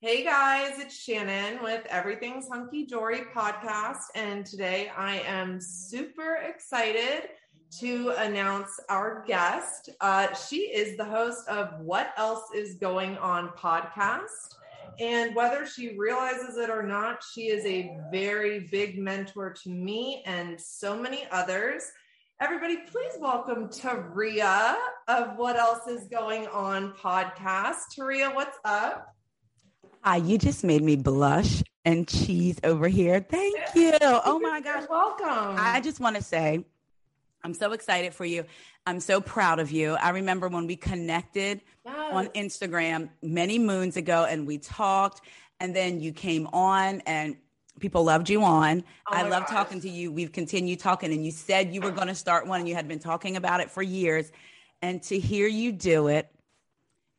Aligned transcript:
Hey 0.00 0.22
guys, 0.22 0.78
it's 0.78 0.96
Shannon 0.96 1.60
with 1.60 1.84
Everything's 1.86 2.46
Hunky 2.48 2.86
Dory 2.86 3.22
podcast. 3.34 4.04
And 4.14 4.46
today 4.46 4.92
I 4.96 5.18
am 5.26 5.60
super 5.60 6.36
excited 6.36 7.30
to 7.80 8.10
announce 8.16 8.78
our 8.88 9.24
guest. 9.26 9.90
Uh, 10.00 10.32
she 10.34 10.58
is 10.72 10.96
the 10.96 11.04
host 11.04 11.48
of 11.48 11.80
What 11.80 12.12
Else 12.16 12.44
Is 12.54 12.76
Going 12.76 13.18
On 13.18 13.48
podcast. 13.48 14.54
And 15.00 15.34
whether 15.34 15.66
she 15.66 15.98
realizes 15.98 16.56
it 16.58 16.70
or 16.70 16.84
not, 16.84 17.24
she 17.34 17.48
is 17.48 17.66
a 17.66 17.98
very 18.12 18.68
big 18.70 19.00
mentor 19.00 19.52
to 19.64 19.68
me 19.68 20.22
and 20.26 20.60
so 20.60 20.96
many 20.96 21.26
others. 21.32 21.82
Everybody, 22.40 22.76
please 22.86 23.14
welcome 23.18 23.68
Taria 23.68 24.76
of 25.08 25.36
What 25.36 25.56
Else 25.56 25.88
Is 25.88 26.06
Going 26.06 26.46
On 26.46 26.92
podcast. 26.92 27.78
Taria, 27.98 28.32
what's 28.32 28.58
up? 28.64 29.12
Hi, 30.02 30.16
you 30.16 30.38
just 30.38 30.64
made 30.64 30.82
me 30.82 30.96
blush 30.96 31.62
and 31.84 32.06
cheese 32.08 32.58
over 32.64 32.88
here. 32.88 33.20
Thank 33.20 33.56
you. 33.74 33.92
Oh 34.00 34.38
my 34.38 34.60
gosh. 34.60 34.82
You're 34.82 34.88
welcome. 34.90 35.56
I 35.58 35.80
just 35.82 36.00
want 36.00 36.16
to 36.16 36.22
say, 36.22 36.64
I'm 37.42 37.54
so 37.54 37.72
excited 37.72 38.14
for 38.14 38.24
you. 38.24 38.44
I'm 38.86 39.00
so 39.00 39.20
proud 39.20 39.58
of 39.58 39.70
you. 39.70 39.94
I 39.94 40.10
remember 40.10 40.48
when 40.48 40.66
we 40.66 40.76
connected 40.76 41.60
Yes. 41.84 41.96
on 42.12 42.26
Instagram 42.28 43.08
many 43.22 43.58
moons 43.58 43.96
ago 43.96 44.26
and 44.28 44.46
we 44.46 44.58
talked, 44.58 45.22
and 45.58 45.74
then 45.74 46.00
you 46.00 46.12
came 46.12 46.46
on 46.48 47.00
and 47.06 47.36
people 47.80 48.04
loved 48.04 48.28
you 48.28 48.42
on. 48.42 48.84
Oh 49.10 49.16
I 49.16 49.22
love 49.28 49.46
talking 49.46 49.80
to 49.80 49.88
you. 49.88 50.12
We've 50.12 50.30
continued 50.32 50.80
talking, 50.80 51.12
and 51.12 51.24
you 51.24 51.30
said 51.32 51.74
you 51.74 51.80
were 51.80 51.90
going 51.90 52.08
to 52.08 52.14
start 52.14 52.46
one 52.46 52.60
and 52.60 52.68
you 52.68 52.74
had 52.74 52.88
been 52.88 52.98
talking 52.98 53.36
about 53.36 53.60
it 53.60 53.70
for 53.70 53.82
years. 53.82 54.30
And 54.82 55.02
to 55.04 55.18
hear 55.18 55.48
you 55.48 55.72
do 55.72 56.08
it, 56.08 56.30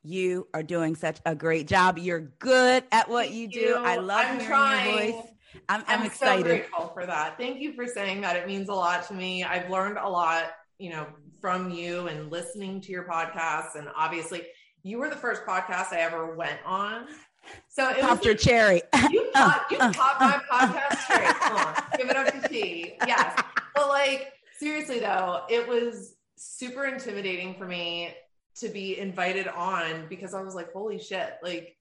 you 0.04 0.48
are 0.54 0.64
doing 0.64 0.96
such 0.96 1.20
a 1.26 1.36
great 1.36 1.68
job. 1.68 1.98
You're 1.98 2.32
good 2.40 2.84
at 2.92 3.10
what 3.10 3.32
you 3.32 3.48
Thank 3.48 3.54
do. 3.54 3.60
you. 3.60 3.76
I 3.76 3.98
love 3.98 4.26
I'm 4.26 4.34
hearing 4.34 4.48
trying. 4.48 5.08
your 5.08 5.12
voice. 5.22 5.32
I'm, 5.68 5.84
I'm, 5.88 6.00
so 6.02 6.06
excited. 6.06 6.46
grateful 6.46 6.92
for 6.94 7.06
that. 7.06 7.38
Thank 7.38 7.60
you 7.60 7.74
for 7.74 7.86
saying 7.86 8.22
that. 8.22 8.36
It 8.36 8.48
means 8.48 8.70
a 8.70 8.74
lot 8.74 9.08
to 9.08 9.14
me. 9.14 9.44
I've 9.44 9.70
learned 9.70 9.98
a 9.98 10.08
lot, 10.08 10.52
you 10.78 10.92
know, 10.92 11.08
from 11.42 11.72
you 11.72 12.08
and 12.08 12.32
listening 12.32 12.82
to 12.82 12.92
your 12.92 13.06
podcasts. 13.06 13.76
And 13.76 13.88
obviously, 13.96 14.44
you 14.84 15.00
were 15.00 15.10
the 15.10 15.16
first 15.16 15.44
podcast 15.46 15.92
I 15.92 16.00
ever 16.00 16.36
went 16.36 16.60
on. 16.66 17.08
So 17.68 17.90
it 17.90 18.00
Popped 18.00 18.20
was 18.20 18.26
your 18.26 18.36
cherry. 18.36 18.82
you 19.10 19.30
caught 19.34 19.66
you 19.72 19.78
caught 19.78 20.20
my 20.20 20.40
podcast 20.52 20.98
straight. 21.00 21.28
Come 21.28 21.58
on, 21.58 21.84
give 21.98 22.10
it 22.10 22.16
up 22.16 22.42
to 22.42 22.48
T. 22.48 22.94
Yes, 23.08 23.42
but 23.74 23.88
like 23.88 24.34
seriously 24.58 25.00
though, 25.00 25.42
it 25.50 25.68
was 25.68 26.16
super 26.36 26.86
intimidating 26.86 27.56
for 27.56 27.66
me 27.66 28.14
to 28.58 28.70
be 28.70 28.98
invited 29.00 29.48
on 29.48 30.08
because 30.10 30.34
I 30.34 30.42
was 30.42 30.56
like, 30.56 30.72
holy 30.74 31.00
shit, 31.00 31.34
like. 31.44 31.76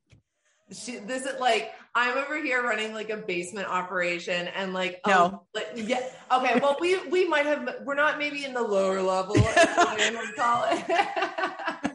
She, 0.71 0.99
this 0.99 1.25
is 1.25 1.41
like 1.41 1.73
I'm 1.95 2.19
over 2.19 2.43
here 2.43 2.63
running 2.63 2.93
like 2.93 3.09
a 3.09 3.17
basement 3.17 3.69
operation 3.69 4.49
and 4.49 4.75
like 4.75 5.01
No. 5.07 5.25
um, 5.25 5.41
like, 5.55 5.69
yeah 5.77 6.03
okay 6.31 6.61
well 6.61 6.77
we 6.79 6.99
we 7.09 7.27
might 7.27 7.47
have 7.47 7.77
we're 7.87 7.95
not 7.95 8.19
maybe 8.19 8.45
in 8.45 8.53
the 8.53 8.61
lower 8.61 9.01
level 9.01 9.39
as 9.39 9.57
Ryan 9.79 10.19
call 10.37 10.67
it 10.69 11.89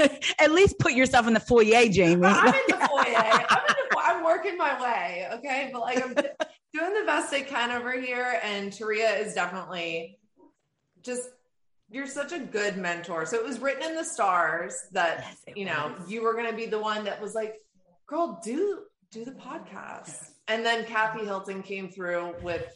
At 0.38 0.52
least 0.52 0.78
put 0.78 0.92
yourself 0.92 1.26
in 1.26 1.34
the 1.34 1.40
foyer, 1.40 1.88
Jamie. 1.88 2.26
I'm 2.26 2.46
in 2.48 2.60
the 2.68 2.88
foyer. 2.88 3.16
I'm, 3.16 3.40
in 3.40 3.74
the, 3.90 3.98
I'm 3.98 4.24
working 4.24 4.56
my 4.56 4.80
way. 4.80 5.28
Okay. 5.34 5.70
But 5.72 5.80
like 5.80 6.02
I'm 6.02 6.14
doing 6.14 6.94
the 6.94 7.04
best 7.06 7.32
I 7.32 7.42
can 7.42 7.70
over 7.72 7.98
here. 7.98 8.40
And 8.42 8.70
Taria 8.72 9.24
is 9.24 9.34
definitely 9.34 10.18
just, 11.02 11.28
you're 11.90 12.06
such 12.06 12.32
a 12.32 12.38
good 12.38 12.76
mentor. 12.76 13.26
So 13.26 13.36
it 13.36 13.44
was 13.44 13.58
written 13.60 13.82
in 13.84 13.94
the 13.94 14.04
stars 14.04 14.74
that, 14.92 15.18
Yes, 15.46 15.56
you 15.56 15.64
know, 15.66 15.94
was. 15.98 16.10
you 16.10 16.22
were 16.22 16.32
going 16.34 16.50
to 16.50 16.56
be 16.56 16.66
the 16.66 16.78
one 16.80 17.04
that 17.04 17.20
was 17.20 17.34
like, 17.34 17.54
girl, 18.06 18.40
do, 18.44 18.82
do 19.12 19.24
the 19.24 19.32
podcast. 19.32 20.30
And 20.48 20.64
then 20.64 20.84
Kathy 20.84 21.24
Hilton 21.24 21.62
came 21.62 21.88
through 21.90 22.34
with 22.42 22.66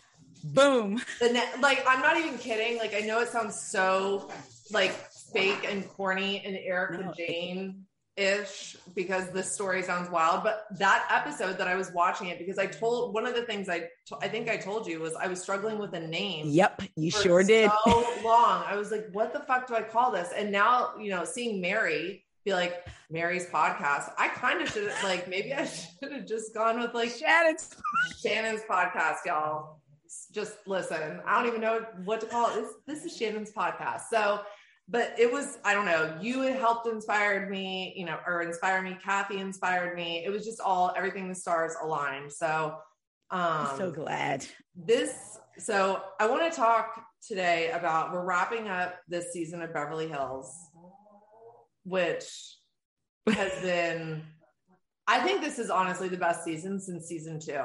Boom. 0.42 0.98
the 1.20 1.30
net 1.30 1.61
like 1.61 1.85
i'm 1.86 2.01
not 2.01 2.17
even 2.17 2.39
kidding 2.39 2.79
like 2.79 2.95
i 2.95 3.01
know 3.01 3.20
it 3.20 3.29
sounds 3.29 3.61
so 3.61 4.30
like 4.70 4.90
fake 5.35 5.67
and 5.70 5.86
corny 5.90 6.40
and 6.46 6.56
erika 6.56 7.02
No, 7.02 7.11
it- 7.11 7.17
jayne 7.29 7.85
ish 8.20 8.77
because 8.95 9.31
this 9.31 9.51
story 9.51 9.83
sounds 9.83 10.11
wild 10.11 10.42
but 10.45 10.67
that 10.79 11.07
episode 11.11 11.57
that 11.58 11.67
i 11.67 11.75
was 11.75 11.91
watching 11.92 12.29
it 12.29 12.39
because 12.39 12.58
i 12.58 12.67
told 12.67 13.14
one 13.14 13.25
of 13.27 13.35
the 13.35 13.42
things 13.42 13.69
i 13.69 13.81
to- 14.07 14.17
i 14.20 14.29
think 14.29 14.48
i 14.48 14.57
told 14.57 14.86
you 14.86 15.01
was 15.01 15.14
i 15.14 15.27
was 15.27 15.41
struggling 15.41 15.79
with 15.79 15.92
a 15.95 16.01
name 16.01 16.47
Yep, 16.48 16.83
you 16.97 17.11
sure 17.11 17.42
did. 17.42 17.70
so 17.86 18.05
long 18.25 18.63
i 18.67 18.77
was 18.77 18.91
like 18.91 19.07
what 19.13 19.33
the 19.33 19.41
fuck 19.41 19.67
do 19.67 19.75
i 19.75 19.83
call 19.83 20.11
this 20.11 20.29
and 20.36 20.53
now 20.53 20.91
you 21.01 21.11
know 21.11 21.25
seeing 21.25 21.61
mary 21.61 22.25
be 22.45 22.53
like 22.53 22.86
mary's 23.11 23.47
podcast 23.47 24.13
i 24.19 24.29
kind 24.29 24.61
of 24.61 24.69
should 24.69 24.92
like 25.03 25.29
maybe 25.29 25.53
i 25.55 25.64
should 26.01 26.13
have 26.13 26.27
just 26.27 26.53
gone 26.55 26.79
with 26.80 26.92
like 26.95 27.11
Shannon's 27.11 27.75
Shannon's 28.23 28.63
podcast, 28.69 29.19
y'all. 29.27 29.80
Just 30.33 30.57
listen. 30.67 31.20
I 31.25 31.39
don't 31.39 31.47
even 31.48 31.61
know 31.61 31.85
what 32.05 32.20
to 32.20 32.27
call 32.27 32.51
it. 32.51 32.55
This, 32.55 32.73
this 32.86 33.05
is 33.05 33.17
Shannon's 33.17 33.53
podcast. 33.53 34.03
So, 34.11 34.41
but 34.90 35.14
it 35.17 35.33
was, 35.33 35.58
I 35.64 35.73
don't 35.73 35.84
know, 35.84 36.17
you 36.20 36.40
helped 36.42 36.89
inspired 36.89 37.48
me, 37.48 37.95
you 37.96 38.05
know, 38.05 38.18
or 38.27 38.42
inspire 38.42 38.83
me. 38.83 38.98
Kathy 39.02 39.39
inspired 39.39 39.95
me. 39.95 40.24
It 40.24 40.30
was 40.30 40.45
just 40.45 40.61
all, 40.61 40.92
everything 40.96 41.28
the 41.28 41.34
stars 41.34 41.74
aligned. 41.80 42.33
So, 42.33 42.74
um, 43.30 43.40
I'm 43.40 43.77
so 43.77 43.90
glad. 43.92 44.45
this, 44.74 45.39
so 45.58 46.02
I 46.18 46.27
want 46.27 46.50
to 46.50 46.56
talk 46.56 47.05
today 47.27 47.70
about, 47.70 48.12
we're 48.12 48.24
wrapping 48.24 48.67
up 48.67 48.96
this 49.06 49.33
season 49.33 49.62
of 49.62 49.73
Beverly 49.73 50.08
Hills, 50.08 50.52
which 51.84 52.56
has 53.29 53.52
been, 53.62 54.24
I 55.06 55.20
think 55.20 55.40
this 55.40 55.61
is 55.61 55.70
honestly 55.70 56.08
the 56.08 56.17
best 56.17 56.42
season 56.42 56.80
since 56.80 57.06
season 57.06 57.39
two. 57.39 57.62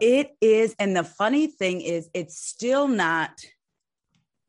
It 0.00 0.30
is, 0.40 0.74
and 0.78 0.96
the 0.96 1.04
funny 1.04 1.48
thing 1.48 1.82
is, 1.82 2.08
it's 2.14 2.38
still 2.38 2.88
not 2.88 3.44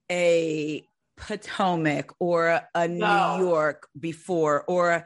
a 0.10 0.86
Potomac 1.18 2.14
or 2.20 2.62
a 2.74 2.88
No. 2.88 3.38
New 3.38 3.46
York 3.46 3.88
before, 4.00 4.64
or 4.68 5.06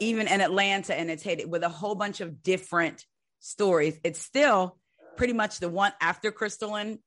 even 0.00 0.28
an 0.28 0.40
Atlanta, 0.40 0.94
and 0.94 1.10
it's 1.10 1.22
hated 1.22 1.50
with 1.50 1.62
a 1.62 1.68
whole 1.68 1.94
bunch 1.94 2.20
of 2.20 2.42
different 2.42 3.04
stories. 3.40 3.98
It's 4.04 4.20
still 4.20 4.78
pretty 5.16 5.32
much 5.32 5.58
the 5.58 5.68
one 5.68 5.92
after 6.00 6.30
Crystal 6.30 6.76
and 6.76 6.98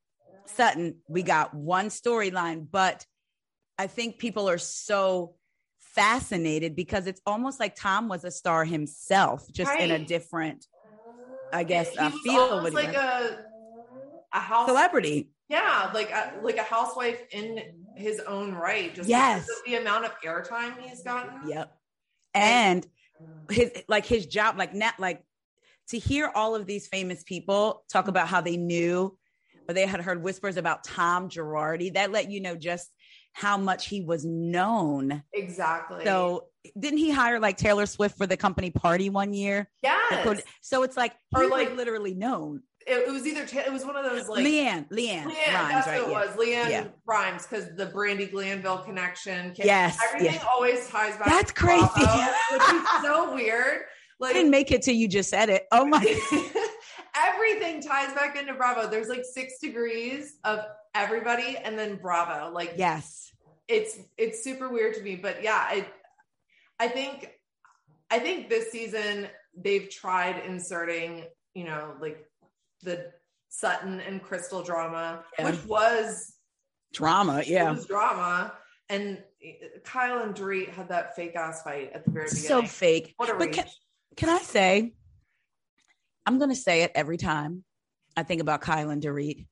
Sutton. 0.46 0.96
We 1.08 1.22
got 1.22 1.54
one 1.54 1.88
storyline, 1.88 2.66
but 2.70 3.06
I 3.78 3.86
think 3.86 4.18
people 4.18 4.48
are 4.48 4.58
so 4.58 5.36
fascinated 5.94 6.74
because 6.76 7.06
it's 7.06 7.20
almost 7.26 7.60
like 7.60 7.74
Tom 7.76 8.08
was 8.08 8.24
a 8.24 8.30
star 8.30 8.64
himself, 8.64 9.46
just 9.52 9.72
in 9.78 9.90
a 9.90 9.98
different, 9.98 10.66
I 11.52 11.64
guess, 11.64 11.90
he 11.90 11.98
uh, 11.98 12.10
feel 12.24 12.62
with 12.62 12.74
like 12.74 12.94
a 12.94 13.38
a 14.32 14.64
celebrity. 14.66 15.30
Yeah 15.52 15.90
like 15.94 16.10
a, 16.10 16.32
like 16.42 16.56
a 16.56 16.62
housewife 16.62 17.20
in 17.30 17.60
his 17.96 18.18
own 18.20 18.48
right 18.54 18.94
just 18.94 19.08
Yes. 19.08 19.46
the 19.66 19.74
amount 19.76 20.04
of 20.06 20.12
airtime 20.24 20.72
he's 20.80 21.02
gotten 21.02 21.48
Yep. 21.48 21.68
And 22.34 22.86
his 23.50 23.70
like 23.88 24.06
his 24.06 24.24
job, 24.26 24.56
like 24.56 24.72
not 24.74 24.98
like 24.98 25.22
to 25.90 25.98
hear 25.98 26.30
all 26.34 26.54
of 26.54 26.64
these 26.66 26.86
famous 26.88 27.22
people 27.22 27.84
talk 27.92 28.08
about 28.08 28.26
how 28.28 28.40
they 28.40 28.56
knew 28.56 29.18
or 29.68 29.74
they 29.74 29.86
had 29.86 30.00
heard 30.00 30.22
whispers 30.22 30.56
about 30.56 30.82
Tom 30.84 31.28
Girardi, 31.28 31.92
that 31.94 32.10
let 32.10 32.30
you 32.30 32.40
know 32.40 32.56
just 32.56 32.88
how 33.34 33.56
much 33.58 33.86
he 33.86 34.00
was 34.00 34.24
known. 34.24 35.22
exactly 35.32 36.04
So 36.04 36.46
didn't 36.78 36.98
he 36.98 37.10
hire 37.10 37.38
like 37.40 37.56
Taylor 37.58 37.86
Swift 37.86 38.16
for 38.16 38.26
the 38.26 38.36
company 38.38 38.70
party 38.70 39.10
one 39.10 39.34
year? 39.34 39.68
yes 39.82 40.42
So 40.62 40.82
it's 40.82 40.96
like 40.96 41.12
he 41.36 41.42
Or, 41.42 41.42
was 41.44 41.50
like- 41.50 41.76
literally 41.76 42.14
known. 42.14 42.62
It, 42.86 43.08
it 43.08 43.12
was 43.12 43.26
either 43.26 43.42
it 43.42 43.72
was 43.72 43.84
one 43.84 43.96
of 43.96 44.04
those 44.04 44.28
like 44.28 44.44
LeAnn, 44.44 44.88
LeAnn, 44.90 45.24
LeAnn, 45.24 45.26
Rimes, 45.26 45.36
that's 45.46 45.86
right? 45.86 46.08
what 46.08 46.08
it 46.08 46.10
yeah. 46.10 46.26
was. 46.26 46.36
LeAnn 46.36 46.70
Yeah. 46.70 46.84
Rimes, 47.06 47.46
because 47.46 47.74
the 47.76 47.86
Brandi 47.86 48.30
Glanville 48.30 48.78
connection. 48.78 49.52
Yes, 49.56 49.98
everything 50.08 50.34
yes. 50.34 50.46
always 50.52 50.88
ties 50.88 51.16
back. 51.16 51.26
That's 51.26 51.52
to 51.52 51.64
Bravo, 51.64 51.86
crazy. 51.86 52.30
which 52.52 52.62
is 52.62 52.88
so 53.02 53.34
weird. 53.34 53.82
Like 54.18 54.30
I 54.30 54.32
didn't 54.34 54.50
make 54.50 54.70
it 54.70 54.82
till 54.82 54.94
you 54.94 55.08
just 55.08 55.30
said 55.30 55.48
it. 55.48 55.66
Oh 55.72 55.84
my 55.84 55.98
everything 57.16 57.80
ties 57.80 58.12
back 58.14 58.36
into 58.36 58.54
Bravo. 58.54 58.88
There's 58.88 59.08
like 59.08 59.24
six 59.24 59.58
degrees 59.58 60.36
of 60.44 60.60
everybody, 60.94 61.56
and 61.56 61.78
then 61.78 61.96
Bravo. 61.96 62.52
Like 62.52 62.74
yes. 62.76 63.32
it's 63.68 63.98
it's 64.16 64.42
super 64.42 64.68
weird 64.68 64.94
to 64.94 65.02
me, 65.02 65.16
but 65.16 65.42
yeah, 65.42 65.58
I 65.58 65.86
I 66.78 66.88
think 66.88 67.30
I 68.10 68.18
think 68.18 68.48
this 68.48 68.70
season 68.70 69.28
they've 69.56 69.88
tried 69.90 70.44
inserting, 70.46 71.24
you 71.54 71.64
know, 71.64 71.94
like 72.00 72.26
the 72.82 73.10
Sutton 73.48 74.00
and 74.00 74.22
Crystal 74.22 74.62
drama, 74.62 75.24
Yeah. 75.38 75.50
which 75.50 75.64
was 75.66 76.34
Drama, 76.92 77.38
it 77.38 77.48
yeah. 77.48 77.70
was 77.72 77.86
drama. 77.86 78.52
And 78.88 79.22
Kyle 79.84 80.22
and 80.22 80.34
Dorit 80.34 80.68
had 80.68 80.88
that 80.90 81.16
fake 81.16 81.34
ass 81.36 81.62
fight 81.62 81.90
at 81.94 82.04
the 82.04 82.10
very 82.10 82.26
beginning. 82.26 82.48
So 82.48 82.62
fake. 82.62 83.14
what 83.16 83.30
a 83.30 83.34
But 83.34 83.46
reach. 83.48 83.54
can, 83.56 83.66
can 84.16 84.28
I 84.28 84.38
say, 84.38 84.92
I'm 86.26 86.38
going 86.38 86.50
to 86.50 86.56
say 86.56 86.82
it 86.82 86.92
every 86.94 87.16
time 87.16 87.64
I 88.16 88.22
think 88.24 88.40
about 88.42 88.60
Kyle 88.60 88.90
and 88.90 89.02
Dorit. 89.02 89.46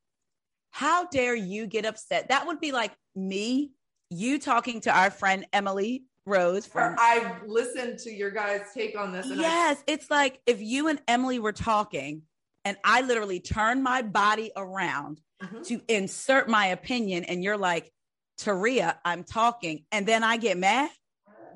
How 0.70 1.06
dare 1.06 1.34
you 1.34 1.66
get 1.66 1.84
upset? 1.86 2.28
That 2.28 2.46
would 2.46 2.60
be 2.60 2.72
like 2.72 2.92
me, 3.16 3.72
you 4.10 4.38
talking 4.38 4.80
to 4.82 4.90
our 4.96 5.10
friend 5.10 5.46
Emily 5.52 6.04
Rose 6.26 6.66
from 6.66 6.94
I've 6.98 7.42
listened 7.46 7.98
to 8.00 8.10
your 8.10 8.30
guys' 8.30 8.66
take 8.74 8.96
on 8.98 9.12
this. 9.12 9.26
And 9.30 9.40
Yes, 9.40 9.82
it's 9.86 10.10
like 10.10 10.40
if 10.46 10.60
you 10.60 10.88
and 10.88 11.00
Emily 11.08 11.38
were 11.38 11.52
talking 11.52 12.22
and 12.64 12.76
I 12.84 13.02
literally 13.02 13.40
turn 13.40 13.82
my 13.82 14.02
body 14.02 14.52
around 14.56 15.20
I, 15.40 15.46
Mhm. 15.46 15.66
to 15.68 15.80
insert 15.88 16.48
my 16.48 16.66
opinion 16.66 17.24
and 17.24 17.42
you're 17.42 17.56
like, 17.56 17.90
Taria, 18.38 18.96
I'm 19.04 19.24
talking, 19.24 19.84
and 19.92 20.06
then 20.06 20.22
I 20.24 20.36
get 20.36 20.56
mad. 20.58 20.90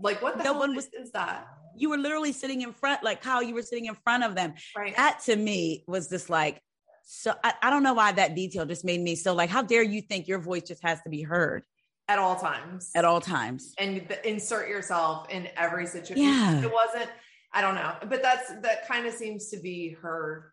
like 0.03 0.21
what 0.23 0.37
the 0.39 0.43
No 0.45 0.53
hell 0.53 0.59
one 0.61 0.75
was- 0.75 0.89
is 0.93 1.13
that? 1.13 1.47
You 1.77 1.91
were 1.91 1.99
literally 1.99 2.33
sitting 2.33 2.63
in 2.63 2.73
front, 2.73 3.03
like 3.03 3.23
how 3.23 3.41
you 3.41 3.55
were 3.55 3.63
sitting 3.63 3.87
in 3.87 3.95
front 3.95 4.25
of 4.25 4.35
them. 4.35 4.55
Right. 4.77 4.95
That 4.97 5.21
to 5.27 5.37
me 5.37 5.85
was 5.87 6.09
just 6.09 6.29
like, 6.31 6.61
so 7.05 7.35
I, 7.45 7.55
I 7.63 7.71
don't 7.71 7.83
know 7.83 7.95
why 7.95 8.13
that 8.13 8.35
detail 8.35 8.65
just 8.65 8.85
made 8.85 9.01
me 9.01 9.15
so 9.17 9.35
like, 9.35 9.51
how 9.51 9.63
dare 9.63 9.83
you 9.83 10.01
think 10.01 10.27
your 10.29 10.39
voice 10.41 10.63
just 10.63 10.83
has 10.83 11.01
to 11.03 11.11
be 11.11 11.23
heard 11.23 11.65
At 12.09 12.19
all 12.19 12.37
times. 12.37 12.91
at 12.95 13.05
all 13.05 13.21
times? 13.21 13.75
and 13.79 14.07
the, 14.09 14.29
insert 14.29 14.69
yourself 14.69 15.29
in 15.31 15.49
every 15.57 15.87
situation. 15.87 16.25
Yeah. 16.25 16.63
It 16.63 16.73
wasn't, 16.73 17.11
I 17.53 17.61
don't 17.61 17.75
know, 17.77 17.95
but 18.09 18.23
that's, 18.23 18.49
that 18.63 18.89
kind 18.89 19.07
of 19.07 19.15
seems 19.15 19.49
to 19.51 19.59
be 19.59 19.97
her, 20.03 20.53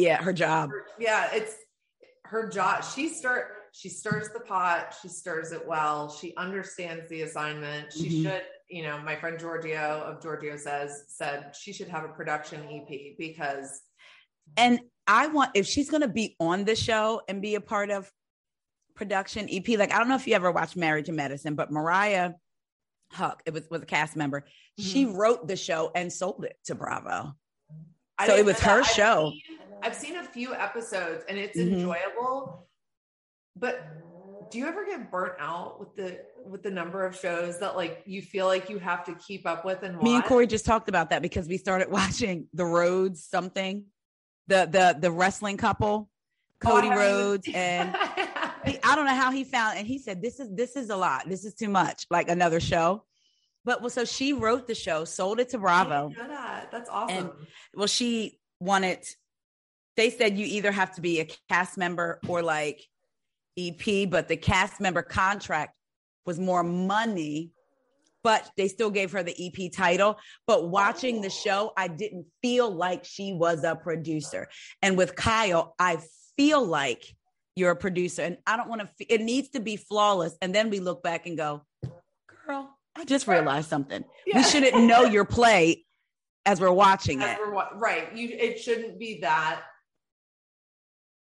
Yeah, 0.00 0.22
her 0.22 0.32
job. 0.32 0.70
yeah, 0.98 1.28
it's 1.32 1.54
her 2.24 2.48
job. 2.48 2.84
She 2.84 3.08
stir, 3.08 3.48
she 3.72 3.88
stirs 3.88 4.28
the 4.30 4.40
pot. 4.40 4.94
She 5.00 5.08
stirs 5.08 5.52
it 5.52 5.66
well. 5.66 6.08
She 6.10 6.34
understands 6.36 7.08
the 7.08 7.22
assignment. 7.22 7.92
She 7.92 8.08
Mhm. 8.08 8.22
should, 8.22 8.42
you 8.68 8.82
know, 8.84 8.98
my 8.98 9.16
friend 9.16 9.38
Giorgio 9.38 10.02
of 10.06 10.22
Giorgio 10.22 10.56
says, 10.56 11.04
said 11.08 11.54
she 11.56 11.72
should 11.72 11.88
have 11.88 12.04
a 12.04 12.08
production 12.08 12.62
EP 12.68 13.14
because 13.18 13.82
And 14.56 14.80
I 15.06 15.28
want 15.28 15.52
if 15.54 15.66
she's 15.66 15.88
gonna 15.90 16.08
be 16.08 16.34
on 16.40 16.64
the 16.64 16.74
show 16.74 17.22
and 17.28 17.40
be 17.40 17.54
a 17.54 17.60
part 17.60 17.90
of 17.90 18.10
production 18.96 19.48
EP, 19.48 19.76
like 19.76 19.92
I 19.92 19.98
don't 19.98 20.08
know 20.08 20.16
if 20.16 20.26
you 20.26 20.34
ever 20.34 20.50
watched 20.50 20.76
Married 20.76 21.04
to 21.06 21.12
Medicine, 21.12 21.54
but 21.54 21.70
Mariah 21.70 22.32
Huq, 23.14 23.38
it 23.46 23.52
was 23.52 23.68
was 23.70 23.82
a 23.82 23.86
cast 23.86 24.16
member. 24.16 24.44
She 24.78 25.04
wrote 25.06 25.46
the 25.48 25.56
show 25.56 25.90
and 25.94 26.12
sold 26.12 26.44
it 26.44 26.56
to 26.64 26.74
Bravo. 26.74 27.32
I 28.18 28.26
So 28.26 28.36
it 28.36 28.44
was 28.44 28.58
her 28.60 28.80
that. 28.82 28.86
Show. 28.86 29.32
I've 29.82 29.94
seen 29.96 30.16
a 30.16 30.24
few 30.24 30.54
episodes 30.54 31.24
and 31.28 31.38
it's 31.38 31.58
Mhm. 31.58 31.72
enjoyable, 31.72 32.68
but 33.56 33.80
do 34.50 34.58
you 34.58 34.66
ever 34.66 34.84
get 34.84 35.10
burnt 35.10 35.34
out 35.38 35.78
with 35.80 35.94
the 35.96 36.20
with 36.44 36.62
the 36.62 36.70
number 36.70 37.04
of 37.04 37.14
shows 37.16 37.60
that 37.60 37.76
like 37.76 38.02
you 38.06 38.22
feel 38.22 38.46
like 38.46 38.68
you 38.70 38.78
have 38.78 39.04
to 39.04 39.14
keep 39.14 39.46
up 39.46 39.64
with 39.64 39.82
and 39.82 40.00
Me 40.02 40.16
and? 40.16 40.24
Corey 40.24 40.46
just 40.46 40.64
talked 40.64 40.88
about 40.88 41.10
that 41.10 41.22
because 41.22 41.46
we 41.48 41.56
started 41.58 41.90
watching 41.90 42.48
The 42.54 42.64
Rhodes 42.64 43.24
something, 43.24 43.84
the 44.48 44.66
the 44.66 44.96
the 44.98 45.10
wrestling 45.10 45.56
couple, 45.56 46.10
Oh, 46.64 46.68
Cody 46.68 46.88
haven't 46.88 47.02
Rhodes 47.04 47.48
and 47.54 47.94
he, 48.64 48.78
I 48.82 48.96
don't 48.96 49.06
know 49.06 49.14
how 49.14 49.30
he 49.30 49.44
found, 49.44 49.78
and 49.78 49.86
he 49.86 49.98
said, 49.98 50.20
"This 50.22 50.40
is 50.40 50.48
this 50.54 50.76
is 50.76 50.90
a 50.90 50.96
lot. 50.96 51.28
This 51.28 51.44
is 51.44 51.54
too 51.54 51.68
much, 51.68 52.06
like 52.10 52.28
another 52.28 52.60
show." 52.60 53.04
But 53.64 53.82
well, 53.82 53.90
so 53.90 54.04
she 54.06 54.32
wrote 54.32 54.66
the 54.66 54.74
show, 54.74 55.04
sold 55.04 55.38
it 55.38 55.50
to 55.50 55.58
Bravo. 55.58 56.10
that. 56.16 56.70
That's 56.72 56.88
awesome. 56.88 57.32
Well, 57.74 57.86
she 57.86 58.40
wanted. 58.58 59.04
They 60.00 60.08
said 60.08 60.38
you 60.38 60.46
either 60.46 60.72
have 60.72 60.94
to 60.94 61.02
be 61.02 61.20
a 61.20 61.28
cast 61.50 61.76
member 61.76 62.20
or 62.26 62.42
like 62.42 62.80
EP, 63.58 64.08
but 64.08 64.28
the 64.28 64.36
cast 64.38 64.80
member 64.80 65.02
contract 65.02 65.76
was 66.24 66.38
more 66.40 66.62
money, 66.62 67.50
but 68.24 68.50
they 68.56 68.66
still 68.68 68.90
gave 68.90 69.12
her 69.12 69.22
the 69.22 69.36
EP 69.38 69.70
title. 69.70 70.18
But 70.46 70.70
watching 70.70 71.20
the 71.20 71.26
oh. 71.26 71.42
show, 71.44 71.72
I 71.76 71.88
didn't 71.88 72.24
feel 72.40 72.70
like 72.70 73.04
she 73.04 73.34
was 73.34 73.62
a 73.62 73.76
producer. 73.76 74.48
And 74.80 74.96
with 74.96 75.16
Kyle, 75.16 75.74
I 75.78 75.98
feel 76.34 76.64
like 76.64 77.04
you're 77.54 77.72
a 77.72 77.76
producer, 77.76 78.22
and 78.22 78.38
I 78.46 78.56
don't 78.56 78.70
want 78.70 78.80
to. 78.80 79.04
It 79.04 79.20
needs 79.20 79.50
to 79.50 79.60
be 79.60 79.76
flawless, 79.76 80.34
and 80.40 80.54
then 80.54 80.70
we 80.70 80.80
look 80.80 81.02
back 81.02 81.26
and 81.26 81.36
go, 81.36 81.60
"Girl, 82.46 82.74
I 82.96 83.04
just 83.04 83.28
realized 83.28 83.68
something. 83.68 84.02
Yeah. 84.26 84.38
We 84.38 84.44
shouldn't 84.44 84.82
know 84.82 85.04
your 85.04 85.26
play 85.26 85.84
as 86.46 86.58
we're 86.58 86.72
watching 86.72 87.20
As 87.20 87.36
it." 87.36 87.38
we're 87.38 87.52
wa- 87.52 87.68
right. 87.74 88.16
You 88.16 88.30
it 88.30 88.58
shouldn't 88.58 88.98
be 88.98 89.20
that 89.20 89.64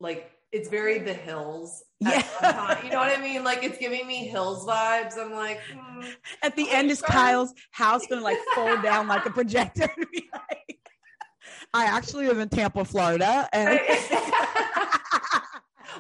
like 0.05 0.31
it's 0.53 0.69
very 0.69 0.99
the 1.01 1.15
hills. 1.15 1.83
Yeah. 2.01 2.23
You 2.85 2.91
know 2.91 2.99
what 2.99 3.17
I 3.19 3.21
mean? 3.21 3.43
Like 3.43 3.65
it's 3.65 3.79
giving 3.79 4.07
me 4.07 4.27
hills 4.27 4.65
vibes. 4.67 5.19
I'm 5.19 5.33
like, 5.33 5.59
hmm. 5.73 6.03
At 6.43 6.55
the 6.55 6.71
end, 6.71 6.91
is? 6.91 7.01
Kyle's 7.03 7.53
house 7.73 8.03
gonna 8.09 8.21
like 8.21 8.39
fold 8.55 8.83
down 8.83 9.09
like 9.09 9.25
a 9.27 9.31
projector? 9.31 9.89
like, 10.33 10.79
I 11.73 11.87
actually 11.87 12.29
live 12.29 12.39
in 12.39 12.49
Tampa, 12.51 12.85
Florida, 12.85 13.49
and 13.53 13.81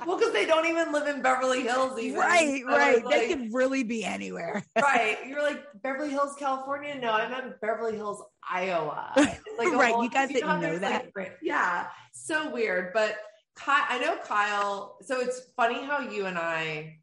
well, 0.06 0.18
because 0.18 0.32
they 0.32 0.46
don't 0.46 0.66
even 0.66 0.92
live 0.92 1.06
in 1.08 1.22
Beverly 1.22 1.62
Hills, 1.62 1.98
even. 1.98 2.20
right, 2.20 2.62
So 2.66 2.76
right. 2.76 2.98
it's 2.98 3.08
they 3.08 3.18
like- 3.20 3.28
could 3.28 3.52
really 3.54 3.82
be 3.82 4.04
anywhere. 4.04 4.62
right. 4.80 5.18
You're 5.26 5.42
like 5.42 5.62
Beverly 5.82 6.10
Hills, 6.10 6.34
California. 6.38 6.94
No, 6.96 7.12
I 7.12 7.28
meant 7.28 7.60
Beverly 7.60 7.96
Hills, 7.96 8.22
Iowa. 8.48 9.12
Like 9.16 9.40
Right, 9.58 9.92
whole- 9.94 10.04
you 10.04 10.10
guys 10.10 10.28
didn't 10.28 10.48
how 10.48 10.60
know 10.60 10.78
that? 10.78 11.06
like, 11.16 11.38
yeah, 11.42 11.86
so 12.12 12.50
weird. 12.50 12.92
But 12.92 13.16
Ky- 13.58 13.64
I 13.88 13.98
know 13.98 14.16
Kyle. 14.24 14.96
So 15.02 15.20
it's 15.20 15.40
funny 15.56 15.84
how 15.84 16.00
you 16.00 16.26
and 16.26 16.38
I 16.38 16.98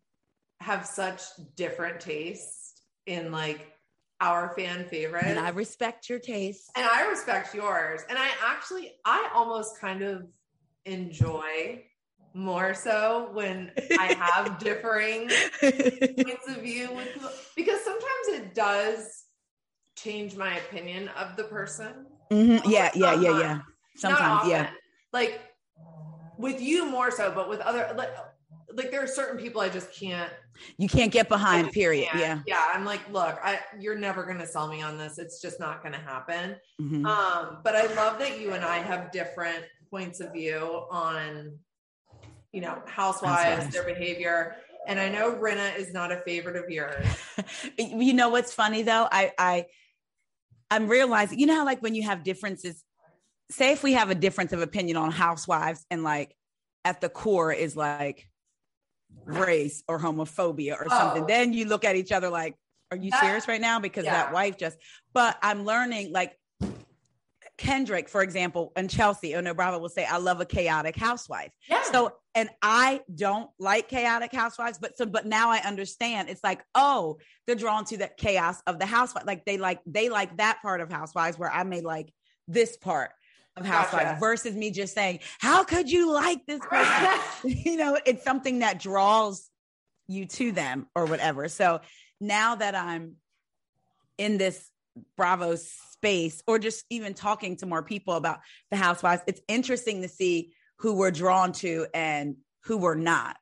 have 0.60 0.86
such 0.86 1.22
different 1.56 2.00
tastes 2.00 2.82
in 3.06 3.32
like 3.32 3.72
our 4.20 4.54
fan 4.56 4.86
favorites. 4.86 5.26
And 5.28 5.40
I 5.40 5.50
respect 5.50 6.10
your 6.10 6.20
taste. 6.20 6.70
and 6.76 6.86
I 6.86 7.08
respect 7.10 7.56
yours. 7.56 8.02
And 8.10 8.18
I 8.20 8.30
actually, 8.46 8.92
I 9.06 9.30
almost 9.34 9.80
kind 9.80 10.04
of 10.04 10.28
enjoy 10.86 11.84
more 12.34 12.74
so 12.74 13.30
when 13.34 13.72
I 14.00 14.08
have 14.08 14.58
differing 14.64 15.30
points 15.60 16.48
of 16.48 16.58
view 16.62 16.90
with 16.96 17.08
because 17.56 17.82
sometimes 17.84 18.28
it 18.30 18.54
does 18.56 19.26
change 19.98 20.36
my 20.36 20.58
opinion 20.58 21.10
of 21.10 21.36
the 21.36 21.44
person. 21.46 22.06
Mhm, 22.32 22.62
Yeah, 22.66 22.92
yeah, 22.96 23.14
yeah, 23.16 23.40
yeah. 23.40 23.60
Sometimes, 23.98 24.48
yeah. 24.48 24.70
Like 25.12 25.42
with 26.42 26.62
you 26.62 26.90
more 26.90 27.12
so, 27.12 27.32
but 27.32 27.48
with 27.50 27.60
other 27.62 27.94
like, 27.96 28.10
like 28.74 28.92
there 28.92 29.04
are 29.04 29.08
certain 29.08 29.38
people 29.38 29.62
I 29.62 29.70
just 29.70 29.94
can't. 29.94 30.32
You 30.78 30.88
can't 30.90 31.12
get 31.12 31.28
behind. 31.30 31.72
Period. 31.72 32.08
can't. 32.10 32.20
Yeah. 32.20 32.42
yeah. 32.46 32.72
I'm 32.74 32.86
like, 32.86 33.02
look, 33.12 33.40
I 33.44 33.60
you're 33.80 33.98
never 33.98 34.24
gonna 34.26 34.48
sell 34.48 34.68
me 34.68 34.82
on 34.82 34.98
this. 34.98 35.18
It's 35.18 35.42
just 35.42 35.60
not 35.60 35.84
gonna 35.84 35.98
happen. 36.00 36.56
Mhm. 36.82 37.06
Um, 37.06 37.58
but 37.64 37.76
I 37.76 37.94
love 37.94 38.20
that 38.20 38.40
you 38.40 38.54
and 38.54 38.64
I 38.64 38.78
have 38.80 39.12
different 39.12 39.64
points 39.90 40.20
of 40.22 40.32
view 40.34 40.86
on, 40.90 41.58
you 42.52 42.62
know, 42.62 42.82
housewives, 42.86 43.44
Housewives. 43.44 43.74
their 43.74 43.84
behavior. 43.84 44.56
And 44.88 45.00
I 45.00 45.10
know 45.10 45.34
Rinna 45.34 45.78
is 45.78 45.94
not 45.94 46.12
a 46.12 46.22
favorite 46.22 46.56
of 46.56 46.70
yours. 46.70 47.06
you 47.78 48.14
know 48.14 48.30
what's 48.30 48.54
funny 48.54 48.82
though 48.82 49.08
i 49.12 49.32
i 49.38 49.66
i'm 50.72 50.88
realizing 50.88 51.38
you 51.40 51.46
know 51.46 51.56
how 51.56 51.66
like 51.66 51.82
when 51.82 51.94
you 51.94 52.04
have 52.04 52.24
differences 52.24 52.84
say 53.52 53.72
if 53.72 53.84
we 53.84 53.94
have 53.94 54.10
a 54.10 54.16
difference 54.16 54.54
of 54.54 54.62
opinion 54.62 54.98
on 54.98 55.12
housewives 55.12 55.86
and 55.92 56.04
like 56.04 56.36
at 56.86 57.02
the 57.02 57.10
core 57.10 57.52
is 57.54 57.76
like 57.76 58.28
race 59.26 59.84
or 59.88 60.00
homophobia 60.00 60.74
or 60.80 60.88
something 60.90 61.24
Oh. 61.24 61.28
then 61.28 61.54
you 61.54 61.66
look 61.66 61.84
at 61.86 61.96
each 61.96 62.12
other 62.12 62.30
like 62.30 62.56
are 62.92 62.98
you 62.98 63.12
That- 63.12 63.22
serious 63.22 63.48
right 63.48 63.62
now 63.62 63.80
because 63.80 64.06
that 64.06 64.34
wife 64.34 64.58
just 64.58 64.78
but 65.14 65.38
i'm 65.44 65.66
learning 65.66 66.12
like 66.12 66.38
kendrick 67.58 68.10
for 68.10 68.24
example 68.24 68.72
and 68.76 68.90
chelsea 68.90 69.36
oh 69.36 69.42
no 69.42 69.54
bravo 69.54 69.78
will 69.78 69.90
say 69.90 70.06
i 70.06 70.18
love 70.18 70.40
a 70.42 70.46
chaotic 70.46 70.96
housewife 70.96 71.52
Yeah. 71.70 71.84
so, 71.84 72.14
and 72.34 72.50
I 72.64 73.02
don't 73.14 73.50
like 73.60 73.90
chaotic 73.90 74.32
housewives, 74.34 74.78
but 74.80 74.98
so, 74.98 75.06
but 75.06 75.26
now 75.26 75.50
I 75.50 75.58
understand. 75.58 76.30
It's 76.30 76.42
like, 76.46 76.62
oh, 76.76 77.18
they're 77.46 77.58
drawn 77.58 77.84
to 77.86 77.98
the 77.98 78.10
chaos 78.16 78.62
of 78.66 78.80
the 78.80 78.86
housewife. 78.86 79.26
Like 79.28 79.44
they 79.44 79.58
like 79.58 79.82
they 79.86 80.08
like 80.08 80.38
that 80.38 80.60
part 80.62 80.80
of 80.80 80.90
housewives, 80.90 81.38
where 81.38 81.52
I 81.52 81.64
may 81.64 81.82
like 81.82 82.14
this 82.48 82.78
part 82.78 83.12
of 83.58 83.66
housewives 83.66 84.06
Gotcha. 84.06 84.20
versus 84.20 84.56
me 84.56 84.72
just 84.72 84.94
saying, 84.94 85.20
how 85.40 85.64
could 85.64 85.90
you 85.90 86.12
like 86.12 86.46
this 86.46 86.60
person? 86.60 87.20
you 87.44 87.78
know, 87.78 87.98
it's 88.06 88.24
something 88.24 88.60
that 88.60 88.80
draws 88.80 89.50
you 90.08 90.26
to 90.26 90.52
them 90.52 90.88
or 90.96 91.06
whatever. 91.06 91.48
So 91.48 91.82
now 92.20 92.56
that 92.56 92.76
I'm 92.76 93.16
in 94.18 94.38
this 94.38 94.70
Bravo 95.18 95.56
space, 95.56 96.42
or 96.48 96.60
just 96.60 96.84
even 96.90 97.14
talking 97.14 97.58
to 97.58 97.66
more 97.66 97.84
people 97.84 98.16
about 98.16 98.40
the 98.72 98.78
housewives, 98.78 99.22
it's 99.28 99.42
interesting 99.48 100.02
to 100.02 100.08
see 100.08 100.52
who 100.80 100.94
we're 100.94 101.12
drawn 101.12 101.54
to 101.54 101.88
and 101.94 102.38
who 102.64 102.78
we're 102.78 102.96
not. 102.96 103.38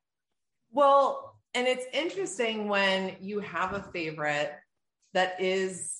Well, 0.70 1.38
and 1.54 1.66
it's 1.66 1.86
interesting 1.92 2.68
when 2.68 3.16
you 3.20 3.40
have 3.40 3.72
a 3.72 3.82
favorite 3.92 4.52
that 5.14 5.40
is 5.40 5.99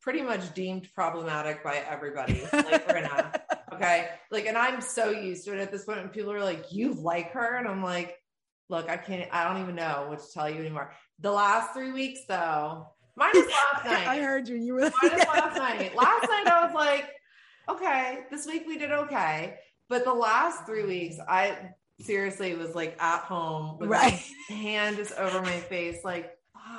pretty 0.00 0.22
much 0.22 0.52
deemed 0.54 0.88
problematic 0.94 1.62
by 1.62 1.76
everybody, 1.88 2.42
like 2.52 2.88
Rinna. 2.88 3.40
Okay. 3.72 4.08
Like, 4.30 4.44
and 4.44 4.58
I'm 4.58 4.82
so 4.82 5.08
used 5.08 5.46
to 5.46 5.54
it 5.54 5.60
at 5.60 5.72
this 5.72 5.84
point 5.84 6.00
when 6.00 6.08
people 6.10 6.32
are 6.32 6.44
like, 6.44 6.70
you 6.70 6.92
like 6.92 7.30
her. 7.32 7.56
And 7.56 7.66
I'm 7.66 7.82
like, 7.82 8.18
look, 8.68 8.90
I 8.90 8.98
can't, 8.98 9.26
I 9.32 9.48
don't 9.48 9.62
even 9.62 9.74
know 9.74 10.06
what 10.08 10.18
to 10.18 10.32
tell 10.34 10.50
you 10.50 10.60
anymore. 10.60 10.92
The 11.18 11.30
last 11.30 11.72
three 11.72 11.92
weeks, 11.92 12.20
though, 12.28 12.88
minus 13.16 13.46
last 13.46 13.84
night. 13.86 14.06
I 14.06 14.20
heard 14.20 14.48
you. 14.48 14.56
You 14.56 14.74
were 14.74 14.92
minus 15.02 15.26
last 15.28 15.56
night. 15.56 15.96
Last 15.96 16.28
night, 16.28 16.46
I 16.46 16.66
was 16.66 16.74
like, 16.74 17.10
okay, 17.70 18.20
this 18.30 18.44
week 18.44 18.64
we 18.66 18.76
did 18.76 18.90
okay. 18.90 19.56
But 19.88 20.04
the 20.04 20.12
last 20.12 20.66
three 20.66 20.84
weeks, 20.84 21.16
I 21.26 21.56
seriously 22.00 22.54
was 22.54 22.74
like 22.74 23.00
at 23.00 23.20
home 23.20 23.78
with 23.78 23.88
right. 23.88 24.20
my 24.50 24.56
hand 24.56 24.96
just 24.96 25.12
over 25.12 25.40
my 25.40 25.58
face, 25.58 26.04
like, 26.04 26.36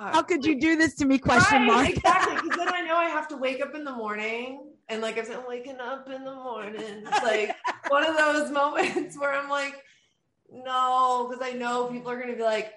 How 0.10 0.22
could 0.24 0.43
you 0.46 0.60
do 0.60 0.75
this 0.75 0.96
to 0.96 1.05
me? 1.05 1.17
Question 1.20 1.60
Right, 1.62 1.67
mark. 1.67 1.89
exactly. 1.89 2.36
Because 2.36 2.58
then 2.58 2.70
I 2.74 2.81
know 2.81 2.96
I 2.98 3.05
have 3.05 3.27
to 3.29 3.38
wake 3.38 3.62
up 3.62 3.75
in 3.75 3.84
the 3.84 3.91
morning. 3.93 4.67
And 4.89 5.01
like 5.01 5.17
if 5.17 5.29
I'm 5.29 5.48
waking 5.48 5.79
up 5.79 6.10
in 6.10 6.24
the 6.25 6.34
morning, 6.34 6.75
it's 6.77 7.24
like 7.24 7.55
one 7.89 8.05
of 8.05 8.17
those 8.17 8.51
moments 8.51 9.17
where 9.17 9.31
I'm 9.34 9.50
like, 9.50 9.75
no, 10.50 11.27
because 11.29 11.46
I 11.46 11.53
know 11.53 11.86
people 11.88 12.12
are 12.12 12.20
gonna 12.20 12.36
be 12.36 12.43
like, 12.43 12.74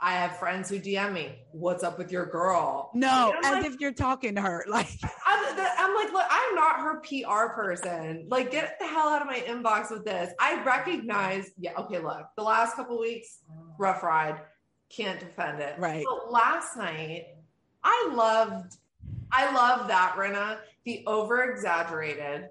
I 0.00 0.12
have 0.12 0.38
friends 0.38 0.68
who 0.70 0.78
DM 0.78 1.12
me, 1.12 1.32
what's 1.50 1.82
up 1.82 1.98
with 1.98 2.12
your 2.12 2.26
girl? 2.26 2.92
No, 2.94 3.34
as 3.42 3.50
like, 3.50 3.64
if 3.64 3.80
you're 3.80 3.92
talking 3.92 4.36
to 4.36 4.40
her. 4.40 4.64
Like, 4.68 4.86
I'm, 5.26 5.56
the- 5.56 5.80
I'm 5.80 5.92
like, 5.96 6.12
look, 6.12 6.26
I'm 6.30 6.54
not 6.54 6.78
her 6.78 7.00
PR 7.00 7.52
person. 7.52 8.26
Like, 8.30 8.52
get 8.52 8.78
the 8.78 8.86
hell 8.86 9.08
out 9.08 9.22
of 9.22 9.26
my 9.26 9.40
inbox 9.40 9.90
with 9.90 10.04
this. 10.04 10.32
I 10.38 10.62
recognize, 10.62 11.50
yeah, 11.58 11.72
okay, 11.76 11.98
look, 11.98 12.22
the 12.36 12.44
last 12.44 12.76
couple 12.76 13.00
weeks, 13.00 13.38
rough 13.76 14.04
ride, 14.04 14.40
can't 14.90 15.20
defend 15.20 15.60
it. 15.60 15.74
Right. 15.78 16.04
But 16.08 16.32
last 16.32 16.76
night, 16.76 17.26
I 17.82 18.10
loved, 18.14 18.76
I 19.32 19.52
love 19.52 19.88
that 19.88 20.16
Rinna, 20.16 20.58
the 20.84 21.04
over 21.06 21.50
exaggerated, 21.50 22.48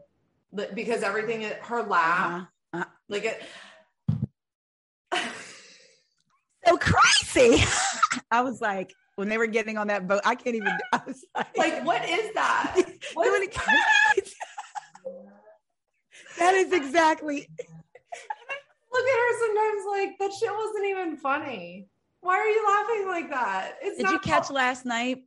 because 0.73 1.03
everything, 1.03 1.41
her 1.61 1.83
laugh, 1.83 2.47
uh-huh. 2.73 2.85
like 3.09 3.25
it. 3.25 3.43
so 6.65 6.77
crazy. 6.77 7.63
I 8.31 8.41
was 8.41 8.61
like, 8.61 8.93
when 9.15 9.29
they 9.29 9.37
were 9.37 9.47
getting 9.47 9.77
on 9.77 9.87
that 9.87 10.07
boat, 10.07 10.21
I 10.25 10.35
can't 10.35 10.55
even. 10.55 10.77
I 10.93 11.01
was 11.05 11.25
like, 11.35 11.57
Like, 11.57 11.85
what 11.85 12.07
is 12.07 12.33
that? 12.35 12.75
What 13.13 13.41
is 13.41 13.49
that? 13.55 14.15
that 16.37 16.53
is 16.53 16.71
exactly. 16.71 17.47
Look 18.91 19.05
at 19.05 19.19
her 19.19 19.39
sometimes 19.39 19.85
like 19.89 20.17
that 20.19 20.31
shit 20.39 20.51
wasn't 20.53 20.85
even 20.85 21.17
funny. 21.17 21.87
Why 22.21 22.37
are 22.37 22.47
you 22.47 22.65
laughing 22.67 23.07
like 23.07 23.29
that? 23.29 23.77
It's 23.81 23.97
Did 23.97 24.09
you 24.11 24.19
catch 24.19 24.49
last 24.49 24.85
night? 24.85 25.23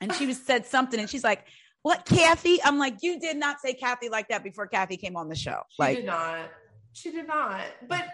And 0.00 0.12
she 0.14 0.26
was 0.26 0.40
said 0.40 0.64
something, 0.66 1.00
and 1.00 1.10
she's 1.10 1.24
like, 1.24 1.44
"What, 1.82 2.04
Kathy?" 2.04 2.62
I'm 2.62 2.78
like, 2.78 3.02
"You 3.02 3.18
did 3.18 3.36
not 3.36 3.60
say 3.60 3.74
Kathy 3.74 4.08
like 4.08 4.28
that 4.28 4.44
before 4.44 4.66
Kathy 4.66 4.96
came 4.96 5.16
on 5.16 5.28
the 5.28 5.34
show." 5.34 5.62
She 5.70 5.82
Like, 5.82 5.96
did 5.96 6.06
not. 6.06 6.50
She 6.92 7.10
did 7.10 7.26
not. 7.26 7.62
But 7.88 8.04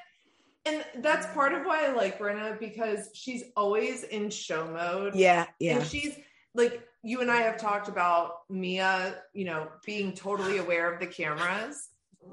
and 0.66 0.84
that's 0.96 1.26
part 1.34 1.52
of 1.52 1.66
why 1.66 1.86
I 1.86 1.92
like 1.92 2.18
Brenna 2.18 2.58
because 2.58 3.10
she's 3.12 3.44
always 3.56 4.04
in 4.04 4.30
show 4.30 4.66
mode. 4.66 5.14
yeah, 5.14 5.46
yeah, 5.58 5.76
And 5.78 5.86
she's 5.86 6.16
like 6.54 6.82
you 7.02 7.20
and 7.20 7.30
I 7.30 7.42
have 7.42 7.58
talked 7.58 7.88
about 7.88 8.48
Mia, 8.48 9.16
you 9.34 9.44
know, 9.44 9.68
being 9.84 10.12
totally 10.14 10.56
aware 10.56 10.92
of 10.92 11.00
the 11.00 11.06
cameras. 11.06 11.88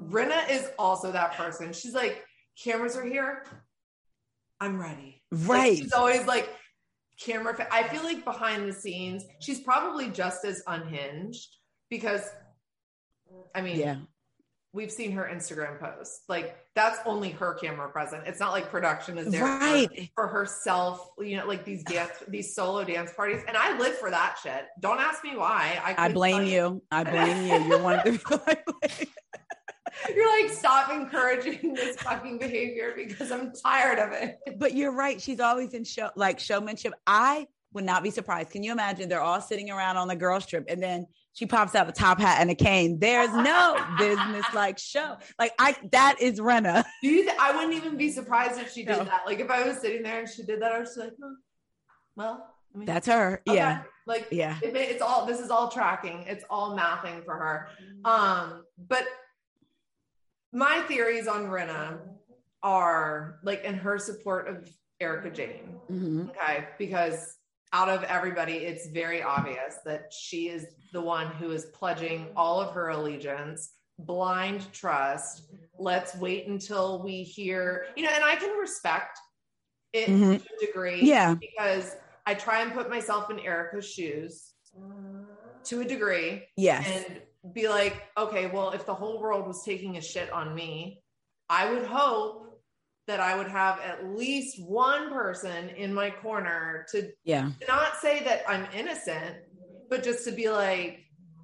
Brenna 0.08 0.48
is 0.50 0.70
also 0.78 1.12
that 1.12 1.34
person. 1.36 1.74
She's 1.74 1.92
like, 1.92 2.24
cameras 2.58 2.96
are 2.96 3.04
here. 3.04 3.44
I'm 4.60 4.80
ready. 4.80 5.21
Like, 5.32 5.48
right. 5.48 5.78
she's 5.78 5.92
always 5.92 6.26
like 6.26 6.48
camera. 7.18 7.54
fa- 7.54 7.72
I 7.72 7.88
feel 7.88 8.02
like 8.02 8.24
behind 8.24 8.68
the 8.68 8.72
scenes, 8.72 9.24
she's 9.40 9.60
probably 9.60 10.10
just 10.10 10.44
as 10.44 10.62
unhinged 10.66 11.48
because, 11.88 12.22
I 13.54 13.62
mean, 13.62 13.78
yeah, 13.78 13.96
we've 14.74 14.90
seen 14.90 15.12
her 15.12 15.28
Instagram 15.32 15.80
posts. 15.80 16.22
Like 16.28 16.56
that's 16.74 16.98
only 17.06 17.30
her 17.30 17.54
camera 17.54 17.88
present. 17.90 18.26
It's 18.26 18.40
not 18.40 18.52
like 18.52 18.70
production 18.70 19.18
is 19.18 19.30
there 19.32 19.40
for- 19.40 19.46
right. 19.46 20.10
for, 20.14 20.26
herself. 20.26 21.08
You 21.18 21.38
know, 21.38 21.46
like 21.46 21.64
these 21.64 21.82
dance, 21.84 22.12
these 22.28 22.54
solo 22.54 22.84
dance 22.84 23.12
parties, 23.14 23.42
and 23.48 23.56
I 23.56 23.78
live 23.78 23.96
for 23.98 24.10
that 24.10 24.36
shit. 24.42 24.66
Don't 24.80 25.00
ask 25.00 25.24
me 25.24 25.36
why. 25.36 25.80
I, 25.82 26.06
I 26.06 26.12
blame 26.12 26.36
tell 26.36 26.46
you. 26.46 26.82
I 26.90 27.04
blame 27.04 27.46
you. 27.46 27.68
You're 27.68 27.82
one 27.82 27.98
of 27.98 28.04
the 28.04 28.12
people 28.18 28.42
I 28.46 28.56
blame. 28.66 29.08
You're 30.14 30.42
like 30.42 30.50
stop 30.52 30.90
encouraging 30.92 31.74
this 31.74 31.96
fucking 31.96 32.38
behavior 32.38 32.92
because 32.96 33.32
I'm 33.32 33.52
tired 33.52 33.98
of 33.98 34.12
it. 34.12 34.38
But 34.58 34.74
you're 34.74 34.92
right. 34.92 35.20
She's 35.20 35.40
always 35.40 35.74
in 35.74 35.84
show 35.84 36.10
like 36.16 36.38
showmanship. 36.38 36.92
I 37.06 37.46
would 37.72 37.84
not 37.84 38.02
be 38.02 38.10
surprised. 38.10 38.50
Can 38.50 38.62
you 38.62 38.70
imagine? 38.72 39.08
They're 39.08 39.20
all 39.20 39.40
sitting 39.40 39.70
around 39.70 39.96
on 39.96 40.06
the 40.06 40.14
girls 40.16 40.46
trip, 40.46 40.66
and 40.68 40.80
then 40.82 41.06
she 41.32 41.46
pops 41.46 41.74
out 41.74 41.88
a 41.88 41.92
top 41.92 42.20
hat 42.20 42.38
and 42.40 42.50
a 42.50 42.54
cane. 42.54 42.98
There's 43.00 43.32
no 43.32 43.76
business 43.98 44.44
like 44.54 44.78
show. 44.78 45.16
Like 45.38 45.52
I, 45.58 45.74
that 45.90 46.16
is 46.20 46.38
Rinna. 46.38 46.84
Do 47.02 47.08
you? 47.08 47.24
Th- 47.24 47.36
I 47.40 47.54
wouldn't 47.56 47.74
even 47.74 47.96
be 47.96 48.10
surprised 48.10 48.60
if 48.60 48.70
she 48.72 48.84
did 48.84 48.98
No. 48.98 49.04
that. 49.04 49.22
Like 49.26 49.40
if 49.40 49.50
I 49.50 49.66
was 49.66 49.78
sitting 49.78 50.02
there 50.02 50.20
and 50.20 50.28
she 50.28 50.42
did 50.44 50.62
that, 50.62 50.70
I 50.72 50.78
was 50.78 50.96
like, 50.96 51.12
well, 52.14 52.46
I 52.74 52.78
mean, 52.78 52.86
That's 52.86 53.06
her. 53.08 53.42
okay. 53.48 53.56
Yeah, 53.56 53.82
Like 54.06 54.28
yeah. 54.30 54.58
it 54.62 54.74
it's 54.76 55.02
all 55.02 55.26
this 55.26 55.40
is 55.40 55.50
all 55.50 55.68
tracking 55.68 56.24
it's 56.26 56.44
all 56.48 56.76
mathing 56.76 57.22
for 57.24 57.34
her 57.34 57.68
um 58.06 58.64
but 58.88 59.04
my 60.52 60.80
theories 60.88 61.26
on 61.26 61.46
Rinna 61.46 61.98
are 62.62 63.38
like 63.42 63.64
in 63.64 63.74
her 63.74 63.98
support 63.98 64.48
of 64.48 64.68
Erika 65.00 65.30
Jayne 65.30 65.80
Mhm. 65.90 66.30
okay 66.30 66.68
because 66.78 67.36
out 67.72 67.88
of 67.88 68.04
everybody 68.04 68.52
it's 68.58 68.86
very 68.88 69.22
obvious 69.22 69.78
that 69.84 70.12
she 70.12 70.48
is 70.48 70.66
the 70.92 71.00
one 71.00 71.26
who 71.28 71.50
is 71.50 71.64
pledging 71.66 72.30
all 72.36 72.60
of 72.60 72.72
her 72.74 72.90
allegiance 72.90 73.72
blind 73.98 74.70
trust 74.72 75.44
let's 75.78 76.14
wait 76.16 76.46
until 76.46 77.02
we 77.02 77.22
hear 77.22 77.86
you 77.96 78.04
know 78.04 78.10
and 78.14 78.22
I 78.24 78.36
can 78.36 78.56
respect 78.58 79.18
it 79.92 80.08
Mhm. 80.08 80.38
to 80.42 80.54
a 80.62 80.66
degree 80.66 81.02
Yeah. 81.02 81.34
because 81.34 81.96
I 82.26 82.34
try 82.34 82.62
and 82.62 82.72
put 82.72 82.88
myself 82.88 83.30
in 83.30 83.40
Erika's 83.40 83.90
shoes 83.90 84.52
to 85.64 85.80
a 85.80 85.84
degree 85.84 86.46
Yes. 86.56 86.86
and 87.06 87.22
be 87.52 87.68
like, 87.68 88.02
okay, 88.16 88.46
well, 88.46 88.70
if 88.70 88.86
the 88.86 88.94
whole 88.94 89.20
world 89.20 89.46
was 89.46 89.64
taking 89.64 89.96
a 89.96 90.00
shit 90.00 90.30
on 90.30 90.54
me, 90.54 91.02
I 91.48 91.72
would 91.72 91.84
hope 91.84 92.60
that 93.08 93.18
I 93.18 93.36
would 93.36 93.48
have 93.48 93.80
at 93.80 94.06
least 94.16 94.62
one 94.62 95.10
person 95.10 95.70
in 95.70 95.92
my 95.92 96.10
corner 96.10 96.86
to 96.92 97.10
yeah. 97.24 97.50
not 97.66 97.96
say 97.96 98.22
that 98.22 98.42
I'm 98.48 98.66
innocent, 98.72 99.36
but 99.90 100.04
just 100.04 100.24
to 100.26 100.30
be 100.32 100.48
like, 100.48 101.00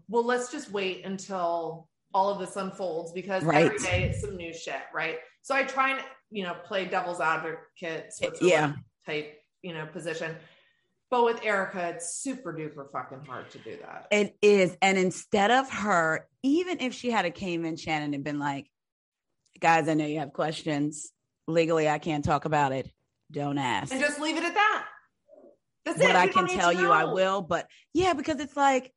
well, 0.09 0.25
let's 0.25 0.53
just 0.53 0.71
wait 0.71 1.05
until 1.05 1.89
all 2.15 2.31
of 2.31 2.39
this 2.39 2.57
unfolds 2.57 3.13
because 3.13 3.43
every 3.43 3.55
Right. 3.71 3.79
day 3.81 4.03
it's 4.05 4.21
some 4.21 4.37
new 4.37 4.53
shit, 4.53 4.83
right? 4.95 5.19
So 5.43 5.55
I 5.55 5.65
try 5.65 5.91
and 5.91 6.01
you 6.31 6.45
know 6.45 6.55
play 6.65 6.85
devil's 6.85 7.21
advocate, 7.21 8.13
Yeah. 8.41 8.75
type 9.05 9.35
you 9.63 9.75
know 9.75 9.87
position. 9.87 10.37
But 11.11 11.25
with 11.25 11.41
Erika, 11.43 11.89
it's 11.89 12.17
super 12.17 12.53
duper 12.53 12.91
fucking 12.91 13.25
hard 13.27 13.51
to 13.51 13.59
do 13.59 13.79
that. 13.81 14.09
It 14.11 14.37
is. 14.43 14.77
And 14.83 14.99
instead 14.99 15.51
of 15.51 15.71
her, 15.71 16.29
even 16.43 16.81
if 16.81 16.93
she 16.93 17.11
had 17.11 17.25
a 17.25 17.31
came 17.31 17.65
in 17.65 17.77
Shannon 17.77 18.13
and 18.13 18.23
been 18.23 18.39
like, 18.39 18.71
guys, 19.59 19.89
I 19.89 19.95
know 19.95 20.05
you 20.05 20.19
have 20.19 20.33
questions. 20.35 21.11
Legally, 21.47 21.89
I 21.89 21.99
can't 21.99 22.25
talk 22.25 22.45
about 22.45 22.73
it. 22.73 22.91
Don't 23.31 23.59
ask. 23.59 23.91
and 23.93 24.01
just 24.01 24.21
leave 24.21 24.37
it 24.37 24.45
at 24.45 24.55
that. 24.55 24.87
That's 25.85 26.01
it. 26.01 26.05
what 26.05 26.17
I 26.17 26.25
You 26.25 26.33
can 26.33 26.49
tell 26.49 26.73
you, 26.73 26.91
I 26.91 27.05
will. 27.05 27.41
But 27.41 27.69
yeah, 27.95 28.13
because 28.13 28.39
it's 28.41 28.57
like 28.57 28.93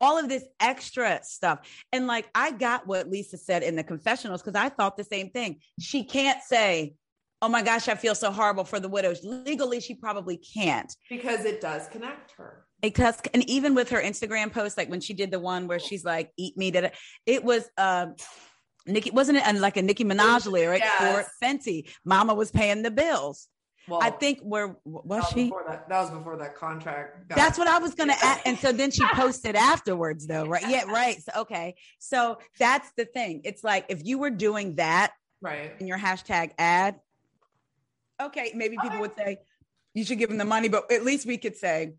all 0.00 0.18
of 0.18 0.28
this 0.28 0.44
extra 0.58 1.20
stuff. 1.22 1.60
And 1.92 2.06
like 2.06 2.28
I 2.34 2.52
got 2.52 2.86
what 2.86 3.08
Lisa 3.08 3.36
said 3.36 3.62
in 3.62 3.76
the 3.76 3.84
confessionals 3.84 4.42
because 4.42 4.58
I 4.58 4.70
thought 4.70 4.96
the 4.96 5.04
same 5.04 5.30
thing. 5.30 5.60
She 5.78 6.04
can't 6.04 6.42
say, 6.42 6.94
Oh 7.42 7.48
my 7.48 7.62
gosh, 7.62 7.88
I 7.88 7.94
feel 7.94 8.14
so 8.14 8.30
horrible 8.30 8.64
for 8.64 8.80
the 8.80 8.88
widows. 8.88 9.20
Legally, 9.24 9.80
she 9.80 9.94
probably 9.94 10.36
can't. 10.36 10.94
because 11.08 11.44
it 11.44 11.60
does 11.60 11.88
connect 11.88 12.32
her. 12.32 12.64
Because 12.82 13.18
and 13.34 13.48
even 13.48 13.74
with 13.74 13.90
her 13.90 14.00
Instagram 14.00 14.52
post, 14.52 14.76
like 14.78 14.88
when 14.90 15.00
she 15.00 15.14
did 15.14 15.30
the 15.30 15.38
one 15.38 15.66
where 15.66 15.78
she's 15.78 16.04
like, 16.04 16.30
eat 16.38 16.56
me, 16.56 16.70
did 16.70 16.92
it 17.26 17.44
was 17.44 17.68
um 17.76 18.14
Nicki, 18.86 19.10
wasn't 19.10 19.38
it 19.38 19.46
uh, 19.46 19.58
like 19.58 19.76
a 19.76 19.82
Nicki 19.82 20.04
Minaj 20.04 20.50
lyric 20.50 20.80
Yes. 20.80 20.98
for 21.28 21.44
Fenty? 21.46 21.90
Mama 22.04 22.34
was 22.34 22.50
paying 22.50 22.82
the 22.82 22.90
bills. 22.90 23.48
Well, 23.88 24.00
I 24.02 24.10
think 24.10 24.40
where 24.40 24.68
that 24.68 24.76
was 24.84 25.02
was 25.04 25.28
she? 25.30 25.44
before 25.44 25.64
that. 25.68 25.88
That 25.88 26.00
was 26.00 26.10
before 26.10 26.36
that 26.38 26.54
contract. 26.54 27.28
got- 27.28 27.36
That's 27.36 27.58
what 27.58 27.68
I 27.68 27.78
was 27.78 27.94
gonna 27.94 28.14
add. 28.22 28.40
And 28.46 28.58
so 28.58 28.72
then 28.72 28.90
she 28.90 29.04
posted 29.14 29.56
afterwards, 29.56 30.26
though, 30.26 30.44
right? 30.44 30.62
Yeah, 30.68 30.84
right. 30.84 31.16
So 31.22 31.40
okay. 31.42 31.74
So 31.98 32.38
that's 32.58 32.90
the 32.96 33.04
thing. 33.04 33.42
It's 33.44 33.64
like 33.64 33.86
if 33.88 34.04
you 34.04 34.18
were 34.18 34.30
doing 34.30 34.76
that 34.76 35.12
right. 35.42 35.72
in 35.80 35.86
your 35.86 35.98
hashtag 35.98 36.52
ad, 36.58 36.96
okay, 38.20 38.52
maybe 38.54 38.76
people 38.78 38.98
Okay. 39.00 39.00
would 39.00 39.16
say 39.16 39.38
you 39.94 40.04
should 40.04 40.18
give 40.18 40.28
them 40.28 40.38
the 40.38 40.44
money, 40.44 40.68
but 40.68 40.90
at 40.92 41.04
least 41.04 41.26
we 41.26 41.36
could 41.38 41.56
say, 41.56 41.94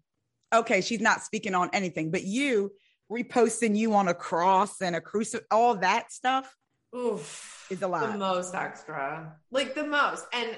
okay, 0.53 0.81
she's 0.81 1.01
not 1.01 1.21
speaking 1.21 1.53
on 1.55 1.69
anything. 1.73 2.11
But 2.11 2.23
you 2.23 2.71
reposting 3.11 3.75
you 3.75 3.93
on 3.93 4.07
a 4.07 4.13
cross 4.13 4.81
and 4.81 4.95
a 4.95 5.01
crucifix, 5.01 5.45
all 5.51 5.75
that 5.75 6.11
stuff 6.13 6.55
Oof. 6.95 7.67
is 7.69 7.81
a 7.81 7.87
lot. 7.87 8.11
the 8.13 8.17
most 8.17 8.55
extra 8.55 9.35
like 9.51 9.75
the 9.75 9.83
most 9.85 10.25
and 10.31 10.57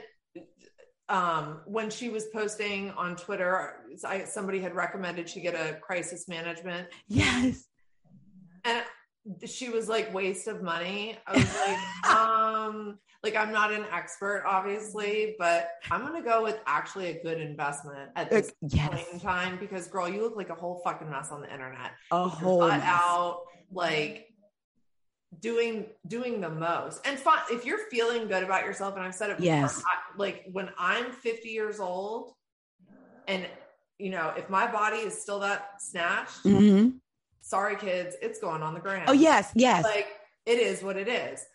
um 1.09 1.61
when 1.65 1.89
she 1.89 2.09
was 2.09 2.25
posting 2.27 2.91
on 2.91 3.15
twitter 3.15 3.77
I, 4.05 4.25
somebody 4.25 4.59
had 4.59 4.75
recommended 4.75 5.27
she 5.27 5.41
get 5.41 5.55
a 5.55 5.79
crisis 5.79 6.27
management 6.27 6.89
Yes. 7.07 7.65
and 8.65 8.83
she 9.45 9.69
was 9.69 9.87
like 9.87 10.13
waste 10.13 10.47
of 10.47 10.61
money 10.61 11.17
i 11.27 11.33
was 11.33 11.55
like 11.59 12.15
um 12.15 12.99
like 13.23 13.35
i'm 13.35 13.51
not 13.53 13.71
an 13.71 13.85
expert 13.91 14.43
obviously 14.45 15.35
but 15.39 15.69
i'm 15.91 16.01
gonna 16.01 16.21
go 16.21 16.43
with 16.43 16.59
actually 16.67 17.07
a 17.07 17.23
good 17.23 17.39
investment 17.39 18.09
at 18.15 18.29
this 18.29 18.53
yes. 18.61 18.89
point 18.89 19.07
in 19.13 19.19
time 19.19 19.57
because 19.59 19.87
girl 19.87 20.09
you 20.09 20.21
look 20.21 20.35
like 20.35 20.49
a 20.49 20.55
whole 20.55 20.81
fucking 20.83 21.09
mess 21.09 21.31
on 21.31 21.41
the 21.41 21.51
internet 21.51 21.91
A 22.11 22.27
whole 22.27 22.67
mess. 22.67 22.83
out 22.85 23.43
like 23.71 24.27
doing 25.39 25.85
doing 26.07 26.41
the 26.41 26.49
most 26.49 27.05
and 27.07 27.17
if 27.49 27.65
you're 27.65 27.89
feeling 27.89 28.27
good 28.27 28.43
about 28.43 28.65
yourself 28.65 28.95
and 28.95 29.03
i've 29.03 29.15
said 29.15 29.29
it 29.29 29.37
before 29.37 29.45
Yes. 29.45 29.81
I, 29.85 30.17
like 30.17 30.43
when 30.51 30.69
i'm 30.77 31.11
50 31.11 31.47
years 31.49 31.79
old 31.79 32.33
and 33.27 33.47
you 33.99 34.09
know, 34.09 34.33
if 34.35 34.49
my 34.49 34.69
body 34.69 34.97
is 34.97 35.21
still 35.21 35.39
that 35.39 35.81
snatched, 35.81 36.43
Mhm. 36.43 36.99
Sorry 37.43 37.75
kids, 37.75 38.15
it's 38.21 38.39
going 38.39 38.63
on 38.63 38.73
the 38.73 38.79
ground. 38.79 39.03
Oh 39.07 39.13
yes, 39.13 39.51
yes. 39.53 39.83
Like 39.83 40.07
it 40.45 40.57
is 40.59 40.81
what 40.81 40.97
it 40.97 41.07
is. 41.07 41.45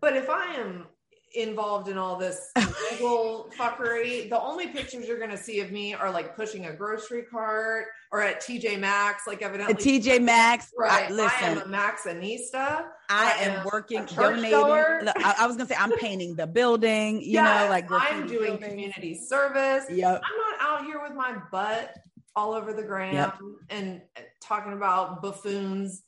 But 0.00 0.16
if 0.16 0.30
I 0.30 0.54
am 0.54 0.86
involved 1.34 1.88
in 1.88 1.98
all 1.98 2.16
this 2.16 2.52
legal 2.92 3.50
fuckery, 3.58 4.28
the 4.30 4.40
only 4.40 4.68
pictures 4.68 5.06
you're 5.06 5.18
going 5.18 5.30
to 5.30 5.36
see 5.36 5.60
of 5.60 5.70
me 5.72 5.92
are 5.92 6.10
like 6.10 6.34
pushing 6.36 6.66
a 6.66 6.72
grocery 6.72 7.22
cart 7.30 7.86
or 8.12 8.22
at 8.22 8.40
TJ 8.40 8.78
Maxx, 8.78 9.26
like 9.26 9.42
evidently. 9.42 9.74
At 9.74 9.80
TJ 9.80 10.22
Maxx. 10.22 10.72
Right. 10.78 10.90
I, 10.90 11.02
I 11.02 11.06
am 11.06 11.16
listen, 11.16 11.58
a 11.58 11.76
Maxxinista. 11.76 12.84
I, 13.10 13.34
I 13.38 13.42
am 13.42 13.60
am 13.60 13.66
working, 13.66 14.04
donating. 14.06 14.50
Look, 14.52 15.16
I, 15.24 15.34
I 15.40 15.46
was 15.46 15.56
gonna 15.56 15.68
say 15.68 15.76
I'm 15.78 15.92
painting 15.98 16.34
the 16.34 16.46
building. 16.46 17.20
You 17.20 17.32
Yes, 17.32 17.64
know, 17.64 17.70
like 17.70 17.86
I'm 17.90 18.26
doing 18.26 18.50
buildings. 18.50 18.68
community 18.68 19.14
service. 19.14 19.84
Yep. 19.90 20.22
I'm 20.24 20.36
not 20.38 20.60
out 20.60 20.84
here 20.86 21.00
with 21.02 21.14
my 21.14 21.36
butt 21.50 21.94
all 22.36 22.52
over 22.54 22.72
the 22.72 22.82
gram 22.82 23.14
Yep. 23.14 23.38
and 23.70 24.02
uh, 24.16 24.20
talking 24.42 24.72
about 24.72 25.22
buffoons 25.22 26.02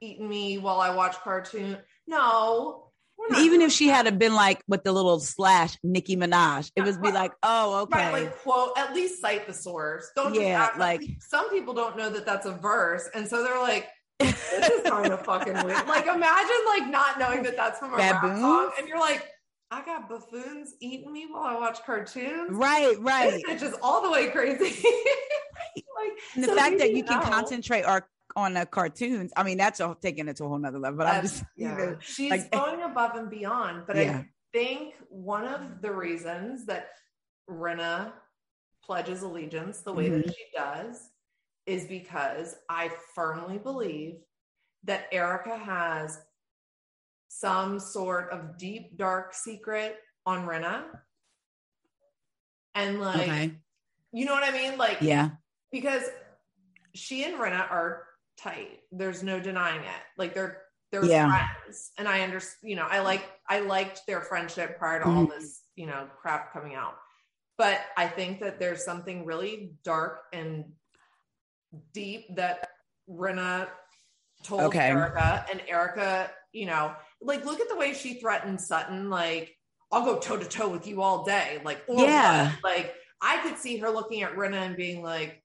eating 0.00 0.28
me 0.28 0.58
while 0.58 0.80
I 0.80 0.94
watch 0.94 1.16
cartoon. 1.20 1.78
No. 2.06 2.82
Even 3.38 3.60
if 3.62 3.72
she 3.72 3.88
had 3.88 4.18
been 4.18 4.34
like 4.34 4.62
with 4.68 4.84
the 4.84 4.92
little 4.92 5.18
slash 5.20 5.76
Nicki 5.82 6.16
Minaj, 6.16 6.70
it 6.76 6.82
would 6.82 7.00
be 7.02 7.10
like, 7.10 7.32
oh, 7.42 7.80
okay. 7.82 7.98
Right, 8.12 8.24
like 8.24 8.38
quote, 8.38 8.72
at 8.76 8.94
least 8.94 9.20
cite 9.20 9.46
the 9.46 9.54
source. 9.54 10.10
Don't 10.14 10.34
just 10.34 10.40
Yeah, 10.46 10.64
act 10.64 10.78
like- 10.78 11.02
some 11.20 11.48
people 11.50 11.72
don't 11.74 11.96
know 11.96 12.10
that 12.10 12.26
that's 12.26 12.46
a 12.46 12.52
verse, 12.52 13.08
and 13.14 13.26
so 13.26 13.42
they're 13.42 13.58
like, 13.58 13.88
"This 14.20 14.52
is 14.52 14.82
kind 14.88 15.12
of 15.12 15.24
fucking 15.24 15.54
weird." 15.54 15.86
Like, 15.88 16.06
imagine 16.06 16.56
like 16.66 16.88
not 16.88 17.18
knowing 17.18 17.42
that 17.44 17.56
that's 17.56 17.78
from 17.78 17.94
a 17.94 17.96
rap 17.96 18.22
song, 18.22 18.70
and 18.78 18.86
you're 18.86 19.00
like, 19.00 19.26
"I 19.70 19.84
got 19.84 20.08
buffoons 20.08 20.74
eating 20.80 21.12
me 21.12 21.26
while 21.30 21.44
I 21.44 21.54
watch 21.58 21.82
cartoons." 21.84 22.50
right, 22.50 22.96
right. 23.00 23.42
This 23.46 23.60
just 23.60 23.78
all 23.82 24.02
the 24.02 24.10
way 24.10 24.28
crazy. 24.30 24.64
like 25.96 26.12
And 26.34 26.44
the 26.44 26.48
so 26.48 26.54
fact 26.56 26.78
that 26.78 26.92
you 26.92 27.02
to 27.02 27.08
can 27.08 27.22
concentrate 27.22 27.82
our, 27.82 28.08
on 28.36 28.54
the 28.54 28.66
cartoons, 28.66 29.32
I 29.36 29.42
mean, 29.42 29.56
that's 29.58 29.80
a, 29.80 29.96
taking 30.00 30.28
it 30.28 30.36
to 30.36 30.44
a 30.44 30.48
whole 30.48 30.58
nother 30.58 30.78
level. 30.78 30.98
But 30.98 31.06
I'm 31.06 31.22
just, 31.22 31.44
yeah. 31.56 31.72
you 31.78 31.86
know, 31.86 31.96
she's 32.00 32.30
like- 32.30 32.50
going 32.50 32.82
above 32.82 33.16
and 33.16 33.30
beyond. 33.30 33.84
But 33.86 33.96
Yeah. 33.96 34.18
I 34.18 34.26
think 34.52 34.94
one 35.08 35.44
of 35.46 35.80
the 35.82 35.92
reasons 35.92 36.66
that 36.66 36.90
Rinna 37.50 38.12
pledges 38.84 39.22
allegiance 39.22 39.80
the 39.80 39.92
way 39.92 40.08
Mm-hmm. 40.08 40.22
that 40.22 40.34
she 40.34 40.44
does 40.54 41.10
is 41.66 41.84
because 41.86 42.56
I 42.68 42.90
firmly 43.14 43.58
believe 43.58 44.16
that 44.84 45.06
Erika 45.12 45.56
has 45.56 46.20
some 47.28 47.78
sort 47.80 48.30
of 48.30 48.58
deep, 48.58 48.96
dark 48.96 49.34
secret 49.34 49.96
on 50.24 50.46
Rinna. 50.46 50.84
And 52.74 53.00
like, 53.00 53.20
okay. 53.20 53.52
you 54.12 54.24
know 54.26 54.34
what 54.34 54.44
I 54.44 54.50
mean? 54.50 54.76
Like, 54.76 54.98
Yeah. 55.00 55.30
because 55.72 56.04
she 56.94 57.24
and 57.24 57.34
Rinna 57.36 57.70
are 57.70 58.04
tight. 58.36 58.80
There's 58.92 59.22
no 59.22 59.40
denying 59.40 59.80
it. 59.80 60.02
Like 60.16 60.34
they're 60.34 60.62
they're 60.92 61.04
Yeah. 61.04 61.28
friends, 61.28 61.90
and 61.98 62.06
I 62.08 62.20
understand. 62.20 62.70
You 62.70 62.76
know, 62.76 62.86
I 62.88 63.00
like 63.00 63.28
I 63.48 63.60
liked 63.60 64.02
their 64.06 64.20
friendship 64.22 64.78
prior 64.78 65.00
to 65.00 65.06
all 65.06 65.26
Mhm. 65.26 65.30
this 65.30 65.62
you 65.74 65.86
know 65.86 66.08
crap 66.20 66.52
coming 66.52 66.74
out. 66.74 66.96
But 67.58 67.80
I 67.96 68.06
think 68.08 68.40
that 68.40 68.58
there's 68.60 68.84
something 68.84 69.24
really 69.24 69.76
dark 69.82 70.26
and 70.32 70.76
deep 71.92 72.34
that 72.36 72.70
Rinna 73.08 73.68
told 74.42 74.62
Okay. 74.62 74.90
Erika, 74.90 75.44
and 75.50 75.62
Erika, 75.66 76.30
you 76.52 76.66
know, 76.66 76.94
like 77.26 77.44
look 77.44 77.60
at 77.60 77.68
the 77.68 77.76
way 77.76 77.92
she 77.92 78.14
threatened 78.14 78.60
Sutton, 78.60 79.10
like. 79.10 79.52
I'll 79.92 80.04
go 80.04 80.18
toe 80.18 80.36
to 80.36 80.44
toe 80.44 80.68
with 80.68 80.88
you 80.88 81.00
all 81.00 81.24
day. 81.24 81.60
Like, 81.64 81.80
or 81.86 82.02
Yeah. 82.02 82.50
what? 82.60 82.64
Like, 82.64 82.94
I 83.22 83.38
could 83.38 83.56
see 83.56 83.76
her 83.76 83.88
looking 83.88 84.22
at 84.22 84.34
Rinna 84.34 84.56
and 84.66 84.76
being 84.76 85.00
like, 85.00 85.40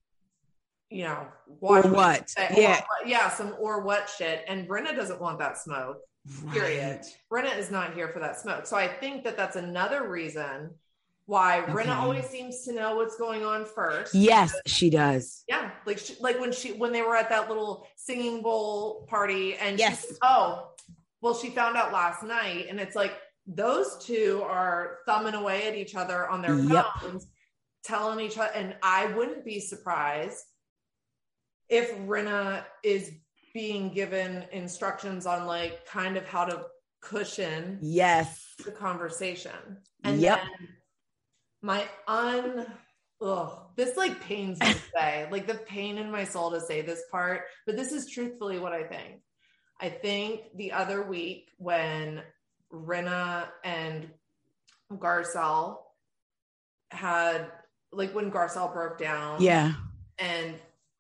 you 0.90 1.04
know, 1.04 1.28
Or 1.62 1.84
what? 1.84 2.28
say, 2.28 2.52
Yeah. 2.58 2.82
what- 2.88 3.08
yeah, 3.08 3.30
some 3.30 3.56
or 3.60 3.82
what 3.82 4.10
shit. 4.10 4.44
And 4.48 4.68
Brenna 4.68 4.96
doesn't 4.96 5.22
want 5.22 5.38
that 5.40 5.60
smoke. 5.60 5.98
Period. 6.52 7.02
Right. 7.32 7.46
Brenna 7.46 7.56
is 7.56 7.70
not 7.70 7.94
here 7.94 8.10
for 8.10 8.18
that 8.20 8.36
smoke. 8.40 8.66
So 8.66 8.76
I 8.76 8.88
think 8.88 9.24
that 9.26 9.38
that's 9.38 9.56
another 9.58 10.08
reason 10.10 10.72
why 11.28 11.60
Okay. 11.62 11.72
Brenna 11.72 11.96
always 11.98 12.28
seems 12.28 12.66
to 12.66 12.74
know 12.74 12.96
what's 12.96 13.18
going 13.18 13.46
on 13.46 13.64
first. 13.66 14.16
Yes, 14.16 14.54
she 14.66 14.90
does. 14.90 15.44
Yeah, 15.48 15.70
like 15.86 16.00
she, 16.00 16.16
like 16.20 16.40
when 16.40 16.52
she 16.52 16.74
when 16.74 16.92
they 16.92 17.04
were 17.04 17.16
at 17.16 17.30
that 17.30 17.48
little 17.48 17.88
singing 17.96 18.42
bowl 18.42 19.06
party, 19.08 19.56
and 19.56 19.78
Yes. 19.80 20.08
said, 20.08 20.18
oh, 20.24 20.71
well, 21.22 21.36
she 21.36 21.50
found 21.52 21.78
out 21.78 21.94
last 21.94 22.24
night, 22.24 22.68
and 22.70 22.80
it's 22.80 22.96
like 22.96 23.14
those 23.48 24.04
two 24.04 24.44
are 24.46 25.00
thumbing 25.06 25.36
away 25.36 25.68
at 25.68 25.76
each 25.76 25.96
other 25.96 26.28
on 26.30 26.42
their 26.42 26.58
Yep. 26.58 26.86
phones, 27.02 27.28
telling 27.84 28.20
each 28.26 28.38
other, 28.38 28.52
and 28.54 28.76
I 28.84 29.08
wouldn't 29.14 29.46
be 29.46 29.60
surprised 29.60 30.44
if 31.70 31.96
Rinna 32.00 32.66
is 32.84 33.12
being 33.54 33.90
given 33.94 34.46
instructions 34.52 35.26
on 35.26 35.46
like 35.46 35.86
kind 35.86 36.18
of 36.18 36.26
how 36.26 36.46
to 36.46 36.66
cushion 37.02 37.80
Yes. 37.82 38.56
the 38.64 38.72
conversation. 38.72 39.80
And 40.04 40.20
Yep. 40.20 40.40
then 40.40 40.68
my 41.62 41.88
un 42.08 42.66
ugh, 43.22 43.68
this 43.76 43.98
like 43.98 44.20
pains 44.22 44.62
me 44.62 44.74
to 44.74 44.82
say, 44.96 45.28
like 45.32 45.48
the 45.48 45.56
pain 45.56 45.98
in 45.98 46.12
my 46.12 46.24
soul 46.24 46.52
to 46.52 46.62
say 46.62 46.82
this 46.82 47.04
part, 47.12 47.44
but 47.66 47.76
this 47.76 47.92
is 47.92 48.10
truthfully 48.10 48.60
what 48.60 48.74
I 48.74 48.84
think. 48.84 49.22
I 49.82 49.90
think 49.90 50.42
the 50.56 50.72
other 50.72 51.02
week 51.04 51.50
when 51.58 52.22
Rinna 52.72 53.48
and 53.64 54.10
Garcelle 54.94 55.78
had 56.92 57.52
like 57.92 58.14
when 58.14 58.32
Garcelle 58.32 58.72
broke 58.74 58.98
down 58.98 59.42
Yeah. 59.42 59.74
and 60.20 60.56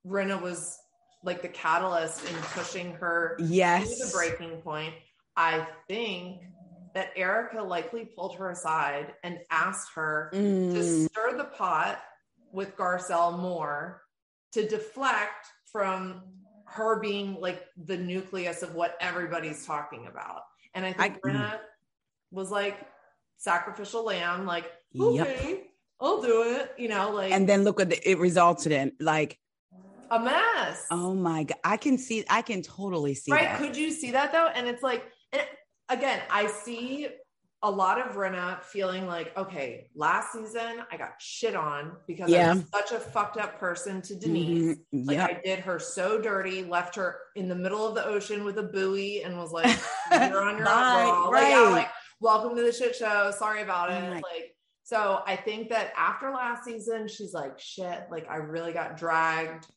Rinna 0.06 0.42
was 0.42 0.78
like 1.24 1.42
the 1.42 1.48
catalyst 1.50 2.28
in 2.28 2.36
pushing 2.42 2.94
her 2.96 3.36
to 3.38 3.46
the 3.46 4.12
breaking 4.14 4.62
point. 4.62 4.94
I 5.38 5.68
think 5.88 6.42
that 6.94 7.10
Erika 7.16 7.62
likely 7.62 8.06
pulled 8.06 8.36
her 8.38 8.50
aside 8.50 9.14
and 9.24 9.40
asked 9.52 9.92
her 9.96 10.30
to 10.34 10.38
Mm, 10.40 11.10
stir 11.10 11.38
the 11.38 11.46
pot 11.46 12.02
with 12.52 12.76
Garcelle 12.76 13.40
more 13.40 14.02
to 14.54 14.68
deflect 14.68 15.46
from 15.72 16.24
her 16.72 17.00
being 17.00 17.36
like 17.40 17.66
the 17.86 17.98
nucleus 17.98 18.64
of 18.64 18.74
what 18.76 18.96
everybody's 19.02 19.66
talking 19.66 20.08
about. 20.08 20.44
And 20.74 20.86
I 20.86 20.94
think 20.94 21.20
I- 21.24 21.28
Rinna 21.28 21.60
was 22.32 22.50
like 22.50 22.78
sacrificial 23.38 24.06
lamb, 24.06 24.46
like, 24.46 24.72
Yep. 24.94 25.28
okay, 25.28 25.64
I'll 26.00 26.22
do 26.22 26.44
it, 26.44 26.74
you 26.78 26.88
know, 26.88 27.12
like 27.12 27.32
and 27.34 27.48
then 27.48 27.64
look 27.64 27.78
what 27.80 27.90
the, 27.90 28.10
it 28.10 28.20
resulted 28.20 28.72
in. 28.72 28.94
Like, 29.00 29.38
a 30.12 30.20
mess. 30.20 30.86
oh 30.92 31.14
my 31.14 31.44
God. 31.44 31.58
I 31.64 31.78
can 31.78 31.98
see, 31.98 32.24
I 32.30 32.42
can 32.42 32.62
totally 32.62 33.16
see 33.16 33.32
right 33.32 33.50
that. 33.50 33.58
could 33.58 33.76
you 33.78 33.92
see 33.92 34.12
that 34.12 34.32
though 34.34 34.48
and 34.54 34.68
it's 34.68 34.84
like 34.84 35.06
and 35.32 35.42
again 35.90 36.20
i 36.30 36.48
see 36.48 37.08
a 37.64 37.70
lot 37.70 38.00
of 38.00 38.16
Rinna 38.16 38.62
feeling 38.64 39.06
like 39.06 39.38
okay 39.38 39.88
last 39.96 40.34
season 40.34 40.82
i 40.92 40.98
got 40.98 41.14
shit 41.20 41.56
on 41.56 41.92
because 42.08 42.34
I'm 42.34 42.66
such 42.74 42.92
a 42.92 43.00
fucked 43.00 43.38
up 43.38 43.60
person 43.60 44.02
to 44.04 44.16
denise 44.16 44.78
Mhm. 44.94 45.06
like 45.08 45.18
Yep. 45.18 45.30
i 45.30 45.42
did 45.44 45.60
her 45.60 45.78
so 45.78 46.20
dirty 46.20 46.64
left 46.64 46.96
her 46.96 47.18
in 47.36 47.48
the 47.48 47.56
middle 47.56 47.86
of 47.88 47.94
the 47.96 48.04
ocean 48.06 48.44
with 48.44 48.58
a 48.58 48.64
buoy 48.64 49.22
and 49.24 49.38
was 49.38 49.52
like 49.52 49.66
you're 50.12 50.42
on 50.42 50.58
your 50.58 50.66
Bye. 50.66 51.04
own 51.04 51.24
girl. 51.24 51.32
like, 51.32 51.44
yeah, 51.50 51.64
Right. 51.66 51.72
like 51.72 51.90
welcome 52.20 52.56
to 52.56 52.64
the 52.64 52.72
shit 52.72 52.96
show 52.96 53.32
sorry 53.38 53.62
about 53.62 53.92
Oh 53.92 53.96
it 53.96 54.10
my- 54.10 54.16
like 54.16 54.56
so 54.84 55.22
i 55.28 55.36
think 55.36 55.70
that 55.70 55.94
after 55.96 56.32
last 56.32 56.66
season 56.66 57.08
she's 57.08 57.34
like 57.34 57.60
shit 57.60 58.08
like 58.10 58.28
i 58.30 58.38
really 58.38 58.74
got 58.74 58.98
dragged 58.98 59.68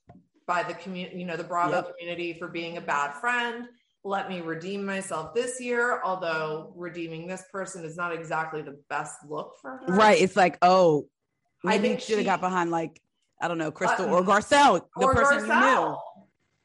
by 0.46 0.62
the 0.62 0.74
community 0.74 1.18
you 1.18 1.24
know 1.26 1.36
the 1.36 1.44
bravo 1.44 1.76
Yep. 1.76 1.88
community 1.98 2.32
for 2.38 2.48
being 2.48 2.78
a 2.78 2.80
bad 2.80 3.12
friend 3.14 3.68
let 4.06 4.28
me 4.28 4.40
redeem 4.42 4.84
myself 4.84 5.34
this 5.34 5.58
year 5.60 6.00
although 6.04 6.72
redeeming 6.76 7.26
this 7.26 7.42
person 7.50 7.84
is 7.84 7.96
not 7.96 8.12
exactly 8.12 8.60
the 8.62 8.78
best 8.90 9.14
look 9.28 9.54
for 9.62 9.78
her 9.78 9.94
Right. 9.94 10.20
It's 10.20 10.36
like, 10.36 10.58
oh, 10.62 11.08
I 11.64 11.78
think 11.78 12.00
should 12.00 12.18
have 12.18 12.26
got 12.26 12.40
behind 12.42 12.70
like, 12.70 13.00
I 13.40 13.48
don't 13.48 13.56
know, 13.58 13.70
Crystal 13.70 14.04
Uh, 14.06 14.18
or 14.18 14.22
Garcelle, 14.22 14.82
the 14.96 15.04
or 15.06 15.14
person 15.14 15.48
you 15.48 15.54
knew. 15.60 15.96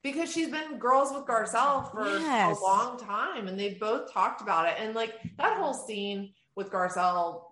Because 0.04 0.32
she's 0.32 0.49
been 0.49 0.78
girls 0.78 1.13
with 1.13 1.23
Garcelle 1.25 1.89
for 1.91 2.06
Yes. 2.19 2.60
a 2.60 2.62
long 2.63 2.99
time 2.99 3.47
and 3.47 3.58
they've 3.58 3.80
both 3.80 4.12
talked 4.13 4.41
about 4.41 4.67
it. 4.67 4.75
And 4.78 4.93
like 4.93 5.13
that 5.38 5.58
whole 5.58 5.73
scene 5.73 6.34
with 6.56 6.69
Garcelle, 6.69 7.43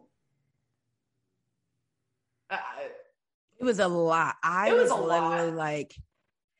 uh, 2.50 2.58
It 3.60 3.63
was 3.63 3.80
a 3.80 3.88
lot. 3.88 4.36
I 4.43 4.69
It 4.69 4.73
was 4.73 4.84
was, 4.84 4.91
a 4.91 4.95
lot. 4.95 5.30
literally 5.32 5.52
like, 5.54 5.95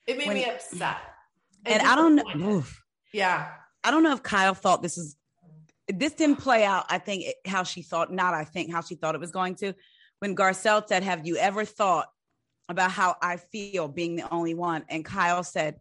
it 0.08 0.18
made 0.18 0.28
When- 0.28 0.38
me 0.38 0.46
upset. 0.50 0.98
and 1.66 1.82
I 1.82 1.96
don't 1.96 2.16
know. 2.16 2.50
oof. 2.58 2.84
Yeah. 3.14 3.50
I 3.84 3.92
don't 3.92 4.04
know 4.04 4.14
if 4.14 4.24
Kyle 4.24 4.54
thought 4.54 4.82
this 4.82 4.98
is 4.98 5.16
this 5.88 6.14
didn't 6.14 6.38
play 6.38 6.66
out. 6.66 6.86
I 6.90 6.98
think 6.98 7.26
how 7.46 7.64
she 7.64 7.82
thought, 7.82 8.12
not 8.12 8.34
I 8.34 8.44
think 8.44 8.72
how 8.72 8.82
she 8.82 8.96
thought 8.96 9.16
it 9.16 9.22
was 9.22 9.32
going 9.32 9.56
to. 9.56 9.74
When 10.20 10.36
Garcelle 10.36 10.86
said, 10.88 11.04
"Have 11.04 11.26
you 11.26 11.38
ever 11.38 11.64
thought 11.64 12.10
about 12.68 12.92
how 12.92 13.16
I 13.22 13.38
feel 13.38 13.88
being 13.88 14.16
the 14.16 14.30
only 14.30 14.54
one?" 14.54 14.84
and 14.90 15.06
Kyle 15.06 15.44
said, 15.44 15.80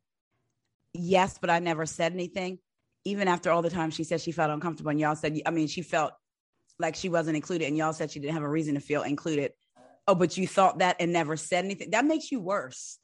"Yes, 0.92 1.38
but 1.40 1.50
I 1.50 1.58
never 1.58 1.86
said 1.86 2.12
anything." 2.12 2.58
Even 3.04 3.28
after 3.28 3.50
all 3.50 3.62
the 3.62 3.70
time 3.70 3.90
she 3.90 4.04
said 4.04 4.20
she 4.20 4.32
felt 4.32 4.50
uncomfortable, 4.50 4.90
and 4.90 5.00
y'all 5.00 5.14
said, 5.16 5.40
I 5.46 5.50
mean, 5.50 5.68
she 5.68 5.82
felt 5.82 6.12
like 6.78 6.96
she 6.96 7.08
wasn't 7.08 7.36
included, 7.36 7.66
and 7.66 7.76
y'all 7.76 7.92
said 7.92 8.10
she 8.10 8.20
didn't 8.20 8.34
have 8.34 8.42
a 8.42 8.48
reason 8.48 8.74
to 8.74 8.80
feel 8.80 9.02
included. 9.02 9.52
oh, 10.08 10.14
but 10.14 10.36
you 10.36 10.46
thought 10.46 10.78
that 10.78 10.96
and 11.00 11.12
never 11.12 11.36
said 11.36 11.64
anything. 11.64 11.90
That 11.90 12.04
makes 12.04 12.30
you 12.30 12.40
worse. 12.40 12.98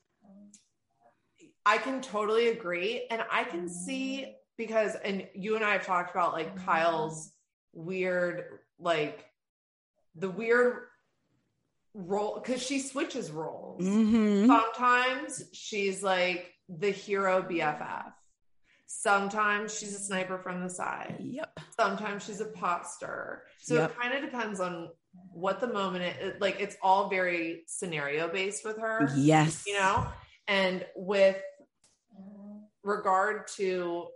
I 1.65 1.79
can 1.79 2.01
totally 2.01 2.49
agree. 2.49 3.07
And 3.11 3.23
I 3.31 3.45
can 3.45 3.69
see 3.69 4.35
because, 4.59 4.95
and 4.97 5.27
you 5.35 5.57
and 5.57 5.65
I 5.65 5.73
have 5.73 5.87
talked 5.87 6.11
about 6.11 6.33
like 6.33 6.57
Kyle's 6.65 7.33
weird, 7.73 8.45
like 8.79 9.25
the 10.17 10.29
weird 10.31 10.85
role 11.95 12.41
because 12.43 12.63
she 12.63 12.79
switches 12.81 13.31
roles. 13.31 13.83
Mhm. 13.83 14.47
Sometimes 14.47 15.43
she's 15.53 16.03
like 16.03 16.53
the 16.69 16.91
hero 16.91 17.43
BFF. 17.43 18.13
Sometimes 18.87 19.77
she's 19.79 19.95
a 19.95 19.99
sniper 19.99 20.39
from 20.39 20.63
the 20.63 20.69
side. 20.69 21.17
Yep. 21.21 21.61
Sometimes 21.79 22.25
she's 22.25 22.41
a 22.41 22.47
pot 22.47 22.87
stirrer. 22.87 23.45
So 23.59 23.75
Yep. 23.75 23.91
it 23.91 23.99
kind 23.99 24.15
of 24.15 24.23
depends 24.23 24.61
on 24.61 24.91
what 25.33 25.61
the 25.61 25.67
moment 25.67 26.17
is. 26.21 26.41
Like 26.41 26.61
it's 26.61 26.77
all 26.83 27.09
very 27.09 27.63
scenario 27.67 28.29
based 28.29 28.65
with 28.65 28.79
her 28.79 29.09
Yes. 29.17 29.65
you 29.67 29.75
know 29.75 30.07
and 30.49 30.85
with 30.97 31.41
regard 32.85 33.47
to 33.47 34.07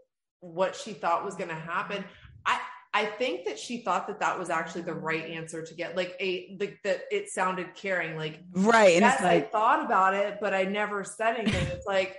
what 0.40 0.74
she 0.76 0.92
thought 0.92 1.24
was 1.24 1.34
going 1.34 1.48
to 1.48 1.54
happen 1.54 2.04
i 2.44 2.60
i 2.94 3.04
think 3.04 3.44
that 3.44 3.58
she 3.58 3.78
thought 3.78 4.06
that 4.06 4.20
that 4.20 4.38
was 4.38 4.50
actually 4.50 4.82
the 4.82 4.94
right 4.94 5.24
answer 5.30 5.62
to 5.62 5.74
get 5.74 5.96
like 5.96 6.14
a 6.20 6.56
like 6.60 6.78
that 6.84 7.02
it 7.10 7.28
sounded 7.28 7.74
caring 7.74 8.16
like 8.16 8.40
Right. 8.52 8.94
And 8.94 9.02
yes 9.02 9.14
it's 9.14 9.22
like, 9.22 9.46
i 9.46 9.48
thought 9.48 9.84
about 9.84 10.14
it 10.14 10.38
but 10.40 10.54
i 10.54 10.64
never 10.64 11.04
said 11.04 11.36
anything 11.36 11.66
it's 11.68 11.86
like 11.86 12.16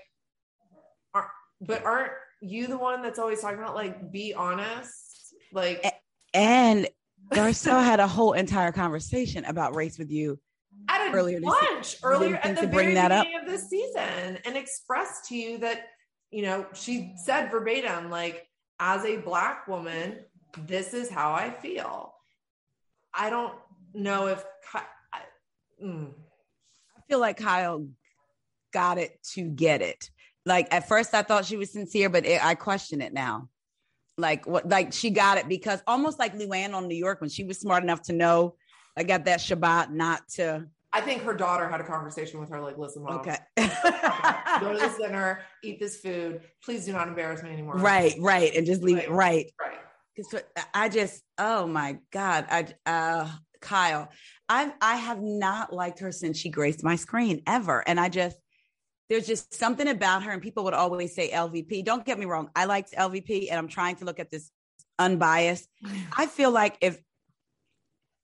are, 1.14 1.30
but 1.62 1.84
aren't 1.86 2.12
you 2.42 2.68
the 2.68 2.78
one 2.78 3.02
that's 3.02 3.20
always 3.20 3.42
talking 3.42 3.60
about 3.60 3.76
like 3.76 4.12
be 4.12 4.34
honest 4.34 5.36
like 5.52 5.86
and 6.34 6.88
Garcelle 7.32 7.84
had 7.84 8.00
a 8.00 8.08
whole 8.08 8.34
entire 8.34 8.72
conversation 8.72 9.44
about 9.46 9.76
race 9.76 9.98
with 9.98 10.12
you. 10.12 10.40
at 10.90 11.10
a 11.10 11.14
earlier 11.14 11.40
lunch 11.42 11.98
earlier 12.04 12.36
at 12.38 12.60
the 12.60 12.68
very 12.68 12.94
beginning 12.94 13.38
of 13.40 13.46
this 13.46 13.70
season 13.70 14.38
and 14.46 14.56
expressed 14.56 15.26
to 15.28 15.36
you 15.36 15.58
that 15.58 15.88
you 16.32 16.42
know 16.42 16.66
she 16.74 17.14
said 17.24 17.50
verbatim 17.50 18.10
like 18.10 18.48
as 18.80 19.06
a 19.06 19.18
black 19.18 19.68
woman 19.68 20.20
this 20.66 20.94
is 20.94 21.10
how 21.10 21.34
i 21.34 21.50
feel 21.50 22.14
i 23.14 23.30
don't 23.30 23.54
know 23.94 24.28
if 24.28 24.44
I, 24.74 24.84
mm. 25.84 26.10
I 26.10 27.02
feel 27.08 27.20
like 27.20 27.38
Kyle 27.38 27.88
got 28.74 28.98
it 28.98 29.18
to 29.34 29.44
get 29.44 29.82
it. 29.82 30.10
Like 30.46 30.74
at 30.74 30.88
first, 30.88 31.14
I 31.14 31.24
thought 31.24 31.46
she 31.46 31.58
was 31.58 31.72
sincere, 31.72 32.10
but 32.10 32.26
it, 32.26 32.44
I 32.44 32.56
question 32.56 33.02
it 33.02 33.14
now. 33.14 33.50
Like 34.18 34.48
what? 34.48 34.68
Like 34.68 34.94
she 34.94 35.10
got 35.10 35.38
it 35.38 35.48
because 35.48 35.82
almost 35.86 36.20
like 36.20 36.38
Luann 36.38 36.74
on 36.74 36.88
New 36.88 36.96
York 36.96 37.22
when 37.22 37.30
she 37.30 37.44
was 37.44 37.60
smart 37.60 37.84
enough 37.84 38.04
to 38.04 38.14
know, 38.14 38.56
I 38.96 39.04
got 39.04 39.26
that 39.26 39.40
Shabbat 39.40 39.92
not 39.92 40.28
to. 40.36 40.68
I 40.98 41.02
think 41.02 41.22
her 41.22 41.34
daughter 41.34 41.70
had 41.70 41.80
a 41.80 41.84
conversation 41.84 42.40
with 42.40 42.50
her 42.50 42.60
like 42.62 42.78
listen 42.78 43.04
mom 43.04 43.20
Okay. 43.20 43.38
go 44.60 44.74
to 44.74 44.80
this 44.80 44.98
dinner 44.98 45.40
eat 45.64 45.80
this 45.80 45.98
food 45.98 46.42
please 46.64 46.86
do 46.86 46.92
not 46.94 47.08
embarrass 47.08 47.44
me 47.44 47.52
anymore 47.52 47.76
right, 47.78 48.16
right, 48.20 48.56
and 48.56 48.66
just 48.66 48.82
leave 48.82 48.98
it 48.98 49.10
right. 49.10 49.52
right 49.62 49.80
'Cause 50.16 50.34
I 50.74 50.90
just, 50.90 51.24
oh 51.38 51.68
my 51.68 52.00
God, 52.12 52.48
I, 52.50 52.66
uh, 52.88 53.30
Kyle, 53.62 54.10
I, 54.50 54.74
I 54.82 54.96
have 54.96 55.22
not 55.22 55.72
liked 55.72 56.00
her 56.00 56.12
since 56.12 56.40
she 56.40 56.50
graced 56.50 56.84
my 56.84 56.96
screen 56.96 57.44
ever, 57.46 57.88
and 57.88 58.00
I 58.00 58.10
just, 58.10 58.36
there's 59.10 59.28
just 59.28 59.54
something 59.54 59.88
about 59.88 60.24
her, 60.24 60.32
and 60.32 60.42
people 60.42 60.64
would 60.64 60.74
always 60.74 61.14
say 61.14 61.30
LVP. 61.30 61.86
Don't 61.86 62.04
get 62.04 62.18
me 62.18 62.26
wrong, 62.26 62.50
I 62.56 62.66
liked 62.66 62.94
LVP, 62.94 63.50
and 63.52 63.60
I'm 63.60 63.68
trying 63.68 63.98
to 63.98 64.06
look 64.06 64.20
at 64.20 64.32
this 64.32 64.50
unbiased. 64.98 65.70
I 66.18 66.26
feel 66.26 66.50
like 66.50 66.80
if 66.82 67.00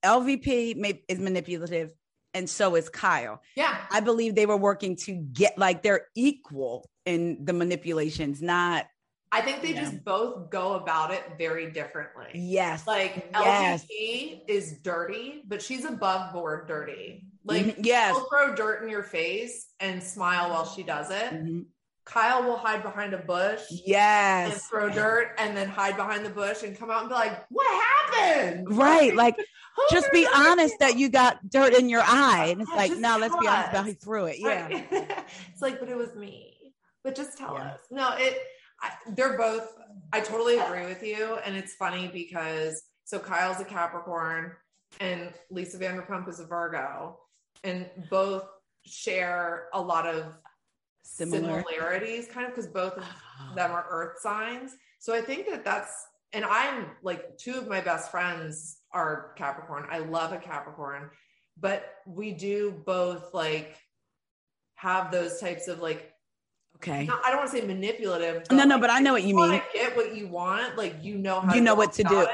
LVP 0.04 0.76
may, 0.76 1.00
is 1.08 1.20
manipulative, 1.20 1.92
and 2.34 2.50
so 2.50 2.74
is 2.74 2.88
Kyle. 2.88 3.40
yeah 3.56 3.78
I 3.90 4.00
believe 4.00 4.34
they 4.34 4.46
were 4.46 4.56
working 4.56 4.96
to 4.96 5.12
get 5.14 5.56
like 5.56 5.82
they're 5.82 6.06
equal 6.14 6.90
in 7.06 7.44
the 7.44 7.52
manipulations, 7.52 8.42
not 8.42 8.86
i 9.32 9.40
think 9.40 9.62
they 9.62 9.72
Yeah. 9.74 9.82
just 9.82 10.04
both 10.04 10.48
go 10.50 10.74
about 10.74 11.10
it 11.10 11.22
very 11.38 11.70
differently 11.72 12.30
yes, 12.34 12.86
Like 12.86 13.30
Yes. 13.32 13.84
LVP 13.84 14.42
is 14.48 14.78
dirty, 14.78 15.42
but 15.46 15.60
she's 15.60 15.84
above 15.84 16.32
board 16.32 16.68
dirty. 16.68 17.26
Like 17.44 17.66
Mhm. 17.66 17.74
yes. 17.84 18.14
she'll 18.14 18.28
throw 18.28 18.54
dirt 18.54 18.82
in 18.84 18.88
your 18.88 19.02
face 19.02 19.66
and 19.80 20.00
smile 20.02 20.50
while 20.50 20.64
she 20.66 20.82
does 20.84 21.10
it. 21.10 21.30
Mhm. 21.32 21.64
Kyle 22.04 22.42
will 22.44 22.56
hide 22.58 22.82
behind 22.82 23.12
a 23.14 23.18
bush 23.18 23.62
and 23.70 23.80
Yes. 23.86 24.66
throw 24.68 24.88
dirt 24.88 25.34
and 25.38 25.56
then 25.56 25.68
hide 25.68 25.96
behind 25.96 26.24
the 26.24 26.30
bush 26.30 26.62
and 26.62 26.78
come 26.78 26.90
out 26.90 27.00
and 27.00 27.08
be 27.08 27.14
like, 27.14 27.44
What 27.50 27.66
happened? 27.88 28.66
Right. 28.76 29.14
Like, 29.16 29.36
Who 29.76 29.82
just 29.90 30.10
be 30.12 30.26
honest 30.34 30.78
that 30.78 30.96
you 30.96 31.08
got 31.08 31.48
dirt 31.50 31.74
in 31.74 31.88
your 31.88 32.02
eye. 32.02 32.46
And 32.50 32.60
it's 32.60 32.70
Yeah, 32.70 32.76
like, 32.76 32.96
no, 32.96 33.18
let's 33.18 33.36
be 33.36 33.46
honest 33.46 33.68
us. 33.68 33.70
about 33.70 33.86
who 33.86 33.94
threw 33.94 34.26
it. 34.26 34.36
Yeah. 34.38 34.66
Right? 34.66 34.88
it's 35.52 35.62
like, 35.62 35.80
but 35.80 35.88
it 35.88 35.96
was 35.96 36.14
me. 36.14 36.74
But 37.02 37.16
just 37.16 37.36
tell 37.36 37.54
Yeah. 37.54 37.72
us. 37.72 37.80
No, 37.90 38.10
it. 38.16 38.38
I, 38.80 38.90
they're 39.10 39.36
both. 39.36 39.72
I 40.12 40.20
totally 40.20 40.58
agree 40.58 40.86
with 40.86 41.02
you, 41.02 41.38
and 41.44 41.56
it's 41.56 41.74
funny 41.74 42.08
because 42.08 42.82
so 43.04 43.18
Kyle's 43.18 43.60
a 43.60 43.64
Capricorn, 43.64 44.52
and 45.00 45.32
Lisa 45.50 45.78
Vanderpump 45.78 46.28
is 46.28 46.40
a 46.40 46.46
Virgo, 46.46 47.18
and 47.62 47.86
both 48.10 48.46
share 48.84 49.68
a 49.72 49.80
lot 49.80 50.06
of 50.06 50.34
Similar. 51.02 51.62
similarities, 51.62 52.26
kind 52.26 52.46
of 52.46 52.54
because 52.54 52.66
both 52.66 52.94
of 52.96 53.04
oh. 53.04 53.54
them 53.54 53.70
are 53.70 53.86
Earth 53.90 54.20
signs. 54.20 54.72
So 54.98 55.14
I 55.14 55.20
think 55.20 55.46
that 55.50 55.64
that's. 55.64 55.92
And 56.34 56.44
I'm 56.44 56.86
like 57.02 57.38
two 57.38 57.54
of 57.54 57.68
my 57.68 57.80
best 57.80 58.10
friends 58.10 58.78
are 58.92 59.32
Capricorn. 59.36 59.86
I 59.90 59.98
love 59.98 60.32
a 60.32 60.38
Capricorn, 60.38 61.10
but 61.58 61.84
we 62.06 62.32
do 62.32 62.82
both 62.84 63.32
like 63.32 63.76
have 64.74 65.10
those 65.10 65.40
types 65.40 65.68
of 65.68 65.80
like 65.80 66.10
Okay. 66.76 67.06
not- 67.06 67.24
I 67.24 67.30
don't 67.30 67.38
want 67.38 67.50
to 67.52 67.56
say 67.58 67.64
manipulative. 67.66 68.50
No, 68.50 68.64
no, 68.64 68.74
like, 68.74 68.80
but 68.82 68.90
I 68.90 68.98
know 68.98 69.12
what 69.12 69.22
if 69.22 69.28
you 69.28 69.36
mean. 69.36 69.62
Get 69.72 69.96
what 69.96 70.14
you 70.14 70.26
want, 70.26 70.76
like 70.76 70.96
you 71.02 71.14
know 71.16 71.40
how 71.40 71.54
You 71.54 71.60
know 71.60 71.76
what 71.76 71.92
to 71.94 72.02
do. 72.02 72.26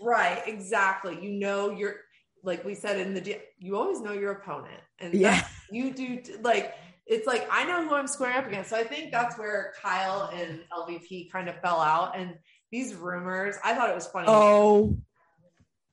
right? 0.00 0.42
Exactly. 0.46 1.18
You 1.20 1.32
know 1.32 1.70
you're 1.70 1.96
like 2.42 2.64
we 2.64 2.74
said 2.74 2.98
in 2.98 3.12
the 3.12 3.40
you 3.58 3.76
always 3.76 4.00
know 4.00 4.12
your 4.12 4.32
opponent, 4.32 4.80
and 5.00 5.12
Yeah. 5.12 5.44
you 5.70 5.92
do 5.92 6.22
like 6.40 6.74
it's 7.06 7.26
like 7.26 7.46
I 7.50 7.64
know 7.64 7.86
who 7.86 7.94
I'm 7.96 8.06
squaring 8.06 8.36
up 8.36 8.46
against. 8.46 8.70
So 8.70 8.76
I 8.76 8.84
think 8.84 9.10
that's 9.10 9.36
where 9.36 9.74
Kyle 9.82 10.30
and 10.32 10.60
LVP 10.72 11.30
kind 11.32 11.48
of 11.48 11.60
fell 11.60 11.80
out, 11.80 12.16
and 12.16 12.36
these 12.70 12.94
rumors. 12.94 13.56
I 13.64 13.74
thought 13.74 13.90
it 13.90 13.94
was 13.94 14.06
funny. 14.06 14.26
Oh, 14.28 14.96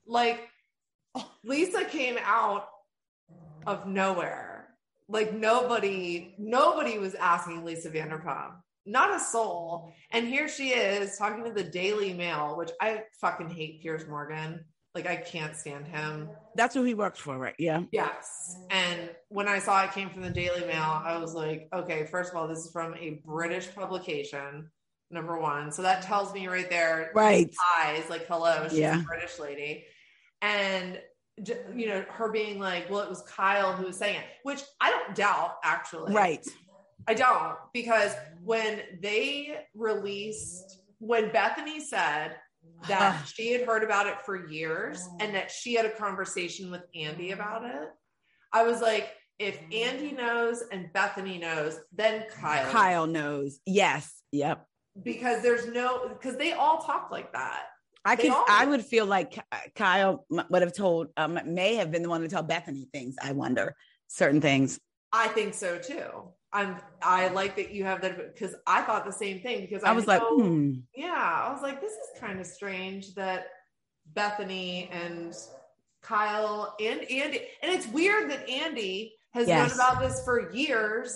like 0.05 0.47
Lisa 1.43 1.85
came 1.85 2.17
out 2.23 2.67
of 3.65 3.87
nowhere. 3.87 4.67
Like 5.09 5.33
nobody, 5.33 6.35
nobody 6.37 6.97
was 6.97 7.15
asking 7.15 7.63
Lisa 7.63 7.89
Vanderpump, 7.89 8.55
not 8.85 9.15
a 9.15 9.19
soul. 9.19 9.93
And 10.11 10.27
here 10.27 10.49
she 10.49 10.69
is 10.69 11.17
talking 11.17 11.43
to 11.45 11.51
the 11.51 11.63
Daily 11.63 12.13
Mail, 12.13 12.57
which 12.57 12.71
I 12.81 13.03
fucking 13.21 13.49
hate 13.49 13.81
Piers 13.81 14.07
Morgan. 14.07 14.65
Like 14.93 15.07
I 15.07 15.15
can't 15.15 15.55
stand 15.55 15.87
him. 15.87 16.27
that's 16.55 16.73
who 16.73 16.83
he 16.83 16.95
works 16.95 17.19
for, 17.19 17.37
right? 17.37 17.53
Yeah. 17.59 17.83
Yes. 17.91 18.57
And 18.71 19.11
when 19.29 19.47
I 19.47 19.59
saw 19.59 19.83
it 19.83 19.91
came 19.91 20.09
from 20.09 20.23
the 20.23 20.29
Daily 20.31 20.61
Mail, 20.61 21.01
I 21.03 21.17
was 21.17 21.35
like, 21.35 21.69
okay, 21.71 22.05
first 22.05 22.31
of 22.31 22.37
all, 22.37 22.47
this 22.47 22.65
is 22.65 22.71
from 22.71 22.95
a 22.95 23.21
British 23.23 23.73
publication, 23.75 24.69
number 25.09 25.39
one. 25.39 25.71
So 25.71 25.81
that 25.83 26.01
tells 26.01 26.33
me 26.33 26.47
right 26.47 26.69
there, 26.69 27.11
Right. 27.15 27.53
eyes 27.79 28.09
like 28.09 28.27
hello 28.27 28.67
she's 28.69 28.79
Yeah. 28.79 28.99
a 28.99 29.03
british 29.03 29.39
lady 29.39 29.85
and 30.41 30.99
you 31.75 31.87
know 31.87 32.03
her 32.09 32.31
being 32.31 32.59
like 32.59 32.89
well 32.89 33.01
it 33.01 33.09
was 33.09 33.21
kyle 33.27 33.73
who 33.73 33.85
was 33.85 33.97
saying 33.97 34.15
it 34.17 34.25
which 34.43 34.61
i 34.81 34.89
don't 34.89 35.15
doubt 35.15 35.57
actually 35.63 36.13
Right. 36.13 36.45
i 37.07 37.13
don't 37.13 37.55
because 37.73 38.11
when 38.43 38.81
they 39.01 39.59
released 39.75 40.79
when 40.99 41.31
bethany 41.31 41.79
said 41.79 42.35
that 42.87 43.27
she 43.27 43.51
had 43.51 43.67
heard 43.67 43.83
about 43.83 44.07
it 44.07 44.19
for 44.21 44.47
years 44.49 45.07
and 45.19 45.33
that 45.35 45.51
she 45.51 45.75
had 45.75 45.85
a 45.85 45.91
conversation 45.91 46.71
with 46.71 46.81
andy 46.95 47.31
about 47.31 47.63
it 47.63 47.89
i 48.53 48.63
was 48.63 48.81
like 48.81 49.13
if 49.39 49.59
andy 49.71 50.11
knows 50.11 50.63
and 50.71 50.91
bethany 50.93 51.37
knows 51.37 51.79
then 51.93 52.25
kyle 52.39 52.71
Kyle 52.71 53.07
knows. 53.07 53.59
Yes. 53.65 54.11
Yep. 54.31 54.65
Because 55.03 55.41
there's 55.43 55.67
no 55.67 56.09
because 56.09 56.37
they 56.37 56.53
all 56.53 56.79
talk 56.79 57.09
like 57.11 57.31
that 57.33 57.63
I 58.05 58.15
They 58.15 58.23
could. 58.23 58.31
all 58.31 58.45
I 58.47 58.65
would 58.65 58.85
feel 58.85 59.05
like 59.05 59.37
Kyle 59.75 60.25
would 60.29 60.61
have 60.61 60.73
told, 60.73 61.09
um, 61.17 61.39
may 61.45 61.75
have 61.75 61.91
been 61.91 62.03
the 62.03 62.09
one 62.09 62.21
to 62.21 62.27
tell 62.29 62.43
Bethany 62.43 62.87
things. 62.93 63.15
I 63.21 63.33
wonder 63.33 63.75
certain 64.07 64.39
things. 64.39 64.79
I 65.11 65.27
think 65.29 65.53
so 65.53 65.77
too. 65.77 66.29
I'm 66.53 66.77
I 67.01 67.27
like 67.27 67.57
that 67.57 67.71
you 67.71 67.83
have 67.83 68.01
that 68.01 68.33
because 68.33 68.55
I 68.65 68.81
thought 68.83 69.05
the 69.05 69.11
same 69.11 69.41
thing 69.41 69.61
because 69.61 69.83
I, 69.83 69.89
I 69.89 69.93
was 69.93 70.07
like, 70.07 70.21
hmm. 70.23 70.75
yeah, 70.95 71.43
I 71.45 71.51
was 71.51 71.61
like, 71.61 71.81
this 71.81 71.91
is 71.91 72.19
kind 72.19 72.39
of 72.39 72.47
strange 72.47 73.13
that 73.15 73.47
Bethany 74.13 74.89
and 74.93 75.35
Kyle 76.01 76.75
and 76.79 77.01
Andy, 77.01 77.41
and 77.61 77.71
it's 77.73 77.87
weird 77.87 78.31
that 78.31 78.47
Andy 78.49 79.15
has 79.33 79.47
Yes. 79.49 79.69
known 79.69 79.75
about 79.75 80.01
this 80.01 80.23
for 80.23 80.53
years. 80.53 81.13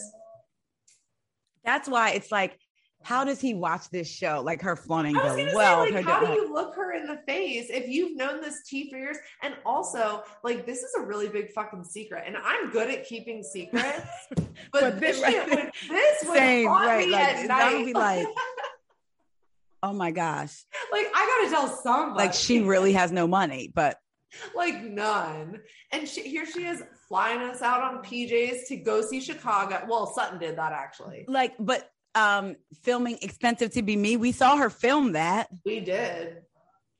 that's 1.64 1.88
why 1.88 2.12
it's 2.12 2.32
like 2.32 2.58
how 3.04 3.24
does 3.26 3.42
he 3.42 3.54
watch 3.54 3.90
this 3.90 4.10
show? 4.10 4.42
Like 4.44 4.62
her 4.62 4.76
flaunting 4.76 5.14
the 5.14 5.52
wealth. 5.56 5.88
say, 5.90 5.96
like, 5.96 6.06
how 6.06 6.20
do 6.26 6.32
you 6.34 6.54
look 6.54 6.76
her 6.76 6.94
in 6.94 7.06
the 7.08 7.18
face 7.28 7.68
if 7.70 7.88
you've 7.88 8.16
known 8.16 8.42
this 8.42 8.62
tea 8.64 8.90
for 8.90 8.98
years? 8.98 9.18
And 9.42 9.56
also, 9.66 10.24
like, 10.44 10.66
this 10.66 10.84
is 10.84 10.92
a 10.98 11.02
really 11.02 11.28
big 11.28 11.52
fucking 11.52 11.84
secret, 11.84 12.24
and 12.28 12.38
I'm 12.38 12.70
good 12.72 12.90
at 12.90 13.06
keeping 13.08 13.44
secrets, 13.44 14.02
but, 14.36 14.46
But 14.72 15.00
this 15.00 15.20
this- 15.20 15.50
would 15.50 15.72
this 15.90 16.24
would 16.28 16.38
Same, 16.38 16.68
right, 16.68 17.06
me 17.08 17.12
like, 17.12 17.48
that 17.48 17.74
would 17.74 17.86
be 17.86 17.94
like- 17.94 18.28
oh 19.84 19.94
my 19.94 20.12
gosh. 20.12 20.64
like 20.92 21.08
I 21.16 21.40
gotta 21.50 21.56
tell 21.56 21.68
somebody, 21.76 22.18
Like 22.26 22.34
she 22.34 22.62
really 22.62 22.94
has 22.94 23.12
no 23.12 23.28
money, 23.28 23.72
but 23.74 23.98
like 24.56 24.82
none. 24.84 25.60
And 25.92 26.08
she, 26.08 26.22
here 26.22 26.46
she 26.46 26.66
is 26.66 26.84
flying 27.10 27.42
us 27.42 27.62
out 27.62 27.82
on 27.82 28.04
PJs 28.04 28.68
to 28.68 28.78
go 28.78 29.02
see 29.02 29.20
Chicago. 29.20 29.84
Well, 29.90 30.06
Sutton 30.14 30.40
did 30.40 30.58
that 30.58 30.72
actually. 30.72 31.26
like, 31.28 31.54
but 31.60 31.90
um 32.16 32.56
filming 32.82 33.18
expensive 33.22 33.72
to 33.74 33.82
be 33.82 33.96
me. 33.96 34.18
We 34.18 34.32
saw 34.32 34.58
her 34.58 34.70
film 34.70 35.14
that. 35.14 35.48
We 35.66 35.80
did, 35.80 36.44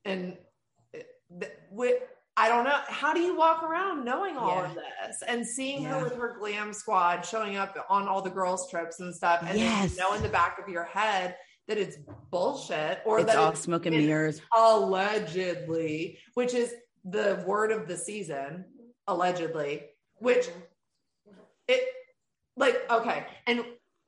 and 0.06 0.38
th- 0.94 1.52
we, 1.72 1.96
I 2.38 2.48
don't 2.50 2.64
know. 2.64 2.80
How 2.88 3.14
do 3.14 3.20
you 3.20 3.36
walk 3.36 3.62
around 3.64 4.06
knowing 4.06 4.38
all 4.38 4.50
Yeah. 4.56 4.70
of 4.70 4.76
this 4.76 5.22
and 5.28 5.46
seeing 5.46 5.84
Yeah. 5.84 5.98
her 6.00 6.04
with 6.06 6.16
her 6.16 6.38
glam 6.40 6.72
squad 6.74 7.26
showing 7.26 7.58
up 7.58 7.76
on 7.90 8.08
all 8.08 8.22
the 8.22 8.30
girls' 8.30 8.70
trips 8.72 9.00
and 9.00 9.14
stuff, 9.14 9.44
and 9.46 9.60
Yes. 9.60 9.98
know 9.98 10.14
in 10.14 10.22
the 10.24 10.30
back 10.30 10.60
of 10.60 10.70
your 10.70 10.86
head 10.86 11.36
that 11.68 11.78
it's 11.78 11.98
bullshit 12.32 13.02
or 13.06 13.20
It's 13.20 13.28
that 13.28 13.38
all 13.38 13.52
it's 13.52 13.60
smoke 13.62 13.86
and 13.86 13.96
mirrors. 13.96 14.42
allegedly, 14.56 16.20
which 16.34 16.54
is 16.54 16.74
the 17.04 17.44
word 17.46 17.72
of 17.72 17.88
the 17.88 17.98
season, 17.98 18.66
allegedly, 19.08 19.90
which 20.20 20.48
it 21.68 21.84
like 22.58 22.82
okay, 22.92 23.26
and 23.48 23.64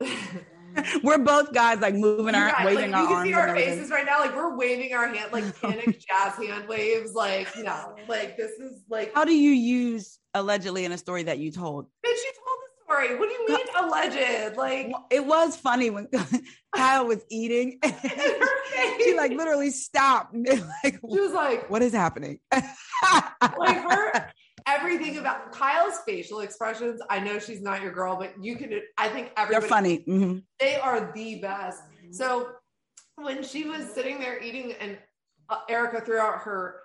We're 1.02 1.18
both 1.18 1.52
guys 1.52 1.80
like 1.80 1.94
moving 1.94 2.34
our 2.34 2.46
Right, 2.48 2.66
waving 2.66 2.90
like, 2.92 3.00
our 3.00 3.02
you 3.02 3.16
can 3.16 3.26
see 3.26 3.34
our 3.34 3.54
faces 3.54 3.90
right 3.90 4.06
now, 4.06 4.20
like 4.20 4.34
we're 4.34 4.56
waving 4.56 4.92
our 4.94 5.06
hand, 5.08 5.32
like 5.32 5.60
panic 5.60 6.00
jazz 6.08 6.34
hand 6.36 6.68
waves, 6.68 7.14
like 7.14 7.48
no, 7.58 7.94
like 8.08 8.36
this 8.36 8.52
is 8.52 8.82
like. 8.88 9.12
How 9.14 9.24
do 9.24 9.34
you 9.34 9.50
use 9.50 10.18
allegedly 10.34 10.84
in 10.84 10.92
a 10.92 10.98
story 10.98 11.24
that 11.24 11.38
you 11.38 11.50
told? 11.50 11.86
Bitch, 12.04 12.10
you 12.16 12.32
told 12.44 12.58
the 12.58 12.84
story. 12.94 13.18
What 13.18 13.28
do 13.28 13.34
you 13.34 13.48
mean 13.48 13.66
alleged? 13.78 14.56
Like 14.56 14.92
It 15.10 15.24
was 15.24 15.56
funny 15.56 15.90
when 15.90 16.08
Kyle 16.76 17.06
was 17.06 17.24
eating. 17.30 17.78
in 17.82 17.92
she 19.00 19.14
like 19.16 19.32
literally 19.32 19.70
stopped. 19.70 20.34
like, 20.34 20.98
She 21.10 21.20
was 21.20 21.32
like, 21.32 21.68
what 21.70 21.82
is 21.82 21.92
happening? 21.92 22.38
like 22.52 22.62
her 23.82 24.30
everything 24.66 25.18
about 25.18 25.52
Kyle's 25.52 25.98
facial 26.06 26.40
expressions. 26.40 27.00
I 27.10 27.20
know 27.20 27.38
she's 27.38 27.60
not 27.60 27.82
your 27.82 27.92
girl, 27.92 28.16
but 28.16 28.32
you 28.42 28.56
can. 28.56 28.80
I 28.98 29.08
think 29.08 29.32
everybody. 29.36 29.46
They're 29.50 29.56
everybody 29.56 29.68
funny. 29.68 30.04
Mhm. 30.06 30.42
they 30.60 30.76
are 30.76 31.12
the 31.14 31.36
best. 31.40 31.82
So 32.10 32.50
when 33.16 33.42
she 33.42 33.64
was 33.68 33.86
sitting 33.92 34.18
there 34.18 34.42
eating, 34.42 34.72
and 34.80 34.98
uh, 35.48 35.58
Erica 35.68 36.00
threw 36.00 36.18
out 36.18 36.40
her 36.42 36.76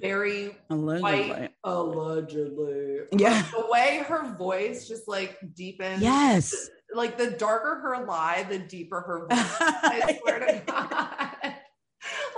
very 0.00 0.56
Allegedly. 0.70 1.02
white 1.30 1.52
allegedly. 1.64 2.98
Yeah. 3.12 3.42
the 3.56 3.66
way 3.68 4.04
her 4.06 4.34
voice 4.36 4.86
just 4.88 5.08
like 5.08 5.38
deepens. 5.54 6.02
Yes. 6.02 6.54
like 6.94 7.18
the 7.18 7.32
darker 7.32 7.80
her 7.80 8.04
lie, 8.06 8.46
the 8.48 8.58
deeper 8.60 9.00
her 9.00 9.20
voice. 9.26 9.56
I 9.60 10.18
swear 10.22 10.38
to 10.40 10.62
God. 10.66 11.28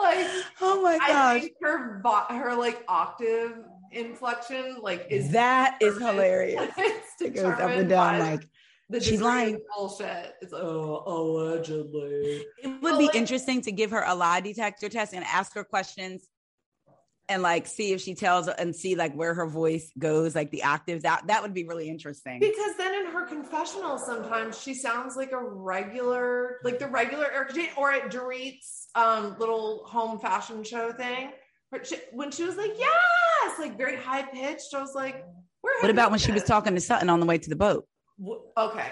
like 0.01 0.27
oh 0.63 0.81
my 0.83 0.99
I 1.03 1.09
gosh. 1.09 1.41
think 1.43 1.53
her 1.61 2.01
her 2.31 2.55
like 2.57 2.83
octave 2.89 3.53
inflection 3.93 4.77
like 4.83 5.07
is 5.11 5.31
That 5.33 5.79
is 5.81 5.99
hilarious. 5.99 6.71
it's 6.79 7.21
It 7.21 7.35
goes 7.35 7.45
up 7.45 7.61
and 7.61 7.89
down 7.89 8.19
like 8.21 8.49
the 8.91 9.01
she's 9.01 9.13
degree 9.19 9.27
of 9.27 9.35
lying. 9.35 9.61
bullshit. 9.77 10.35
It's 10.41 10.53
oh 10.55 11.03
allegedly. 11.07 12.45
it 12.63 12.69
would 12.69 12.83
Well, 12.83 12.99
be 12.99 13.07
like- 13.07 13.15
interesting 13.15 13.61
to 13.63 13.73
give 13.73 13.91
her 13.91 14.03
a 14.07 14.15
lie 14.15 14.41
detector 14.41 14.89
test 14.89 15.13
and 15.15 15.25
ask 15.25 15.55
her 15.55 15.65
questions 15.65 16.27
and 17.31 17.43
like 17.43 17.67
see 17.67 17.93
if 17.93 18.01
she 18.01 18.15
tells 18.15 18.49
and 18.49 18.75
see 18.75 18.95
like 18.95 19.13
where 19.15 19.35
her 19.35 19.47
voice 19.47 19.91
goes, 19.99 20.35
like 20.35 20.51
the 20.51 20.65
octaves 20.65 21.05
out. 21.05 21.27
That 21.27 21.43
would 21.43 21.53
be 21.53 21.65
really 21.65 21.87
interesting. 21.91 22.41
Because 22.41 22.75
then 22.79 22.95
in 22.95 23.13
her 23.13 23.27
confessional, 23.27 23.99
sometimes 23.99 24.59
she 24.59 24.73
sounds 24.73 25.15
like 25.15 25.33
a 25.33 25.39
regular, 25.39 26.57
like 26.65 26.79
the 26.79 26.87
regular 26.89 27.31
Erika 27.31 27.53
Jayne, 27.53 27.69
or 27.77 27.93
at 27.93 28.11
Dorit's 28.11 28.89
um, 28.95 29.37
little 29.39 29.85
home 29.87 30.19
fashion 30.19 30.65
show 30.65 30.91
thing. 30.93 31.33
She- 31.83 31.97
When 32.13 32.31
she 32.31 32.45
was 32.45 32.57
like, 32.57 32.73
yes, 32.79 33.59
like 33.59 33.77
very 33.77 33.97
high 33.97 34.23
pitched, 34.23 34.73
I 34.75 34.81
was 34.81 34.95
like, 34.95 35.25
where 35.61 35.81
What 35.81 35.91
about 35.91 36.11
when 36.11 36.19
she 36.19 36.33
was 36.33 36.45
talking 36.45 36.75
to 36.75 36.81
Sutton 36.81 37.11
on 37.11 37.21
the 37.21 37.27
way 37.27 37.39
to 37.39 37.49
the 37.51 37.57
boat? 37.57 37.87
W- 38.19 38.41
Okay. 38.57 38.87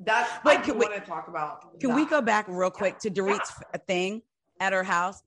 That's 0.00 0.30
Wait, 0.44 0.58
I 0.58 0.62
can 0.62 0.78
we- 0.78 0.86
want 0.86 0.94
to 0.94 1.00
talk 1.00 1.28
about. 1.28 1.78
Can 1.80 1.94
we 1.94 2.06
go 2.06 2.20
back 2.20 2.46
real 2.48 2.70
quick 2.70 2.98
to 3.00 3.10
Dorit's 3.10 3.52
f- 3.74 3.80
thing 3.86 4.22
at 4.60 4.72
her 4.72 4.82
house? 4.82 5.22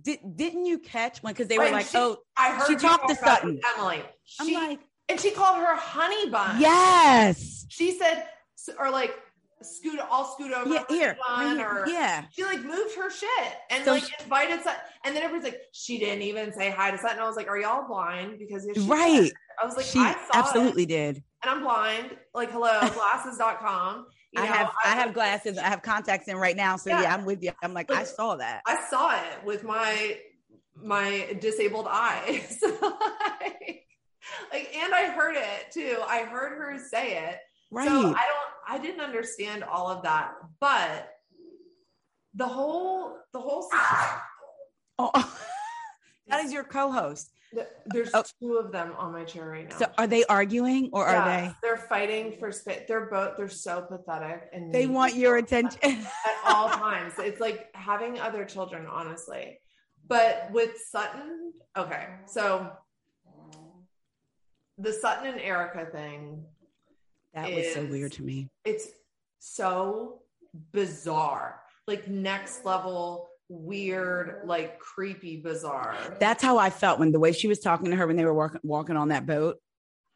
Did 0.00 0.20
didn't 0.36 0.66
you 0.66 0.78
catch 0.78 1.22
when 1.22 1.32
because 1.32 1.48
they 1.48 1.58
were 1.58 1.70
like, 1.70 1.86
she- 1.86 1.96
oh, 1.98 2.18
I 2.36 2.50
heard 2.52 2.66
she 2.68 2.76
talked 2.76 3.08
to 3.08 3.14
Sutton. 3.16 3.58
Emily. 3.76 4.02
I'm 4.38 4.46
She, 4.46 4.54
like, 4.54 4.80
and 5.08 5.18
she 5.18 5.30
called 5.30 5.56
her 5.56 5.74
honey 5.74 6.28
bun. 6.30 6.60
yes, 6.60 7.64
She 7.68 7.98
said, 7.98 8.26
or 8.78 8.90
like, 8.90 9.18
scoot, 9.62 9.98
I'll 10.10 10.24
scoot 10.24 10.52
over. 10.52 10.72
yeah, 10.74 10.84
here, 10.88 11.16
bun, 11.26 11.46
right 11.46 11.56
here, 11.56 11.68
or 11.68 11.88
yeah. 11.88 12.24
she 12.32 12.44
like 12.44 12.62
moved 12.62 12.94
her 12.96 13.10
shit 13.10 13.28
and 13.70 13.84
So 13.84 13.92
like 13.92 14.04
she- 14.04 14.12
invited 14.22 14.62
Sutton. 14.62 14.80
And 15.04 15.14
then 15.16 15.22
everyone's 15.22 15.44
like, 15.44 15.60
she 15.72 15.98
didn't 15.98 16.22
even 16.22 16.52
say 16.52 16.70
hi 16.70 16.90
to 16.90 16.98
Sutton. 16.98 17.18
I 17.18 17.24
was 17.26 17.36
like, 17.36 17.48
are 17.48 17.58
y'all 17.58 17.86
blind? 17.88 18.38
Because 18.38 18.66
she 18.74 18.80
Right. 18.82 19.32
I 19.62 19.64
was 19.64 19.76
like, 19.76 19.86
she 19.86 19.98
I 19.98 20.12
saw 20.12 20.18
absolutely 20.40 20.82
it, 20.84 20.88
did. 20.88 21.22
and 21.42 21.50
I'm 21.50 21.62
blind. 21.62 22.16
Like, 22.34 22.50
hello, 22.50 22.78
glasses.com. 22.94 24.06
You 24.32 24.42
I 24.42 24.46
have 24.46 24.70
I 24.84 24.88
have 24.96 25.14
glasses. 25.14 25.56
I 25.56 25.68
have 25.68 25.80
contacts 25.82 26.28
in 26.28 26.36
right 26.36 26.56
now. 26.56 26.76
So 26.76 26.90
yeah, 26.90 27.02
Yeah. 27.02 27.14
I'm 27.14 27.24
with 27.24 27.42
you. 27.42 27.52
I'm 27.62 27.72
like, 27.72 27.90
I 27.90 28.04
saw 28.04 28.36
that. 28.36 28.60
I 28.66 28.84
saw 28.90 29.14
it 29.14 29.44
with 29.44 29.64
my 29.64 30.18
my 30.82 31.34
disabled 31.40 31.86
eyes. 31.88 32.58
like, 32.82 33.84
like, 34.52 34.76
and 34.76 34.94
I 34.94 35.10
heard 35.10 35.36
it 35.36 35.70
too. 35.72 35.98
I 36.06 36.22
heard 36.24 36.58
her 36.58 36.78
say 36.90 37.16
it. 37.28 37.38
Right. 37.70 37.88
So 37.88 37.92
I 37.94 38.02
don't 38.26 38.52
I 38.68 38.78
didn't 38.78 39.00
understand 39.00 39.64
all 39.64 39.88
of 39.90 40.02
that. 40.04 40.32
But 40.60 41.08
the 42.34 42.46
whole 42.46 43.16
the 43.32 43.40
whole 43.40 43.68
oh, 44.98 45.10
that 46.28 46.44
is 46.44 46.52
your 46.52 46.64
co-host. 46.64 47.30
there's 47.86 48.10
Oh. 48.12 48.24
two 48.42 48.56
of 48.56 48.72
them 48.72 48.92
on 48.98 49.12
my 49.12 49.24
chair 49.24 49.48
right 49.48 49.68
now. 49.70 49.76
So 49.78 49.86
are 49.98 50.06
they 50.06 50.24
arguing 50.24 50.90
or 50.92 51.06
are 51.06 51.24
they? 51.24 51.52
They're 51.62 51.76
fighting 51.76 52.32
for 52.38 52.52
space. 52.52 52.82
They're 52.88 53.06
both 53.06 53.36
they're 53.36 53.48
so 53.48 53.82
pathetic 53.82 54.48
and? 54.52 54.74
They 54.74 54.86
want 54.86 55.14
your 55.14 55.36
attention. 55.38 55.78
at 55.82 56.06
all 56.46 56.68
times. 56.68 57.14
It's 57.18 57.40
like 57.40 57.68
having 57.74 58.18
other 58.20 58.44
children, 58.44 58.86
honestly. 58.90 59.58
But 60.08 60.50
with 60.52 60.70
Sutton, 60.90 61.52
okay, 61.76 62.06
so 62.26 62.70
the 64.78 64.92
Sutton 64.92 65.26
and 65.32 65.40
Erika 65.40 65.86
thing, 65.90 66.44
that 67.36 67.52
was 67.52 67.72
so 67.74 67.84
weird 67.84 68.12
to 68.12 68.22
me. 68.22 68.48
it's 68.64 68.88
so 69.38 70.22
bizarre, 70.72 71.60
like 71.86 72.08
next 72.08 72.64
level 72.64 73.28
weird, 73.48 74.40
like 74.44 74.78
creepy 74.78 75.36
bizarre. 75.36 75.96
That's 76.18 76.42
how 76.42 76.58
I 76.58 76.70
felt 76.70 76.98
when 76.98 77.12
the 77.12 77.20
way 77.20 77.32
she 77.32 77.46
was 77.46 77.60
talking 77.60 77.90
to 77.90 77.96
her 77.96 78.06
when 78.06 78.16
they 78.16 78.24
were 78.24 78.34
walking 78.34 78.60
walking 78.62 78.96
on 78.96 79.08
that 79.08 79.26
boat. 79.26 79.58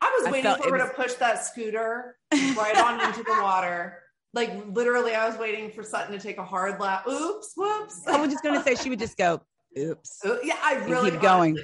I 0.00 0.16
was 0.18 0.28
I 0.28 0.30
waiting 0.32 0.54
for 0.62 0.70
her 0.70 0.76
it 0.84 0.88
to 0.88 0.94
push 0.94 1.12
that 1.14 1.44
scooter 1.44 2.16
right 2.32 2.76
on 2.76 3.00
into 3.06 3.22
the 3.22 3.38
water. 3.42 3.98
Like 4.32 4.50
literally, 4.68 5.14
I 5.14 5.28
was 5.28 5.38
waiting 5.38 5.70
for 5.70 5.82
Sutton 5.82 6.12
to 6.12 6.18
take 6.18 6.38
a 6.38 6.44
hard 6.44 6.80
lap. 6.80 7.06
Oops, 7.06 7.52
whoops. 7.56 8.06
I 8.06 8.20
was 8.20 8.30
just 8.30 8.42
gonna 8.42 8.62
say 8.62 8.76
she 8.76 8.88
would 8.88 8.98
just 8.98 9.18
go, 9.18 9.42
oops. 9.78 10.24
Uh, 10.24 10.38
yeah, 10.44 10.56
I 10.62 10.76
really 10.86 11.10
keep 11.10 11.20
going. 11.20 11.58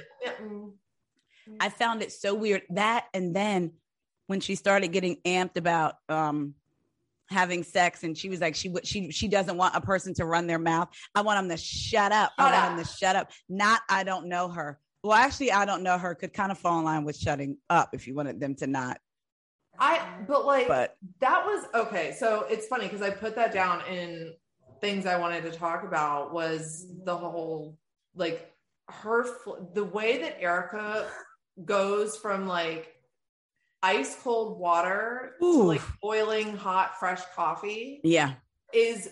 I 1.59 1.69
found 1.69 2.01
it 2.01 2.11
so 2.11 2.35
weird 2.35 2.63
that 2.71 3.05
and 3.13 3.35
then 3.35 3.71
when 4.27 4.39
she 4.39 4.55
started 4.55 4.89
getting 4.89 5.17
amped 5.25 5.57
about 5.57 5.95
um 6.09 6.53
having 7.29 7.63
sex 7.63 8.03
and 8.03 8.17
she 8.17 8.29
was 8.29 8.39
like 8.39 8.55
she 8.55 8.69
would 8.69 8.87
she 8.87 9.11
she 9.11 9.27
doesn't 9.27 9.57
want 9.57 9.75
a 9.75 9.81
person 9.81 10.13
to 10.13 10.25
run 10.25 10.47
their 10.47 10.59
mouth. 10.59 10.89
I 11.15 11.21
want 11.21 11.39
them 11.39 11.49
to 11.49 11.61
shut 11.61 12.11
up. 12.11 12.31
Shut 12.39 12.53
I 12.53 12.57
up. 12.57 12.63
want 12.63 12.77
them 12.77 12.85
to 12.85 12.91
shut 12.91 13.15
up. 13.15 13.31
Not 13.49 13.81
I 13.89 14.03
don't 14.03 14.27
know 14.27 14.47
her. 14.49 14.79
Well, 15.03 15.13
actually, 15.13 15.51
I 15.51 15.65
don't 15.65 15.83
know 15.83 15.97
her. 15.97 16.15
Could 16.15 16.33
kind 16.33 16.51
of 16.51 16.57
fall 16.57 16.79
in 16.79 16.85
line 16.85 17.03
with 17.03 17.17
shutting 17.17 17.57
up 17.69 17.89
if 17.93 18.07
you 18.07 18.15
wanted 18.15 18.39
them 18.39 18.55
to 18.55 18.67
not. 18.67 18.99
I 19.79 20.05
but 20.27 20.45
like 20.45 20.67
But 20.67 20.95
that 21.19 21.45
was 21.45 21.65
okay. 21.73 22.15
So 22.17 22.45
it's 22.49 22.67
funny 22.67 22.85
because 22.85 23.01
I 23.01 23.09
put 23.09 23.35
that 23.35 23.53
down 23.53 23.81
in 23.89 24.33
things 24.81 25.05
I 25.05 25.17
wanted 25.17 25.43
to 25.43 25.51
talk 25.51 25.83
about 25.83 26.33
was 26.33 26.87
the 27.03 27.15
whole 27.15 27.77
like 28.15 28.51
her 28.89 29.25
the 29.73 29.83
way 29.83 30.19
that 30.19 30.41
Erika 30.41 31.07
goes 31.65 32.17
from 32.17 32.47
like 32.47 32.96
ice 33.83 34.15
cold 34.23 34.59
water 34.59 35.35
to 35.39 35.63
like 35.63 35.81
boiling 36.01 36.55
hot 36.57 36.99
fresh 36.99 37.21
coffee 37.35 38.01
yeah, 38.03 38.33
is 38.73 39.09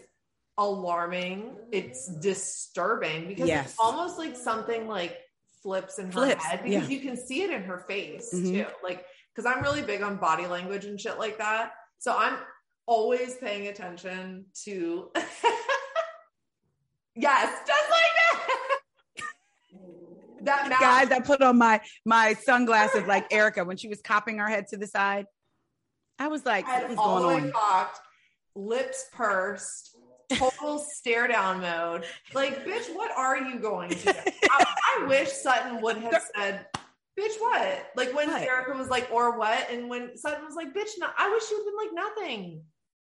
alarming. 0.58 1.56
It's 1.72 2.08
disturbing 2.20 3.28
because 3.28 3.48
Yes. 3.48 3.72
it's 3.72 3.80
almost 3.80 4.18
like 4.18 4.36
something 4.36 4.88
like 4.88 5.18
flips 5.62 6.00
in 6.00 6.06
her 6.08 6.12
Flips, 6.12 6.44
head 6.46 6.64
because 6.64 6.90
yeah. 6.90 6.96
you 6.96 7.00
can 7.02 7.18
see 7.18 7.42
it 7.44 7.50
in 7.52 7.64
her 7.64 7.80
face 7.88 8.34
Mhm. 8.34 8.66
too. 8.66 8.66
Like, 8.84 9.06
because 9.34 9.46
I'm 9.52 9.62
really 9.64 9.82
big 9.82 10.02
on 10.02 10.18
body 10.18 10.48
language 10.48 10.86
and 10.86 11.00
shit 11.00 11.18
like 11.20 11.38
that. 11.40 11.74
So 12.00 12.16
I'm 12.16 12.38
always 12.86 13.36
paying 13.38 13.68
attention 13.68 14.46
to. 14.64 15.12
yes, 17.16 17.52
just 17.68 17.90
like 17.90 18.12
that. 18.16 18.25
That 20.46 20.70
mouth. 20.70 20.80
Guys, 20.80 21.12
I 21.12 21.20
put 21.20 21.42
on 21.42 21.58
my 21.58 21.82
my 22.06 22.34
sunglasses 22.34 23.06
like 23.08 23.32
Erika 23.32 23.64
when 23.64 23.78
she 23.78 23.88
was 23.88 24.02
copping 24.02 24.38
her 24.40 24.48
head 24.48 24.68
to 24.70 24.78
the 24.78 24.88
side. 24.88 25.26
I 26.18 26.28
was 26.28 26.46
like, 26.46 26.68
what 26.68 26.90
is 26.92 26.98
all 26.98 27.16
the 27.22 27.28
going 27.28 27.44
way 27.44 27.50
on? 27.50 27.52
cocked, 27.52 28.00
lips 28.56 29.06
pursed, 29.14 29.98
total 30.34 30.80
stare 30.94 31.28
down 31.28 31.60
mode. 31.60 32.06
Like, 32.34 32.66
bitch, 32.66 32.96
what 32.96 33.12
are 33.12 33.38
you 33.38 33.60
going 33.60 33.90
to 33.90 33.96
do? 33.96 34.12
I, 34.50 34.66
I 35.02 35.06
wish 35.08 35.30
Sutton 35.30 35.82
would 35.82 35.98
have 35.98 36.22
said, 36.36 36.68
bitch, 37.20 37.38
what? 37.40 37.90
Like 37.98 38.16
when 38.16 38.30
What? 38.30 38.44
Erika 38.44 38.78
was 38.78 38.88
like, 38.88 39.10
or 39.12 39.38
what? 39.38 39.70
And 39.70 39.90
when 39.90 40.16
Sutton 40.16 40.46
was 40.46 40.56
like, 40.56 40.74
bitch, 40.74 40.92
no, 41.00 41.08
I 41.18 41.30
wish 41.30 41.48
she 41.48 41.56
would 41.56 41.66
have 41.66 41.92
been 41.92 41.98
like, 41.98 42.08
nothing. 42.18 42.62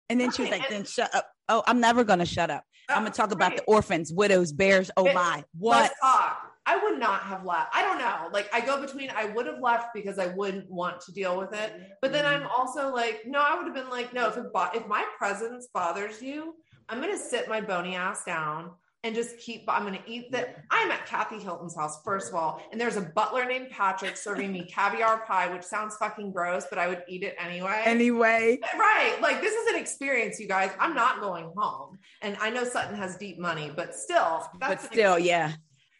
And 0.09 0.21
then 0.21 0.31
she 0.31 0.43
was 0.43 0.51
like, 0.51 0.69
then 0.69 0.85
shut 0.85 1.13
up. 1.13 1.27
Oh, 1.49 1.63
I'm 1.67 1.81
never 1.81 2.03
gonna 2.05 2.25
shut 2.25 2.49
up. 2.49 2.63
Oh, 2.89 2.93
I'm 2.95 3.03
gonna 3.03 3.13
talk 3.13 3.31
about 3.31 3.55
the 3.57 3.63
orphans, 3.63 4.13
widows, 4.13 4.53
bears. 4.53 4.91
Oh 4.95 5.05
It- 5.05 5.13
my. 5.13 5.43
What? 5.57 5.81
Let's 5.81 5.99
talk. 5.99 6.52
I 6.65 6.77
would 6.77 6.99
not 6.99 7.23
have 7.23 7.45
left. 7.45 7.75
I 7.75 7.81
don't 7.81 7.99
know. 7.99 8.29
Like 8.31 8.49
I 8.53 8.61
go 8.61 8.79
between 8.79 9.11
I 9.15 9.25
would 9.25 9.45
have 9.47 9.59
left 9.59 9.87
because 9.93 10.17
I 10.17 10.27
wouldn't 10.27 10.69
want 10.69 11.01
to 11.01 11.11
deal 11.11 11.37
with 11.37 11.53
it. 11.53 11.73
Mm-hmm. 11.73 11.83
But 12.01 12.11
then 12.11 12.25
mm-hmm. 12.25 12.43
I'm 12.43 12.49
also 12.49 12.93
like, 12.93 13.23
no, 13.25 13.39
I 13.39 13.55
would 13.55 13.65
have 13.65 13.75
been 13.75 13.89
like, 13.89 14.13
no, 14.13 14.29
if 14.29 14.37
it 14.37 14.53
bo- 14.53 14.69
if 14.73 14.87
my 14.87 15.05
presence 15.17 15.67
bothers 15.73 16.21
you, 16.21 16.55
I'm 16.89 17.01
gonna 17.01 17.17
sit 17.17 17.49
my 17.49 17.61
bony 17.61 17.95
ass 17.95 18.23
down 18.23 18.71
and 19.03 19.13
just 19.13 19.37
keep 19.37 19.65
I'm 19.67 19.83
gonna 19.83 20.03
eat 20.07 20.31
that. 20.31 20.63
I'm 20.71 20.89
at 20.89 21.05
Kathy 21.05 21.37
Hilton's 21.37 21.75
house, 21.75 22.01
first 22.03 22.29
of 22.29 22.35
all, 22.35 22.61
and 22.71 22.79
there's 22.79 22.95
a 22.95 23.01
butler 23.01 23.45
named 23.45 23.69
Patrick 23.69 24.15
serving 24.15 24.51
me 24.51 24.63
caviar 24.73 25.25
pie, 25.25 25.51
which 25.53 25.63
sounds 25.63 25.97
fucking 25.97 26.31
gross, 26.31 26.65
but 26.69 26.79
I 26.79 26.87
would 26.87 27.03
eat 27.09 27.23
it 27.23 27.35
anyway. 27.37 27.81
Anyway, 27.83 28.59
Right. 28.77 29.17
Like 29.21 29.41
this 29.41 29.53
is 29.53 29.73
an 29.73 29.79
experience, 29.79 30.39
you 30.39 30.47
guys. 30.47 30.71
I'm 30.79 30.95
not 30.95 31.19
going 31.19 31.51
home. 31.57 31.99
And 32.21 32.37
I 32.39 32.49
know 32.49 32.63
Sutton 32.63 32.95
has 32.95 33.17
deep 33.17 33.37
money, 33.37 33.71
but 33.75 33.93
still, 33.93 34.47
but 34.59 34.81
still, 34.81 35.19
yeah. 35.19 35.51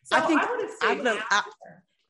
So 0.03 0.17
I 0.17 0.21
think 0.21 0.41
I 0.41 0.51
would 0.95 1.05
have 1.05 1.17
I 1.31 1.41
I- 1.41 1.43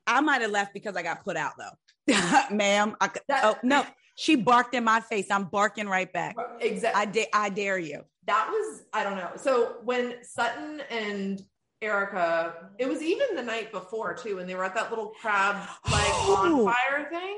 I 0.06 0.20
might 0.22 0.42
have 0.42 0.52
left 0.52 0.74
because 0.74 0.96
I 0.98 1.04
got 1.04 1.24
put 1.24 1.38
out 1.38 1.54
though. 1.58 2.14
Ma'am. 2.52 2.96
I 3.00 3.08
could, 3.08 3.22
That- 3.30 3.42
oh 3.46 3.58
no. 3.64 3.86
She 4.16 4.36
barked 4.36 4.76
in 4.76 4.84
my 4.84 5.00
face. 5.00 5.32
I'm 5.32 5.46
barking 5.46 5.88
right 5.88 6.12
back. 6.12 6.36
Exactly. 6.60 7.02
I 7.02 7.06
da- 7.06 7.30
I 7.34 7.50
dare 7.50 7.80
you. 7.80 8.02
that 8.28 8.48
was 8.50 8.84
I 8.94 9.04
don't 9.04 9.16
know. 9.18 9.32
So 9.38 9.78
when 9.84 10.24
Sutton 10.24 10.82
and 10.92 11.42
Erika, 11.82 12.70
it 12.80 12.88
was 12.88 13.02
even 13.02 13.36
the 13.36 13.42
night 13.44 13.72
before 13.72 14.14
too, 14.14 14.36
when 14.38 14.46
they 14.48 14.56
were 14.56 14.64
at 14.66 14.76
that 14.76 14.90
little 14.90 15.14
crab 15.20 15.56
like 15.92 16.12
bonfire 16.28 17.08
thing. 17.10 17.38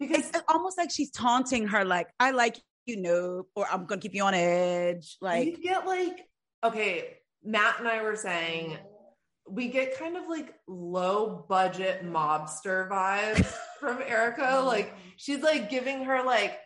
Because 0.00 0.30
It's 0.30 0.42
almost 0.48 0.78
like 0.78 0.90
she's 0.90 1.10
taunting 1.10 1.68
her, 1.68 1.84
like, 1.84 2.08
I 2.18 2.30
like 2.32 2.56
you, 2.86 2.96
no, 2.96 3.46
or 3.54 3.66
I'm 3.70 3.84
gonna 3.84 4.00
keep 4.00 4.14
you 4.14 4.22
on 4.24 4.32
edge. 4.34 5.16
Like, 5.20 5.46
you 5.46 5.58
get 5.62 5.86
like 5.86 6.26
okay, 6.64 7.18
Matt 7.44 7.78
and 7.80 7.86
I 7.88 8.02
were 8.02 8.16
saying 8.16 8.78
we 9.48 9.68
get 9.68 9.98
kind 9.98 10.16
of 10.16 10.28
like 10.28 10.54
low 10.66 11.44
budget 11.48 12.04
mobster 12.04 12.88
vibes 12.88 13.46
from 13.80 14.02
Erika. 14.06 14.60
Like 14.64 14.94
she's 15.16 15.42
like 15.42 15.70
giving 15.70 16.04
her 16.04 16.22
like 16.24 16.58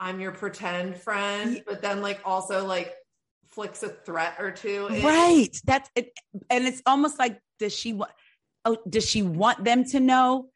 I'm 0.00 0.20
your 0.20 0.32
pretend 0.32 0.96
friend, 0.96 1.62
but 1.66 1.82
then 1.82 2.00
like 2.02 2.20
also 2.24 2.64
like 2.64 2.94
flicks 3.50 3.82
a 3.82 3.88
threat 3.88 4.36
or 4.38 4.50
two. 4.50 4.86
in. 4.86 5.04
right. 5.04 5.60
That's 5.64 5.90
it. 5.96 6.12
And 6.50 6.66
it's 6.66 6.82
almost 6.86 7.18
like, 7.18 7.40
does 7.58 7.74
she 7.74 7.92
want, 7.92 8.12
oh, 8.64 8.76
does 8.88 9.08
she 9.08 9.22
want 9.22 9.64
them 9.64 9.84
to 9.86 10.00
know 10.00 10.50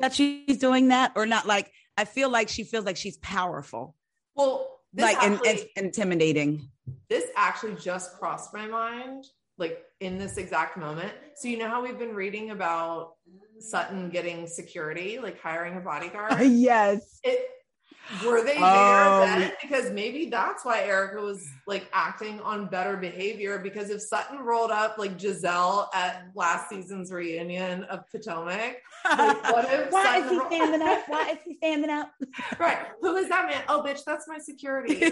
that 0.00 0.14
she's 0.14 0.58
doing 0.58 0.88
that 0.88 1.12
or 1.14 1.26
not? 1.26 1.46
Like, 1.46 1.70
I 1.96 2.04
feel 2.04 2.30
like 2.30 2.48
she 2.48 2.64
feels 2.64 2.84
like 2.84 2.96
she's 2.96 3.16
powerful, 3.18 3.94
Well, 4.34 4.80
like, 4.96 5.20
and, 5.22 5.34
actually, 5.34 5.70
and 5.76 5.86
intimidating. 5.86 6.68
this 7.08 7.24
actually 7.36 7.74
just 7.74 8.18
crossed 8.18 8.52
my 8.54 8.66
mind, 8.66 9.24
like 9.58 9.82
in 10.00 10.18
this 10.18 10.36
exact 10.36 10.76
moment. 10.76 11.12
So 11.36 11.48
you 11.48 11.58
know 11.58 11.68
how 11.68 11.82
we've 11.82 11.98
been 11.98 12.14
reading 12.14 12.50
about 12.50 13.14
Sutton 13.58 14.08
getting 14.10 14.46
security, 14.46 15.18
like 15.18 15.40
hiring 15.40 15.76
a 15.76 15.80
bodyguard. 15.80 16.40
yes. 16.46 17.18
it 17.24 17.46
were 18.24 18.40
they 18.42 18.54
there 18.54 18.62
Oh. 18.64 19.20
then? 19.26 19.52
Because 19.60 19.90
maybe 19.90 20.30
that's 20.30 20.64
why 20.64 20.80
Erika 20.82 21.20
was 21.20 21.46
like 21.66 21.88
acting 21.92 22.40
on 22.40 22.66
better 22.66 22.96
behavior. 22.96 23.58
Because 23.58 23.90
if 23.90 24.00
Sutton 24.00 24.38
rolled 24.38 24.70
up 24.70 24.96
like 24.96 25.18
Gizelle 25.18 25.88
at 25.92 26.28
last 26.34 26.70
season's 26.70 27.12
reunion 27.12 27.84
of 27.84 28.08
Potomac, 28.10 28.76
like, 29.04 29.42
what 29.52 29.66
if 29.70 29.90
Why 29.92 30.18
is 30.18 30.30
he 30.30 30.38
ro- 30.38 30.46
standing 30.46 30.82
up? 30.88 31.02
Why 31.08 31.30
is 31.32 31.38
he 31.44 31.56
standing 31.56 31.90
up? 31.90 32.12
right? 32.58 32.78
Who 33.02 33.16
is 33.16 33.28
that 33.28 33.46
man? 33.46 33.62
Oh, 33.68 33.82
bitch, 33.86 34.00
that's 34.06 34.26
my 34.26 34.38
security. 34.38 35.10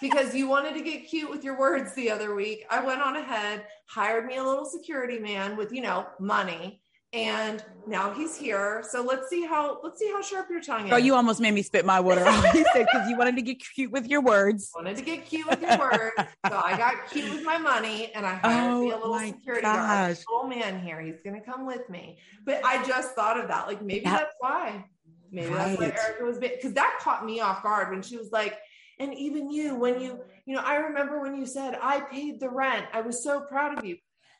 Because 0.00 0.34
you 0.34 0.48
wanted 0.48 0.74
to 0.74 0.82
get 0.82 1.08
cute 1.08 1.28
with 1.30 1.44
your 1.44 1.58
words 1.58 1.94
the 1.94 2.10
other 2.10 2.34
week. 2.34 2.64
I 2.70 2.84
went 2.84 3.02
on 3.02 3.16
ahead, 3.16 3.64
hired 3.86 4.26
me 4.26 4.36
a 4.36 4.44
little 4.44 4.64
security 4.64 5.18
man 5.18 5.56
with, 5.56 5.72
you 5.72 5.82
know, 5.82 6.06
money. 6.18 6.80
And 7.12 7.64
now 7.88 8.12
he's 8.14 8.36
here. 8.36 8.84
So 8.88 9.02
let's 9.02 9.28
see 9.28 9.44
how 9.44 9.80
let's 9.82 9.98
see 9.98 10.08
how 10.12 10.22
sharp 10.22 10.46
your 10.48 10.60
tongue 10.60 10.86
is. 10.86 10.92
Oh, 10.92 10.96
you 10.96 11.16
almost 11.16 11.40
made 11.40 11.50
me 11.52 11.62
spit 11.62 11.84
my 11.84 11.98
water 11.98 12.24
out. 12.24 12.40
Said 12.54 12.86
because 12.92 13.08
you 13.10 13.18
wanted 13.18 13.34
to 13.34 13.42
get 13.42 13.56
cute 13.74 13.90
with 13.90 14.06
your 14.06 14.20
words. 14.20 14.70
wanted 14.76 14.96
to 14.96 15.02
get 15.02 15.26
cute 15.26 15.44
with 15.50 15.60
your 15.60 15.76
words. 15.76 16.12
so 16.16 16.60
I 16.64 16.76
got 16.76 17.10
cute 17.10 17.28
with 17.32 17.42
my 17.44 17.58
money 17.58 18.12
and 18.14 18.24
I 18.24 18.34
hired 18.36 18.70
oh 18.74 18.80
me 18.84 18.90
a 18.92 18.94
Oh 18.94 19.10
little 19.10 19.18
security 19.26 19.62
guard. 19.62 20.14
gosh. 20.16 20.24
Little 20.32 20.48
man 20.48 20.80
here. 20.80 21.00
He's 21.00 21.20
gonna 21.24 21.40
come 21.40 21.66
with 21.66 21.90
me. 21.90 22.16
But 22.46 22.64
I 22.64 22.86
just 22.86 23.16
thought 23.16 23.40
of 23.40 23.48
that. 23.48 23.66
Like 23.66 23.82
maybe 23.82 24.04
That- 24.04 24.20
that's 24.20 24.34
why. 24.38 24.84
Maybe 25.32 25.52
that's 25.52 25.78
why 25.80 25.86
Right. 25.86 25.98
Erika 25.98 26.24
was 26.24 26.38
because 26.38 26.74
that 26.74 26.98
caught 27.00 27.26
me 27.26 27.40
off 27.40 27.64
guard 27.64 27.90
when 27.90 28.02
she 28.02 28.18
was 28.18 28.30
like, 28.30 28.56
and 29.00 29.12
even 29.14 29.50
you, 29.50 29.74
when 29.74 30.00
you, 30.00 30.20
you 30.46 30.54
know, 30.54 30.62
I 30.64 30.76
remember 30.76 31.20
when 31.20 31.34
you 31.34 31.46
said, 31.46 31.76
I 31.82 32.00
paid 32.00 32.38
the 32.38 32.48
rent. 32.50 32.86
I 32.92 33.00
was 33.00 33.24
so 33.24 33.40
proud 33.40 33.76
of 33.78 33.84
you. 33.84 33.96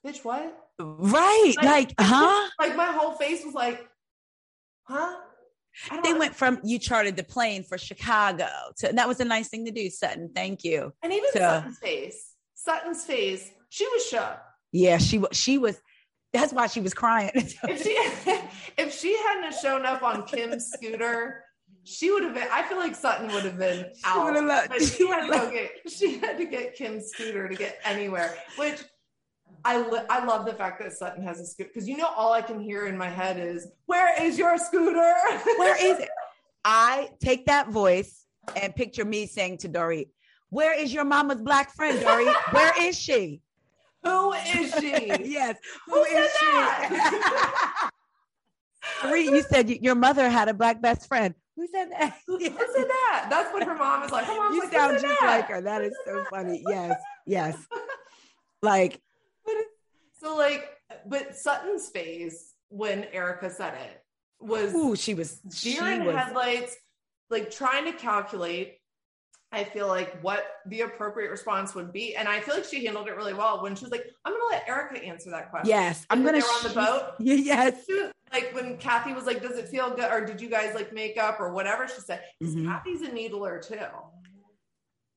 Bitch, 0.06 0.24
what? 0.24 0.56
Right. 0.78 1.54
Like- 1.56 1.64
Like, 1.66 1.94
huh? 2.00 2.48
Like 2.60 2.76
my 2.76 2.92
whole 2.92 3.12
face 3.12 3.44
was 3.44 3.54
like, 3.54 3.84
huh? 4.84 5.16
They 6.02 6.12
went 6.14 6.34
from 6.34 6.58
you 6.64 6.78
chartered 6.78 7.16
the 7.16 7.22
plane 7.22 7.62
for 7.62 7.78
Chicago 7.78 8.48
to 8.78 8.92
that 8.92 9.06
was 9.06 9.20
a 9.20 9.24
nice 9.24 9.48
thing 9.48 9.66
to 9.66 9.70
do, 9.70 9.88
Sutton. 9.88 10.30
Thank 10.34 10.64
you. 10.64 10.92
and 11.02 11.12
even 11.12 11.30
to- 11.32 11.38
Sutton's 11.38 11.78
face, 11.78 12.34
Sutton's 12.54 13.04
face, 13.04 13.48
she 13.68 13.86
was 13.86 14.04
shook. 14.06 14.38
Yeah, 14.72 14.98
she 14.98 15.18
was 15.18 15.28
she 15.36 15.58
was 15.58 15.80
that's 16.32 16.52
why 16.52 16.66
she 16.66 16.80
was 16.80 16.92
crying. 16.92 17.30
if 17.34 17.82
she 17.82 17.96
if 18.76 18.92
she 18.98 19.16
hadn't 19.16 19.54
shown 19.60 19.86
up 19.86 20.02
on 20.02 20.24
Kim's 20.26 20.66
scooter, 20.72 21.44
she 21.84 22.10
would 22.10 22.22
have 22.22 22.34
been. 22.34 22.46
I 22.52 22.62
feel 22.62 22.78
like 22.78 22.94
Sutton 22.94 23.32
would 23.32 23.44
have 23.44 23.58
been 23.58 23.86
She 23.94 24.02
out. 24.04 24.24
would've 24.24 24.44
left- 24.44 24.68
but 24.70 24.82
she 24.82 25.06
had 25.08 25.26
to 25.26 25.32
go 25.32 25.50
get. 25.50 25.70
She 25.90 26.18
had 26.18 26.36
to 26.38 26.44
get 26.44 26.74
Kim's 26.74 27.08
scooter 27.08 27.48
to 27.48 27.54
get 27.54 27.78
anywhere. 27.84 28.34
Which 28.56 28.82
I 29.64 29.78
li- 29.80 30.06
I 30.08 30.24
love 30.24 30.46
the 30.46 30.54
fact 30.54 30.80
that 30.82 30.92
Sutton 30.92 31.22
has 31.24 31.40
a 31.40 31.46
scooter 31.46 31.68
because 31.72 31.88
you 31.88 31.96
know 31.96 32.08
all 32.16 32.32
I 32.32 32.42
can 32.42 32.60
hear 32.60 32.86
in 32.86 32.96
my 32.96 33.08
head 33.08 33.38
is 33.38 33.66
"Where 33.86 34.22
is 34.22 34.38
your 34.38 34.56
scooter? 34.58 35.14
Where 35.56 35.76
is 35.76 35.98
it? 35.98 36.08
I 36.64 37.10
take 37.20 37.46
that 37.46 37.68
voice 37.68 38.26
and 38.60 38.74
picture 38.74 39.04
me 39.04 39.26
saying 39.26 39.58
to 39.58 39.68
Dorit, 39.68 40.08
Where 40.50 40.78
is 40.78 40.92
your 40.92 41.04
mama's 41.04 41.40
black 41.40 41.72
friend, 41.74 41.98
Dorit? 41.98 42.34
Where 42.52 42.72
is 42.82 42.98
she? 42.98 43.40
Who 44.04 44.32
is 44.32 44.74
she? 44.78 44.90
yes. 45.24 45.56
Who 45.86 45.94
Who 45.94 46.04
is 46.04 46.30
she? 46.38 46.46
Dorit, 49.02 49.24
you 49.24 49.42
said 49.42 49.68
your 49.70 49.94
mother 49.94 50.28
had 50.30 50.48
a 50.48 50.54
black 50.54 50.80
best 50.80 51.06
friend. 51.08 51.34
Who 51.60 51.66
said 51.66 51.90
that? 51.90 52.16
Who 52.26 52.40
said 52.40 52.54
that? 52.56 53.26
That's 53.28 53.52
what 53.52 53.62
her 53.64 53.74
mom 53.74 54.02
is 54.02 54.10
like. 54.10 54.24
Her 54.24 54.34
mom's 54.34 54.54
you 54.54 54.62
like, 54.62 54.70
"Who 54.72 54.78
sound 54.78 54.92
just 54.98 55.20
that?" 55.20 55.26
like 55.40 55.48
her. 55.48 55.60
That 55.60 55.82
is 55.82 55.94
so 56.06 56.24
funny. 56.30 56.64
Yes, 56.66 56.98
yes. 57.26 57.66
Like, 58.62 58.98
So 60.18 60.36
like, 60.36 60.70
but 61.06 61.36
Sutton's 61.36 61.88
face 61.90 62.54
when 62.70 63.04
Erika 63.12 63.50
said 63.50 63.74
it 63.74 64.02
was 64.40 64.74
ooh, 64.74 64.96
she 64.96 65.12
was. 65.12 65.38
She 65.52 65.74
deer 65.74 65.86
in 65.92 66.06
was. 66.06 66.16
headlights, 66.16 66.76
like 67.28 67.50
trying 67.50 67.84
to 67.84 67.92
calculate. 67.92 68.78
I 69.52 69.64
feel 69.64 69.88
like 69.88 70.18
what 70.22 70.46
the 70.66 70.82
appropriate 70.82 71.30
response 71.30 71.74
would 71.74 71.92
be, 71.92 72.16
and 72.16 72.26
I 72.26 72.40
feel 72.40 72.54
like 72.54 72.64
she 72.64 72.86
handled 72.86 73.08
it 73.08 73.16
really 73.16 73.34
well 73.34 73.62
when 73.62 73.74
she 73.76 73.84
was 73.84 73.90
like, 73.92 74.06
"I'm 74.24 74.32
going 74.32 74.42
to 74.42 74.56
let 74.56 74.66
Erika 74.66 75.04
answer 75.04 75.28
that 75.32 75.50
question." 75.50 75.68
Yes, 75.68 76.06
I'm 76.08 76.24
gonna. 76.24 76.38
they 76.38 76.42
were 76.42 76.44
on 76.46 76.62
the 76.62 76.74
boat? 76.74 77.14
Yes. 77.18 77.84
She 77.86 77.92
was- 78.00 78.12
Like 78.32 78.54
when 78.54 78.76
Kathy 78.78 79.12
was 79.12 79.24
like, 79.26 79.42
"Does 79.42 79.58
it 79.58 79.68
feel 79.68 79.90
good?" 79.94 80.10
or 80.10 80.24
"Did 80.24 80.40
you 80.40 80.48
guys 80.48 80.74
like 80.74 80.92
make 80.92 81.18
up?" 81.18 81.40
or 81.40 81.52
whatever 81.52 81.88
she 81.88 82.00
said. 82.00 82.22
Mhm. 82.42 82.64
Kathy's 82.66 83.02
a 83.02 83.12
needler 83.12 83.60
too. 83.60 83.76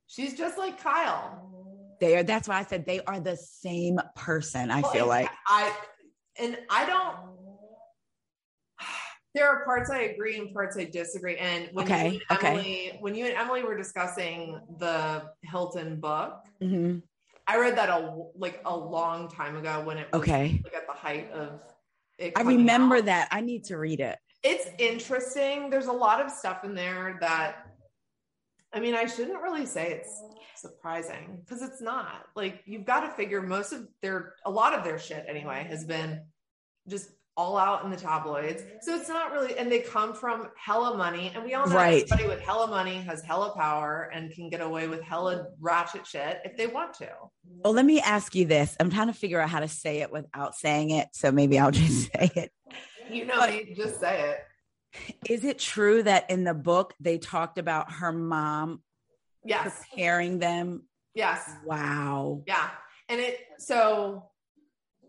She's 0.08 0.36
just 0.36 0.58
like 0.58 0.82
Kyle. 0.82 1.50
They 2.00 2.18
are. 2.18 2.24
That's 2.24 2.48
why 2.48 2.60
I 2.60 2.64
said 2.64 2.86
they 2.86 3.02
are 3.02 3.20
the 3.20 3.38
same 3.38 4.00
person. 4.16 4.72
I 4.72 4.82
Well, 4.82 4.92
feel 4.92 5.08
like. 5.08 5.30
I 5.48 5.76
and 6.40 6.58
I 6.70 6.86
don't. 6.86 7.18
There 9.36 9.48
are 9.50 9.66
parts 9.66 9.90
I 9.90 10.02
agree 10.02 10.38
and 10.38 10.54
parts 10.54 10.78
I 10.78 10.84
disagree. 10.86 11.38
And 11.38 11.68
when 11.74 11.86
Okay, 11.88 12.12
you 12.14 12.22
and 12.30 12.38
okay. 12.38 12.50
Emily, 12.50 12.98
when 13.00 13.16
you 13.16 13.26
and 13.26 13.36
Emily 13.36 13.64
were 13.64 13.76
discussing 13.76 14.60
the 14.78 15.32
Hilton 15.42 16.00
book, 16.00 16.46
Mhm. 16.62 17.02
I 17.48 17.58
read 17.58 17.76
that 17.78 17.90
a 17.90 18.26
like 18.36 18.62
a 18.66 18.78
long 18.78 19.28
time 19.30 19.56
ago 19.56 19.82
when 19.84 19.98
it 19.98 20.08
was 20.14 20.22
Okay. 20.22 20.62
like 20.64 20.76
at 20.76 20.86
the 20.86 20.94
height 20.94 21.32
of. 21.32 21.62
I 22.20 22.42
remember 22.42 22.98
out. 22.98 23.06
that. 23.06 23.28
I 23.32 23.42
need 23.42 23.66
to 23.66 23.78
read 23.78 24.00
it. 24.00 24.18
It's 24.44 24.68
interesting. 24.78 25.70
There's 25.70 25.88
a 25.88 25.92
lot 25.92 26.24
of 26.24 26.32
stuff 26.32 26.64
in 26.64 26.76
there 26.76 27.18
that 27.22 27.68
I 28.74 28.80
mean, 28.80 28.96
I 28.96 29.06
shouldn't 29.06 29.42
really 29.42 29.68
say 29.68 29.92
it's 29.92 30.22
surprising 30.56 31.42
because 31.44 31.62
it's 31.62 31.82
not. 31.82 32.26
Like 32.36 32.64
you've 32.66 32.86
got 32.86 33.02
to 33.02 33.10
figure 33.12 33.42
most 33.42 33.72
of 33.72 33.88
their 34.02 34.34
a 34.46 34.52
lot 34.52 34.74
of 34.74 34.84
their 34.84 34.98
shit 34.98 35.26
anyway 35.28 35.66
has 35.70 35.86
been 35.86 36.22
just 36.88 37.10
all 37.36 37.58
out 37.58 37.84
in 37.84 37.90
the 37.92 37.98
tabloids. 37.98 38.64
So 38.82 38.96
it's 38.96 39.10
not 39.10 39.32
really, 39.32 39.58
and 39.58 39.72
they 39.72 39.80
come 39.80 40.14
from 40.14 40.50
hella 40.56 40.96
money. 40.98 41.32
And 41.34 41.44
we 41.44 41.54
all 41.56 41.68
know 41.68 41.76
Right. 41.76 42.04
everybody 42.04 42.28
with 42.28 42.42
hella 42.42 42.68
money 42.68 42.96
has 43.02 43.24
hella 43.24 43.54
power 43.56 44.10
and 44.14 44.32
can 44.32 44.50
get 44.50 44.62
away 44.62 44.88
with 44.88 45.02
hella 45.02 45.48
ratchet 45.60 46.06
shit 46.06 46.40
if 46.46 46.56
they 46.58 46.68
want 46.68 46.94
to. 46.96 47.10
Well, 47.64 47.74
let 47.74 47.86
me 47.86 48.00
ask 48.02 48.36
you 48.36 48.46
this. 48.46 48.76
I'm 48.80 48.90
trying 48.92 49.08
to 49.08 49.14
figure 49.14 49.40
out 49.40 49.50
how 49.50 49.62
to 49.62 49.68
say 49.68 50.02
it 50.02 50.12
without 50.12 50.56
saying 50.56 50.92
it. 50.92 51.10
So 51.14 51.32
maybe 51.32 51.58
I'll 51.58 51.72
just 51.72 52.12
say 52.16 52.30
it. 52.36 52.52
You 53.10 53.26
know, 53.26 53.46
me, 53.48 53.74
just 53.76 54.00
say 54.00 54.30
it. 54.32 54.40
Is 55.28 55.44
it 55.44 55.58
true 55.58 56.04
that 56.04 56.30
in 56.30 56.44
the 56.44 56.54
book 56.54 56.94
they 57.00 57.18
talked 57.18 57.58
about 57.58 57.92
her 57.94 58.12
mom 58.12 58.84
Yes. 59.44 59.84
preparing 59.92 60.40
them? 60.40 60.88
Yes. 61.16 61.50
Wow. 61.66 62.44
Yeah. 62.48 62.70
And 63.10 63.20
it, 63.20 63.38
so 63.60 64.30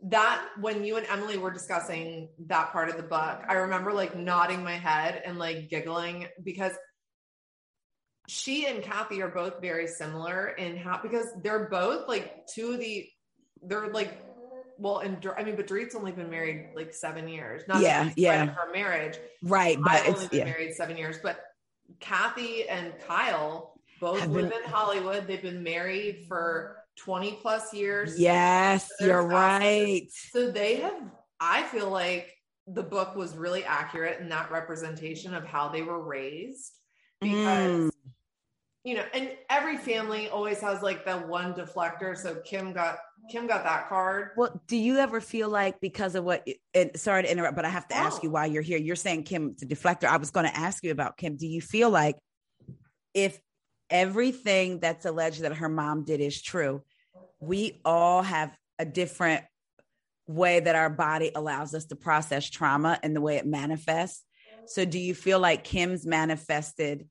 that 0.05 0.47
when 0.61 0.85
you 0.85 0.97
and 0.97 1.07
Emily 1.07 1.39
were 1.39 1.51
discussing 1.51 2.29
that 2.47 2.73
part 2.73 2.89
of 2.91 2.97
the 2.97 3.03
book, 3.03 3.41
I 3.49 3.55
remember 3.55 3.93
like 3.93 4.17
nodding 4.17 4.63
my 4.63 4.75
head 4.75 5.23
and 5.25 5.39
like 5.39 5.71
giggling 5.71 6.27
because 6.43 6.73
she 8.29 8.67
and 8.67 8.83
Kathy 8.83 9.23
are 9.23 9.29
both 9.29 9.61
very 9.61 9.87
similar 9.87 10.49
in 10.49 10.77
how, 10.77 11.01
because 11.03 11.27
they're 11.43 11.69
both 11.71 12.09
like 12.09 12.47
two 12.55 12.73
of 12.73 12.81
the, 12.81 13.07
they're 13.63 13.89
like, 13.89 14.21
well, 14.79 14.99
and 14.99 15.25
I 15.39 15.45
mean, 15.45 15.57
but 15.57 15.67
Dorit's 15.67 15.95
only 15.95 16.13
been 16.13 16.31
married 16.31 16.71
like 16.75 16.93
seven 16.93 17.29
years. 17.29 17.63
Not 17.69 17.81
Yeah, 17.81 18.11
yeah. 18.17 18.47
her 18.47 18.73
marriage. 18.73 19.17
Right. 19.43 19.79
But 19.81 19.93
I've 19.93 20.07
it's 20.09 20.17
only 20.17 20.29
been 20.29 20.39
yeah. 20.41 20.45
married 20.45 20.75
seven 20.75 20.97
years, 20.97 21.17
but 21.23 21.41
Kathy 22.01 22.69
and 22.69 22.93
Kyle 23.07 23.75
both 24.01 24.21
Have 24.21 24.31
live 24.31 24.51
been- 24.51 24.65
in 24.65 24.69
Hollywood. 24.71 25.27
They've 25.27 25.41
been 25.41 25.63
married 25.63 26.25
for 26.29 26.77
20 26.97 27.33
plus 27.43 27.73
years. 27.75 28.19
Yes, 28.19 28.91
you're 29.01 29.27
right. 29.27 30.07
So 30.11 30.51
they 30.51 30.77
have, 30.77 31.03
I 31.41 31.63
feel 31.65 31.91
like 31.91 32.33
the 32.67 32.83
book 32.83 33.15
was 33.17 33.37
really 33.37 33.65
accurate 33.65 34.21
in 34.21 34.29
that 34.31 34.51
representation 34.51 35.35
of 35.35 35.45
how 35.45 35.69
they 35.69 35.83
were 35.83 36.03
raised 36.03 36.73
because, 37.21 37.91
Mm. 37.91 37.91
you 38.85 38.95
know, 38.95 39.05
and 39.13 39.33
every 39.51 39.77
family 39.77 40.29
always 40.29 40.61
has 40.61 40.83
like 40.83 41.05
the 41.05 41.19
one 41.19 41.53
deflector. 41.55 42.17
So 42.17 42.37
Kim 42.37 42.73
got, 42.73 42.99
Kim 43.31 43.47
got 43.47 43.65
that 43.65 43.89
card. 43.89 44.31
Well, 44.37 44.63
do 44.67 44.77
you 44.77 44.99
ever 44.99 45.21
feel 45.21 45.49
like 45.49 45.81
because 45.81 46.15
of 46.15 46.25
what? 46.25 46.47
And 46.75 46.91
sorry 46.99 47.23
to 47.25 47.31
interrupt, 47.31 47.57
but 47.57 47.65
I 47.65 47.71
have 47.71 47.89
to 47.89 47.95
ask 47.97 48.19
Oh. 48.19 48.21
you 48.23 48.31
while 48.31 48.47
you're 48.47 48.63
here. 48.63 48.79
You're 48.79 48.97
saying 48.97 49.25
Kim 49.25 49.55
to 49.57 49.67
deflector. 49.67 50.05
I 50.05 50.17
was 50.19 50.31
going 50.31 50.47
to 50.47 50.57
ask 50.57 50.83
you 50.85 50.91
about 50.91 51.17
Kim. 51.17 51.37
Do 51.37 51.47
you 51.47 51.61
feel 51.61 51.91
like 51.91 52.17
if 53.15 53.39
everything 53.91 54.81
that's 54.81 55.05
alleged 55.05 55.43
that 55.43 55.57
her 55.57 55.69
mom 55.69 56.05
did 56.05 56.21
is 56.21 56.41
true, 56.41 56.83
we 57.41 57.81
all 57.85 58.23
have 58.23 58.57
a 58.79 58.85
different 58.85 59.45
way 60.27 60.61
that 60.61 60.75
our 60.75 60.91
body 60.91 61.31
allows 61.35 61.75
us 61.75 61.85
to 61.87 61.97
process 61.97 62.49
trauma 62.49 62.99
and 63.03 63.15
the 63.15 63.21
way 63.21 63.37
it 63.37 63.47
manifests. 63.47 64.25
So, 64.67 64.85
do 64.85 64.99
you 64.99 65.15
feel 65.15 65.39
like 65.39 65.65
Kim's 65.65 66.07
manifested 66.07 67.09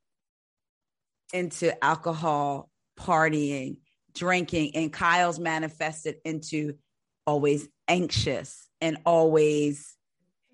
into 1.31 1.83
alcohol, 1.83 2.69
partying, 2.99 3.77
drinking, 4.13 4.75
and 4.75 4.91
Kyle's 4.91 5.39
manifested 5.39 6.15
into 6.25 6.77
always 7.25 7.67
anxious 7.87 8.67
and 8.81 8.97
always 9.05 9.95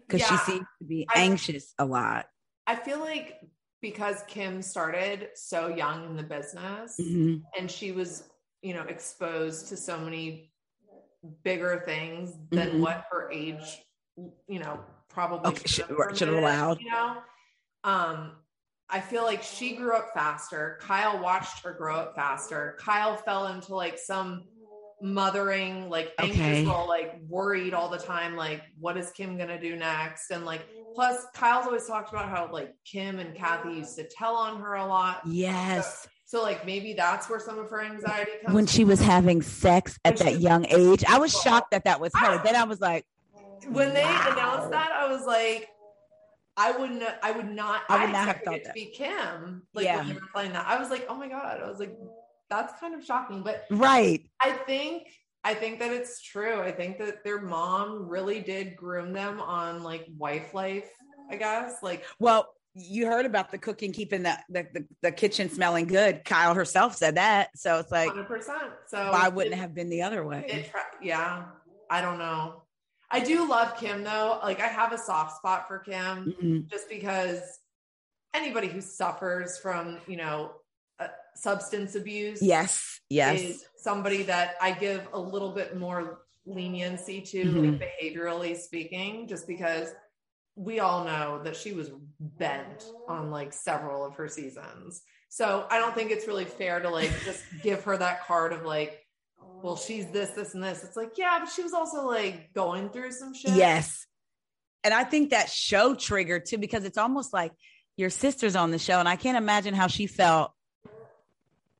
because 0.07 0.21
Yeah. 0.21 0.37
she 0.37 0.51
seems 0.51 0.65
to 0.79 0.85
be 0.85 1.07
anxious 1.15 1.73
a 1.77 1.85
lot. 1.85 2.27
I 2.65 2.75
feel 2.75 2.99
like 2.99 3.39
because 3.81 4.23
Kim 4.27 4.61
started 4.61 5.29
so 5.35 5.67
young 5.67 6.05
in 6.05 6.15
the 6.15 6.23
business 6.23 6.99
Mhm. 6.99 7.43
and 7.57 7.69
she 7.71 7.91
was, 7.91 8.29
you 8.61 8.73
know, 8.73 8.83
exposed 8.83 9.69
to 9.69 9.77
so 9.77 9.97
many 9.99 10.51
bigger 11.43 11.81
things 11.85 12.33
than 12.51 12.71
Mhm. 12.73 12.79
what 12.81 13.05
her 13.11 13.29
age, 13.31 13.83
you 14.47 14.59
know, 14.59 14.83
probably 15.09 15.51
Okay, 15.51 15.67
should- 15.67 15.87
have 15.89 16.17
should 16.17 16.27
have 16.29 16.37
allowed. 16.37 16.79
You 16.81 16.91
know, 16.91 17.21
um, 17.83 18.35
I 18.89 18.99
feel 19.01 19.23
like 19.23 19.43
she 19.43 19.75
grew 19.75 19.93
up 19.95 20.13
faster. 20.13 20.77
Kyle 20.81 21.19
watched 21.21 21.63
her 21.63 21.73
grow 21.73 21.95
up 21.97 22.15
faster. 22.15 22.75
Kyle 22.79 23.15
fell 23.17 23.47
into 23.47 23.75
like 23.75 23.97
some 23.99 24.47
mothering, 25.01 25.89
like 25.89 26.13
anxious 26.19 26.39
Okay. 26.39 26.65
role, 26.65 26.87
like 26.87 27.19
worried 27.27 27.73
all 27.73 27.89
the 27.89 27.97
time, 27.97 28.35
like 28.35 28.61
what 28.79 28.97
is 28.97 29.11
Kim 29.11 29.37
gonna 29.37 29.59
do 29.59 29.75
next? 29.75 30.29
And 30.31 30.45
like 30.45 30.61
plus 30.95 31.25
Kyle's 31.33 31.65
always 31.65 31.85
talked 31.87 32.09
about 32.09 32.29
how 32.29 32.49
like 32.51 32.73
Kim 32.85 33.19
and 33.19 33.35
Kathy 33.35 33.73
used 33.75 33.95
to 33.97 34.03
tell 34.03 34.35
on 34.35 34.59
her 34.61 34.75
a 34.75 34.85
lot. 34.85 35.21
Yes. 35.25 36.07
So 36.25 36.41
like 36.43 36.65
maybe 36.65 36.93
that's 36.93 37.29
where 37.29 37.39
some 37.39 37.57
of 37.59 37.69
her 37.69 37.81
anxiety 37.83 38.31
comes 38.43 38.53
When 38.53 38.65
she 38.67 38.83
was 38.83 38.99
having 38.99 39.41
sex 39.41 39.97
at 40.05 40.17
When 40.19 40.25
that 40.27 40.33
she- 40.35 40.41
young 40.41 40.65
age, 40.69 41.03
I 41.07 41.17
was 41.17 41.31
shocked 41.33 41.71
that 41.71 41.85
that 41.85 41.99
was 41.99 42.11
her. 42.15 42.41
Then 42.43 42.55
I 42.55 42.63
was 42.65 42.79
like, 42.81 43.05
when 43.67 43.93
they 43.93 44.03
Wow. 44.03 44.27
announced 44.31 44.71
that, 44.71 44.91
I 44.91 45.07
was 45.11 45.25
like, 45.25 45.67
I 46.57 46.71
wouldn't, 46.71 47.03
I 47.23 47.31
would 47.31 47.49
not, 47.49 47.81
I 47.89 48.03
would 48.05 48.11
not 48.11 48.27
have 48.27 48.41
thought 48.43 48.55
it 48.55 48.59
to 48.59 48.65
that. 48.65 48.73
be 48.75 48.85
Kim. 48.87 49.63
Like 49.73 49.85
Yeah. 49.85 49.97
when 49.97 50.07
they 50.09 50.13
were 50.15 50.27
playing 50.33 50.51
that, 50.53 50.67
I 50.67 50.77
was 50.77 50.89
like, 50.89 51.05
oh 51.07 51.15
my 51.15 51.29
god, 51.29 51.61
I 51.63 51.69
was 51.69 51.79
like, 51.79 51.95
that's 52.49 52.79
kind 52.79 52.95
of 52.95 53.03
shocking. 53.05 53.43
But 53.43 53.65
right. 53.69 54.27
I 54.41 54.51
think, 54.51 55.07
I 55.43 55.53
think 55.53 55.79
that 55.79 55.91
it's 55.91 56.21
true. 56.21 56.61
I 56.61 56.71
think 56.71 56.97
that 56.99 57.23
their 57.23 57.41
mom 57.41 58.07
really 58.09 58.41
did 58.41 58.75
groom 58.75 59.13
them 59.13 59.39
on 59.39 59.83
like 59.83 60.05
wife 60.17 60.53
life. 60.53 60.89
I 61.31 61.35
guess 61.35 61.83
like 61.83 62.03
Well, 62.19 62.47
you 62.73 63.05
heard 63.07 63.25
about 63.25 63.51
the 63.51 63.57
cooking 63.57 63.91
keeping 63.91 64.23
the, 64.23 64.37
the, 64.49 64.65
the, 64.73 64.85
the 65.01 65.11
kitchen 65.11 65.49
smelling 65.49 65.85
good. 65.85 66.23
Kyle 66.25 66.53
herself 66.53 66.95
said 66.95 67.15
that. 67.15 67.49
So 67.55 67.77
it's 67.79 67.91
like, 67.91 68.09
hundred 68.09 68.27
percent. 68.27 68.71
So 68.87 69.11
why 69.11 69.27
wouldn't 69.27 69.53
it- 69.53 69.57
it 69.57 69.61
have 69.61 69.73
been 69.73 69.89
the 69.89 70.01
other 70.03 70.25
way? 70.25 70.45
It 70.47 70.71
yeah, 71.01 71.45
I 71.89 72.01
don't 72.01 72.17
know. 72.19 72.63
I 73.11 73.21
do 73.21 73.47
love 73.49 73.75
Kim 73.77 74.03
though. 74.03 74.39
Like 74.43 74.59
I 74.59 74.67
have 74.67 74.91
a 74.93 74.97
soft 74.97 75.37
spot 75.37 75.67
for 75.67 75.79
Kim. 75.79 76.35
Mhm. 76.41 76.69
just 76.69 76.87
because 76.89 77.41
anybody 78.33 78.67
who 78.67 78.81
suffers 78.81 79.57
from 79.57 79.97
you 80.07 80.15
know 80.17 80.51
substance 81.41 81.95
abuse 81.95 82.41
Yes. 82.41 82.99
Yes. 83.09 83.39
is 83.41 83.65
somebody 83.77 84.23
that 84.23 84.55
i 84.61 84.71
give 84.71 85.07
a 85.13 85.19
little 85.19 85.51
bit 85.53 85.77
more 85.77 86.21
leniency 86.45 87.21
to 87.21 87.43
Mhm. 87.45 87.79
like 87.79 87.89
behaviorally 87.89 88.57
speaking 88.57 89.27
just 89.27 89.47
because 89.47 89.89
we 90.55 90.79
all 90.79 91.03
know 91.05 91.41
that 91.43 91.55
she 91.55 91.71
was 91.73 91.89
bent 92.19 92.83
on 93.07 93.31
like 93.31 93.53
several 93.53 94.03
of 94.05 94.15
her 94.15 94.27
seasons 94.27 95.01
so 95.29 95.65
i 95.71 95.79
don't 95.79 95.95
think 95.95 96.11
it's 96.11 96.27
really 96.27 96.45
fair 96.45 96.79
to 96.79 96.89
like 96.89 97.11
just 97.23 97.43
give 97.63 97.83
her 97.83 97.95
that 97.97 98.25
card 98.25 98.51
of 98.53 98.63
like 98.63 99.05
well 99.63 99.75
she's 99.77 100.07
this 100.07 100.31
this 100.31 100.53
and 100.55 100.63
this 100.63 100.83
it's 100.83 100.95
like 100.97 101.11
yeah 101.17 101.37
but 101.39 101.49
she 101.49 101.63
was 101.63 101.73
also 101.73 102.05
like 102.07 102.51
going 102.53 102.89
through 102.89 103.11
some 103.11 103.33
shit 103.33 103.51
Yes. 103.55 104.05
And 104.81 104.93
I 104.93 105.03
think 105.03 105.31
that 105.31 105.49
show 105.49 105.93
triggered 105.93 106.45
too, 106.45 106.57
because 106.57 106.85
it's 106.85 106.97
almost 106.97 107.33
like 107.33 107.51
your 107.97 108.09
sister's 108.09 108.55
on 108.55 108.71
the 108.71 108.79
show. 108.79 108.97
And 108.97 109.09
I 109.09 109.17
can't 109.17 109.37
imagine 109.37 109.73
how 109.73 109.87
she 109.87 110.07
felt 110.07 110.53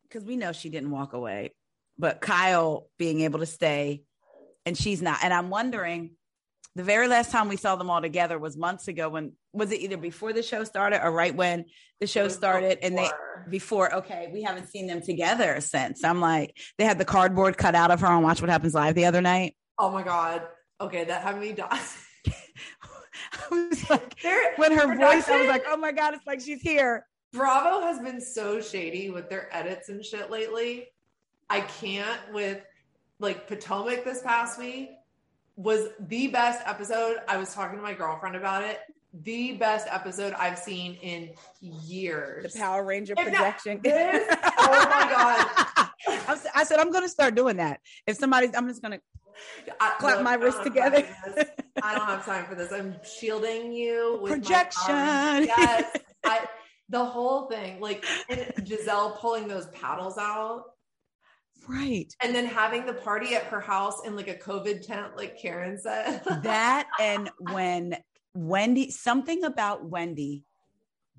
because 0.10 0.26
we 0.26 0.36
know 0.36 0.52
she 0.52 0.70
didn't 0.70 0.92
walk 0.92 1.14
away, 1.14 1.54
but 1.98 2.22
Kyle 2.22 2.90
being 2.98 3.22
able 3.22 3.40
to 3.40 3.46
stay 3.46 4.04
and 4.66 4.78
she's 4.78 5.02
not. 5.02 5.20
And 5.24 5.34
I'm 5.34 5.50
wondering 5.50 6.12
the 6.76 6.84
very 6.84 7.08
last 7.08 7.32
time 7.32 7.50
we 7.50 7.58
saw 7.58 7.76
them 7.76 7.90
all 7.90 8.02
together 8.02 8.38
was 8.38 8.56
months 8.56 8.88
ago 8.88 9.10
when 9.10 9.34
was 9.54 9.72
it 9.72 9.82
either 9.82 9.98
before 9.98 10.34
the 10.34 10.44
show 10.44 10.64
started 10.64 11.04
or 11.04 11.12
right 11.12 11.36
when 11.36 11.66
the 12.00 12.08
show 12.08 12.28
started 12.28 12.78
and 12.82 12.98
they 12.98 13.10
before. 13.50 13.94
okay 13.96 14.30
we 14.32 14.44
haven't 14.44 14.68
seen 14.68 14.86
them 14.86 15.02
together 15.02 15.60
since 15.60 16.04
i'm 16.04 16.22
like 16.22 16.56
they 16.78 16.86
had 16.86 16.98
the 16.98 17.06
cardboard 17.06 17.58
cut 17.58 17.74
out 17.74 17.90
of 17.92 18.00
her 18.00 18.08
on 18.08 18.22
watch 18.22 18.40
what 18.40 18.50
happens 18.50 18.76
live 18.76 18.96
the 18.96 19.06
other 19.06 19.22
night 19.22 19.56
oh 19.80 19.90
my 19.90 20.04
god 20.04 20.44
okay 20.80 21.04
that 21.04 21.24
had 21.24 21.40
me 21.40 21.52
die 21.54 21.80
I 23.34 23.56
was 23.70 23.90
like, 23.90 24.20
There- 24.22 24.54
when 24.56 24.72
her 24.78 24.96
voice, 24.96 25.28
I 25.28 25.40
was 25.42 25.50
like, 25.50 25.64
oh 25.68 25.78
my 25.78 25.92
God, 25.92 26.14
it's 26.14 26.26
like 26.26 26.42
she's 26.42 26.62
here. 26.62 27.06
Bravo 27.32 27.82
has 27.86 28.00
been 28.00 28.22
so 28.22 28.60
shady 28.62 29.10
with 29.10 29.30
their 29.30 29.50
edits 29.56 29.90
and 29.90 30.04
shit 30.04 30.30
lately. 30.32 30.88
I 31.50 31.62
can't 31.62 32.20
with 32.34 32.62
like 33.20 33.48
Potomac 33.48 34.04
this 34.04 34.22
past 34.22 34.58
week 34.60 34.92
was 35.56 35.90
the 36.00 36.28
best 36.28 36.62
episode. 36.66 37.18
I 37.28 37.38
was 37.38 37.54
talking 37.54 37.78
to 37.78 37.84
my 37.84 37.94
girlfriend 37.94 38.36
about 38.36 38.64
it. 38.64 38.80
The 39.24 39.54
best 39.54 39.88
episode 39.90 40.34
I've 40.34 40.58
seen 40.60 40.94
in 41.02 41.32
years. 41.62 42.54
The 42.54 42.60
Power 42.60 42.84
Ranger 42.86 43.14
If 43.18 43.24
projection. 43.24 43.80
this- 43.84 44.26
oh 44.58 44.88
my 44.90 45.10
God. 45.10 45.90
I, 46.08 46.32
was- 46.34 46.46
I 46.56 46.64
said, 46.64 46.80
I'm 46.80 46.92
going 46.92 47.04
to 47.04 47.10
start 47.10 47.36
doing 47.36 47.58
that. 47.58 47.80
If 48.08 48.18
somebody's, 48.18 48.56
I'm 48.56 48.68
just 48.68 48.82
going 48.82 49.00
to 49.00 49.74
clap 49.98 50.02
look, 50.02 50.24
my 50.24 50.34
I 50.34 50.36
don't 50.36 50.44
wrist 50.46 50.58
have 50.60 50.66
together. 50.68 51.08
I 51.82 51.96
don't 51.96 52.06
have 52.06 52.26
time 52.26 52.46
for 52.46 52.56
this. 52.56 52.72
I'm 52.72 52.96
shielding 53.04 53.74
you 53.74 54.20
with 54.22 54.32
Projection. 54.32 54.90
Yes. 54.90 55.98
I 56.24 56.46
the 56.90 57.06
whole 57.06 57.48
thing, 57.48 57.80
like 57.80 58.06
and 58.30 58.40
Gizelle 58.66 59.18
pulling 59.18 59.48
those 59.48 59.68
paddles 59.68 60.18
out. 60.18 60.64
right. 61.68 62.12
And 62.24 62.34
then 62.34 62.46
having 62.46 62.86
the 62.86 62.94
party 62.94 63.36
at 63.36 63.44
her 63.46 63.60
house 63.62 64.02
in 64.06 64.16
like 64.16 64.28
a 64.28 64.36
COVID 64.36 64.86
tent, 64.86 65.16
like 65.16 65.40
Karen 65.40 65.78
said. 65.80 66.22
That 66.44 66.88
and 67.00 67.30
when 67.40 67.98
Wendy, 68.34 68.92
something 68.92 69.44
about 69.44 69.86
Wendy 69.86 70.46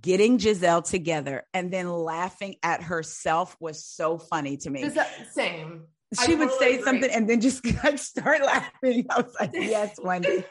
getting 0.01 0.39
Gizelle 0.39 0.83
together 0.89 1.45
and 1.53 1.71
then 1.73 1.91
laughing 1.91 2.57
at 2.63 2.83
herself 2.83 3.57
was 3.61 3.85
so 3.85 4.19
funny 4.19 4.57
to 4.59 4.71
me. 4.71 4.89
That, 4.89 5.11
same. 5.33 5.85
She 6.25 6.33
I 6.33 6.37
would 6.37 6.49
totally 6.49 6.59
say 6.59 6.75
agree. 6.75 6.85
something 6.85 7.11
and 7.11 7.29
then 7.31 7.41
just 7.41 7.65
like 7.85 7.99
start 7.99 8.43
laughing. 8.43 9.07
I 9.11 9.21
was 9.21 9.35
like, 9.39 9.51
yes, 9.55 9.99
Wendy. 10.03 10.45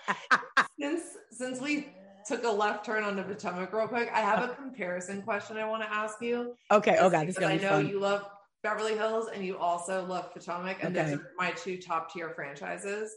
since 0.79 1.01
since 1.31 1.59
we 1.59 1.87
took 2.29 2.43
a 2.43 2.49
left 2.49 2.85
turn 2.85 3.03
on 3.03 3.15
the 3.15 3.23
Potomac 3.23 3.73
real 3.73 3.87
quick, 3.87 4.09
I 4.13 4.19
have 4.19 4.47
a 4.47 4.53
comparison 4.53 5.23
question 5.23 5.57
I 5.57 5.67
want 5.67 5.81
to 5.81 5.91
ask 5.91 6.21
you. 6.21 6.55
Okay. 6.71 6.95
Oh 6.99 7.09
God, 7.09 7.27
this 7.27 7.37
is 7.37 7.43
I 7.43 7.57
know 7.57 7.69
fun. 7.69 7.89
you 7.89 7.99
love 7.99 8.23
Beverly 8.61 8.93
Hills 8.93 9.29
and 9.33 9.43
you 9.43 9.57
also 9.57 10.05
love 10.05 10.31
Potomac, 10.31 10.83
and 10.83 10.95
okay. 10.95 11.09
those 11.09 11.19
are 11.19 11.31
my 11.37 11.51
two 11.51 11.77
top 11.77 12.13
tier 12.13 12.29
franchises. 12.29 13.11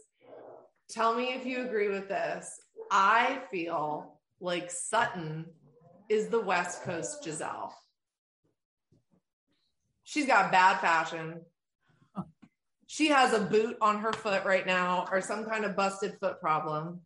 Tell 0.89 1.13
me 1.13 1.33
if 1.33 1.45
you 1.45 1.63
agree 1.63 1.89
with 1.89 2.09
this. 2.09 2.59
I 2.91 3.39
feel 3.51 4.19
like 4.41 4.71
Sutton 4.71 5.45
is 6.09 6.27
the 6.27 6.41
West 6.41 6.83
Coast 6.83 7.23
Gizelle. 7.23 7.71
She's 10.03 10.25
got 10.25 10.51
bad 10.51 10.79
fashion. 10.79 11.41
She 12.87 13.07
has 13.09 13.33
a 13.33 13.39
boot 13.39 13.77
on 13.79 13.99
her 13.99 14.13
foot 14.13 14.43
right 14.43 14.65
now 14.65 15.07
or 15.11 15.21
some 15.21 15.45
kind 15.45 15.65
of 15.65 15.75
busted 15.75 16.17
foot 16.19 16.39
problem. 16.39 16.99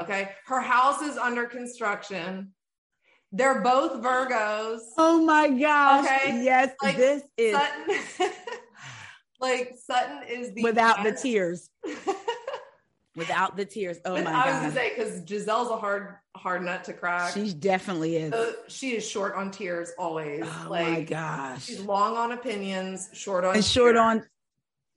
Okay. 0.00 0.30
Her 0.46 0.60
house 0.60 1.02
is 1.02 1.16
under 1.16 1.44
construction. 1.44 2.52
They're 3.32 3.62
both 3.62 4.02
Virgos. 4.02 4.80
Oh 4.98 5.22
my 5.24 5.48
gosh. 5.48 6.04
Okay. 6.04 6.44
Yes, 6.44 6.74
like 6.82 6.96
this 6.96 7.22
is 7.38 7.56
Sutton, 7.56 7.96
like 9.40 9.74
Sutton 9.86 10.22
is 10.28 10.52
the 10.52 10.62
without 10.62 11.02
best. 11.02 11.22
the 11.22 11.28
tears. 11.28 11.70
without 13.16 13.56
the 13.56 13.64
tears. 13.64 13.98
Oh 14.04 14.14
my 14.14 14.22
god. 14.22 14.34
I 14.34 14.50
was 14.50 14.60
gonna 14.60 14.72
say 14.72 14.92
because 14.94 15.22
Gizelle's 15.22 15.70
a 15.70 15.76
hard, 15.76 16.16
hard 16.36 16.62
nut 16.62 16.84
to 16.84 16.92
crack. 16.92 17.32
She 17.32 17.54
definitely 17.54 18.16
is. 18.16 18.32
So 18.32 18.54
she 18.68 18.96
is 18.96 19.08
short 19.08 19.34
on 19.34 19.50
tears 19.50 19.92
always. 19.98 20.44
Oh 20.44 20.66
like, 20.68 20.88
my 20.88 21.02
gosh. 21.02 21.64
She's 21.64 21.80
long 21.80 22.18
on 22.18 22.32
opinions, 22.32 23.08
short 23.14 23.44
on 23.44 23.54
and 23.54 23.64
short 23.64 23.96
on 23.96 24.24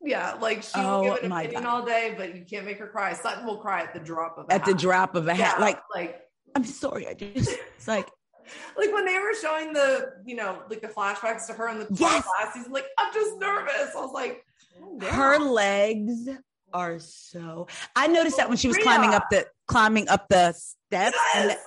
yeah, 0.06 0.36
like 0.40 0.64
she 0.64 0.80
will 0.80 0.86
oh, 0.86 1.04
give 1.04 1.24
an 1.24 1.32
opinion 1.32 1.64
God. 1.64 1.70
all 1.70 1.86
day, 1.86 2.14
but 2.18 2.36
you 2.36 2.46
can't 2.50 2.66
make 2.66 2.78
her 2.80 2.88
cry. 2.88 3.14
Sutton 3.14 3.46
will 3.46 3.58
cry 3.58 3.82
at 3.82 3.94
the 3.94 4.00
drop 4.00 4.38
of 4.38 4.46
at 4.50 4.62
hat. 4.62 4.66
the 4.66 4.74
drop 4.74 5.16
of 5.16 5.28
a 5.28 5.34
hat. 5.34 5.56
Yeah, 5.58 5.64
like, 5.64 5.80
like 5.94 6.22
I'm 6.56 6.64
sorry, 6.64 7.08
I 7.08 7.14
just 7.14 7.58
it's 7.78 7.88
like 7.88 8.10
like 8.78 8.94
when 8.94 9.06
they 9.06 9.18
were 9.18 9.34
showing 9.42 9.74
the 9.74 10.14
you 10.26 10.36
know 10.36 10.62
like 10.70 10.82
the 10.82 10.88
flashbacks 10.88 11.48
to 11.48 11.54
her 11.54 11.70
in 11.70 11.80
the 11.80 11.88
yes. 11.92 12.26
last 12.40 12.54
season. 12.54 12.72
Like 12.72 12.86
I'm 12.98 13.14
just 13.14 13.40
nervous. 13.40 13.96
I 13.96 14.00
was 14.00 14.14
like, 14.14 14.44
oh, 14.82 15.00
her 15.08 15.40
legs 15.40 16.30
are 16.74 17.00
so. 17.00 17.68
I 17.96 18.08
noticed 18.08 18.38
that 18.38 18.48
when 18.48 18.58
she 18.58 18.68
was 18.68 18.78
climbing 18.78 19.14
up 19.14 19.30
the 19.32 19.48
climbing 19.68 20.08
up 20.10 20.28
the 20.30 20.54
steps. 20.54 21.18
Yes 21.34 21.58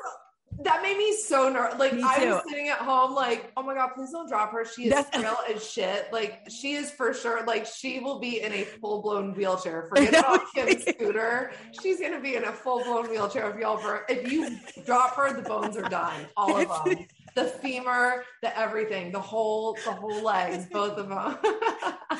that 0.61 0.83
made 0.83 0.97
me 0.97 1.17
so 1.17 1.49
nervous. 1.49 1.79
Like 1.79 1.93
I 1.95 2.27
was 2.33 2.43
sitting 2.49 2.69
at 2.69 2.79
home, 2.79 3.15
like, 3.15 3.53
oh 3.57 3.63
my 3.63 3.75
god, 3.75 3.91
please 3.95 4.11
don't 4.11 4.29
drop 4.29 4.53
her. 4.53 4.65
She 4.65 4.85
is 4.85 4.91
That's- 4.91 5.23
real 5.23 5.37
as 5.55 5.69
shit. 5.69 6.13
Like 6.13 6.41
she 6.49 6.73
is 6.73 6.91
for 6.91 7.15
sure. 7.15 7.45
Like 7.47 7.67
she 7.67 8.01
will 8.01 8.19
be 8.19 8.41
in 8.43 8.53
a 8.53 8.65
full 8.65 9.01
blown 9.03 9.35
wheelchair. 9.35 9.87
Forget 9.89 10.15
about 10.19 10.41
Kim's 10.55 10.85
scooter. 10.85 11.53
She's 11.83 12.01
gonna 12.01 12.21
be 12.21 12.35
in 12.37 12.45
a 12.45 12.53
full 12.53 12.83
blown 12.85 13.09
wheelchair 13.11 13.51
if 13.51 13.59
y'all. 13.59 13.79
If 14.09 14.31
you 14.33 14.57
drop 14.85 15.15
her, 15.17 15.33
the 15.33 15.43
bones 15.49 15.77
are 15.77 15.89
done. 15.89 16.27
All 16.37 16.57
of 16.57 16.85
them. 16.85 17.07
The 17.35 17.45
femur, 17.45 18.25
the 18.43 18.59
everything, 18.59 19.13
the 19.13 19.21
whole, 19.21 19.75
the 19.85 19.93
whole 19.93 20.23
legs, 20.23 20.67
both 20.73 20.99
of 20.99 21.09
them. 21.09 21.39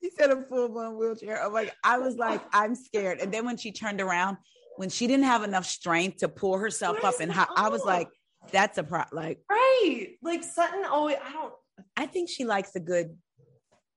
he 0.00 0.08
said 0.10 0.30
a 0.30 0.42
full 0.42 0.68
blown 0.70 0.96
wheelchair. 0.96 1.42
I'm 1.44 1.52
like, 1.52 1.74
I 1.84 1.98
was 1.98 2.16
like, 2.16 2.40
I'm 2.54 2.74
scared. 2.74 3.18
And 3.18 3.30
then 3.32 3.44
when 3.44 3.58
she 3.58 3.72
turned 3.72 4.00
around, 4.00 4.38
when 4.78 4.90
she 4.90 5.06
didn't 5.06 5.24
have 5.24 5.42
enough 5.42 5.66
strength 5.66 6.18
to 6.18 6.28
pull 6.28 6.56
herself 6.56 7.02
up 7.04 7.14
and 7.20 7.32
how, 7.32 7.48
I 7.56 7.68
was 7.68 7.84
like, 7.84 8.08
that's 8.52 8.78
a 8.78 8.82
pro 8.82 9.02
like 9.12 9.40
right. 9.50 10.10
Like 10.22 10.44
Sutton 10.44 10.84
always 10.84 11.16
I 11.22 11.32
don't 11.32 11.52
I 11.96 12.06
think 12.06 12.30
she 12.30 12.44
likes 12.44 12.74
a 12.76 12.80
good 12.80 13.16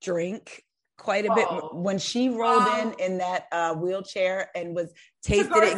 drink 0.01 0.63
quite 0.97 1.25
a 1.25 1.33
bit 1.33 1.47
when 1.73 1.97
she 1.97 2.29
rolled 2.29 2.67
in 2.79 2.93
in 2.99 3.17
that 3.19 3.47
uh, 3.51 3.73
wheelchair 3.73 4.49
and 4.55 4.75
was 4.75 4.91
tasted 5.23 5.51
it 5.55 5.77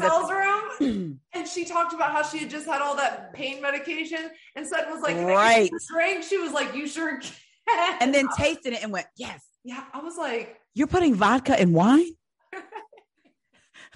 room, 0.80 1.20
and 1.34 1.47
she 1.47 1.66
talked 1.66 1.93
about 1.93 2.12
how 2.12 2.24
she 2.24 2.39
had 2.39 2.49
just 2.49 2.66
had 2.66 2.82
all 2.82 2.95
that 2.95 3.34
pain 3.34 3.62
medication 3.62 4.30
and 4.56 4.66
Sutton 4.66 4.91
was 4.91 5.01
like 5.01 5.18
right. 5.18 5.70
drink. 5.91 6.24
She 6.24 6.38
was 6.38 6.51
like 6.51 6.74
you 6.74 6.88
sure 6.88 7.20
can 7.20 7.97
and 8.01 8.14
then 8.14 8.28
tasted 8.38 8.74
it 8.74 8.84
and 8.84 8.91
went 8.91 9.08
yes. 9.18 9.41
Yeah 9.64 9.84
I 9.93 9.99
was 9.99 10.18
like 10.18 10.60
you're 10.74 10.88
putting 10.88 11.16
vodka 11.16 11.62
in 11.62 11.74
wine 11.74 12.08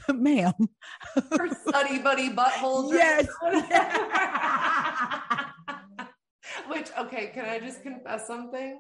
ma'am. 0.13 0.53
Her 1.15 1.49
study 1.67 1.99
buddy 1.99 2.29
butthole. 2.29 2.91
Yes. 2.91 3.27
Which, 6.67 6.89
okay, 6.97 7.31
can 7.33 7.45
I 7.45 7.59
just 7.59 7.83
confess 7.83 8.27
something? 8.27 8.79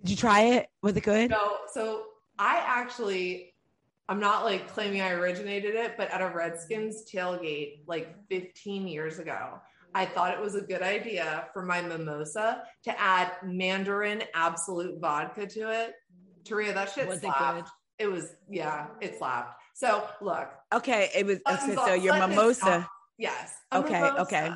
Did 0.00 0.10
you 0.10 0.16
try 0.16 0.42
it? 0.42 0.68
Was 0.82 0.96
it 0.96 1.02
good? 1.02 1.30
No. 1.30 1.56
So 1.72 2.04
I 2.38 2.62
actually, 2.64 3.54
I'm 4.08 4.20
not 4.20 4.44
like 4.44 4.68
claiming 4.68 5.00
I 5.00 5.12
originated 5.12 5.74
it, 5.74 5.94
but 5.96 6.10
at 6.10 6.20
a 6.20 6.28
Redskins 6.28 7.04
tailgate 7.12 7.80
like 7.86 8.14
15 8.28 8.86
years 8.86 9.18
ago, 9.18 9.60
I 9.94 10.04
thought 10.04 10.32
it 10.32 10.40
was 10.40 10.54
a 10.54 10.60
good 10.60 10.82
idea 10.82 11.46
for 11.52 11.62
my 11.62 11.80
mimosa 11.80 12.62
to 12.84 13.00
add 13.00 13.32
Mandarin 13.42 14.22
Absolut 14.34 15.00
vodka 15.00 15.46
to 15.46 15.70
it. 15.70 15.94
Taria, 16.44 16.74
that 16.74 16.92
shit 16.92 17.08
was 17.08 17.20
slapped. 17.20 17.58
it 17.58 17.62
good? 17.62 17.70
It 17.98 18.12
was, 18.12 18.34
yeah, 18.48 18.88
it 19.00 19.18
slapped. 19.18 19.57
So 19.78 20.08
look. 20.20 20.48
Okay, 20.74 21.08
it 21.14 21.24
was 21.24 21.38
okay, 21.48 21.74
so 21.76 21.94
your 21.94 22.14
mimosa. 22.14 22.88
Yes. 23.16 23.54
Okay, 23.72 23.92
mimosa. 23.92 24.20
okay. 24.22 24.50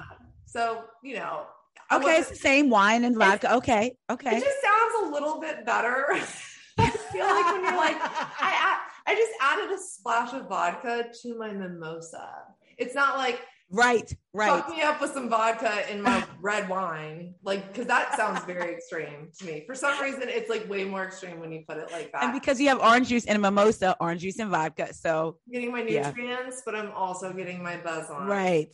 So, 0.47 0.83
you 1.05 1.15
know. 1.15 1.47
Okay, 1.93 2.17
it's 2.17 2.31
the 2.31 2.35
same 2.35 2.71
wine 2.71 3.05
and 3.05 3.17
vodka. 3.17 3.55
Okay, 3.55 3.95
okay. 4.11 4.37
It 4.37 4.43
just 4.43 4.61
sounds 4.61 5.07
a 5.07 5.13
little 5.13 5.41
bit 5.41 5.65
better. 5.65 6.07
I 6.79 6.91
feel 6.91 7.25
like 7.25 7.53
when 7.53 7.63
you're 7.63 7.77
like, 7.77 7.97
I, 8.01 8.81
I 9.07 9.15
just 9.15 9.31
added 9.41 9.71
a 9.71 9.79
splash 9.79 10.33
of 10.33 10.49
vodka 10.49 11.05
to 11.23 11.39
my 11.39 11.53
mimosa. 11.53 12.29
It's 12.77 12.97
not 12.97 13.17
like 13.17 13.41
Right, 13.73 14.15
right. 14.35 14.63
Fuck 14.63 14.69
me 14.69 14.83
up 14.83 15.01
with 15.01 15.13
some 15.13 15.31
vodka 15.31 15.91
in 15.91 16.03
my 16.03 16.23
red 16.41 16.69
wine. 16.69 17.35
Like, 17.43 17.73
because 17.73 17.87
that 17.87 18.15
sounds 18.17 18.45
very 18.45 18.75
extreme 18.75 19.31
to 19.39 19.47
me. 19.47 19.65
For 19.67 19.75
some 19.75 19.99
reason, 20.01 20.25
it's 20.25 20.51
like 20.51 20.69
way 20.69 20.85
more 20.85 21.05
extreme 21.05 21.41
when 21.41 21.51
you 21.53 21.65
put 21.67 21.79
it 21.79 21.91
like 21.91 22.13
that. 22.13 22.23
And 22.23 22.33
because 22.35 22.61
you 22.61 22.69
have 22.69 22.81
orange 22.81 23.09
juice 23.09 23.25
and 23.25 23.37
a 23.37 23.41
mimosa, 23.41 23.97
orange 23.99 24.21
juice 24.21 24.39
and 24.39 24.51
vodka. 24.51 24.93
So, 24.93 25.39
I'm 25.47 25.53
getting 25.55 25.73
my 25.73 25.83
nutrients, 25.83 26.57
yeah. 26.59 26.63
but 26.67 26.75
I'm 26.75 26.93
also 26.93 27.33
getting 27.33 27.63
my 27.63 27.79
buzz 27.79 28.11
on. 28.11 28.27
Right. 28.27 28.69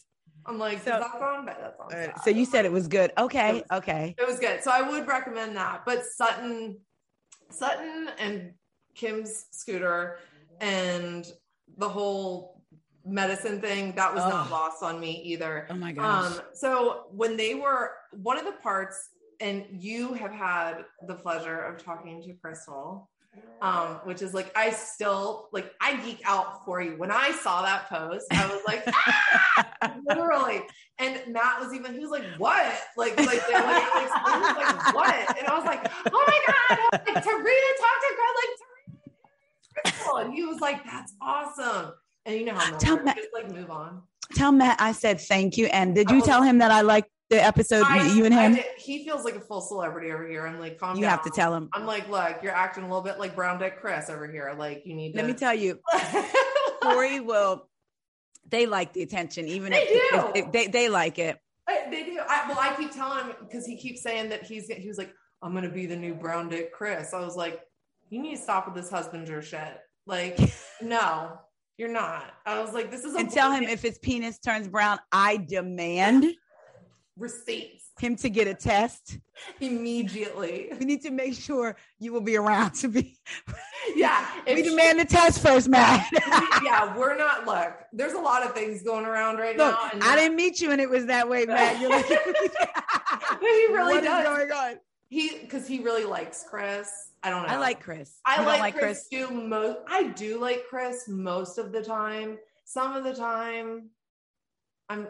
I'm 0.47 0.59
like, 0.59 0.83
so, 0.83 0.91
that's 0.91 1.15
on, 1.15 1.47
but 1.47 1.59
that's 1.61 1.79
on. 1.79 1.95
Uh, 1.95 2.21
so 2.23 2.31
you 2.31 2.45
said 2.45 2.65
it 2.65 2.73
was 2.73 2.89
good. 2.89 3.13
Okay. 3.17 3.51
It 3.51 3.53
was, 3.71 3.79
okay. 3.79 4.15
It 4.19 4.27
was 4.27 4.41
good. 4.41 4.65
So 4.65 4.73
I 4.73 4.83
would 4.83 5.07
recommend 5.07 5.57
that. 5.57 5.83
But 5.87 6.05
Sutton, 6.05 6.79
Sutton 7.51 8.09
and 8.19 8.53
Kim's 8.97 9.47
scooter 9.53 10.19
and 10.61 11.31
the 11.77 11.89
whole 11.89 12.58
medicine 13.05 13.61
thing 13.61 13.93
that 13.97 14.15
was 14.15 14.23
oh. 14.25 14.29
not 14.29 14.51
lost 14.51 14.83
on 14.83 15.01
me 15.01 15.23
either. 15.25 15.67
Oh 15.71 15.75
my 15.75 15.93
gosh. 15.93 16.33
um 16.33 16.41
so 16.53 17.05
when 17.11 17.37
they 17.37 17.55
were 17.55 17.93
one 18.13 18.39
of 18.39 18.45
the 18.45 18.53
parts 18.53 19.11
and 19.41 19.65
you 19.71 20.15
have 20.15 20.33
had 20.33 20.85
the 21.07 21.15
pleasure 21.15 21.61
of 21.61 21.83
talking 21.83 22.23
to 22.23 22.33
crystal 22.35 23.09
um 23.63 24.01
which 24.05 24.21
is 24.21 24.35
like 24.35 24.51
i 24.57 24.71
still 24.71 25.49
like 25.53 25.73
i 25.81 25.97
geek 26.05 26.21
out 26.25 26.65
for 26.65 26.81
you. 26.81 26.97
When 26.97 27.11
i 27.11 27.31
saw 27.31 27.63
that 27.63 27.89
post 27.89 28.27
i 28.33 28.47
was 28.47 28.63
like 28.67 28.83
ah! 28.89 29.95
literally. 30.09 30.63
And 30.99 31.21
matt 31.33 31.61
was 31.61 31.73
even 31.73 31.95
he 31.95 32.01
was 32.01 32.11
like 32.11 32.25
what? 32.39 32.77
Like 32.97 33.17
like, 33.19 33.27
like, 33.27 33.53
like, 33.53 34.57
like 34.57 34.95
what? 34.95 35.39
And 35.39 35.47
i 35.47 35.57
was 35.57 35.65
like 35.65 35.89
oh 36.13 36.25
my 36.27 36.41
god 36.47 36.79
like 36.93 37.25
Taria 37.25 37.73
talked 37.81 38.03
to 38.03 38.15
girl 38.17 38.35
like 38.37 39.85
Crystal. 39.85 40.17
and 40.17 40.35
he 40.35 40.45
was 40.45 40.61
like 40.61 40.85
that's 40.85 41.15
awesome 41.21 41.93
and 42.29 42.39
you 42.39 42.45
know 42.45 42.55
how 42.55 42.77
tell 42.77 43.03
Matt, 43.03 43.17
just 43.17 43.31
like 43.33 43.51
move 43.51 43.71
on. 43.71 44.03
Tell 44.35 44.53
Matt 44.53 44.81
I 44.81 44.93
said 44.93 45.21
thank 45.21 45.57
you. 45.57 45.67
And 45.67 45.95
did 45.95 46.11
you 46.11 46.21
oh, 46.23 46.25
tell 46.25 46.43
him 46.43 46.59
that 46.59 46.71
I 46.71 46.83
liked 46.83 47.09
the 47.31 47.43
episode 47.43 47.85
I, 47.87 48.13
you 48.13 48.25
and 48.27 48.35
him? 48.35 48.59
he 48.77 49.05
feels 49.05 49.25
like 49.25 49.35
a 49.35 49.41
full 49.41 49.63
celebrity 49.63 50.13
over 50.13 50.29
here. 50.29 50.47
I'm 50.47 50.61
like, 50.61 50.79
calm 50.79 50.97
you 50.97 51.03
down. 51.03 51.11
have 51.11 51.25
to 51.25 51.31
tell 51.31 51.55
him. 51.55 51.71
I'm 51.73 51.87
like, 51.87 52.09
look, 52.09 52.43
you're 52.43 52.55
acting 52.55 52.85
a 52.85 52.87
little 52.87 53.03
bit 53.03 53.19
like 53.19 53.35
Brown 53.35 53.59
Dick 53.59 53.81
Chris 53.81 54.11
over 54.11 54.31
here. 54.31 54.55
Like 54.57 54.83
you 54.85 54.95
need 54.95 55.13
to. 55.13 55.19
Let 55.19 55.27
me 55.27 55.33
tell 55.33 55.55
you, 55.55 55.81
Corey 56.83 57.21
will. 57.21 57.67
They 58.51 58.67
like 58.67 58.93
the 58.93 59.03
attention, 59.03 59.47
even 59.49 59.73
they 59.73 59.83
if, 59.89 60.11
do. 60.11 60.19
If, 60.35 60.47
if 60.47 60.53
they 60.53 60.67
they 60.69 60.89
like 60.89 61.19
it. 61.19 61.39
they 61.67 62.05
do. 62.05 62.19
I, 62.29 62.49
well, 62.49 62.59
I 62.59 62.75
keep 62.77 62.93
telling 62.93 63.27
him 63.27 63.37
because 63.41 63.67
he 63.67 63.77
keeps 63.77 64.03
saying 64.03 64.29
that 64.31 64.43
he's 64.43 64.69
he 64.69 64.89
was 64.89 64.99
like, 64.99 65.13
I'm 65.43 65.55
gonna 65.55 65.71
be 65.71 65.87
the 65.87 65.97
new 65.97 66.15
Brown 66.15 66.51
Dick 66.51 66.73
Chris. 66.73 67.15
I 67.15 67.21
was 67.21 67.37
like, 67.37 67.61
you 68.11 68.21
need 68.21 68.37
to 68.37 68.43
stop 68.43 68.67
with 68.67 68.75
this 68.75 68.91
husbander 68.91 69.43
shit. 69.43 69.79
Like, 70.07 70.39
no, 70.83 71.39
you're 71.79 71.89
not. 71.89 72.35
I 72.45 72.61
was 72.61 72.75
like, 72.75 72.91
this 72.91 73.05
is 73.05 73.15
a 73.15 73.19
and 73.19 73.31
tell 73.31 73.53
him 73.53 73.63
if 73.63 73.81
his 73.81 73.99
penis 73.99 74.39
turns 74.39 74.67
brown, 74.69 74.99
I 75.13 75.37
demand 75.37 76.27
receipts. 77.17 77.85
him 78.01 78.17
to 78.17 78.29
get 78.29 78.49
a 78.49 78.55
test 78.55 79.19
immediately. 79.61 80.73
We 80.79 80.85
need 80.85 81.03
to 81.03 81.13
make 81.13 81.35
sure 81.35 81.77
you 82.01 82.13
will 82.13 82.21
be 82.21 82.37
around 82.37 82.73
to 82.77 82.89
be. 82.89 83.17
Yeah, 83.95 84.29
we 84.47 84.63
demand 84.63 85.01
the 85.01 85.07
test 85.07 85.41
first, 85.41 85.67
Matt. 85.69 86.07
yeah, 86.63 86.95
we're 86.97 87.17
not. 87.17 87.47
Look, 87.47 87.73
there's 87.93 88.13
a 88.13 88.21
lot 88.21 88.45
of 88.45 88.53
things 88.53 88.83
going 88.83 89.07
around 89.07 89.39
right 89.39 89.57
look, 89.57 89.73
now. 89.73 89.91
And 89.93 90.03
I 90.03 90.15
didn't 90.15 90.37
meet 90.37 90.61
you, 90.61 90.73
and 90.73 90.81
it 90.81 90.91
was 90.91 91.07
that 91.07 91.27
way, 91.27 91.47
Matt. 91.47 91.81
You're 91.81 91.91
like, 91.91 92.07
he 92.07 92.17
really 93.71 93.95
what 93.95 94.05
does. 94.05 94.25
Going 94.25 94.53
on? 94.53 94.75
He 95.09 95.39
because 95.39 95.67
he 95.67 95.79
really 95.79 96.05
likes 96.05 96.45
Chris. 96.49 97.08
I 97.23 97.31
don't 97.31 97.43
know. 97.47 97.55
I 97.55 97.59
like 97.59 97.81
Chris. 97.81 98.19
I 98.25 98.37
like, 98.39 98.47
don't 98.47 98.61
like 98.61 98.75
Chris, 98.79 99.07
Chris. 99.11 99.29
too. 99.29 99.35
Most 99.35 99.79
I 99.89 100.05
do 100.09 100.39
like 100.41 100.65
Chris 100.69 101.09
most 101.09 101.59
of 101.59 101.73
the 101.73 101.83
time. 101.83 102.39
Some 102.65 102.95
of 102.95 103.05
the 103.05 103.15
time, 103.15 103.91
I'm. 104.89 105.09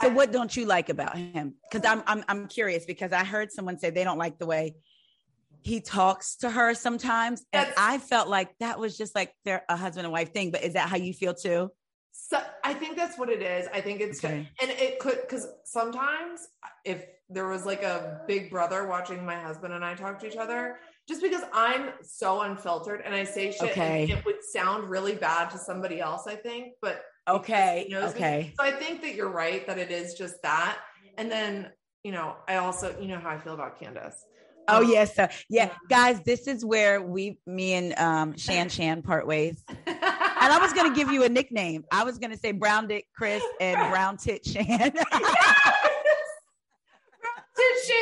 So 0.00 0.08
I- 0.08 0.08
what 0.08 0.32
don't 0.32 0.54
you 0.56 0.66
like 0.66 0.88
about 0.88 1.16
him? 1.16 1.54
Because 1.70 1.88
I'm 1.88 2.02
I'm 2.06 2.24
I'm 2.28 2.48
curious 2.48 2.84
because 2.86 3.12
I 3.12 3.24
heard 3.24 3.52
someone 3.52 3.78
say 3.78 3.90
they 3.90 4.04
don't 4.04 4.18
like 4.18 4.38
the 4.38 4.46
way 4.46 4.74
he 5.62 5.80
talks 5.80 6.36
to 6.36 6.50
her 6.50 6.74
sometimes, 6.74 7.44
and 7.52 7.68
I 7.76 7.98
felt 7.98 8.28
like 8.28 8.56
that 8.60 8.78
was 8.78 8.96
just 8.96 9.14
like 9.14 9.34
they're 9.44 9.62
a 9.68 9.76
husband 9.76 10.06
and 10.06 10.12
wife 10.12 10.32
thing. 10.32 10.50
But 10.50 10.64
is 10.64 10.72
that 10.74 10.88
how 10.88 10.96
you 10.96 11.12
feel 11.12 11.34
too? 11.34 11.70
So 12.12 12.40
I 12.64 12.74
think 12.74 12.96
that's 12.96 13.16
what 13.18 13.28
it 13.28 13.42
is. 13.42 13.68
I 13.72 13.80
think 13.80 14.00
it's 14.00 14.24
Okay. 14.24 14.48
and 14.60 14.70
it 14.70 14.98
could 14.98 15.20
because 15.20 15.46
sometimes 15.64 16.46
if 16.84 17.04
there 17.30 17.46
was 17.48 17.64
like 17.64 17.82
a 17.82 18.20
big 18.26 18.50
brother 18.50 18.86
watching 18.86 19.24
my 19.24 19.36
husband 19.38 19.72
and 19.72 19.84
I 19.84 19.94
talk 19.94 20.18
to 20.20 20.26
each 20.26 20.36
other, 20.36 20.78
just 21.08 21.22
because 21.22 21.42
I'm 21.52 21.90
so 22.02 22.40
unfiltered 22.42 23.02
and 23.04 23.14
I 23.14 23.24
say 23.24 23.52
shit, 23.52 23.70
Okay. 23.70 24.04
it 24.10 24.24
would 24.24 24.42
sound 24.42 24.90
really 24.90 25.14
bad 25.14 25.50
to 25.50 25.58
somebody 25.58 26.00
else. 26.00 26.26
I 26.26 26.34
think, 26.34 26.74
but 26.82 27.02
Okay, 27.28 27.86
knows 27.90 28.12
me. 28.14 28.18
okay. 28.20 28.52
So 28.58 28.66
I 28.66 28.72
think 28.72 29.02
that 29.02 29.14
you're 29.14 29.30
right 29.30 29.66
that 29.66 29.78
it 29.78 29.90
is 29.90 30.14
just 30.14 30.42
that. 30.42 30.78
And 31.18 31.30
then 31.30 31.70
you 32.02 32.12
know, 32.12 32.36
I 32.48 32.56
also 32.56 32.94
you 33.00 33.08
know 33.08 33.18
how 33.18 33.30
I 33.30 33.38
feel 33.38 33.54
about 33.54 33.78
Candace. 33.78 34.24
Oh 34.68 34.78
Um, 34.84 34.90
yes. 34.90 35.14
Yeah, 35.16 35.28
yeah. 35.48 35.70
guys, 35.88 36.20
this 36.22 36.46
is 36.46 36.64
where 36.64 37.02
we, 37.02 37.38
me 37.46 37.74
and 37.74 37.98
um, 37.98 38.36
Shan 38.36 38.68
Shan 38.76 39.02
part 39.02 39.26
ways. 39.26 39.62
And 40.42 40.50
I 40.50 40.58
was 40.58 40.72
gonna 40.72 40.94
give 40.94 41.10
you 41.12 41.24
a 41.24 41.28
nickname. 41.28 41.84
I 41.92 42.02
was 42.02 42.18
gonna 42.18 42.36
say 42.36 42.52
Brown 42.52 42.88
Dick 42.88 43.04
Chris 43.14 43.42
and 43.60 43.76
Brown 43.90 44.16
Tit 44.16 44.42
Shan. 44.46 44.90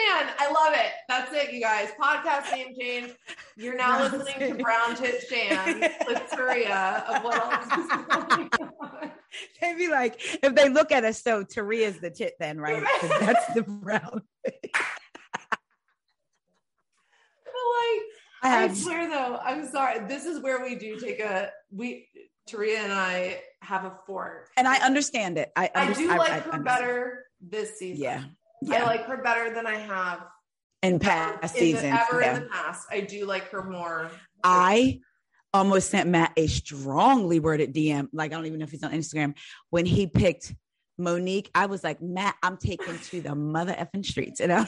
Shan. 0.09 0.31
I 0.39 0.51
love 0.53 0.75
it. 0.75 0.93
That's 1.09 1.33
it, 1.33 1.53
you 1.53 1.61
guys. 1.61 1.91
Podcast 2.01 2.53
name 2.53 2.75
change. 2.79 3.13
You're 3.57 3.77
now 3.77 4.09
Brown 4.09 4.21
listening 4.21 4.57
to 4.57 4.63
Brown 4.63 4.97
Tit 4.97 5.25
Shan, 5.29 5.81
the 5.81 6.23
Turia 6.31 7.05
of 7.05 7.25
what 7.25 7.37
else. 7.43 9.11
They'd 9.61 9.77
be 9.77 9.89
like, 9.89 10.21
if 10.43 10.55
they 10.55 10.69
look 10.69 10.91
at 10.93 11.05
us, 11.05 11.23
so 11.23 11.45
Taria's 11.45 11.99
the 12.01 12.11
tit 12.11 12.35
then, 12.41 12.59
right? 12.61 12.83
that's 13.21 13.55
the 13.55 13.63
brown. 13.63 14.23
But 17.45 18.53
like, 18.53 18.55
I 18.55 18.65
I 18.65 18.75
swear 18.75 19.09
though, 19.09 19.37
I'm 19.43 19.67
sorry. 19.69 20.07
This 20.07 20.25
is 20.25 20.41
where 20.41 20.63
we 20.63 20.77
do 20.77 20.99
take 20.99 21.19
a 21.21 21.51
we 21.73 22.07
Taria 22.49 22.79
and 22.79 22.93
I 22.93 23.41
have 23.63 23.85
a 23.85 23.99
fork. 24.07 24.49
and 24.57 24.69
I 24.69 24.79
understand 24.79 25.39
it. 25.39 25.51
I 25.57 25.71
I 25.75 25.93
do 25.93 26.09
like 26.09 26.29
her 26.29 26.35
understand. 26.37 26.65
better 26.65 27.25
this 27.41 27.79
season. 27.79 28.03
Yeah. 28.05 28.25
I 28.71 28.85
like 28.85 29.05
her 29.07 29.19
better 29.23 29.55
than 29.55 29.67
I 29.67 29.77
have 29.77 30.25
in 30.83 30.99
past 30.99 31.35
in 31.35 31.41
the- 31.43 31.49
seasons. 31.49 31.99
ever 32.11 32.21
yeah. 32.21 32.37
in 32.37 32.43
the 32.45 32.49
past. 32.49 32.87
I 32.91 33.01
do 33.01 33.25
like 33.27 33.49
her 33.51 33.63
more. 33.63 34.11
I 34.45 35.01
almost 35.55 35.91
sent 35.91 36.09
Matt 36.09 36.33
a 36.37 36.47
strongly 36.47 37.41
worded 37.41 37.75
DM. 37.75 38.09
Like 38.13 38.33
I 38.33 38.37
don't 38.37 38.47
even 38.47 38.59
know 38.59 38.65
if 38.65 38.71
he's 38.71 38.83
on 38.85 38.93
Instagram. 38.93 39.35
When 39.71 39.87
he 39.87 40.07
picked 40.07 40.55
Monique, 40.99 41.51
I 41.55 41.67
was 41.67 41.85
like, 41.85 42.03
Matt, 42.03 42.35
I'm 42.43 42.57
taking 42.57 42.99
to 42.99 43.21
the 43.21 43.35
mother 43.35 43.73
effing 43.73 44.05
streets. 44.05 44.41
You 44.41 44.49
know, 44.49 44.67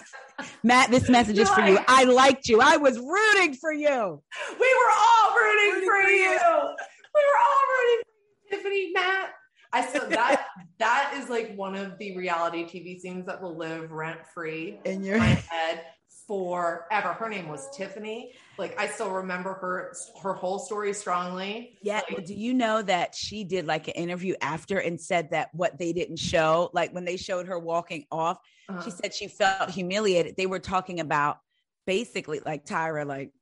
Matt, 0.63 0.91
this 0.91 1.09
message 1.11 1.39
is 1.39 1.51
for 1.51 1.63
you. 1.63 1.79
I 1.89 2.05
liked 2.05 2.49
you. 2.49 2.61
I 2.61 2.77
was 2.77 2.99
rooting 2.99 3.55
for 3.55 3.73
you. 3.73 4.23
We 4.59 4.75
were 4.75 4.93
all 4.93 5.37
rooting, 5.37 5.73
Rooting 5.75 5.89
for, 5.89 6.03
for 6.03 6.09
you. 6.09 6.17
you. 6.17 6.75
We 7.15 7.23
were 7.27 7.39
all 7.41 7.63
rooting 7.75 8.03
for 8.05 8.57
you, 8.57 8.63
Tiffany, 8.63 8.93
Matt. 8.93 9.31
I 9.73 9.87
still 9.87 10.09
that 10.09 10.47
that 10.79 11.15
is 11.17 11.29
like 11.29 11.55
one 11.55 11.77
of 11.77 11.99
the 11.99 12.17
reality 12.17 12.65
TV 12.65 12.99
scenes 12.99 13.27
that 13.27 13.41
will 13.41 13.57
live 13.57 13.93
rent 13.93 14.21
free 14.35 14.79
In 14.85 15.05
your 15.05 15.19
my 15.19 15.27
head 15.27 15.85
forever. 16.27 17.13
Her 17.13 17.29
name 17.29 17.49
was 17.49 17.69
Tiffany. 17.77 18.35
Like 18.59 18.79
I 18.79 18.87
still 18.87 19.11
remember 19.11 19.55
her 19.55 19.93
her 20.23 20.35
whole 20.35 20.59
story 20.59 20.93
strongly. 20.93 21.79
Yeah. 21.83 22.03
well, 22.13 22.25
do 22.25 22.35
you 22.35 22.55
know 22.55 22.83
that 22.83 23.15
she 23.15 23.45
did 23.45 23.67
like 23.67 23.89
an 23.89 23.95
interview 23.95 24.35
after 24.41 24.79
and 24.79 25.01
said 25.01 25.31
that 25.31 25.51
what 25.53 25.79
they 25.79 25.93
didn't 25.93 26.19
show, 26.19 26.71
like 26.73 26.93
when 26.93 27.05
they 27.05 27.17
showed 27.17 27.47
her 27.47 27.59
walking 27.59 28.07
off, 28.13 28.39
Uh, 28.69 28.81
she 28.83 28.91
said 28.91 29.15
she 29.15 29.27
felt 29.27 29.71
humiliated. 29.71 30.37
They 30.37 30.47
were 30.47 30.61
talking 30.61 31.01
about 31.01 31.39
basically 31.87 32.41
like 32.45 32.65
Tyra, 32.65 33.05
like 33.07 33.33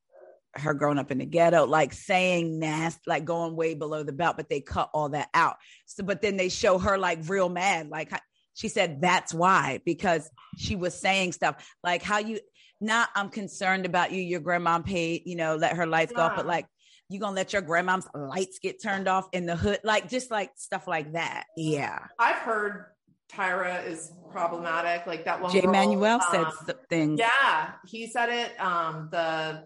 her 0.59 0.73
growing 0.73 0.97
up 0.99 1.11
in 1.11 1.17
the 1.17 1.25
ghetto, 1.25 1.65
like 1.65 1.93
saying 1.93 2.59
nasty, 2.59 3.01
like 3.07 3.25
going 3.25 3.55
way 3.55 3.73
below 3.73 4.03
the 4.03 4.11
belt, 4.11 4.37
but 4.37 4.49
they 4.49 4.61
cut 4.61 4.89
all 4.93 5.09
that 5.09 5.29
out. 5.33 5.57
So, 5.85 6.03
but 6.03 6.21
then 6.21 6.37
they 6.37 6.49
show 6.49 6.77
her 6.77 6.97
like 6.97 7.19
real 7.27 7.49
mad. 7.49 7.89
Like 7.89 8.11
she 8.53 8.67
said, 8.67 9.01
that's 9.01 9.33
why, 9.33 9.81
because 9.85 10.29
she 10.57 10.75
was 10.75 10.93
saying 10.93 11.31
stuff 11.33 11.67
like 11.83 12.03
how 12.03 12.19
you, 12.19 12.39
not, 12.81 13.09
I'm 13.15 13.29
concerned 13.29 13.85
about 13.85 14.11
you, 14.11 14.21
your 14.21 14.39
grandma 14.39 14.79
paid, 14.79 15.23
you 15.25 15.35
know, 15.35 15.55
let 15.55 15.75
her 15.75 15.85
lights 15.85 16.13
go 16.13 16.21
off, 16.21 16.35
but 16.35 16.45
like, 16.45 16.65
you 17.11 17.19
gonna 17.19 17.35
let 17.35 17.53
your 17.53 17.63
grandma's 17.63 18.07
lights 18.13 18.59
get 18.59 18.81
turned 18.81 19.07
off 19.07 19.27
in 19.31 19.47
the 19.47 19.55
hood, 19.55 19.79
like 19.83 20.07
just 20.07 20.29
like 20.29 20.51
stuff 20.55 20.87
like 20.87 21.13
that. 21.13 21.45
Yeah. 21.57 22.05
I've 22.19 22.37
heard 22.37 22.85
Tyra 23.31 23.87
is 23.87 24.11
problematic. 24.31 25.07
Like 25.07 25.25
that 25.25 25.41
one. 25.41 25.51
Jay 25.51 25.61
girl, 25.61 25.71
Manuel 25.71 26.19
said 26.31 26.43
um, 26.45 26.53
some 26.65 26.75
things. 26.89 27.19
Yeah, 27.19 27.71
he 27.87 28.07
said 28.07 28.29
it. 28.29 28.59
Um, 28.59 29.09
the 29.11 29.63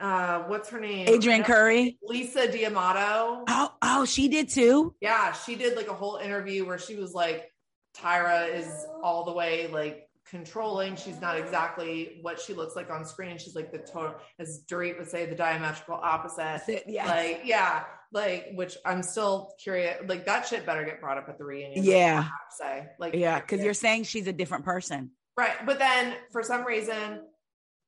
uh, 0.00 0.40
what's 0.44 0.68
her 0.70 0.80
name? 0.80 1.06
Adrianne 1.06 1.44
Curry. 1.44 1.98
Lisa 2.02 2.50
D'Amato. 2.50 3.44
Oh, 3.46 3.72
oh, 3.82 4.04
she 4.04 4.28
did 4.28 4.48
too. 4.48 4.94
Yeah, 5.00 5.32
she 5.32 5.54
did 5.54 5.76
like 5.76 5.88
a 5.88 5.94
whole 5.94 6.16
interview 6.16 6.66
where 6.66 6.78
she 6.78 6.96
was 6.96 7.12
like, 7.14 7.50
Tyra 7.96 8.52
is 8.54 8.86
all 9.02 9.24
the 9.24 9.32
way 9.32 9.68
like 9.68 10.08
controlling. 10.28 10.96
She's 10.96 11.20
not 11.20 11.36
exactly 11.38 12.18
what 12.22 12.40
she 12.40 12.54
looks 12.54 12.74
like 12.74 12.90
on 12.90 13.04
screen. 13.04 13.36
She's 13.36 13.54
like 13.54 13.70
the 13.70 13.78
total, 13.78 14.14
as 14.38 14.64
Dorit 14.66 14.98
would 14.98 15.10
say, 15.10 15.26
the 15.26 15.34
diametrical 15.34 15.94
opposite. 16.02 16.84
Yeah. 16.86 17.06
Like, 17.06 17.42
yeah, 17.44 17.84
like 18.12 18.48
which 18.54 18.78
I'm 18.86 19.02
still 19.02 19.52
curious. 19.62 19.98
Like 20.06 20.24
that 20.24 20.46
shit 20.46 20.64
better 20.64 20.84
get 20.84 21.00
brought 21.02 21.18
up 21.18 21.28
at 21.28 21.36
the 21.36 21.44
reunion. 21.44 21.84
Yeah. 21.84 22.20
I 22.20 22.22
have 22.22 22.22
to 22.22 22.56
say, 22.58 22.86
like, 22.98 23.14
yeah. 23.14 23.38
Cause 23.40 23.60
you're 23.60 23.74
saying 23.74 24.04
she's 24.04 24.26
a 24.26 24.32
different 24.32 24.64
person. 24.64 25.10
right. 25.36 25.66
But 25.66 25.78
then 25.78 26.14
for 26.30 26.42
some 26.42 26.64
reason, 26.64 27.20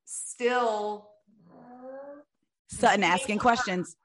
still 0.04 1.08
Sutton 2.68 3.04
asking 3.04 3.38
questions. 3.38 3.96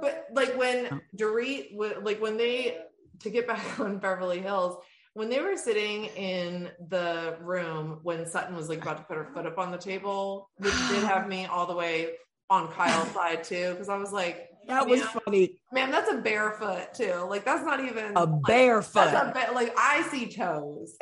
But 0.00 0.26
like 0.32 0.52
Oh. 0.54 0.58
when 0.58 1.00
Dorit, 1.16 1.72
w- 1.72 2.00
like 2.02 2.20
when 2.20 2.36
they, 2.36 2.78
to 3.20 3.30
get 3.30 3.46
back 3.46 3.80
on 3.80 3.98
Beverly 3.98 4.40
Hills, 4.40 4.76
when 5.14 5.28
they 5.30 5.40
were 5.40 5.56
sitting 5.56 6.04
in 6.16 6.70
the 6.88 7.36
room 7.40 8.00
when 8.02 8.26
Sutton 8.26 8.54
was 8.54 8.68
like 8.68 8.82
about 8.82 8.98
to 8.98 9.02
put 9.04 9.16
her 9.16 9.24
foot 9.34 9.46
up 9.46 9.58
on 9.58 9.72
the 9.72 9.78
table, 9.78 10.50
which 10.58 10.74
did 10.90 11.02
have 11.04 11.26
me 11.28 11.46
all 11.46 11.66
the 11.66 11.74
way 11.74 12.10
on 12.50 12.68
Kyle's 12.68 13.10
side 13.10 13.42
too, 13.44 13.72
because 13.72 13.88
I 13.88 13.96
was 13.96 14.12
like, 14.12 14.47
That 14.68 14.86
was 14.86 15.00
Yeah. 15.00 15.06
funny. 15.24 15.60
man, 15.72 15.90
that's 15.90 16.10
a 16.12 16.16
barefoot 16.18 16.92
too. 16.94 17.14
Like 17.28 17.44
that's 17.44 17.64
not 17.64 17.80
even 17.80 18.12
A 18.16 18.24
like, 18.24 18.42
barefoot. 18.44 19.10
That's 19.10 19.28
a 19.28 19.46
ba- 19.46 19.52
like 19.54 19.74
I 19.78 20.02
see 20.10 20.30
toes. 20.30 20.94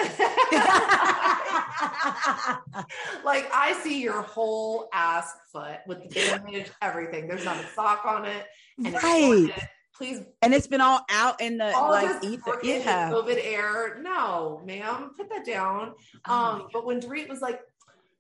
like 3.25 3.49
I 3.53 3.79
see 3.83 4.01
your 4.03 4.23
whole 4.23 4.89
ass 4.93 5.33
foot 5.53 5.79
with 5.87 6.03
the 6.03 6.09
damage, 6.09 6.71
everything. 6.81 7.27
There's 7.29 7.45
not 7.45 7.57
a 7.63 7.67
sock 7.75 8.05
on 8.07 8.25
it. 8.25 8.47
And 8.85 8.95
right. 8.95 9.51
it. 9.57 9.65
Please 9.95 10.21
And 10.43 10.53
it's 10.55 10.67
been 10.67 10.83
all 10.83 11.01
out 11.11 11.41
in 11.41 11.57
the 11.59 11.75
all 11.75 11.91
like 11.91 12.23
ether. 12.23 12.61
Yeah. 12.63 13.11
COVID 13.11 13.41
air. 13.43 13.99
No, 14.03 14.61
ma'am, 14.65 15.11
put 15.17 15.29
that 15.31 15.45
down. 15.47 15.95
Oh 16.29 16.33
Um, 16.35 16.69
but 16.73 16.85
when 16.85 17.01
Dorit 17.01 17.29
was 17.31 17.41
like, 17.41 17.61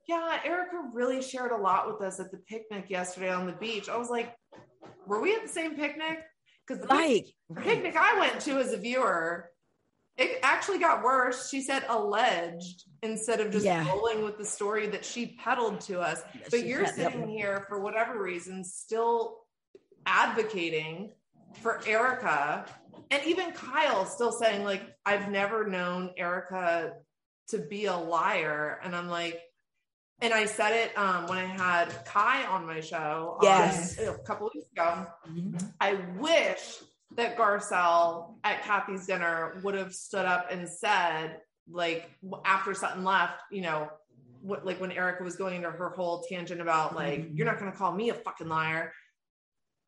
"Yeah, 0.09 0.41
Erika 0.43 0.89
really 0.95 1.21
shared 1.21 1.53
a 1.53 1.57
lot 1.57 1.87
with 1.87 2.01
us 2.01 2.19
at 2.19 2.31
the 2.31 2.39
picnic 2.39 2.89
yesterday 2.89 3.29
on 3.31 3.45
the 3.47 3.53
beach," 3.53 3.91
I 3.91 3.97
was 3.99 4.09
like, 4.09 4.35
"Were 5.07 5.21
we 5.21 5.35
at 5.35 5.43
the 5.43 5.49
same 5.49 5.75
picnic?" 5.77 6.25
Because 6.67 6.83
the 6.83 6.89
Like, 6.89 7.27
picnic 7.63 7.97
I 7.97 8.19
went 8.19 8.41
to 8.43 8.59
as 8.59 8.73
a 8.73 8.77
viewer, 8.77 9.53
it 10.17 10.41
actually 10.43 10.79
got 10.79 11.03
worse. 11.05 11.49
She 11.49 11.63
said 11.63 11.85
alleged 11.89 12.85
instead 13.03 13.41
of 13.41 13.53
just 13.53 13.65
Yeah. 13.65 13.87
rolling 13.89 14.25
with 14.25 14.39
the 14.39 14.45
story 14.45 14.87
that 14.89 15.05
she 15.05 15.37
peddled 15.37 15.81
to 15.83 16.01
us. 16.01 16.23
But 16.51 16.65
you're 16.65 16.83
yep. 16.83 16.95
sitting 16.95 17.29
here 17.29 17.65
for 17.69 17.81
whatever 17.81 18.21
reason, 18.21 18.65
still 18.65 19.47
advocating 20.07 21.13
for 21.63 21.81
Erika, 21.87 22.67
and 23.11 23.25
even 23.25 23.53
Kyle 23.53 24.05
still 24.07 24.33
saying 24.33 24.65
like, 24.65 24.83
"I've 25.05 25.31
never 25.31 25.67
known 25.67 26.13
Erika 26.17 26.95
to 27.49 27.59
be 27.59 27.87
a 27.87 27.97
liar," 27.97 28.81
and 28.83 28.95
I'm 28.97 29.09
like. 29.09 29.41
And 30.23 30.33
I 30.33 30.47
said 30.47 30.73
it 30.73 30.97
um, 30.99 31.27
when 31.27 31.39
I 31.39 31.45
had 31.45 31.89
Kai 32.07 32.47
on 32.47 32.67
my 32.67 32.81
show 32.81 33.37
um, 33.39 33.45
Yes. 33.45 33.99
a 33.99 34.15
couple 34.25 34.51
weeks 34.55 34.67
ago. 34.73 35.07
Mhm. 35.29 35.73
I 35.81 35.95
wish 36.19 36.79
that 37.17 37.37
Garcelle 37.37 38.35
at 38.43 38.63
Kathy's 38.63 39.07
dinner 39.07 39.61
would 39.63 39.75
have 39.75 39.93
stood 39.95 40.25
up 40.25 40.49
and 40.51 40.69
said, 40.69 41.41
like 41.71 42.11
after 42.45 42.73
Sutton 42.75 43.05
left, 43.05 43.41
you 43.51 43.61
know, 43.61 43.91
what 44.41 44.65
like 44.65 44.81
when 44.81 44.93
Erika 44.93 45.23
was 45.23 45.37
going 45.37 45.55
into 45.57 45.71
her 45.71 45.91
whole 45.91 46.23
tangent 46.29 46.61
about 46.61 46.95
like, 46.95 47.21
Mhm. 47.21 47.37
you're 47.37 47.47
not 47.47 47.59
gonna 47.59 47.73
call 47.73 47.93
me 47.93 48.09
a 48.11 48.15
fucking 48.15 48.49
liar. 48.49 48.93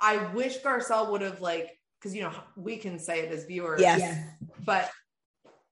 I 0.01 0.19
wish 0.35 0.59
Garcelle 0.61 1.11
would 1.11 1.23
have 1.23 1.41
like, 1.41 1.71
because 1.99 2.15
you 2.15 2.23
know, 2.23 2.33
we 2.57 2.77
can 2.77 2.99
say 2.99 3.21
it 3.21 3.33
as 3.33 3.45
viewers, 3.45 3.81
Yes. 3.81 4.01
Yeah. 4.01 4.25
but 4.65 4.91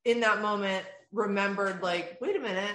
in 0.05 0.21
that 0.21 0.41
moment 0.41 0.87
remembered 1.13 1.83
like, 1.83 2.19
wait 2.21 2.37
a 2.37 2.41
minute, 2.41 2.75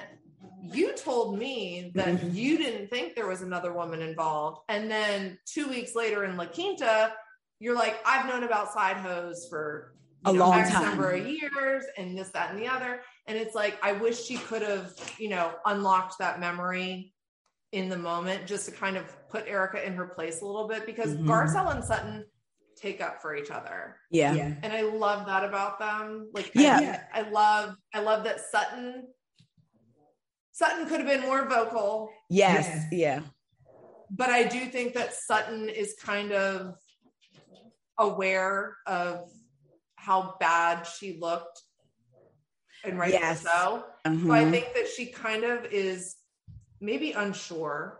you 0.62 0.94
told 0.96 1.38
me 1.38 1.92
that 1.96 2.08
Mhm. 2.08 2.34
you 2.34 2.58
didn't 2.58 2.90
think 2.90 3.16
there 3.16 3.28
was 3.28 3.42
another 3.42 3.74
woman 3.74 4.02
involved. 4.02 4.62
And 4.70 4.90
then 4.90 5.38
two 5.46 5.68
weeks 5.68 5.96
later 5.96 6.24
in 6.24 6.38
La 6.38 6.46
Quinta, 6.46 7.14
you're 7.60 7.76
like, 7.76 8.00
I've 8.06 8.28
known 8.28 8.44
about 8.44 8.72
side 8.74 8.98
hose 8.98 9.48
for 9.50 9.96
A 10.26 10.34
know, 10.34 10.40
long 10.40 10.60
X 10.60 10.72
time. 10.72 10.84
number 10.84 11.12
of 11.12 11.26
years 11.28 11.86
and 11.98 12.18
this, 12.18 12.30
that, 12.30 12.52
and 12.52 12.60
the 12.60 12.68
other. 12.68 13.02
And 13.28 13.38
it's 13.38 13.56
like, 13.56 13.78
I 13.84 13.94
wish 13.94 14.24
she 14.24 14.38
could 14.38 14.62
have, 14.62 14.94
you 15.18 15.30
know, 15.30 15.54
unlocked 15.66 16.20
that 16.20 16.40
memory 16.40 17.14
in 17.72 17.88
the 17.90 17.98
moment 17.98 18.46
just 18.48 18.66
to 18.66 18.72
kind 18.72 18.98
of 18.98 19.06
put 19.30 19.48
Erika 19.48 19.84
in 19.86 19.94
her 19.94 20.08
place 20.08 20.42
a 20.42 20.46
little 20.46 20.68
bit 20.68 20.86
because 20.86 21.16
Mhm. 21.16 21.26
Garcelle 21.26 21.74
and 21.74 21.84
Sutton 21.84 22.26
take 22.76 23.00
up 23.00 23.22
for 23.22 23.36
each 23.36 23.52
other. 23.52 23.98
Yeah. 24.10 24.34
Yeah. 24.34 24.54
And 24.64 24.74
I 24.74 24.82
love 24.82 25.26
that 25.28 25.44
about 25.44 25.80
them. 25.80 26.30
Like, 26.34 26.52
Yeah. 26.54 27.04
I, 27.14 27.20
I 27.22 27.30
love, 27.30 27.76
I 27.94 28.00
love 28.00 28.24
that 28.26 28.42
Sutton, 28.42 29.08
Sutton 30.62 30.86
could 30.86 31.00
have 31.00 31.08
been 31.10 31.22
more 31.22 31.48
vocal, 31.50 32.12
Yes. 32.30 32.68
Yes. 32.70 32.86
Yeah. 32.92 33.22
but 34.12 34.30
I 34.30 34.44
do 34.44 34.66
think 34.68 34.94
that 34.94 35.12
Sutton 35.16 35.68
is 35.70 35.96
kind 36.00 36.32
of 36.34 36.76
aware 37.98 38.78
of 38.86 39.28
how 39.96 40.36
bad 40.40 40.84
she 40.84 41.18
looked 41.20 41.62
and 42.84 43.00
rightfully 43.00 43.22
Yes. 43.24 43.42
so. 43.42 43.86
So 44.06 44.12
I 44.32 44.44
Mhm. 44.44 44.52
think 44.52 44.74
that 44.76 44.88
she 44.88 45.08
kind 45.08 45.44
of 45.44 45.66
is 45.66 46.16
maybe 46.80 47.12
unsure 47.12 48.00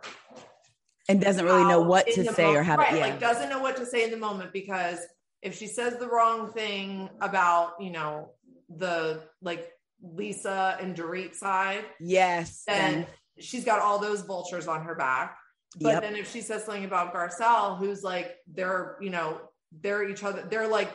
And 1.08 1.20
doesn't 1.20 1.44
really 1.44 1.64
know 1.64 1.80
what 1.82 2.06
to 2.06 2.24
say 2.32 2.44
mo- 2.44 2.54
or 2.58 2.62
how 2.62 2.76
to. 2.76 2.82
right, 2.82 2.94
Yeah. 2.94 3.00
like 3.06 3.18
doesn't 3.20 3.48
know 3.48 3.60
what 3.60 3.76
to 3.78 3.86
say 3.86 4.04
in 4.04 4.10
the 4.12 4.16
moment 4.16 4.52
because 4.52 5.00
if 5.40 5.56
she 5.56 5.66
says 5.66 5.96
the 5.98 6.06
wrong 6.08 6.52
thing 6.52 7.10
about 7.20 7.74
you 7.80 7.90
know 7.90 8.34
the 8.68 9.22
like 9.40 9.72
Lisa 10.02 10.76
and 10.80 10.96
Dorit 10.96 11.34
side, 11.34 11.84
yes. 12.00 12.64
and- 12.68 13.06
she's 13.38 13.64
got 13.64 13.80
all 13.80 13.98
those 13.98 14.20
vultures 14.22 14.68
on 14.68 14.82
her 14.84 14.94
back. 14.94 15.38
But 15.80 15.88
Yep. 15.94 16.02
then 16.02 16.16
if 16.16 16.30
she 16.30 16.42
says 16.42 16.64
something 16.64 16.84
about 16.84 17.14
Garcelle, 17.14 17.78
who's 17.78 18.02
like 18.02 18.36
they're 18.46 18.98
you 19.00 19.08
know 19.08 19.40
they're 19.80 20.06
each 20.06 20.22
other, 20.22 20.42
they're 20.42 20.68
like 20.68 20.90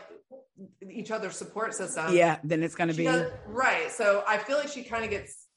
each 0.88 1.10
other's 1.10 1.36
support 1.36 1.74
system. 1.74 2.14
yeah. 2.14 2.38
Then 2.43 2.62
it's 2.62 2.76
gonna 2.76 2.93
She 2.93 2.99
be. 2.99 3.03
does- 3.05 3.32
right. 3.47 3.91
So 3.91 4.24
I 4.28 4.38
feel 4.38 4.58
like 4.58 4.68
she 4.68 4.84
kind 4.84 5.03
of 5.03 5.10
gets 5.10 5.47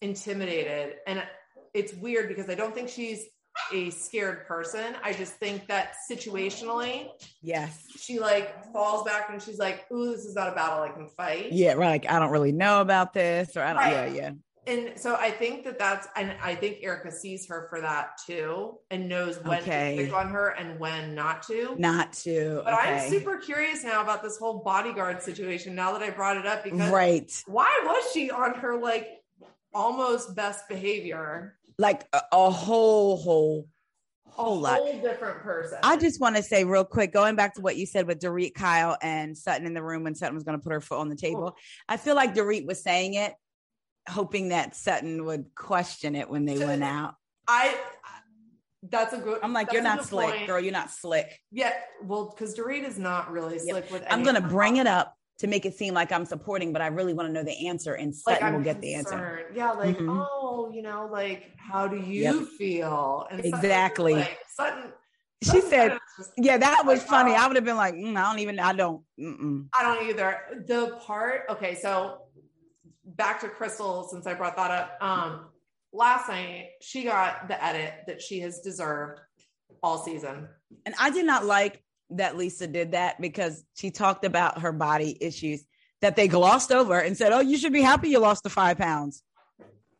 intimidated, 0.00 0.96
and 1.06 1.22
it's 1.72 1.92
weird 1.94 2.28
because 2.28 2.48
I 2.50 2.54
don't 2.56 2.74
think 2.74 2.88
she's 2.88 3.24
a 3.72 3.90
scared 3.90 4.46
person. 4.46 4.94
I 5.02 5.12
just 5.12 5.34
think 5.34 5.66
that 5.68 5.94
situationally, 6.10 7.08
Yes. 7.42 7.84
she 7.96 8.18
like 8.18 8.72
falls 8.72 9.04
back 9.04 9.30
and 9.30 9.40
she's 9.40 9.58
like, 9.58 9.90
"Ooh, 9.92 10.10
this 10.12 10.24
is 10.24 10.34
not 10.34 10.48
a 10.48 10.52
battle 10.52 10.82
I 10.82 10.90
can 10.90 11.08
fight." 11.08 11.52
Yeah. 11.52 11.72
Right. 11.74 12.02
Like 12.02 12.10
I 12.10 12.18
don't 12.18 12.30
really 12.30 12.52
know 12.52 12.80
about 12.80 13.12
this, 13.12 13.56
or 13.56 13.62
I 13.62 13.68
don't. 13.68 13.76
Right. 13.76 14.12
Yeah. 14.14 14.22
Yeah. 14.22 14.30
And 14.66 14.98
so 14.98 15.14
I 15.16 15.30
think 15.30 15.64
that 15.64 15.78
that's, 15.78 16.08
and 16.16 16.34
I 16.42 16.54
think 16.54 16.78
Erika 16.80 17.12
sees 17.12 17.46
her 17.48 17.66
for 17.68 17.82
that 17.82 18.12
too, 18.26 18.78
and 18.90 19.10
knows 19.10 19.38
when 19.44 19.60
Okay. 19.60 19.96
to 19.98 20.04
pick 20.04 20.14
on 20.14 20.30
her 20.30 20.48
and 20.58 20.80
when 20.80 21.14
not 21.14 21.42
to. 21.48 21.74
Not 21.78 22.14
to. 22.24 22.62
But 22.64 22.72
okay. 22.72 22.94
I'm 22.94 23.10
super 23.10 23.36
curious 23.36 23.84
now 23.84 24.00
about 24.00 24.22
this 24.22 24.38
whole 24.38 24.62
bodyguard 24.64 25.20
situation. 25.20 25.74
Now 25.74 25.92
that 25.92 26.02
I 26.02 26.08
brought 26.08 26.38
it 26.38 26.46
up, 26.46 26.64
because 26.64 26.90
right. 26.90 27.30
why 27.46 27.68
was 27.84 28.10
she 28.14 28.30
on 28.30 28.54
her 28.54 28.76
like 28.76 29.06
almost 29.74 30.34
best 30.34 30.66
behavior? 30.66 31.58
Like 31.78 32.06
a, 32.12 32.20
a 32.32 32.50
whole, 32.50 33.16
whole, 33.16 33.66
whole 34.26 34.60
lot. 34.60 34.78
whole 34.78 35.00
different 35.00 35.40
person. 35.40 35.78
I 35.82 35.96
just 35.96 36.20
want 36.20 36.36
to 36.36 36.42
say 36.42 36.64
real 36.64 36.84
quick, 36.84 37.12
going 37.12 37.36
back 37.36 37.54
to 37.54 37.60
what 37.60 37.76
you 37.76 37.86
said 37.86 38.06
with 38.06 38.20
Dorit, 38.20 38.54
Kyle, 38.54 38.96
and 39.02 39.36
Sutton 39.36 39.66
in 39.66 39.74
the 39.74 39.82
room 39.82 40.04
when 40.04 40.14
Sutton 40.14 40.34
was 40.34 40.44
going 40.44 40.58
to 40.58 40.62
put 40.62 40.72
her 40.72 40.80
foot 40.80 40.98
on 40.98 41.08
the 41.08 41.16
table. 41.16 41.56
I 41.88 41.96
feel 41.96 42.14
like 42.14 42.34
Dorit 42.34 42.66
was 42.66 42.82
saying 42.82 43.14
it, 43.14 43.32
hoping 44.08 44.50
that 44.50 44.76
Sutton 44.76 45.24
would 45.24 45.54
question 45.54 46.14
it 46.14 46.28
when 46.28 46.44
they 46.44 46.56
So- 46.56 46.66
went 46.66 46.84
out. 46.84 47.14
I. 47.48 47.76
That's 48.90 49.14
a 49.14 49.18
good. 49.18 49.40
I'm 49.42 49.54
like, 49.54 49.72
you're 49.72 49.80
not 49.80 50.04
slick, 50.04 50.28
point. 50.28 50.46
girl. 50.46 50.60
You're 50.60 50.70
not 50.70 50.90
slick. 50.90 51.40
Yeah, 51.50 51.72
well, 52.02 52.26
because 52.28 52.54
Dorit 52.54 52.84
is 52.86 52.98
not 52.98 53.30
really 53.32 53.58
slick 53.58 53.90
with. 53.90 54.04
I'm 54.10 54.22
going 54.22 54.34
to 54.34 54.42
bring 54.42 54.76
it 54.76 54.86
up 54.86 55.16
to 55.38 55.46
make 55.46 55.66
it 55.66 55.74
seem 55.74 55.94
like 55.94 56.12
I'm 56.12 56.24
supporting, 56.24 56.72
but 56.72 56.80
I 56.80 56.86
really 56.88 57.12
want 57.12 57.28
to 57.28 57.32
know 57.32 57.42
the 57.42 57.66
answer, 57.68 57.94
and 57.94 58.14
like 58.26 58.36
Sutton 58.36 58.48
I'm 58.48 58.54
will 58.54 58.62
get 58.62 58.80
the 58.80 58.94
answer. 58.94 59.46
Yeah, 59.54 59.72
like 59.72 59.96
Mhm. 59.98 60.26
oh, 60.30 60.70
you 60.72 60.82
know, 60.82 61.08
like 61.10 61.52
how 61.56 61.88
do 61.88 61.96
you 61.96 62.22
Yep. 62.22 62.34
feel? 62.58 63.26
And 63.30 63.44
Exactly. 63.44 64.14
Like, 64.14 64.38
Sutton. 64.54 64.92
She 65.42 65.48
Sutton 65.50 65.68
said, 65.70 65.98
just- 66.16 66.32
Yeah, 66.38 66.56
that 66.56 66.86
was 66.86 67.00
Like, 67.00 67.08
funny. 67.08 67.32
oh. 67.32 67.34
I 67.34 67.46
would 67.48 67.56
have 67.56 67.64
been 67.64 67.76
like, 67.76 67.94
mm, 67.94 68.16
I 68.16 68.30
don't 68.30 68.38
even, 68.38 68.58
I 68.60 68.72
don't. 68.72 69.04
Mm-mm. 69.20 69.68
I 69.78 69.82
don't 69.82 70.08
either. 70.08 70.64
The 70.66 70.96
part. 71.04 71.42
Okay, 71.50 71.74
so 71.74 72.22
back 73.04 73.40
to 73.40 73.48
Crystal 73.48 74.08
since 74.10 74.26
I 74.26 74.32
brought 74.34 74.56
that 74.56 74.70
up. 74.70 74.96
Um, 75.02 75.50
last 75.92 76.28
night 76.28 76.70
she 76.80 77.04
got 77.04 77.48
the 77.48 77.62
edit 77.62 77.92
that 78.06 78.22
she 78.22 78.40
has 78.40 78.60
deserved 78.60 79.20
all 79.82 79.98
season. 80.02 80.48
And 80.86 80.94
I 80.98 81.10
did 81.10 81.26
not 81.26 81.44
like 81.44 81.83
that 82.10 82.36
Lisa 82.36 82.66
did 82.66 82.92
that 82.92 83.20
because 83.20 83.64
she 83.74 83.90
talked 83.90 84.24
about 84.24 84.60
her 84.60 84.72
body 84.72 85.16
issues 85.20 85.64
that 86.00 86.16
they 86.16 86.28
glossed 86.28 86.70
over 86.72 86.98
and 86.98 87.16
said, 87.16 87.32
Oh, 87.32 87.40
you 87.40 87.56
should 87.56 87.72
be 87.72 87.80
happy 87.82 88.10
you 88.10 88.18
lost 88.18 88.42
the 88.42 88.50
five 88.50 88.76
pounds. 88.78 89.22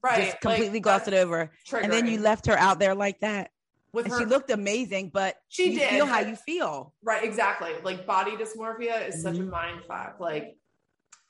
Right, 0.02 0.24
Just 0.26 0.40
completely 0.42 0.74
like, 0.74 0.82
glossed 0.82 1.08
it 1.08 1.14
over. 1.14 1.50
And 1.72 1.90
then 1.90 2.06
you 2.06 2.20
left 2.20 2.46
her 2.46 2.58
out 2.58 2.78
there 2.78 2.94
like 2.94 3.20
that. 3.20 3.50
with 3.94 4.06
her. 4.08 4.18
she 4.18 4.24
looked 4.26 4.50
amazing, 4.50 5.10
but 5.14 5.36
She 5.48 5.70
you 5.70 5.78
did, 5.78 5.88
feel 5.88 6.04
how 6.06 6.18
you 6.20 6.34
feel. 6.36 6.92
Right, 7.02 7.22
exactly. 7.24 7.70
Like 7.84 8.06
body 8.06 8.32
dysmorphia 8.32 9.08
is 9.08 9.22
such 9.22 9.36
a 9.38 9.42
Mhm. 9.42 9.50
mind 9.50 9.84
fuck. 9.86 10.16
Like 10.20 10.56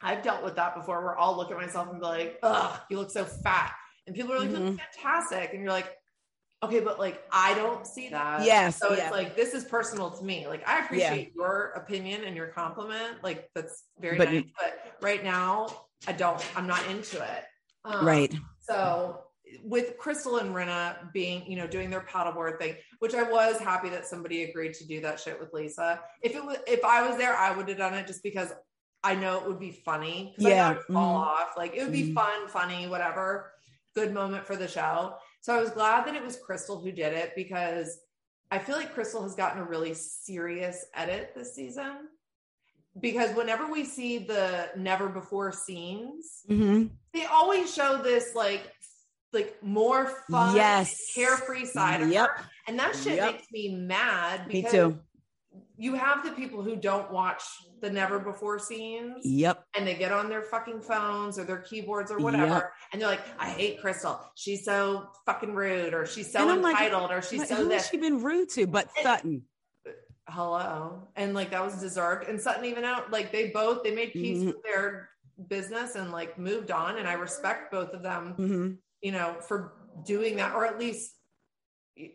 I've 0.01 0.23
dealt 0.23 0.43
with 0.43 0.57
that 0.57 0.75
before 0.75 1.05
where 1.05 1.19
I'll 1.19 1.37
look 1.37 1.51
at 1.51 1.57
myself 1.57 1.89
and 1.91 2.01
be 2.01 2.05
like, 2.07 2.39
ugh, 2.43 2.81
you 2.91 2.97
look 2.99 3.11
so 3.11 3.25
fat. 3.25 3.73
And 4.07 4.17
people 4.17 4.33
are 4.33 4.39
like, 4.41 4.51
you 4.51 4.57
Mm-hmm. 4.57 4.67
look 4.71 4.81
fantastic. 4.81 5.51
And 5.53 5.63
you're 5.63 5.71
like, 5.73 5.95
okay, 6.65 6.81
but 6.81 6.99
like 6.99 7.23
I 7.31 7.55
don't 7.55 7.87
see 7.87 8.09
that. 8.11 8.45
Yes, 8.45 8.79
So 8.79 8.93
yeah. 8.93 9.05
it's 9.05 9.13
like 9.13 9.37
this 9.37 9.55
is 9.55 9.65
personal 9.65 10.11
to 10.11 10.25
me. 10.25 10.47
Like 10.47 10.67
I 10.69 10.81
appreciate 10.85 11.33
your 11.35 11.73
opinion 11.77 12.25
and 12.25 12.35
your 12.37 12.49
compliment. 12.49 13.23
Like 13.23 13.49
that's 13.55 13.85
very 13.99 14.19
But- 14.19 14.31
nice. 14.33 14.45
But 14.59 14.97
right 15.01 15.23
now 15.25 15.67
I 16.07 16.13
don't, 16.13 16.43
I'm 16.57 16.67
not 16.67 16.87
into 16.89 17.23
it. 17.23 17.45
Um, 17.85 18.07
right. 18.07 18.35
so 18.61 19.21
with 19.63 19.97
Crystal 19.99 20.39
and 20.39 20.55
Rinna 20.55 21.13
being, 21.13 21.47
you 21.51 21.57
know, 21.57 21.67
doing 21.67 21.89
their 21.91 22.01
paddleboard 22.01 22.59
thing, 22.59 22.75
which 22.99 23.15
I 23.15 23.23
was 23.23 23.59
happy 23.59 23.89
that 23.91 24.07
somebody 24.07 24.45
agreed 24.45 24.75
to 24.75 24.87
do 24.87 25.01
that 25.03 25.21
shit 25.21 25.39
with 25.39 25.53
Lisa. 25.53 26.01
If 26.23 26.35
it 26.35 26.45
was, 26.45 26.57
if 26.67 26.85
I 26.85 27.07
was 27.07 27.17
there, 27.19 27.37
I 27.37 27.55
would 27.57 27.69
have 27.69 27.79
done 27.79 27.95
it 27.95 28.07
just 28.07 28.23
because 28.23 28.53
I 29.03 29.15
know 29.15 29.37
it 29.39 29.47
would 29.47 29.61
be 29.61 29.71
funny. 29.71 30.35
'Cause 30.37 30.47
I 30.47 30.49
know 30.49 30.55
Yeah, 30.55 30.75
fall 30.91 31.19
mhm. 31.21 31.27
off. 31.27 31.57
Like 31.57 31.75
it 31.77 31.83
would 31.83 31.93
be 31.93 32.11
Mhm. 32.11 32.15
fun, 32.15 32.49
funny, 32.49 32.87
whatever. 32.89 33.53
Good 33.95 34.13
moment 34.15 34.47
for 34.47 34.57
the 34.57 34.67
show. 34.67 35.17
So 35.45 35.55
I 35.55 35.61
was 35.61 35.69
glad 35.73 36.07
that 36.07 36.15
it 36.15 36.25
was 36.25 36.39
Crystal 36.39 36.81
who 36.81 36.91
did 36.91 37.13
it 37.13 37.35
because 37.37 37.99
I 38.51 38.59
feel 38.59 38.77
like 38.77 38.95
Crystal 38.95 39.23
has 39.23 39.35
gotten 39.35 39.61
a 39.61 39.65
really 39.67 39.93
serious 39.93 40.87
edit 40.95 41.33
this 41.37 41.55
season. 41.55 42.09
Because 42.99 43.37
whenever 43.37 43.71
we 43.71 43.85
see 43.85 44.17
the 44.17 44.71
never 44.75 45.07
before 45.11 45.53
scenes, 45.53 46.47
Mhm. 46.49 46.93
they 47.13 47.27
always 47.27 47.75
show 47.75 47.99
this 48.03 48.35
like 48.35 48.73
like 49.35 49.63
more 49.63 50.07
fun 50.31 50.57
Yes. 50.57 51.13
carefree 51.15 51.67
side 51.67 52.01
of 52.01 52.09
Yep. 52.09 52.31
her 52.31 52.51
and 52.69 52.79
that 52.79 52.95
shit 52.97 53.17
Yep. 53.17 53.33
makes 53.35 53.51
me 53.53 53.75
mad 53.75 54.47
Me 54.47 54.63
too. 54.63 54.99
you 55.77 55.93
have 55.95 56.25
the 56.25 56.31
people 56.33 56.63
who 56.63 56.75
don't 56.77 57.11
watch 57.11 57.43
the 57.85 57.91
never 57.91 58.19
before 58.19 58.59
scenes 58.59 59.19
Yep. 59.25 59.63
and 59.77 59.87
they 59.87 59.95
get 59.95 60.11
on 60.11 60.31
their 60.31 60.41
fucking 60.43 60.81
phones 60.81 61.39
or 61.39 61.45
their 61.45 61.59
keyboards 61.59 62.11
or 62.11 62.19
whatever 62.19 62.47
Yep. 62.47 62.73
and 62.93 63.03
they're 63.03 63.09
like 63.11 63.21
i 63.39 63.49
hate 63.51 63.79
crystal 63.81 64.19
she's 64.37 64.65
so 64.65 65.09
fucking 65.27 65.55
rude 65.55 65.93
or 65.93 66.07
she's 66.07 66.33
so 66.33 66.41
And 66.41 66.51
I'm 66.51 66.63
like, 66.63 66.77
entitled 66.81 67.11
or 67.11 67.21
she's 67.21 67.41
Like, 67.41 67.49
so 67.49 67.57
who 67.57 67.69
has 67.71 67.87
she 67.87 67.99
been 67.99 68.23
rude 68.23 68.49
to? 68.51 68.67
But 68.67 68.89
Sutton. 69.03 69.43
hello 70.29 71.07
and 71.17 71.35
like 71.35 71.51
that 71.51 71.63
was 71.63 71.75
deserved 71.75 72.27
and 72.29 72.41
sutton 72.41 72.65
even 72.65 72.83
out 72.85 73.13
like 73.13 73.31
they 73.31 73.51
both 73.51 73.83
they 73.85 73.95
made 73.95 74.13
peace 74.15 74.43
Mhm. 74.43 74.47
with 74.47 74.63
their 74.63 75.11
business 75.49 75.97
and 75.97 76.11
like 76.13 76.39
moved 76.39 76.71
on 76.71 76.97
and 76.97 77.07
i 77.07 77.13
respect 77.13 77.71
both 77.71 77.91
of 77.91 78.03
them 78.03 78.35
Mhm. 78.39 78.79
you 79.03 79.13
know, 79.13 79.37
for 79.47 79.75
doing 80.07 80.37
that, 80.37 80.55
or 80.55 80.65
at 80.65 80.79
least 80.79 81.13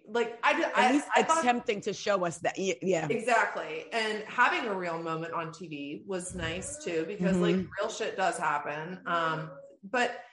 like 0.07 0.39
I 0.43 0.53
did. 0.53 0.65
At 0.65 0.77
I, 0.77 0.91
least 0.91 1.07
I 1.15 1.23
thought 1.23 1.39
attempting 1.39 1.81
to 1.81 1.93
show 1.93 2.25
us 2.25 2.37
that. 2.39 2.57
Yeah. 2.57 3.07
exactly, 3.09 3.85
and 3.93 4.23
having 4.27 4.69
a 4.69 4.73
real 4.73 5.01
moment 5.01 5.33
on 5.33 5.51
TV 5.51 6.05
was 6.05 6.35
nice 6.35 6.83
too 6.83 7.05
because 7.07 7.37
like 7.37 7.55
Mhm. 7.55 7.69
real 7.79 7.89
shit 7.89 8.17
does 8.17 8.37
happen. 8.37 8.99
Um, 9.05 9.51
but 9.83 10.23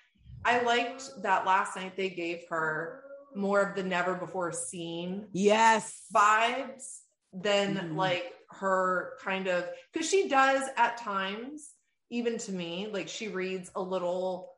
I 0.45 0.63
liked 0.63 1.23
that 1.23 1.47
last 1.47 1.77
night 1.77 1.97
they 1.97 2.11
gave 2.11 2.45
her 2.51 3.03
more 3.35 3.61
of 3.61 3.77
the 3.77 3.83
never 3.83 4.15
before 4.15 4.51
seen 4.53 5.29
Yes. 5.33 6.07
vibes 6.15 7.01
than 7.33 7.77
Mhm. 7.77 7.97
like 7.97 8.33
her 8.51 9.19
kind 9.21 9.47
of 9.47 9.69
because 9.93 10.09
she 10.09 10.29
does 10.29 10.69
at 10.77 10.97
times 10.97 11.73
even 12.11 12.39
to 12.39 12.53
me, 12.53 12.87
like 12.87 13.09
she 13.09 13.29
reads 13.29 13.71
a 13.75 13.83
little 13.83 14.55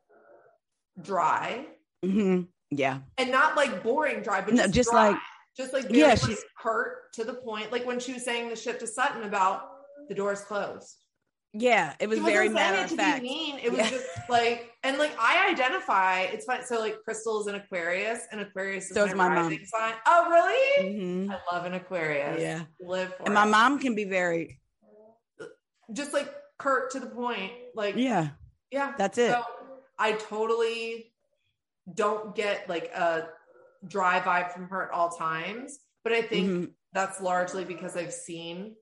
dry 1.01 1.67
hmm 2.03 2.43
Yeah. 2.71 3.01
and 3.17 3.31
not 3.31 3.57
like 3.57 3.83
boring 3.83 4.23
dry, 4.23 4.41
but 4.43 4.55
No, 4.55 4.63
just, 4.65 4.75
just 4.75 4.91
dry. 4.91 5.09
like- 5.11 5.21
just 5.57 5.73
like 5.73 5.87
Yeah, 5.91 6.09
like, 6.09 6.19
she's- 6.21 6.45
curt 6.61 7.13
to 7.15 7.25
the 7.25 7.35
point. 7.35 7.73
Like 7.73 7.85
when 7.87 7.99
she 7.99 8.13
was 8.13 8.25
saying 8.25 8.49
the 8.49 8.57
shit 8.57 8.79
to 8.81 8.87
Sutton 8.87 9.25
about 9.25 9.63
the 10.09 10.15
doors 10.15 10.41
closed. 10.43 10.97
Yeah. 11.55 11.95
It 11.99 12.09
was 12.09 12.19
very 12.21 12.49
matter 12.51 12.85
of 12.85 12.91
fact. 12.91 13.23
mean. 13.23 13.59
It 13.59 13.71
was 13.71 13.79
Yeah. 13.81 13.91
just 13.91 14.07
like, 14.29 14.71
and 14.85 14.99
like 14.99 15.13
I 15.19 15.49
identify. 15.51 16.21
It's 16.23 16.45
fine. 16.45 16.63
So 16.65 16.79
like 16.79 17.03
Crystal 17.05 17.41
is 17.41 17.47
an 17.47 17.55
Aquarius, 17.57 18.21
and 18.31 18.41
Aquarius 18.43 18.85
is 18.91 18.95
So 18.95 19.05
is 19.07 19.15
my 19.15 19.29
mom. 19.31 19.59
sign. 19.65 19.95
Oh, 20.07 20.29
really? 20.31 20.91
Mhm. 20.95 21.31
I 21.33 21.55
love 21.55 21.65
an 21.65 21.75
Aquarius. 21.75 22.41
Yeah. 22.41 22.65
live 22.81 23.15
for 23.17 23.25
And 23.25 23.35
my 23.35 23.45
it. 23.45 23.51
mom 23.51 23.79
can 23.81 23.95
be 23.95 24.05
very, 24.05 24.61
just 25.93 26.13
like 26.13 26.33
curt 26.59 26.91
to 26.93 27.01
the 27.01 27.07
point. 27.07 27.51
Like 27.75 27.97
yeah, 27.97 28.29
yeah, 28.71 28.93
that's 28.99 29.17
it. 29.19 29.31
So 29.33 29.43
I 29.99 30.13
totally 30.13 31.13
don't 31.95 32.35
get 32.35 32.69
like 32.69 32.87
a 32.95 33.29
dry 33.87 34.21
vibe 34.21 34.53
from 34.53 34.69
her 34.69 34.83
at 34.85 34.91
all 34.91 35.11
times, 35.11 35.79
but 36.05 36.13
I 36.13 36.23
think 36.23 36.49
Mhm. 36.49 36.73
that's 36.93 37.21
largely 37.21 37.65
because 37.65 37.97
I've 37.97 38.13
seen 38.13 38.77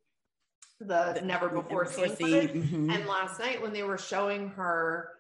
the 0.81 1.21
never 1.23 1.49
before 1.49 1.87
seen 1.87 2.11
footage. 2.11 2.51
mhm. 2.53 2.93
And 2.95 3.07
last 3.07 3.39
night 3.41 3.63
when 3.63 3.73
they 3.73 3.83
were 3.83 3.99
showing 3.99 4.49
her, 4.51 5.11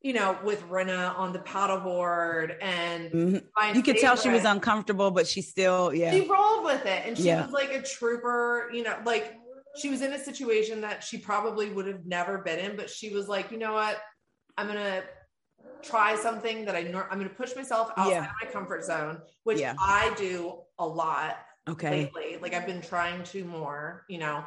you 0.00 0.12
know, 0.12 0.38
with 0.44 0.62
Rinna 0.68 1.16
on 1.18 1.32
the 1.32 1.40
paddleboard 1.40 2.56
and 2.62 3.10
Mhm. 3.10 3.74
You 3.74 3.82
could 3.82 3.98
tell 3.98 4.16
she 4.16 4.28
was 4.28 4.44
uncomfortable, 4.44 5.10
but 5.10 5.26
she 5.26 5.42
still, 5.42 5.92
yeah. 5.92 6.12
she 6.12 6.20
rolled 6.28 6.64
with 6.64 6.86
it 6.86 7.04
and 7.06 7.16
she 7.16 7.24
Yeah. 7.24 7.42
was 7.44 7.52
like 7.52 7.70
a 7.72 7.82
trooper 7.82 8.70
you 8.72 8.82
know 8.82 8.96
like 9.04 9.34
she 9.76 9.88
was 9.90 10.02
in 10.02 10.12
a 10.12 10.18
situation 10.18 10.80
that 10.82 11.02
she 11.04 11.18
probably 11.18 11.70
would 11.70 11.86
have 11.86 12.04
never 12.06 12.38
been 12.38 12.58
in 12.58 12.76
but 12.76 12.88
she 12.90 13.10
was 13.10 13.28
like 13.28 13.50
you 13.52 13.58
know 13.58 13.72
what 13.72 14.00
i'm 14.56 14.66
gonna 14.66 15.02
try 15.82 16.16
something 16.16 16.64
that 16.64 16.74
i 16.74 16.82
nor- 16.82 17.10
i'm 17.10 17.18
gonna 17.18 17.28
push 17.30 17.54
myself 17.56 17.90
outside 17.96 18.10
Yeah. 18.12 18.24
of 18.24 18.30
my 18.42 18.50
comfort 18.50 18.84
zone 18.84 19.20
which 19.44 19.58
Yeah. 19.60 19.74
i 19.80 20.12
do 20.16 20.58
a 20.78 20.86
lot 20.86 21.38
Okay. 21.68 21.90
lately 22.14 22.38
like 22.40 22.54
i've 22.54 22.66
been 22.66 22.80
trying 22.82 23.22
to 23.24 23.44
more 23.44 24.04
you 24.08 24.18
know 24.18 24.44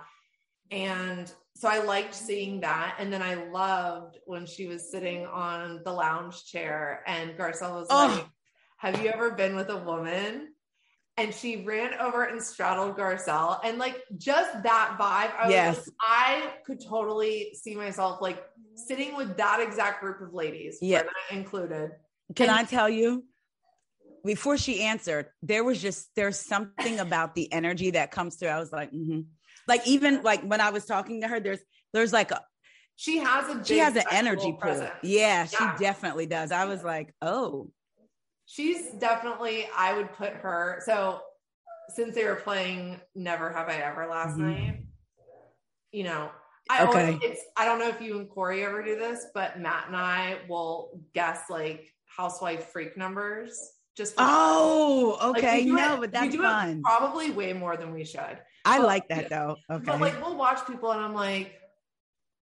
and 0.71 1.31
so 1.55 1.67
i 1.67 1.79
liked 1.79 2.13
seeing 2.15 2.61
that 2.61 2.95
and 2.99 3.11
then 3.11 3.21
i 3.21 3.35
loved 3.49 4.17
when 4.25 4.45
she 4.45 4.67
was 4.67 4.89
sitting 4.91 5.25
on 5.27 5.81
the 5.83 5.91
lounge 5.91 6.45
chair 6.45 7.03
and 7.07 7.37
garcelle 7.37 7.75
was 7.75 7.87
Oh. 7.89 8.15
like 8.15 8.25
have 8.77 9.01
you 9.03 9.09
ever 9.09 9.31
been 9.31 9.55
with 9.55 9.69
a 9.69 9.77
woman 9.77 10.50
and 11.21 11.33
she 11.33 11.63
ran 11.63 11.93
over 11.99 12.23
and 12.23 12.41
straddled 12.41 12.97
Garcelle, 12.97 13.59
and 13.63 13.77
like 13.77 14.03
just 14.17 14.63
that 14.63 14.97
vibe. 14.99 15.31
I 15.39 15.45
was 15.45 15.51
Yes. 15.53 15.77
like, 15.77 15.95
I 16.01 16.53
could 16.65 16.79
totally 16.83 17.53
see 17.61 17.75
myself 17.75 18.21
like 18.21 18.43
sitting 18.75 19.15
with 19.15 19.37
that 19.37 19.59
exact 19.61 20.01
group 20.01 20.21
of 20.21 20.33
ladies, 20.33 20.79
Yeah. 20.81 21.03
Included. 21.29 21.91
Can 22.35 22.49
And- 22.49 22.57
I 22.59 22.63
tell 22.63 22.89
you? 22.89 23.25
Before 24.23 24.55
she 24.55 24.83
answered, 24.83 25.25
there 25.41 25.63
was 25.63 25.81
just 25.81 26.09
there's 26.15 26.37
something 26.39 26.99
about 26.99 27.33
the 27.33 27.51
energy 27.51 27.89
that 27.91 28.11
comes 28.11 28.35
through. 28.35 28.49
I 28.49 28.59
was 28.59 28.71
like, 28.71 28.91
mm-hmm. 28.91 29.21
like 29.67 29.87
even 29.87 30.21
like 30.21 30.43
when 30.43 30.61
I 30.61 30.69
was 30.69 30.85
talking 30.85 31.21
to 31.21 31.27
her, 31.27 31.39
there's 31.39 31.59
there's 31.91 32.13
like 32.13 32.29
a 32.29 32.39
She 32.97 33.17
has 33.17 33.49
a 33.49 33.65
she 33.65 33.79
has 33.79 33.95
an 33.95 34.03
energy 34.11 34.51
pool. 34.51 34.57
presence. 34.61 34.91
Yeah, 35.01 35.45
she 35.47 35.65
definitely 35.79 36.27
does. 36.27 36.51
I 36.51 36.65
was 36.65 36.83
like, 36.83 37.15
oh, 37.23 37.71
She's 38.55 38.91
definitely. 38.99 39.69
I 39.77 39.93
would 39.93 40.11
put 40.11 40.33
her. 40.33 40.81
So 40.85 41.21
since 41.95 42.13
they 42.15 42.25
were 42.25 42.35
playing 42.35 42.99
Never 43.15 43.49
Have 43.51 43.69
I 43.69 43.75
Ever 43.77 44.07
last 44.07 44.37
Mhm. 44.37 44.39
night, 44.39 44.83
you 45.93 46.03
know. 46.03 46.29
I 46.69 46.83
Okay. 46.85 47.05
always, 47.13 47.19
it's 47.23 47.41
I 47.55 47.63
don't 47.65 47.79
know 47.79 47.87
if 47.87 48.01
you 48.01 48.19
and 48.19 48.29
Corey 48.29 48.63
ever 48.65 48.83
do 48.83 48.97
this, 48.97 49.25
but 49.33 49.57
Matt 49.59 49.87
and 49.87 49.95
I 49.95 50.39
will 50.49 51.01
guess 51.13 51.43
like 51.49 51.89
housewife 52.05 52.67
freak 52.71 52.97
numbers 52.97 53.71
just 53.95 54.15
for 54.15 54.21
oh, 54.25 55.17
Like, 55.21 55.37
okay, 55.37 55.63
do 55.63 55.73
no, 55.75 55.95
it- 55.95 55.99
but 56.01 56.11
that's 56.11 56.35
fun. 56.35 56.81
Probably 56.83 57.31
way 57.31 57.53
more 57.53 57.77
than 57.77 57.93
we 57.93 58.03
should. 58.03 58.37
I 58.65 58.77
but- 58.79 58.85
like 58.85 59.07
that 59.07 59.29
though. 59.29 59.55
Okay, 59.69 59.85
But 59.85 60.01
like 60.01 60.21
we'll 60.21 60.35
watch 60.35 60.65
people 60.67 60.91
and 60.91 60.99
I'm 61.01 61.13
like, 61.13 61.57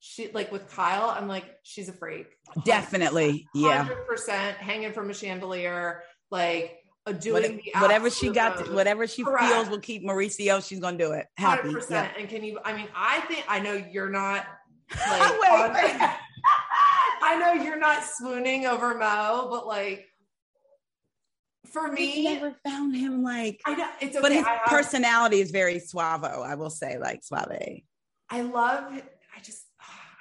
she 0.01 0.31
like 0.33 0.53
with 0.53 0.69
Kyle, 0.71 1.11
I'm 1.11 1.27
like, 1.29 1.45
she's 1.63 1.89
a 1.89 1.93
freak. 1.93 2.27
definitely, 2.65 3.49
yeah. 3.55 3.83
Hundred 3.85 4.07
percent 4.07 4.57
hanging 4.59 4.93
from 4.93 5.11
a 5.11 5.15
chandelier, 5.15 6.03
like 6.31 6.79
doing 7.21 7.55
What- 7.55 7.63
the 7.65 7.81
whatever 7.81 8.11
she 8.11 8.31
got, 8.31 8.65
to, 8.65 8.73
whatever 8.73 9.07
she 9.07 9.25
Correct. 9.25 9.45
feels 9.53 9.69
will 9.69 9.81
keep 9.81 10.05
Mauricio. 10.05 10.67
She's 10.67 10.81
gonna 10.81 10.99
do 10.99 11.13
it. 11.13 11.27
Happy. 11.37 11.69
Hundred 11.69 11.85
Yeah. 11.91 12.09
And 12.19 12.29
can 12.29 12.45
you? 12.45 12.59
I 12.65 12.73
mean, 12.77 12.89
I 12.95 13.21
think 13.23 13.45
I 13.49 13.59
know 13.61 13.73
you're 13.75 14.11
not. 14.11 14.47
Like, 15.09 15.41
Wait, 15.41 15.51
on- 15.51 15.73
wait. 15.75 15.97
I 17.23 17.37
know 17.41 17.65
you're 17.65 17.79
not 17.79 18.05
swooning 18.05 18.67
over 18.67 18.95
Mo, 18.97 19.49
but 19.51 19.67
like, 19.67 20.07
for 21.73 21.91
me, 21.91 22.29
I 22.29 22.35
never 22.35 22.55
found 22.65 22.95
him 22.97 23.23
like, 23.25 23.61
I 23.67 23.75
know 23.75 23.89
it's 24.01 24.15
okay. 24.17 24.23
but 24.23 24.31
his 24.33 24.45
I 24.47 24.61
personality 24.67 25.41
is 25.41 25.51
very 25.51 25.77
suavo. 25.81 26.47
I 26.47 26.55
will 26.55 26.71
say, 26.71 26.99
like 26.99 27.25
suave. 27.25 27.81
I 28.31 28.41
love. 28.43 28.85
I 28.93 29.41
just. 29.43 29.65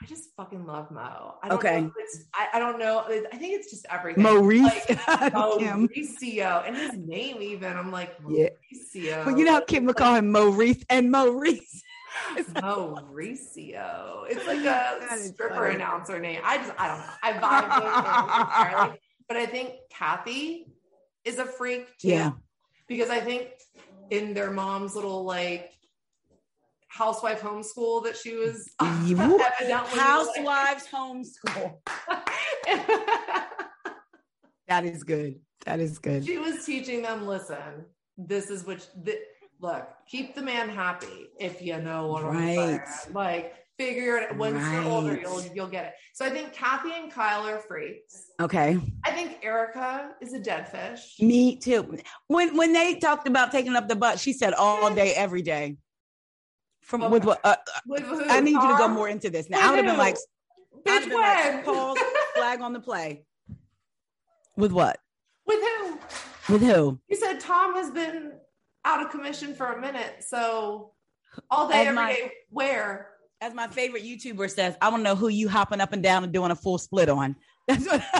I 0.05 0.07
just 0.07 0.29
fucking 0.37 0.65
love 0.67 0.91
Mo. 0.91 1.35
I 1.41 1.49
don't 1.49 1.57
Okay. 1.57 1.81
Know 1.81 1.91
it's, 1.97 2.25
I, 2.33 2.47
I 2.53 2.59
don't 2.59 2.77
know. 2.77 2.99
I 3.31 3.37
think 3.37 3.55
it's 3.55 3.71
just 3.71 3.85
everything. 3.89 4.21
Maurice, 4.23 4.61
Like, 4.63 4.99
oh, 5.35 5.57
Mauricio 5.59 6.67
and 6.67 6.75
his 6.77 6.93
name 6.97 7.41
even. 7.41 7.73
I'm 7.75 7.91
like 7.91 8.15
Yeah. 8.29 8.49
Mauricio. 8.73 9.25
Well, 9.25 9.37
you 9.37 9.45
know 9.45 9.53
how 9.53 9.61
Kim 9.61 9.85
would 9.85 9.95
call 9.95 10.15
him 10.15 10.31
Maurice 10.31 10.83
and 10.89 11.11
Maurice. 11.11 11.81
Mauricio. 12.35 14.25
It's 14.29 14.45
like 14.47 14.63
a 14.65 15.17
stripper 15.17 15.55
funny. 15.55 15.75
announcer 15.75 16.19
name. 16.19 16.41
I 16.43 16.57
just 16.57 16.73
I 16.77 16.87
don't 16.87 16.99
know. 16.99 17.05
I 17.23 17.31
vibe 17.33 17.75
with 17.75 18.71
entirely. 18.73 18.99
But 19.27 19.37
I 19.37 19.47
think 19.47 19.71
Kathy 19.89 20.67
is 21.23 21.39
a 21.39 21.45
freak 21.47 21.87
too. 21.97 22.09
Yeah. 22.09 22.33
Because 22.87 23.09
I 23.09 23.19
think 23.19 23.47
in 24.11 24.35
their 24.35 24.51
mom's 24.51 24.93
little 24.95 25.23
like 25.23 25.71
housewife 26.95 27.41
homeschool 27.41 28.03
that 28.05 28.15
she 28.15 28.35
was 28.35 28.69
Housewives 28.79 30.87
homeschool. 30.93 31.73
That 34.67 34.83
is 34.83 35.03
good. 35.03 35.35
That 35.67 35.79
is 35.79 35.99
good. 35.99 36.25
she 36.25 36.39
was 36.39 36.65
teaching 36.65 37.03
them 37.03 37.27
listen 37.27 37.85
this 38.17 38.49
is 38.49 38.65
which 38.65 38.83
th- 39.05 39.19
look 39.59 39.87
keep 40.07 40.33
the 40.35 40.41
man 40.41 40.69
happy 40.69 41.27
if 41.39 41.61
you 41.61 41.79
know 41.81 42.07
what 42.07 42.23
i'm 42.23 42.35
Right. 42.35 42.79
like 43.13 43.53
figure 43.77 44.17
it 44.17 44.35
once 44.37 44.63
you're 44.71 44.83
older 44.83 45.19
you'll 45.19 45.41
you'll 45.53 45.67
get 45.67 45.85
it 45.87 45.93
so 46.13 46.25
i 46.25 46.29
think 46.29 46.53
kathy 46.53 46.91
and 46.95 47.11
kyle 47.11 47.45
are 47.47 47.59
freaks 47.59 48.27
Okay. 48.41 48.77
i 49.05 49.11
think 49.11 49.37
erika 49.43 50.11
is 50.21 50.33
a 50.33 50.39
dead 50.39 50.67
fish 50.69 51.15
Me 51.19 51.57
too. 51.57 51.97
When 52.27 52.55
when 52.55 52.73
they 52.73 52.95
talked 52.95 53.27
about 53.27 53.51
taking 53.51 53.75
up 53.75 53.87
the 53.87 53.95
butt, 53.95 54.19
she 54.19 54.33
said 54.33 54.53
all 54.53 54.93
day, 54.93 55.13
every 55.13 55.41
day. 55.41 55.77
From 56.85 57.09
with 57.09 57.25
what? 57.25 57.39
Uh, 57.43 57.55
With 57.87 58.03
who? 58.03 58.23
I 58.25 58.39
need 58.41 58.51
you 58.51 58.61
to 58.61 58.75
go 58.77 58.87
more 58.87 59.09
into 59.09 59.29
this. 59.31 59.49
Now 59.49 59.57
With 59.57 59.65
I 59.65 59.69
would 59.71 59.85
have 59.85 59.93
been 59.93 59.97
like, 59.97 60.15
bitch 60.83 61.09
been 61.09 61.13
like, 61.19 61.65
pause, 61.65 61.97
flag 62.35 62.61
on 62.61 62.73
the 62.73 62.79
play. 62.79 63.25
With 64.55 64.71
what? 64.71 64.99
with 65.47 65.59
who 65.59 65.99
With 66.53 66.61
who? 66.63 66.99
you 67.07 67.15
said 67.15 67.39
tom 67.39 67.75
has 67.75 67.91
been 67.91 68.31
out 68.83 69.03
of 69.05 69.11
commission 69.11 69.53
for 69.53 69.73
a 69.73 69.79
minute 69.81 70.23
so 70.27 70.91
all 71.51 71.67
day 71.69 71.81
As 71.81 71.87
every 71.87 72.13
day, 72.13 72.21
my- 72.23 72.31
where 72.49 73.09
As 73.41 73.53
my 73.53 73.67
favorite 73.67 74.03
YouTuber 74.03 74.49
says, 74.49 74.75
I 74.81 74.89
want 74.89 75.01
to 75.01 75.03
know 75.03 75.15
who 75.15 75.27
you 75.27 75.49
hopping 75.49 75.81
up 75.81 75.91
and 75.93 76.01
down 76.01 76.23
and 76.23 76.31
doing 76.33 76.49
a 76.51 76.55
full 76.55 76.77
split 76.77 77.09
on. 77.09 77.35
That's 77.67 77.85
what. 77.85 78.01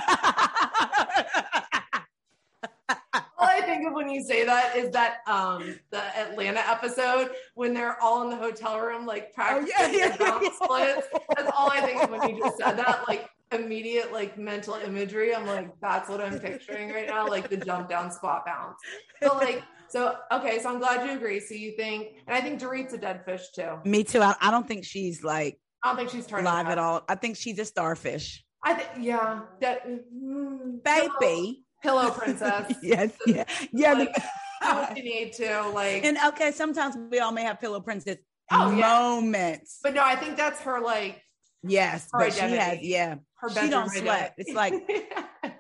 All 3.38 3.48
I 3.48 3.55
think 3.66 3.88
of 3.88 3.94
when 3.94 4.10
you 4.10 4.24
say 4.24 4.46
that 4.46 4.76
is 4.76 4.92
that 4.92 5.18
um 5.28 5.80
the 5.92 6.02
Atlanta 6.18 6.60
episode 6.68 7.32
when 7.56 7.74
they're 7.74 8.02
all 8.02 8.24
in 8.24 8.30
the 8.30 8.36
hotel 8.36 8.80
room 8.80 9.06
like 9.06 9.34
practicing 9.34 9.74
Oh, 9.78 9.88
yeah, 9.88 10.16
yeah, 10.18 10.18
yeah. 10.20 10.50
splits. 10.64 11.08
That's 11.36 11.52
all 11.56 11.70
I 11.70 11.82
think 11.82 12.04
of 12.04 12.10
when 12.10 12.30
you 12.30 12.40
just 12.44 12.58
said 12.58 12.78
that. 12.78 13.08
Like 13.08 13.30
immediate 13.52 14.12
like 14.12 14.38
mental 14.38 14.76
imagery. 14.76 15.36
I'm 15.36 15.46
like, 15.46 15.70
that's 15.82 16.10
what 16.10 16.22
I'm 16.22 16.40
picturing 16.40 16.92
right 16.92 17.08
now, 17.08 17.28
like 17.28 17.50
the 17.50 17.58
jump 17.58 17.90
down 17.90 18.12
spot 18.12 18.46
bounce. 18.46 18.78
But 19.22 19.38
like, 19.38 19.64
so 19.90 20.18
okay, 20.32 20.60
so 20.62 20.70
I'm 20.70 20.80
glad 20.80 21.08
you 21.08 21.16
agree. 21.16 21.40
So 21.40 21.54
you 21.54 21.74
think, 21.78 22.18
and 22.28 22.36
I 22.36 22.42
think 22.42 22.60
Dorit's 22.60 22.94
a 22.94 22.98
dead 22.98 23.24
fish 23.26 23.50
too. 23.56 23.80
Me 23.86 24.04
too. 24.04 24.22
I, 24.22 24.36
I 24.42 24.52
don't 24.52 24.68
think 24.68 24.84
she's 24.84 25.24
like 25.24 25.60
I 25.84 25.90
don't 25.90 25.98
think 25.98 26.10
she's 26.10 26.26
turning 26.26 26.46
live 26.46 26.68
at 26.68 26.78
all. 26.78 27.04
I 27.08 27.16
think 27.16 27.38
she's 27.38 27.60
a 27.60 27.66
starfish. 27.66 28.44
I 28.64 28.74
think, 28.74 28.90
yeah, 29.06 29.42
that 29.62 29.88
mm, 29.88 30.84
Baby. 30.84 31.65
Pillow, 31.86 32.10
princess. 32.20 32.74
yes. 32.82 33.12
Yeah. 33.26 33.44
Yeah. 33.72 33.94
Like, 33.94 34.16
what 34.62 34.98
you 34.98 35.04
need 35.04 35.34
to, 35.34 35.70
like. 35.70 36.04
and 36.04 36.18
okay, 36.30 36.52
sometimes 36.52 36.96
we 37.12 37.20
all 37.20 37.32
may 37.32 37.44
have 37.44 37.60
pillow 37.62 37.80
princess 37.80 38.18
Oh, 38.52 38.72
yeah. 38.72 38.88
moments. 39.00 39.80
But 39.84 39.94
no, 39.96 40.04
I 40.04 40.16
think 40.16 40.36
that's 40.38 40.62
her 40.62 40.82
like 40.82 41.22
Yes, 41.68 42.08
Her 42.12 42.20
but 42.20 42.34
she 42.34 42.40
has, 42.42 42.78
yeah. 42.82 43.16
her 43.40 43.50
She 43.50 43.70
don't 43.70 43.90
sweat. 43.90 44.36
It's 44.38 44.54
like 44.54 44.74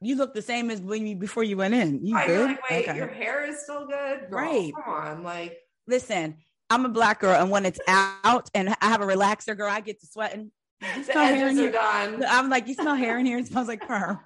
you 0.00 0.16
look 0.16 0.34
the 0.34 0.42
same 0.42 0.70
as 0.70 0.80
when 0.80 1.06
you 1.06 1.14
before 1.16 1.44
you 1.44 1.56
went 1.56 1.74
in. 1.74 2.04
You 2.04 2.18
good? 2.26 2.46
like, 2.50 2.70
wait, 2.70 2.88
okay. 2.88 2.96
your 2.96 3.06
hair 3.08 3.44
is 3.48 3.62
still 3.62 3.86
good, 3.86 4.28
Girl, 4.30 4.40
Right. 4.40 4.72
Come 4.74 4.92
on, 4.94 5.22
like 5.22 5.58
Listen, 5.86 6.36
I'm 6.68 6.84
a 6.84 6.88
black 6.88 7.20
girl, 7.20 7.40
and 7.40 7.50
when 7.50 7.64
it's 7.64 7.80
out 7.88 8.50
and 8.54 8.68
I 8.80 8.88
have 8.88 9.00
a 9.00 9.06
relaxer, 9.06 9.56
girl, 9.56 9.70
I 9.70 9.80
get 9.80 10.00
to 10.00 10.06
sweating. 10.06 10.50
You 10.96 11.02
smell 11.04 11.24
hair 11.26 11.48
in 11.48 11.56
here? 11.56 11.72
done. 11.72 12.24
I'm 12.28 12.50
like, 12.50 12.68
you 12.68 12.74
smell 12.74 12.94
hair 12.94 13.18
in 13.18 13.24
here? 13.26 13.38
It 13.38 13.46
smells 13.46 13.68
like 13.68 13.80
perm. 13.86 14.18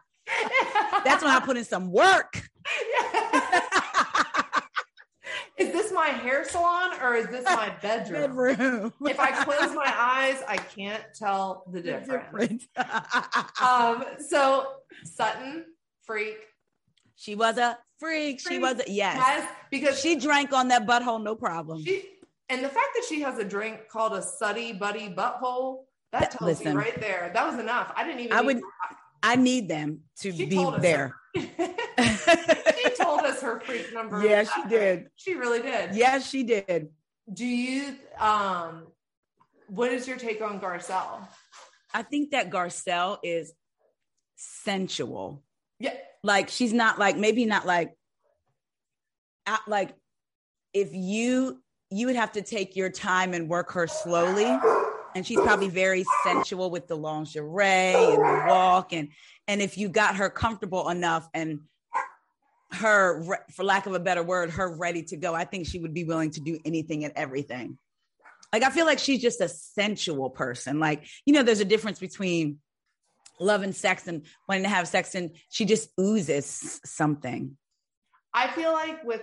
That's 1.05 1.23
when 1.23 1.33
I 1.33 1.41
put 1.41 1.57
in 1.57 1.65
some 1.65 1.91
work. 1.91 2.43
is 5.59 5.73
this 5.73 5.93
my 5.93 6.07
hair 6.09 6.45
salon 6.49 6.93
or 7.03 7.15
is 7.15 7.27
this 7.29 7.45
my 7.45 7.71
bedroom? 7.83 8.57
Bedroom. 8.57 8.93
If 9.07 9.19
I 9.19 9.31
close 9.45 9.75
my 9.75 9.93
eyes, 9.97 10.43
I 10.49 10.57
can't 10.57 11.03
tell 11.15 11.65
the 11.71 11.81
difference. 11.81 12.67
Um, 13.61 14.05
so 14.19 14.67
Sutton, 15.05 15.65
freak. 16.03 16.37
she 17.17 17.35
was 17.35 17.59
a 17.59 17.79
freak. 17.99 18.41
She 18.41 18.59
was 18.59 18.81
a 18.87 18.91
yes. 18.91 19.17
Yes, 19.19 19.49
because 19.71 20.01
She 20.01 20.17
drank 20.17 20.53
on 20.53 20.69
that 20.69 20.87
butthole, 20.87 21.23
no 21.23 21.35
problem. 21.35 21.85
she 21.85 22.05
and 22.49 22.63
the 22.63 22.69
fact 22.69 22.89
that 22.95 23.05
she 23.09 23.21
has 23.23 23.39
a 23.39 23.45
drink 23.45 23.89
called 23.89 24.13
a 24.13 24.23
Suddy 24.23 24.73
Buddy 24.75 25.09
Butthole, 25.09 25.85
that 26.13 26.33
tells 26.33 26.59
listen. 26.61 26.77
me 26.77 26.83
right 26.83 27.01
there. 27.01 27.31
That 27.33 27.47
was 27.51 27.59
enough. 27.59 27.93
I 27.97 28.05
didn't 28.05 28.21
even 28.21 28.33
I 28.37 28.41
would- 28.43 28.61
I 29.23 29.37
need 29.37 29.69
them 29.69 30.01
to 30.21 30.33
She 30.33 30.47
be 30.47 30.71
there. 30.81 31.15
she 31.37 31.47
told 33.01 33.21
us 33.21 33.41
her 33.41 33.61
freak 33.61 33.93
number. 33.95 34.25
Yeah, 34.27 34.45
she 34.45 34.69
did. 34.69 35.09
She 35.17 35.35
really 35.35 35.63
did. 35.63 35.95
yes, 35.95 36.29
she 36.29 36.43
did. 36.43 36.89
Do 37.33 37.47
you 37.47 37.95
um 38.19 38.87
what 39.69 39.93
is 39.93 40.07
your 40.07 40.19
take 40.19 40.43
on 40.43 40.61
Garcelle? 40.61 41.27
I 41.95 42.03
think 42.03 42.33
that 42.33 42.51
Garcelle 42.51 43.19
is 43.23 43.53
sensual. 44.37 45.43
Yeah. 45.79 45.95
Like 46.23 46.49
she's 46.49 46.73
not 46.73 46.99
like 46.99 47.17
maybe 47.17 47.45
not 47.45 47.67
like 47.67 47.95
out 49.47 49.67
like 49.67 49.95
if 50.75 50.91
you 50.93 51.63
you 51.91 52.07
would 52.07 52.17
have 52.17 52.33
to 52.33 52.43
take 52.43 52.77
your 52.77 52.91
time 52.91 53.35
and 53.35 53.49
work 53.49 53.73
her 53.73 53.87
slowly 53.87 54.59
and 55.15 55.27
she's 55.27 55.41
probably 55.41 55.69
very 55.69 56.05
sensual 56.25 56.71
with 56.71 56.87
the 56.89 56.97
lingerie 56.97 57.95
and 57.95 58.19
the 58.19 58.45
walk 58.49 58.93
and 58.93 59.09
and 59.49 59.61
if 59.61 59.77
you 59.77 59.89
got 59.89 60.17
her 60.17 60.31
comfortable 60.31 60.89
enough 60.89 61.29
and 61.35 61.61
her 62.73 63.23
for 63.51 63.65
lack 63.65 63.87
of 63.87 63.95
a 63.95 64.01
better 64.01 64.23
word 64.23 64.51
her 64.51 64.75
ready 64.77 65.03
to 65.03 65.17
go 65.17 65.35
i 65.35 65.45
think 65.45 65.67
she 65.67 65.79
would 65.79 65.93
be 65.93 66.05
willing 66.05 66.31
to 66.31 66.41
do 66.41 66.59
anything 66.65 67.05
and 67.05 67.13
everything. 67.17 67.79
Like 68.53 68.63
i 68.63 68.71
feel 68.71 68.87
like 68.87 68.99
she's 68.99 69.23
just 69.23 69.41
a 69.41 69.49
sensual 69.49 70.31
person. 70.31 70.79
Like 70.79 71.07
you 71.25 71.33
know 71.33 71.43
there's 71.43 71.61
a 71.61 71.65
difference 71.67 71.99
between 71.99 72.59
love 73.41 73.63
and 73.63 73.75
sex 73.75 74.07
and 74.07 74.25
wanting 74.49 74.65
to 74.65 74.69
have 74.69 74.89
sex 74.89 75.15
and 75.15 75.31
she 75.49 75.65
just 75.65 75.91
oozes 75.99 76.81
something. 76.85 77.57
I 78.33 78.49
feel 78.49 78.73
like 78.73 79.05
with 79.05 79.23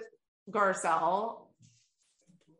Garcelle, 0.52 1.42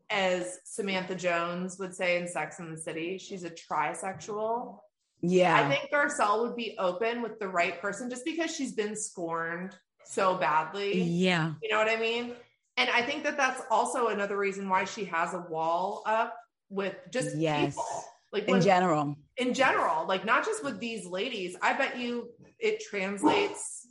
as 0.10 0.60
Samantha 0.66 1.16
Jones 1.16 1.78
would 1.80 1.94
say 1.94 2.18
in 2.20 2.28
Sex 2.28 2.60
in 2.60 2.72
the 2.72 2.78
City, 2.78 3.18
she's 3.18 3.44
a 3.44 3.50
trisexual. 3.52 4.80
yeah 5.22 5.56
I 5.56 5.70
think 5.70 5.92
Garcelle 5.92 6.42
would 6.42 6.56
be 6.56 6.76
open 6.80 7.22
with 7.22 7.40
the 7.40 7.48
right 7.48 7.80
person 7.82 8.10
just 8.10 8.26
because 8.26 8.56
she's 8.56 8.74
been 8.74 8.96
scorned 8.96 9.76
so 10.06 10.36
badly. 10.36 11.02
yeah 11.02 11.54
You 11.62 11.70
know 11.70 11.78
what 11.78 11.90
I 11.90 11.98
mean? 11.98 12.34
And 12.78 12.90
I 12.90 13.02
think 13.02 13.24
that 13.26 13.36
that's 13.38 13.62
also 13.70 14.08
another 14.08 14.38
reason 14.38 14.70
why 14.70 14.86
she 14.86 15.04
has 15.06 15.34
a 15.34 15.46
wall 15.50 16.04
up 16.06 16.36
with 16.70 16.96
just 17.12 17.36
Yes. 17.38 17.76
people. 17.76 17.86
Like 18.32 18.48
in 18.48 18.62
general 18.62 19.16
in 19.38 19.54
general, 19.54 20.06
like 20.08 20.24
not 20.24 20.46
just 20.46 20.64
with 20.64 20.80
these 20.80 21.06
ladies. 21.06 21.56
I 21.62 21.74
bet 21.74 21.98
you 21.98 22.30
it 22.60 22.80
translates. 22.90 23.88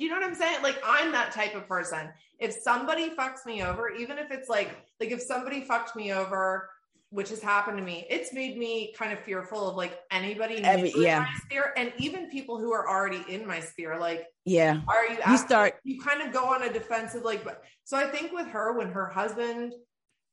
You 0.00 0.08
know 0.08 0.14
what 0.14 0.24
I'm 0.24 0.34
saying? 0.34 0.62
Like 0.62 0.82
I'm 0.82 1.12
that 1.12 1.30
type 1.30 1.54
of 1.54 1.68
person. 1.68 2.08
If 2.38 2.54
somebody 2.54 3.10
fucks 3.10 3.44
me 3.44 3.62
over, 3.62 3.90
even 3.90 4.16
if 4.16 4.30
it's 4.30 4.48
like 4.48 4.74
like 4.98 5.10
if 5.10 5.20
somebody 5.20 5.60
fucked 5.60 5.94
me 5.94 6.10
over, 6.10 6.70
which 7.10 7.28
has 7.28 7.42
happened 7.42 7.76
to 7.76 7.84
me, 7.84 8.06
it's 8.08 8.32
made 8.32 8.56
me 8.56 8.94
kind 8.96 9.12
of 9.12 9.18
fearful 9.18 9.68
of 9.68 9.76
like 9.76 10.00
anybody 10.10 10.56
Every- 10.64 10.88
in 10.88 11.02
yeah. 11.02 11.18
my 11.20 11.28
sphere, 11.44 11.74
and 11.76 11.92
even 11.98 12.30
people 12.30 12.58
who 12.58 12.72
are 12.72 12.88
already 12.88 13.22
in 13.28 13.46
my 13.46 13.60
sphere. 13.60 13.98
Like, 14.00 14.24
yeah 14.46 14.80
are 14.88 15.06
you? 15.06 15.18
you 15.28 15.36
start 15.36 15.74
you 15.84 16.00
kind 16.00 16.22
of 16.22 16.32
go 16.32 16.46
on 16.46 16.62
a 16.62 16.72
defensive 16.72 17.22
like. 17.22 17.44
But 17.44 17.62
so 17.84 17.98
I 17.98 18.06
think 18.06 18.32
with 18.32 18.46
her, 18.46 18.78
when 18.78 18.88
her 18.92 19.06
husband, 19.06 19.74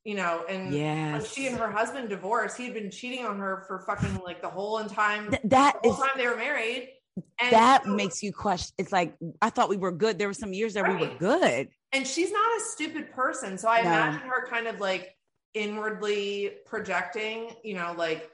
you 0.06 0.16
know, 0.16 0.46
and 0.48 0.74
yes 0.74 1.30
she 1.30 1.48
and 1.48 1.58
her 1.58 1.70
husband 1.70 2.08
divorced, 2.08 2.56
he 2.56 2.64
had 2.64 2.74
been 2.74 2.90
cheating 2.90 3.26
on 3.26 3.38
her 3.40 3.66
for 3.68 3.80
fucking 3.80 4.22
like 4.24 4.42
the 4.42 4.48
whole 4.50 4.82
time, 4.86 5.30
Th- 5.30 5.42
that 5.44 5.84
the 5.84 5.90
is 5.90 5.98
time 5.98 6.12
they 6.16 6.26
were 6.26 6.38
married. 6.38 6.94
And 7.40 7.52
that 7.52 7.84
so- 7.84 7.90
makes 7.96 8.22
you 8.24 8.32
question 8.34 8.74
it's 8.78 8.92
like 8.92 9.16
i 9.42 9.50
thought 9.50 9.70
we 9.70 9.78
were 9.78 9.92
good 9.92 10.18
there 10.20 10.28
were 10.28 10.34
some 10.34 10.54
years 10.54 10.74
that 10.76 10.88
we 10.88 10.96
were 10.96 11.14
good 11.18 11.70
and 11.94 12.06
she's 12.06 12.32
not 12.32 12.58
a 12.58 12.64
stupid 12.66 13.12
person. 13.12 13.58
So 13.58 13.70
I 13.70 13.78
No. 13.82 13.88
imagine 13.90 14.28
her 14.28 14.46
kind 14.48 14.68
of 14.68 14.80
like 14.82 15.16
inwardly 15.54 16.52
projecting, 16.66 17.52
you 17.64 17.76
know, 17.76 17.94
like, 17.98 18.30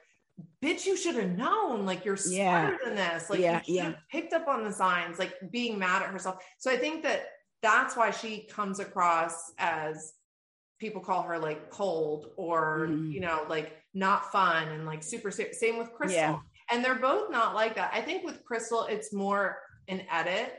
bitch, 0.64 0.86
you 0.88 0.98
should 0.98 1.16
have 1.16 1.30
known, 1.38 1.86
like 1.86 2.04
you're 2.04 2.18
Yeah. 2.30 2.68
smarter 2.70 2.80
than 2.86 2.96
this. 2.96 3.30
Like 3.30 3.40
Yeah, 3.40 3.62
you 3.66 3.76
should 3.84 3.94
yeah. 3.94 4.00
picked 4.12 4.34
up 4.34 4.48
on 4.48 4.64
the 4.64 4.72
signs, 4.74 5.20
like 5.20 5.34
being 5.52 5.78
mad 5.78 6.02
at 6.02 6.10
herself. 6.10 6.44
So 6.58 6.72
I 6.72 6.78
think 6.78 7.04
that 7.04 7.28
that's 7.62 7.96
why 7.96 8.10
she 8.12 8.48
comes 8.48 8.80
across 8.80 9.52
as 9.60 10.14
people 10.80 11.02
call 11.02 11.22
her 11.22 11.38
like 11.38 11.70
cold 11.70 12.32
or 12.36 12.88
Mhm. 12.90 13.14
you 13.14 13.22
know 13.22 13.46
like 13.48 13.78
not 13.94 14.32
fun 14.34 14.68
and 14.68 14.86
like 14.86 15.02
super 15.04 15.32
same 15.32 15.78
with 15.78 15.94
crystal 15.94 16.20
Yeah. 16.20 16.40
And 16.72 16.84
they're 16.84 16.96
both 16.96 17.30
not 17.32 17.54
like 17.56 17.76
that. 17.76 17.92
I 17.94 18.02
think 18.02 18.24
with 18.24 18.44
crystal 18.46 18.86
it's 18.90 19.14
more 19.14 19.60
an 19.88 20.02
edit. 20.12 20.54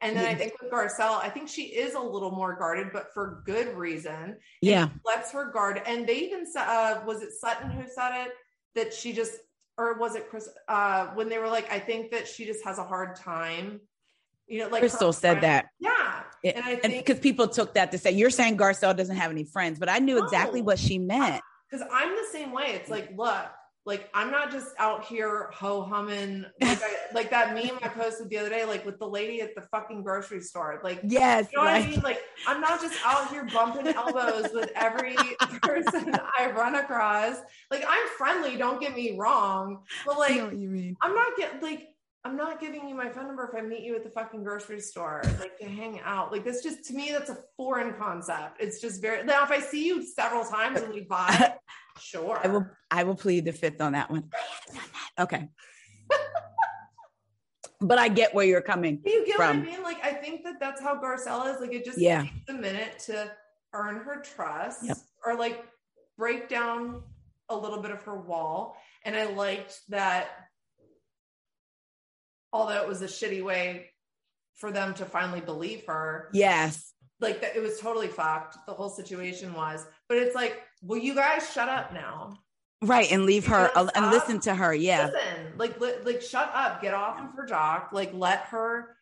And 0.00 0.16
then 0.16 0.24
i 0.26 0.34
think 0.34 0.52
with 0.60 0.70
garcelle 0.72 1.20
i 1.22 1.28
think 1.28 1.48
she 1.48 1.62
is 1.62 1.94
a 1.94 2.00
little 2.00 2.32
more 2.32 2.56
guarded 2.56 2.88
but 2.92 3.14
for 3.14 3.42
good 3.46 3.76
reason. 3.76 4.36
Yeah. 4.60 4.88
lets 5.06 5.30
her 5.30 5.52
guard 5.52 5.80
and 5.86 6.08
they 6.08 6.16
even 6.16 6.44
said 6.50 6.64
uh 6.66 7.02
was 7.06 7.22
it 7.22 7.30
sutton 7.32 7.70
who 7.70 7.84
said 7.86 8.24
it? 8.26 8.32
That 8.74 8.92
she 8.92 9.12
just 9.12 9.32
or 9.78 9.98
was 9.98 10.16
it 10.16 10.28
chris 10.28 10.48
uh 10.68 11.06
when 11.14 11.28
they 11.28 11.38
were 11.38 11.46
like 11.48 11.70
i 11.72 11.78
think 11.78 12.10
that 12.10 12.26
she 12.26 12.44
just 12.46 12.64
has 12.64 12.78
a 12.78 12.84
hard 12.84 13.14
time 13.14 13.80
you 14.48 14.58
know 14.60 14.68
like 14.68 14.80
crystal 14.80 15.12
said 15.12 15.38
friend- 15.38 15.44
that. 15.44 15.66
Yeah. 15.78 16.22
It- 16.42 16.56
and 16.56 16.64
i 16.64 16.74
think 16.74 17.06
because 17.06 17.20
people 17.20 17.46
took 17.46 17.74
that 17.74 17.92
to 17.92 17.98
say 17.98 18.10
you're 18.10 18.30
saying 18.30 18.56
garcelle 18.56 18.96
doesn't 18.96 19.16
have 19.16 19.30
any 19.30 19.44
friends 19.44 19.78
but 19.78 19.88
i 19.88 20.00
knew 20.00 20.20
exactly 20.22 20.62
what 20.62 20.80
she 20.80 20.98
meant. 20.98 21.40
Because 21.70 21.86
I'm 21.92 22.10
the 22.10 22.26
same 22.32 22.52
way. 22.52 22.72
It's 22.74 22.90
like, 22.90 23.16
look, 23.16 23.46
like 23.84 24.08
I'm 24.14 24.30
not 24.30 24.52
just 24.52 24.68
out 24.78 25.04
here 25.04 25.50
ho 25.52 25.82
humming 25.82 26.44
like, 26.60 26.82
I, 26.82 26.94
like 27.14 27.30
that 27.30 27.52
meme 27.52 27.78
I 27.82 27.88
posted 27.88 28.30
the 28.30 28.38
other 28.38 28.48
day, 28.48 28.64
like 28.64 28.86
with 28.86 28.98
the 28.98 29.08
lady 29.08 29.40
at 29.40 29.54
the 29.54 29.62
fucking 29.62 30.02
grocery 30.02 30.40
store. 30.40 30.80
Like, 30.84 31.00
yes 31.02 31.48
you 31.52 31.58
know 31.58 31.64
what 31.64 31.74
I 31.74 31.80
like- 31.80 31.88
mean? 31.88 32.00
Like, 32.00 32.20
I'm 32.46 32.60
not 32.60 32.80
just 32.80 32.98
out 33.04 33.28
here 33.28 33.46
bumping 33.52 33.88
elbows 33.88 34.50
with 34.52 34.70
every 34.76 35.16
person 35.62 36.14
I 36.38 36.50
run 36.50 36.76
across. 36.76 37.36
Like, 37.70 37.84
I'm 37.88 38.08
friendly, 38.16 38.56
don't 38.56 38.80
get 38.80 38.94
me 38.94 39.16
wrong, 39.18 39.82
but 40.06 40.18
like, 40.18 40.36
know 40.36 40.50
you 40.50 40.68
mean 40.68 40.96
I'm 41.00 41.14
not 41.14 41.36
getting 41.36 41.60
like. 41.60 41.88
I'm 42.24 42.36
not 42.36 42.60
giving 42.60 42.88
you 42.88 42.94
my 42.94 43.08
phone 43.08 43.26
number 43.26 43.50
if 43.52 43.60
I 43.60 43.66
meet 43.66 43.82
you 43.82 43.96
at 43.96 44.04
the 44.04 44.10
fucking 44.10 44.44
grocery 44.44 44.78
store, 44.78 45.22
like 45.40 45.58
to 45.58 45.64
hang 45.66 45.98
out. 46.04 46.30
Like 46.30 46.44
this, 46.44 46.62
just 46.62 46.84
to 46.84 46.94
me, 46.94 47.10
that's 47.10 47.30
a 47.30 47.38
foreign 47.56 47.94
concept. 47.94 48.58
It's 48.60 48.80
just 48.80 49.02
very. 49.02 49.24
Now, 49.24 49.42
if 49.42 49.50
I 49.50 49.58
see 49.58 49.84
you 49.84 50.06
several 50.06 50.44
times 50.44 50.80
and 50.80 50.94
we 50.94 51.04
vibe, 51.04 51.54
sure. 52.00 52.40
I 52.42 52.48
will 52.48 52.66
I 52.90 53.04
will 53.04 53.14
plead 53.14 53.44
the 53.44 53.52
fifth 53.52 53.80
on 53.80 53.92
that 53.92 54.10
one. 54.10 54.30
Okay. 55.18 55.48
but 57.80 57.98
I 57.98 58.08
get 58.08 58.34
where 58.34 58.44
you're 58.46 58.60
coming. 58.62 59.00
You 59.04 59.26
get 59.26 59.36
from. 59.36 59.60
what 59.60 59.68
I 59.68 59.72
mean? 59.72 59.82
Like, 59.82 60.02
I 60.04 60.12
think 60.12 60.44
that 60.44 60.60
that's 60.60 60.80
how 60.80 61.00
Garcella 61.00 61.54
is. 61.54 61.60
Like, 61.60 61.72
it 61.72 61.84
just 61.84 61.98
Yeah. 61.98 62.22
takes 62.22 62.34
a 62.48 62.52
minute 62.54 62.98
to 63.06 63.30
earn 63.74 63.96
her 63.96 64.20
trust 64.22 64.84
Yep. 64.84 64.96
or 65.26 65.34
like 65.36 65.64
break 66.18 66.48
down 66.48 67.02
a 67.48 67.56
little 67.56 67.80
bit 67.82 67.90
of 67.90 68.02
her 68.04 68.14
wall. 68.20 68.76
And 69.04 69.16
I 69.16 69.24
liked 69.24 69.80
that, 69.88 70.28
although 72.52 72.80
it 72.82 72.88
was 72.88 73.02
a 73.02 73.06
shitty 73.06 73.42
way 73.42 73.90
for 74.54 74.70
them 74.70 74.94
to 74.94 75.04
finally 75.04 75.40
believe 75.40 75.86
her, 75.86 76.30
Yes. 76.32 76.92
like 77.20 77.40
that 77.40 77.56
it 77.56 77.60
was 77.60 77.80
totally 77.80 78.08
fucked. 78.08 78.56
The 78.66 78.74
whole 78.74 78.90
situation 78.90 79.54
was, 79.54 79.84
but 80.08 80.18
it's 80.18 80.34
like, 80.34 80.62
will 80.82 80.98
you 80.98 81.14
guys 81.14 81.50
shut 81.52 81.68
up 81.68 81.92
now? 81.94 82.38
Right. 82.82 83.10
And 83.12 83.24
leave 83.24 83.46
her 83.46 83.70
and 83.76 83.88
stop. 83.90 84.12
listen 84.12 84.40
to 84.40 84.54
her. 84.54 84.74
Yeah. 84.74 85.06
Listen, 85.06 85.52
like, 85.56 85.80
li- 85.80 85.94
like, 86.04 86.20
shut 86.20 86.50
up, 86.52 86.82
get 86.82 86.94
off 86.94 87.20
of 87.20 87.32
her 87.36 87.46
jock, 87.46 87.90
like, 87.92 88.12
let 88.12 88.40
her 88.46 88.96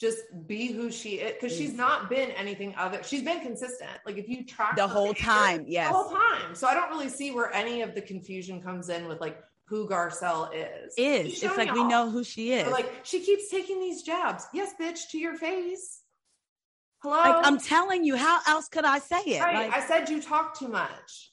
just 0.00 0.18
be 0.46 0.66
who 0.72 0.90
she 0.90 1.14
is 1.14 1.32
because 1.40 1.56
she's 1.56 1.72
not 1.72 2.10
been 2.10 2.30
anything 2.32 2.74
other. 2.76 3.02
She's 3.02 3.22
been 3.22 3.40
consistent. 3.40 3.90
Like, 4.04 4.18
if 4.18 4.28
you 4.28 4.44
track 4.44 4.76
The 4.76 4.86
whole 4.86 5.12
behavior, 5.14 5.32
time. 5.32 5.64
Yes. 5.66 5.88
the 5.90 5.96
whole 5.96 6.10
time. 6.10 6.54
So 6.54 6.66
I 6.66 6.74
don't 6.74 6.90
really 6.90 7.08
see 7.08 7.30
where 7.30 7.54
any 7.54 7.80
of 7.82 7.94
the 7.94 8.02
confusion 8.02 8.60
comes 8.60 8.88
in 8.90 9.06
with 9.06 9.20
like 9.20 9.38
who 9.68 9.88
Garcelle 9.88 10.50
is. 10.52 10.92
Is. 10.98 11.42
It's 11.42 11.56
like 11.56 11.72
we 11.72 11.78
y'all. 11.80 11.88
know 11.88 12.10
who 12.10 12.24
she 12.24 12.52
is. 12.52 12.70
Like 12.70 12.92
she 13.04 13.20
keeps 13.20 13.48
taking 13.48 13.80
these 13.80 14.02
jabs. 14.02 14.44
Yes, 14.52 14.74
bitch, 14.78 15.08
to 15.12 15.18
your 15.18 15.36
face. 15.36 16.01
Hello. 17.02 17.16
Like, 17.16 17.46
I'm 17.46 17.58
telling 17.58 18.04
you, 18.04 18.16
how 18.16 18.38
else 18.46 18.68
could 18.68 18.84
I 18.84 19.00
say 19.00 19.20
it? 19.22 19.40
right. 19.40 19.68
Like, 19.68 19.76
I 19.76 19.86
said 19.86 20.08
you 20.08 20.22
talk 20.22 20.58
too 20.58 20.68
much. 20.68 21.32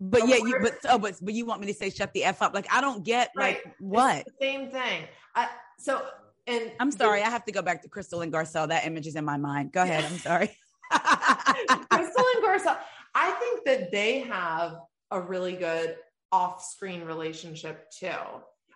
but 0.00 0.26
yeah, 0.26 0.36
you 0.36 0.58
but 0.60 0.74
oh, 0.88 0.98
but 0.98 1.14
but 1.22 1.32
you 1.32 1.46
want 1.46 1.60
me 1.60 1.68
to 1.68 1.74
say 1.74 1.90
shut 1.90 2.12
the 2.12 2.24
f 2.24 2.42
up? 2.42 2.54
Like 2.54 2.66
I 2.72 2.80
don't 2.80 3.04
get 3.04 3.30
like 3.36 3.64
what. 3.78 4.24
The 4.26 4.32
same 4.40 4.70
thing. 4.70 5.04
I, 5.34 5.48
so 5.78 6.02
and 6.46 6.72
I'm 6.80 6.90
sorry, 6.90 7.22
I 7.22 7.30
have 7.30 7.44
to 7.44 7.52
go 7.52 7.62
back 7.62 7.82
to 7.82 7.88
Crystal 7.88 8.20
and 8.22 8.32
Garcelle. 8.32 8.68
That 8.68 8.84
image 8.86 9.06
is 9.06 9.16
in 9.16 9.24
my 9.24 9.36
mind. 9.36 9.72
Go 9.72 9.82
ahead. 9.82 10.04
I'm 10.04 10.18
sorry. 10.18 10.50
Crystal 10.90 12.24
and 12.34 12.44
Garcelle. 12.44 12.78
I 13.14 13.30
think 13.30 13.64
that 13.64 13.92
they 13.92 14.20
have 14.20 14.78
a 15.10 15.20
really 15.20 15.54
good 15.54 15.96
off-screen 16.32 17.04
relationship 17.04 17.90
too. 17.92 18.10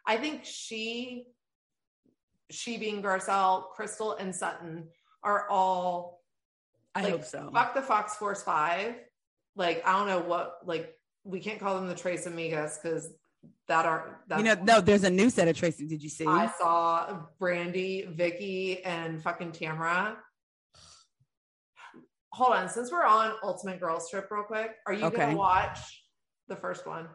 I 0.06 0.16
think 0.16 0.44
she, 0.44 1.26
she 2.50 2.78
being 2.78 3.02
Garcelle, 3.02 3.70
Crystal, 3.70 4.14
and 4.14 4.34
Sutton 4.34 4.88
are 5.28 5.48
all. 5.48 6.22
I 6.94 7.02
like, 7.02 7.12
hope 7.12 7.24
so. 7.24 7.50
Fuck 7.52 7.74
the 7.74 7.82
Fox 7.82 8.16
Force 8.16 8.42
Five. 8.42 8.94
Like 9.54 9.86
I 9.86 9.92
don't 9.98 10.08
know 10.08 10.20
what. 10.20 10.58
Like 10.64 10.94
we 11.24 11.40
can't 11.40 11.60
call 11.60 11.74
them 11.76 11.86
the 11.88 11.94
Tres 11.94 12.26
Amigas 12.26 12.82
because 12.82 13.10
that 13.68 13.84
are 13.84 14.20
that's 14.26 14.42
you 14.42 14.44
know, 14.44 14.56
no, 14.64 14.80
there's 14.80 15.04
a 15.04 15.10
new 15.10 15.30
set 15.30 15.46
of 15.46 15.56
Tracy. 15.56 15.86
Did 15.86 16.02
you 16.02 16.08
see? 16.08 16.26
I 16.26 16.50
saw 16.58 17.20
Brandi, 17.40 18.08
Vicki, 18.08 18.82
and 18.84 19.22
fucking 19.22 19.52
Tamara. 19.52 20.16
Hold 22.32 22.54
on, 22.54 22.68
since 22.68 22.90
we're 22.92 23.04
on 23.04 23.32
Ultimate 23.42 23.80
Girls 23.80 24.08
Trip, 24.10 24.28
real 24.30 24.44
quick, 24.44 24.70
are 24.86 24.92
you 24.92 25.04
Okay. 25.04 25.16
gonna 25.18 25.36
watch 25.36 25.78
the 26.48 26.56
first 26.56 26.86
one? 26.86 27.08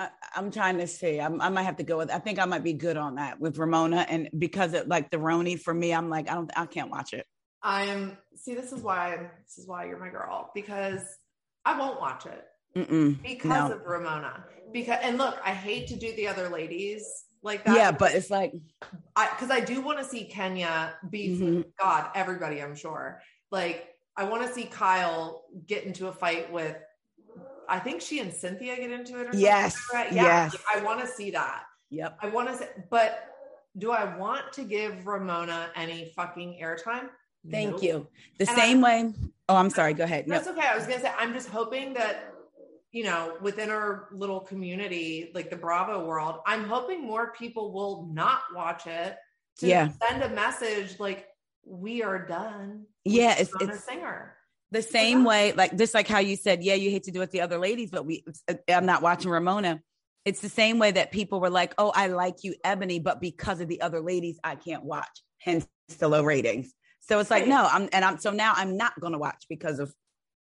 I, 0.00 0.08
I'm 0.34 0.50
trying 0.50 0.78
to 0.78 0.86
see. 0.86 1.20
I'm, 1.20 1.42
I 1.42 1.50
might 1.50 1.64
have 1.64 1.76
to 1.76 1.82
go 1.82 1.98
with. 1.98 2.10
I 2.10 2.18
think 2.18 2.38
I 2.38 2.46
might 2.46 2.64
be 2.64 2.72
good 2.72 2.96
on 2.96 3.16
that 3.16 3.38
with 3.38 3.58
Ramona, 3.58 4.06
and 4.08 4.30
because 4.38 4.72
it 4.72 4.88
like 4.88 5.10
the 5.10 5.18
Roni 5.18 5.60
for 5.60 5.74
me, 5.74 5.92
I'm 5.92 6.08
like 6.08 6.30
I 6.30 6.34
don't. 6.34 6.50
I 6.56 6.64
can't 6.64 6.90
watch 6.90 7.12
it. 7.12 7.26
I 7.62 7.82
am. 7.84 8.16
See, 8.34 8.54
this 8.54 8.72
is 8.72 8.80
why 8.82 9.14
I'm. 9.14 9.28
This 9.44 9.58
is 9.58 9.68
why 9.68 9.84
you're 9.84 9.98
my 9.98 10.08
girl 10.08 10.50
because 10.54 11.02
I 11.66 11.78
won't 11.78 12.00
watch 12.00 12.24
it 12.24 12.46
Mm-mm. 12.74 13.22
because 13.22 13.68
No. 13.68 13.74
of 13.74 13.84
Ramona. 13.84 14.42
Because 14.72 15.00
and 15.02 15.18
look, 15.18 15.38
I 15.44 15.50
hate 15.50 15.88
to 15.88 15.96
do 15.96 16.16
the 16.16 16.28
other 16.28 16.48
ladies 16.48 17.04
like 17.42 17.64
that. 17.64 17.76
Yeah, 17.76 17.92
but 17.92 18.14
it's 18.14 18.30
like 18.30 18.54
I 19.16 19.28
because 19.28 19.50
I 19.50 19.60
do 19.60 19.82
want 19.82 19.98
to 19.98 20.04
see 20.04 20.24
Kenya 20.24 20.94
beef 21.10 21.38
Mhm. 21.38 21.64
God, 21.78 22.10
everybody, 22.14 22.62
I'm 22.62 22.74
sure. 22.74 23.20
Like 23.50 23.88
I 24.16 24.24
want 24.24 24.46
to 24.46 24.54
see 24.54 24.64
Kyle 24.64 25.44
get 25.66 25.84
into 25.84 26.08
a 26.08 26.12
fight 26.12 26.50
with 26.50 26.76
I 27.70 27.78
think 27.78 28.00
she 28.00 28.18
and 28.20 28.32
Cynthia 28.32 28.76
get 28.76 28.90
into 28.90 29.14
it 29.18 29.22
or 29.22 29.24
something 29.26 29.40
Yes, 29.40 29.80
like. 29.94 30.10
Yeah, 30.10 30.50
yes. 30.52 30.56
I 30.74 30.80
want 30.82 31.00
to 31.00 31.06
see 31.06 31.30
that. 31.30 31.62
yep. 31.90 32.18
I 32.20 32.28
want 32.28 32.48
to 32.48 32.56
say 32.56 32.68
but 32.90 33.26
do 33.78 33.92
I 33.92 34.16
want 34.16 34.52
to 34.54 34.62
give 34.64 35.06
Ramona 35.06 35.70
any 35.76 36.12
fucking 36.16 36.58
airtime? 36.62 37.08
Thank 37.50 37.70
Nope. 37.74 37.82
you. 37.82 38.06
The 38.38 38.48
And 38.48 38.58
same 38.58 38.80
way. 38.80 39.14
Oh, 39.48 39.56
I'm 39.56 39.70
sorry. 39.70 39.94
Go 39.94 40.04
ahead. 40.04 40.26
No. 40.26 40.34
That's 40.34 40.48
okay. 40.48 40.66
I 40.66 40.76
was 40.76 40.86
gonna 40.86 41.00
say 41.00 41.12
I'm 41.16 41.32
just 41.32 41.48
hoping 41.48 41.94
that 41.94 42.34
you 42.92 43.04
know 43.04 43.36
within 43.40 43.70
our 43.70 44.08
little 44.12 44.40
community, 44.40 45.30
like 45.34 45.48
the 45.48 45.56
Bravo 45.56 46.04
world, 46.04 46.40
I'm 46.46 46.64
hoping 46.64 47.00
more 47.06 47.32
people 47.32 47.72
will 47.72 48.08
not 48.12 48.40
watch 48.54 48.86
it 48.88 49.16
to 49.58 49.66
Yeah. 49.68 49.88
send 50.06 50.22
a 50.24 50.28
message 50.30 50.98
like 50.98 51.28
we 51.64 52.02
are 52.02 52.18
done. 52.26 52.86
with 53.04 53.14
Yeah, 53.14 53.36
it's 53.38 53.52
Ramona 53.54 53.74
it's 53.74 53.84
singer. 53.84 54.36
The 54.72 54.82
same 54.82 55.24
way. 55.24 55.52
Like 55.52 55.76
just 55.76 55.94
like 55.94 56.06
how 56.06 56.20
you 56.20 56.36
said, 56.36 56.62
yeah, 56.62 56.74
you 56.74 56.90
hate 56.90 57.04
to 57.04 57.10
do 57.10 57.18
it 57.18 57.22
with 57.22 57.30
the 57.32 57.40
other 57.40 57.58
ladies, 57.58 57.90
but 57.90 58.06
we. 58.06 58.24
Uh, 58.48 58.54
I'm 58.68 58.86
not 58.86 59.02
watching 59.02 59.30
Ramona. 59.30 59.80
It's 60.24 60.40
the 60.40 60.48
same 60.48 60.78
way 60.78 60.90
that 60.92 61.10
people 61.12 61.40
were 61.40 61.50
like, 61.50 61.74
"Oh, 61.78 61.90
I 61.94 62.08
like 62.08 62.44
you, 62.44 62.54
Eboni," 62.64 63.02
but 63.02 63.20
because 63.20 63.60
of 63.60 63.68
the 63.68 63.80
other 63.80 64.00
ladies, 64.00 64.38
I 64.44 64.54
can't 64.54 64.84
watch. 64.84 65.08
Hence 65.38 65.66
the 65.98 66.08
low 66.08 66.22
ratings. 66.22 66.72
So 67.00 67.18
it's 67.18 67.30
like, 67.30 67.42
Right. 67.42 67.48
no, 67.48 67.68
I'm 67.70 67.88
and 67.92 68.04
I'm 68.04 68.18
so 68.18 68.30
now 68.30 68.52
I'm 68.54 68.76
not 68.76 68.98
going 69.00 69.12
to 69.12 69.18
watch 69.18 69.46
because 69.48 69.78
of 69.80 69.92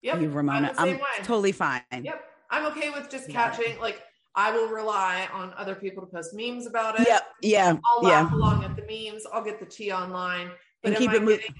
Yep. 0.04 0.22
you, 0.22 0.30
Ramona. 0.30 0.74
I'm 0.78 0.90
I'm, 0.96 1.00
totally 1.24 1.54
fine. 1.54 1.82
Yep. 1.92 2.24
I'm 2.52 2.66
okay 2.68 2.90
with 2.92 3.10
just 3.10 3.30
Yeah. 3.30 3.50
catching 3.50 3.80
like 3.80 4.00
I 4.36 4.52
will 4.52 4.68
rely 4.68 5.28
on 5.32 5.54
other 5.58 5.76
people 5.76 6.06
to 6.06 6.12
post 6.12 6.34
memes 6.34 6.68
about 6.68 7.00
it. 7.00 7.08
Yep. 7.08 7.28
Yeah. 7.42 7.78
I'll 7.86 8.04
yeah. 8.04 8.22
laugh 8.22 8.34
along 8.34 8.64
at 8.64 8.76
the 8.76 8.82
memes. 8.84 9.24
I'll 9.32 9.44
get 9.44 9.60
the 9.60 9.66
tea 9.66 9.92
online. 9.92 10.52
But 10.82 10.90
And 10.90 10.98
keep 10.98 11.14
it 11.14 11.24
moving. 11.24 11.56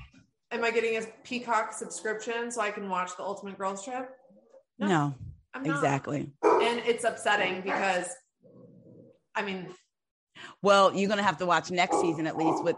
Am 0.54 0.64
I 0.64 0.70
getting 0.70 0.98
a 0.98 1.02
Peacock 1.24 1.74
subscription 1.74 2.52
so 2.52 2.62
I 2.62 2.70
can 2.70 2.88
watch 2.88 3.18
the 3.18 3.24
Ultimate 3.24 3.58
Girls 3.58 3.84
Trip? 3.84 4.08
No, 4.78 5.16
I'm 5.56 5.64
not. 5.64 5.76
exactly. 5.76 6.32
And 6.44 6.80
it's 6.86 7.04
upsetting 7.04 7.62
because 7.62 8.08
I 9.36 9.42
mean, 9.42 9.68
Well, 10.62 10.96
you're 10.96 11.10
gonna 11.10 11.24
have 11.24 11.38
to 11.38 11.48
watch 11.48 11.72
next 11.72 12.00
season 12.02 12.28
at 12.28 12.38
least. 12.38 12.64
With 12.64 12.76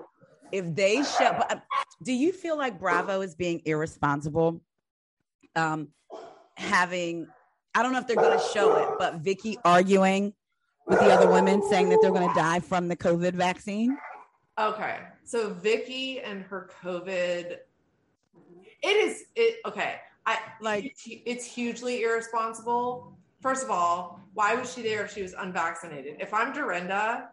if 0.54 0.74
they 0.74 1.04
show, 1.04 1.36
but 1.38 1.52
uh, 1.52 1.60
do 2.02 2.14
you 2.14 2.32
feel 2.32 2.58
like 2.58 2.80
Bravo 2.80 3.20
is 3.20 3.36
being 3.36 3.62
irresponsible? 3.66 4.62
Um, 5.58 5.90
having 6.56 7.28
I 7.74 7.84
don't 7.84 7.92
know 7.92 8.00
if 8.00 8.08
they're 8.08 8.16
gonna 8.16 8.42
show 8.54 8.78
it, 8.78 8.90
but 8.98 9.16
Vicki 9.16 9.58
arguing 9.66 10.34
with 10.88 11.00
the 11.00 11.12
other 11.12 11.30
women, 11.30 11.62
saying 11.70 11.90
that 11.90 12.00
they're 12.02 12.12
gonna 12.12 12.34
die 12.36 12.62
from 12.62 12.88
the 12.88 12.96
COVID 12.96 13.34
vaccine. 13.34 13.98
Okay. 14.60 15.00
So 15.24 15.50
Vicki 15.50 16.22
and 16.22 16.44
her 16.44 16.70
COVID, 16.82 17.58
it 18.84 18.88
is 18.88 19.26
it 19.36 19.58
okay. 19.66 19.96
I 20.26 20.38
Like- 20.62 20.86
it's, 20.86 21.08
it's 21.08 21.46
hugely 21.46 22.04
irresponsible. 22.04 23.18
First 23.42 23.64
of 23.64 23.70
all, 23.70 24.20
why 24.34 24.56
was 24.56 24.74
she 24.74 24.82
there 24.82 25.06
if 25.06 25.14
she 25.14 25.22
was 25.22 25.34
unvaccinated? 25.34 26.18
If 26.20 26.34
I'm 26.34 26.52
Dorinda, 26.52 27.30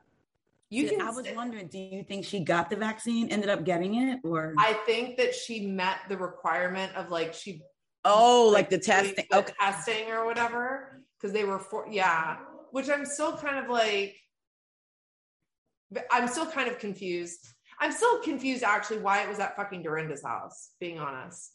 you 0.69 0.89
can. 0.89 1.01
I 1.01 1.11
was 1.11 1.27
wondering, 1.35 1.69
do 1.69 1.79
you 1.79 2.03
think 2.03 2.25
she 2.25 2.41
got 2.41 2.71
the 2.71 2.77
vaccine, 2.77 3.29
ended 3.29 3.49
up 3.51 3.65
getting 3.65 3.95
it, 4.09 4.21
or 4.25 4.55
I 4.59 4.75
think 4.87 5.17
that 5.19 5.35
she 5.35 5.67
met 5.67 5.99
the 6.09 6.17
requirement 6.17 6.95
of 6.97 7.11
like 7.11 7.33
she 7.35 7.63
oh, 8.05 8.51
like 8.53 8.69
the 8.69 8.79
testing? 8.79 9.25
the 9.31 9.39
Okay, 9.39 9.53
testing 9.59 10.11
or 10.11 10.27
whatever 10.27 11.03
because 11.23 11.33
they 11.33 11.45
were 11.45 11.59
for 11.59 11.87
yeah 11.91 12.37
which 12.73 12.91
i'm 12.91 13.07
still 13.07 13.37
kind 13.37 13.59
of 13.59 13.71
like 13.71 14.17
i'm 16.11 16.29
still 16.29 16.47
kind 16.47 16.69
of 16.69 16.79
confused 16.79 17.47
i'm 17.81 17.93
still 17.93 18.19
confused 18.21 18.63
actually 18.63 18.99
why 18.99 19.23
it 19.23 19.29
was 19.29 19.39
at 19.39 19.57
fucking 19.57 19.83
dorinda's 19.83 20.23
house 20.23 20.71
being 20.81 20.99
honest 20.99 21.53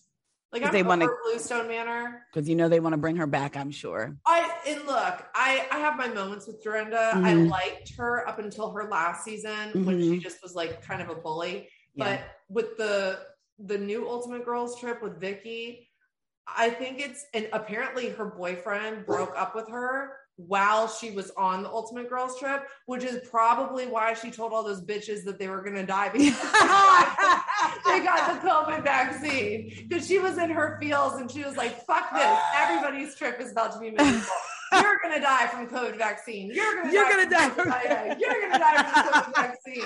Like 0.52 0.64
i'm 0.64 0.72
they 0.72 0.80
over 0.82 0.90
wanna- 0.90 1.08
bluestone 1.26 1.68
manor 1.68 2.24
because 2.34 2.48
you 2.50 2.56
know 2.56 2.70
they 2.70 2.80
want 2.80 2.94
to 2.94 2.98
bring 2.98 3.16
her 3.18 3.28
back. 3.28 3.58
I'm 3.58 3.72
sure. 3.72 4.16
i 4.26 4.40
and 4.68 4.86
look 4.86 5.26
i 5.36 5.68
i 5.72 5.78
have 5.80 5.98
my 5.98 6.08
moments 6.08 6.48
with 6.48 6.64
dorinda 6.64 7.12
i 7.16 7.34
Mhm. 7.34 7.50
liked 7.50 7.94
her 7.98 8.28
up 8.28 8.40
until 8.40 8.72
her 8.72 8.86
last 8.90 9.24
season 9.26 9.86
when 9.86 10.00
she 10.02 10.18
Mhm. 10.18 10.22
just 10.22 10.42
was 10.42 10.56
like 10.56 10.82
kind 10.82 11.02
of 11.02 11.10
a 11.10 11.16
bully 11.16 11.70
Yeah. 11.94 12.06
but 12.06 12.20
with 12.50 12.78
the 12.78 13.26
the 13.60 13.78
new 13.78 14.08
ultimate 14.08 14.46
girls 14.46 14.80
trip 14.80 15.02
with 15.02 15.20
vicki 15.20 15.90
i 16.48 16.70
think 16.70 17.00
it's 17.02 17.26
and 17.34 17.50
apparently 17.54 18.10
her 18.10 18.26
boyfriend 18.26 19.06
broke 19.06 19.34
up 19.36 19.56
with 19.56 19.68
her 19.70 20.16
while 20.38 20.88
she 20.88 21.12
was 21.12 21.32
on 21.36 21.64
the 21.64 21.70
ultimate 21.70 22.08
girls 22.08 22.40
trip 22.40 22.68
which 22.86 23.04
is 23.04 23.28
probably 23.28 23.86
why 23.88 24.14
she 24.14 24.32
told 24.32 24.54
all 24.54 24.64
those 24.64 24.82
bitches 24.82 25.24
that 25.24 25.38
they 25.38 25.48
were 25.48 25.62
going 25.62 25.76
to 25.76 25.86
die 25.86 26.10
because 26.10 26.34
they 27.86 28.00
got 28.00 28.42
the 28.42 28.48
covid 28.48 28.84
vaccine. 28.84 29.86
Because 29.88 30.08
she 30.08 30.20
was 30.20 30.38
in 30.38 30.50
her 30.50 30.78
feels 30.80 31.16
and 31.16 31.30
she 31.30 31.44
was 31.44 31.58
like 31.58 31.86
fuck 31.86 32.14
this. 32.14 32.40
Everybody's 32.56 33.16
trip 33.16 33.40
is 33.42 33.52
about 33.52 33.74
to 33.74 33.80
be 33.80 33.92
miserable 33.92 34.28
you're 34.74 35.00
to 35.14 35.22
die 35.22 35.48
from 35.48 35.68
covid 35.68 35.98
vaccine 35.98 36.52
you're 36.54 36.84
to 36.84 36.92
You're 36.92 37.04
die 37.06 37.10
gonna 37.12 37.30
die 37.30 37.50
from- 37.50 38.20
you're 38.20 38.52
to 38.52 38.60
die 38.60 38.84
from 38.84 39.04
covid 39.04 39.36
vaccine 39.66 39.84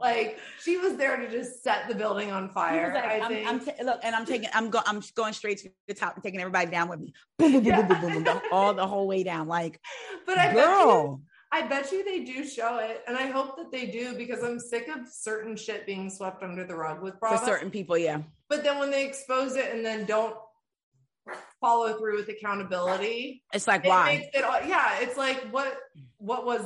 like 0.00 0.38
she 0.62 0.76
was 0.76 0.96
there 0.96 1.16
to 1.16 1.28
just 1.30 1.62
set 1.62 1.88
the 1.88 1.94
building 1.94 2.30
on 2.30 2.48
fire. 2.50 2.92
like, 2.94 3.04
I 3.04 3.20
I'm, 3.20 3.28
think. 3.28 3.48
I'm 3.48 3.60
ta- 3.60 3.82
look, 3.84 4.00
and 4.02 4.14
I'm 4.14 4.26
taking, 4.26 4.48
I'm 4.52 4.70
going, 4.70 4.84
I'm 4.86 5.00
going 5.14 5.32
straight 5.32 5.58
to 5.58 5.70
the 5.88 5.94
top 5.94 6.14
and 6.14 6.22
taking 6.22 6.40
everybody 6.40 6.70
down 6.70 6.88
with 6.88 7.00
me. 7.00 7.12
Boom, 7.38 7.52
boom, 7.52 7.62
boom, 7.62 7.74
boom, 7.74 7.88
boom, 7.88 8.00
boom, 8.00 8.12
boom, 8.12 8.24
boom, 8.24 8.40
all 8.52 8.74
the 8.74 8.86
whole 8.86 9.08
way 9.08 9.22
down. 9.22 9.48
Like, 9.48 9.80
but 10.26 10.38
I 10.38 10.46
bet 10.52 10.56
you, 10.56 10.62
girl, 10.62 11.20
I 11.52 11.62
bet 11.66 11.90
you 11.92 12.04
they 12.04 12.20
do 12.24 12.46
show 12.46 12.78
it, 12.78 13.02
and 13.08 13.16
I 13.16 13.26
hope 13.28 13.56
that 13.56 13.70
they 13.72 13.86
do 13.86 14.14
because 14.14 14.42
I'm 14.44 14.58
sick 14.60 14.88
of 14.88 15.08
certain 15.10 15.56
shit 15.56 15.86
being 15.86 16.10
swept 16.10 16.42
under 16.42 16.64
the 16.66 16.74
rug 16.76 17.02
with 17.02 17.14
for 17.18 17.36
certain 17.38 17.70
people, 17.70 17.96
yeah. 17.96 18.20
But 18.48 18.62
then 18.62 18.78
when 18.78 18.90
they 18.90 19.06
expose 19.06 19.56
it 19.56 19.72
and 19.74 19.84
then 19.84 20.04
don't 20.04 20.36
follow 21.60 21.98
through 21.98 22.16
with 22.16 22.28
accountability, 22.28 23.42
It's 23.52 23.66
like, 23.66 23.84
it 23.84 23.88
why? 23.88 24.06
makes 24.06 24.26
it. 24.36 24.68
Yeah, 24.68 24.98
it's 25.00 25.16
like 25.16 25.48
what? 25.50 25.78
What 26.18 26.44
was? 26.46 26.62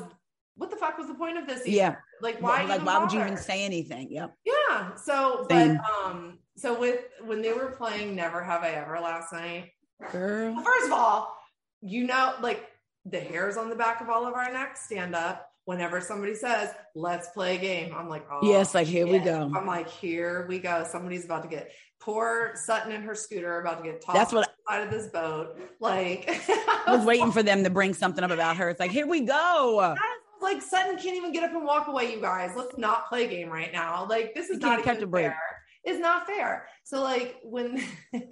What 0.57 0.71
the 0.71 0.77
fuck 0.77 0.97
was 0.99 1.09
the 1.09 1.15
point 1.15 1.37
of 1.37 1.47
this? 1.47 1.67
Yeah. 1.67 1.97
Like 2.23 2.41
why? 2.41 2.65
like, 2.65 2.85
why 2.87 2.99
would 2.99 3.13
you 3.13 3.21
even 3.21 3.37
say 3.37 3.65
anything? 3.65 4.11
Yep. 4.13 4.35
Yeah. 4.45 4.95
So, 4.95 5.47
Same. 5.51 5.77
but 5.77 5.85
um, 6.07 6.39
so 6.57 6.79
with 6.79 7.01
when 7.25 7.43
they 7.43 7.53
were 7.53 7.73
playing 7.73 8.15
Never 8.15 8.43
Have 8.43 8.63
I 8.63 8.71
Ever 8.71 9.01
last 9.01 9.33
night. 9.33 9.71
Girl. 10.13 10.55
First 10.63 10.87
of 10.87 10.93
all, 10.93 11.37
you 11.81 12.07
know, 12.07 12.35
like 12.41 12.65
the 13.05 13.21
hairs 13.21 13.57
on 13.57 13.69
the 13.69 13.77
back 13.77 14.01
of 14.01 14.09
all 14.09 14.27
of 14.27 14.35
our 14.35 14.51
necks 14.53 14.85
stand 14.87 15.15
up 15.15 15.51
whenever 15.67 16.01
somebody 16.01 16.35
says, 16.35 16.71
let's 16.95 17.29
play 17.31 17.57
a 17.57 17.59
game. 17.59 17.95
I'm 17.97 18.09
like, 18.09 18.27
oh, 18.31 18.41
Yes, 18.43 18.75
like, 18.75 18.87
here 18.87 19.07
we 19.07 19.19
go. 19.19 19.51
I'm 19.55 19.67
like, 19.67 19.89
here 19.89 20.47
we 20.49 20.59
go. 20.59 20.85
Somebody's 20.89 21.25
about 21.25 21.43
to 21.43 21.49
get 21.49 21.71
poor 22.01 22.53
Sutton 22.55 22.93
and 22.93 23.05
her 23.05 23.15
scooter 23.15 23.53
are 23.53 23.61
about 23.61 23.79
to 23.79 23.85
get 23.85 24.01
tossed 24.03 24.17
That's 24.17 24.33
what 24.33 24.51
out 24.71 24.83
of 24.83 24.91
this 24.91 25.09
boat. 25.09 25.59
Like, 25.81 26.25
I 26.29 26.97
was 26.97 27.05
waiting 27.05 27.33
for 27.33 27.43
them 27.43 27.65
to 27.65 27.71
bring 27.71 27.95
something 27.95 28.25
up 28.25 28.31
about 28.31 28.57
her. 28.57 28.71
It's 28.71 28.81
like, 28.81 28.91
here 28.91 29.07
we 29.07 29.21
go. 29.21 29.95
like 30.43 30.63
Sutton 30.63 30.97
can't 30.97 31.17
even 31.17 31.33
get 31.33 31.45
up 31.45 31.51
and 31.51 31.65
walk 31.65 31.89
away, 31.89 32.13
you 32.13 32.21
guys. 32.21 32.53
Let's 32.57 32.77
not 32.79 33.09
play 33.09 33.25
a 33.25 33.29
game 33.29 33.49
right 33.49 33.73
now. 33.73 34.07
Like, 34.09 34.35
this 34.35 34.51
is 34.51 34.59
not 34.59 34.83
catch 34.83 34.97
even 34.97 35.05
a 35.05 35.11
break. 35.11 35.27
fair. 35.27 35.39
It's 35.85 36.01
not 36.01 36.27
fair. 36.27 36.67
So, 36.85 37.03
like, 37.03 37.41
when 37.43 37.83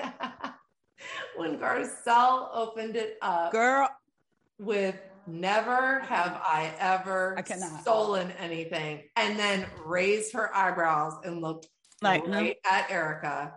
when 1.36 1.58
Garcelle 1.58 2.48
opened 2.52 2.96
it 2.96 3.18
up, 3.20 3.52
Girl, 3.52 3.88
with 4.58 4.96
never 5.26 6.00
have 6.00 6.40
I 6.42 6.72
ever 6.78 7.36
I 7.38 7.42
stolen 7.80 8.32
anything 8.32 9.04
and 9.16 9.38
then 9.38 9.66
raised 9.84 10.32
her 10.32 10.54
eyebrows 10.54 11.14
and 11.24 11.40
looked 11.40 11.68
like, 12.02 12.26
right 12.26 12.56
at 12.70 12.90
Erika. 12.90 13.54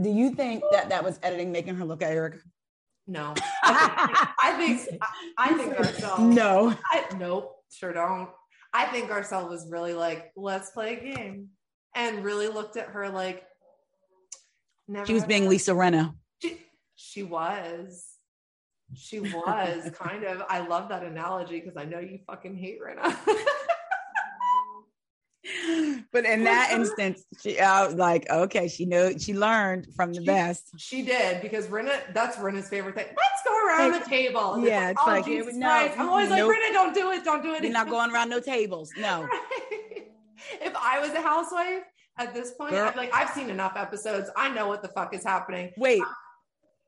Do 0.00 0.08
you 0.08 0.30
think 0.30 0.62
that 0.72 0.88
that 0.90 1.04
was 1.04 1.18
editing 1.22 1.52
making 1.52 1.76
her 1.76 1.84
look 1.84 2.02
at 2.02 2.12
Erika? 2.12 2.38
No, 3.06 3.34
I 3.64 4.54
think 4.56 5.00
I 5.36 5.54
think 5.54 5.74
Garcelle. 5.74 6.20
No, 6.20 6.76
I, 6.92 7.04
nope, 7.18 7.56
sure 7.72 7.92
don't. 7.92 8.28
I 8.72 8.86
think 8.86 9.10
Garcelle 9.10 9.48
was 9.48 9.66
really 9.68 9.94
like, 9.94 10.30
let's 10.36 10.70
play 10.70 10.96
a 10.96 11.14
game, 11.14 11.48
and 11.94 12.24
really 12.24 12.48
looked 12.48 12.76
at 12.76 12.88
her 12.88 13.08
like. 13.08 13.44
Never 14.86 15.06
she 15.06 15.14
was 15.14 15.24
being 15.24 15.44
that. 15.44 15.50
Lisa 15.50 15.72
Rinna. 15.72 16.14
She, 16.40 16.58
she 16.94 17.22
was. 17.22 18.06
She 18.94 19.20
was 19.20 19.90
kind 19.94 20.24
of. 20.24 20.42
I 20.48 20.60
love 20.66 20.88
that 20.88 21.02
analogy 21.02 21.60
because 21.60 21.76
I 21.76 21.84
know 21.84 21.98
you 21.98 22.20
fucking 22.26 22.56
hate 22.56 22.78
Rinna. 22.80 23.16
But 26.12 26.24
in 26.24 26.44
that 26.44 26.70
instance, 26.74 27.24
she 27.40 27.58
I 27.58 27.86
was 27.86 27.94
like, 27.94 28.28
okay, 28.30 28.68
she 28.68 28.84
knew 28.84 29.18
she 29.18 29.34
learned 29.34 29.86
from 29.94 30.12
the 30.12 30.20
She- 30.20 30.26
best. 30.26 30.70
she 30.76 31.02
did 31.02 31.40
because 31.40 31.66
Rinna. 31.68 32.12
That's 32.12 32.36
Rinna's 32.36 32.68
favorite 32.68 32.94
thing. 32.94 33.06
Let's 33.08 33.42
go 33.46 33.66
around 33.66 33.92
Like, 33.92 34.04
the 34.04 34.10
table. 34.10 34.54
And 34.54 34.64
yeah, 34.64 34.90
it's 34.90 35.00
oh, 35.04 35.10
like, 35.10 35.26
no, 35.26 35.68
I'm 35.68 36.08
always 36.08 36.28
nope. 36.28 36.48
like, 36.48 36.58
Rena, 36.58 36.72
don't 36.72 36.94
do 36.94 37.10
it. 37.12 37.24
Don't 37.24 37.42
do 37.42 37.54
it. 37.54 37.62
We're 37.62 37.72
not 37.72 37.88
going 37.88 38.10
around 38.10 38.28
no 38.28 38.40
tables. 38.40 38.90
No. 38.98 39.26
if 40.60 40.74
I 40.76 40.98
was 41.00 41.10
a 41.10 41.20
housewife 41.22 41.84
at 42.18 42.34
this 42.34 42.52
point, 42.52 42.72
Girl. 42.72 42.86
I'd 42.86 42.94
be 42.94 43.00
like, 43.00 43.14
I've 43.14 43.30
seen 43.30 43.48
enough 43.50 43.72
episodes. 43.76 44.30
I 44.36 44.50
know 44.50 44.68
what 44.68 44.82
the 44.82 44.88
fuck 44.88 45.14
is 45.14 45.24
happening. 45.24 45.72
Wait, 45.76 46.02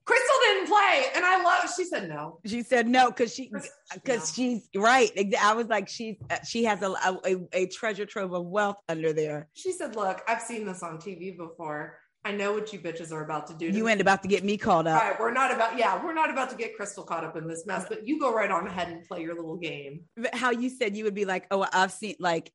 Crystal 0.05 0.37
didn't 0.47 0.67
play, 0.69 1.05
and 1.15 1.25
I 1.25 1.43
love. 1.43 1.71
She 1.77 1.85
said 1.85 2.09
no. 2.09 2.41
she 2.45 2.63
said 2.63 2.89
no 2.89 3.11
because 3.11 3.33
she 3.35 3.53
because 3.95 4.33
she's 4.35 4.69
right. 4.75 5.11
I 5.41 5.55
was 5.55 5.69
like, 5.69 5.89
she's 5.89 6.17
uh, 6.31 6.39
she 6.47 6.65
has 6.65 6.83
a, 6.83 6.91
a 7.25 7.37
a 7.53 7.67
treasure 7.67 8.07
trove 8.07 8.33
of 8.33 8.47
wealth 8.47 8.77
under 8.89 9.13
there. 9.13 9.49
She 9.55 9.73
said, 9.73 9.95
"Look, 9.95 10.21
I've 10.27 10.43
seen 10.43 10.67
this 10.67 10.83
on 10.83 10.99
TV 10.99 11.37
before. 11.37 11.99
I 12.25 12.31
know 12.31 12.53
what 12.53 12.73
you 12.73 12.79
bitches 12.79 13.11
are 13.11 13.25
about 13.25 13.49
to 13.49 13.55
do. 13.55 13.71
To 13.71 13.77
You 13.77 13.85
me. 13.87 13.93
ain't 13.93 14.01
about 14.01 14.23
to 14.23 14.29
get 14.29 14.45
me 14.45 14.57
called 14.57 14.87
All 14.87 14.95
up. 14.95 15.03
right, 15.03 15.19
we're 15.21 15.33
not 15.33 15.53
about. 15.53 15.77
Yeah, 15.77 16.03
we're 16.05 16.15
not 16.15 16.31
about 16.31 16.51
to 16.51 16.57
get 16.57 16.77
Crystal 16.77 17.03
caught 17.03 17.25
up 17.25 17.37
in 17.37 17.49
this 17.49 17.67
mess. 17.67 17.87
But 17.89 18.07
you 18.07 18.21
go 18.21 18.33
right 18.33 18.51
on 18.51 18.67
ahead 18.67 18.89
and 18.89 19.05
play 19.07 19.23
your 19.23 19.35
little 19.35 19.57
game. 19.57 20.03
But 20.17 20.35
How 20.35 20.51
you 20.53 20.69
said 20.71 20.97
you 20.97 21.03
would 21.05 21.15
be 21.17 21.25
like, 21.25 21.47
oh, 21.51 21.67
I've 21.73 21.91
seen 21.93 22.15
like 22.21 22.53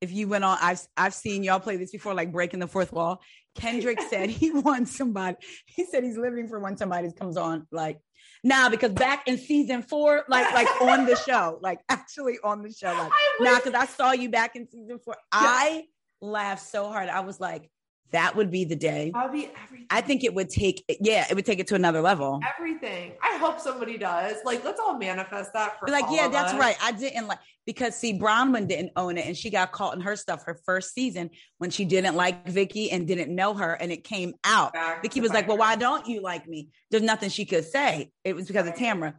if 0.00 0.12
you 0.12 0.28
went 0.28 0.44
on, 0.44 0.58
I've 0.60 0.80
I've 0.96 1.14
seen 1.14 1.42
y'all 1.42 1.60
play 1.60 1.76
this 1.76 1.90
before, 1.90 2.14
like 2.14 2.32
breaking 2.32 2.60
the 2.60 2.66
fourth 2.66 2.92
wall. 2.92 3.20
Kendrick 3.54 4.00
said 4.02 4.30
he 4.30 4.50
wants 4.52 4.96
somebody. 4.96 5.36
He 5.66 5.84
said 5.84 6.04
he's 6.04 6.16
living 6.16 6.48
for 6.48 6.58
when 6.58 6.76
somebody 6.76 7.10
comes 7.12 7.36
on, 7.36 7.66
like 7.70 7.98
now 8.42 8.68
because 8.68 8.92
back 8.92 9.26
in 9.26 9.38
season 9.38 9.82
four, 9.82 10.24
like 10.28 10.52
like 10.54 10.68
on 10.80 11.06
the 11.06 11.16
show, 11.16 11.58
like 11.62 11.80
actually 11.88 12.38
on 12.42 12.62
the 12.62 12.72
show, 12.72 12.92
like 12.92 13.12
now 13.40 13.54
wish- 13.54 13.64
because 13.64 13.80
I 13.80 13.86
saw 13.86 14.12
you 14.12 14.30
back 14.30 14.56
in 14.56 14.68
season 14.70 14.98
four. 15.04 15.16
I 15.32 15.84
laughed 16.20 16.62
so 16.66 16.88
hard. 16.88 17.08
I 17.08 17.20
was 17.20 17.40
like, 17.40 17.70
that 18.12 18.36
would 18.36 18.50
be 18.50 18.64
the 18.64 18.76
day. 18.76 19.12
I'll 19.14 19.30
be 19.30 19.50
everything. 19.62 19.86
I 19.90 20.00
think 20.00 20.24
it 20.24 20.34
would 20.34 20.48
take, 20.48 20.84
yeah, 21.00 21.26
it 21.28 21.34
would 21.34 21.46
take 21.46 21.58
it 21.58 21.66
to 21.68 21.74
another 21.74 22.00
level. 22.00 22.40
everything. 22.56 23.12
I 23.22 23.36
hope 23.38 23.60
somebody 23.60 23.98
does. 23.98 24.36
Like, 24.44 24.64
let's 24.64 24.80
all 24.80 24.96
manifest 24.98 25.52
that 25.54 25.78
for 25.78 25.88
like, 25.88 26.04
yeah, 26.10 26.28
that's 26.28 26.52
us. 26.52 26.60
right. 26.60 26.76
I 26.82 26.92
didn't 26.92 27.26
like 27.26 27.38
because 27.66 27.94
see, 27.94 28.18
Braunwyn 28.18 28.66
didn't 28.66 28.92
own 28.96 29.16
it, 29.18 29.26
and 29.26 29.36
she 29.36 29.50
got 29.50 29.72
caught 29.72 29.94
in 29.94 30.00
her 30.00 30.16
stuff 30.16 30.44
her 30.44 30.58
first 30.64 30.94
season 30.94 31.30
when 31.58 31.70
she 31.70 31.84
didn't 31.84 32.16
like 32.16 32.48
Vicki 32.48 32.90
and 32.90 33.06
didn't 33.06 33.34
know 33.34 33.54
her, 33.54 33.74
and 33.74 33.92
it 33.92 34.04
came 34.04 34.34
out. 34.44 34.72
Back 34.72 35.02
Vicki 35.02 35.20
was 35.20 35.32
like, 35.32 35.46
"Well, 35.46 35.58
why 35.58 35.76
don't 35.76 36.06
you 36.06 36.20
like 36.20 36.48
me?" 36.48 36.68
There's 36.90 37.02
nothing 37.02 37.30
she 37.30 37.44
could 37.44 37.64
say. 37.64 38.10
It 38.24 38.34
was 38.34 38.46
because 38.46 38.66
of 38.66 38.74
Tamara. 38.74 39.14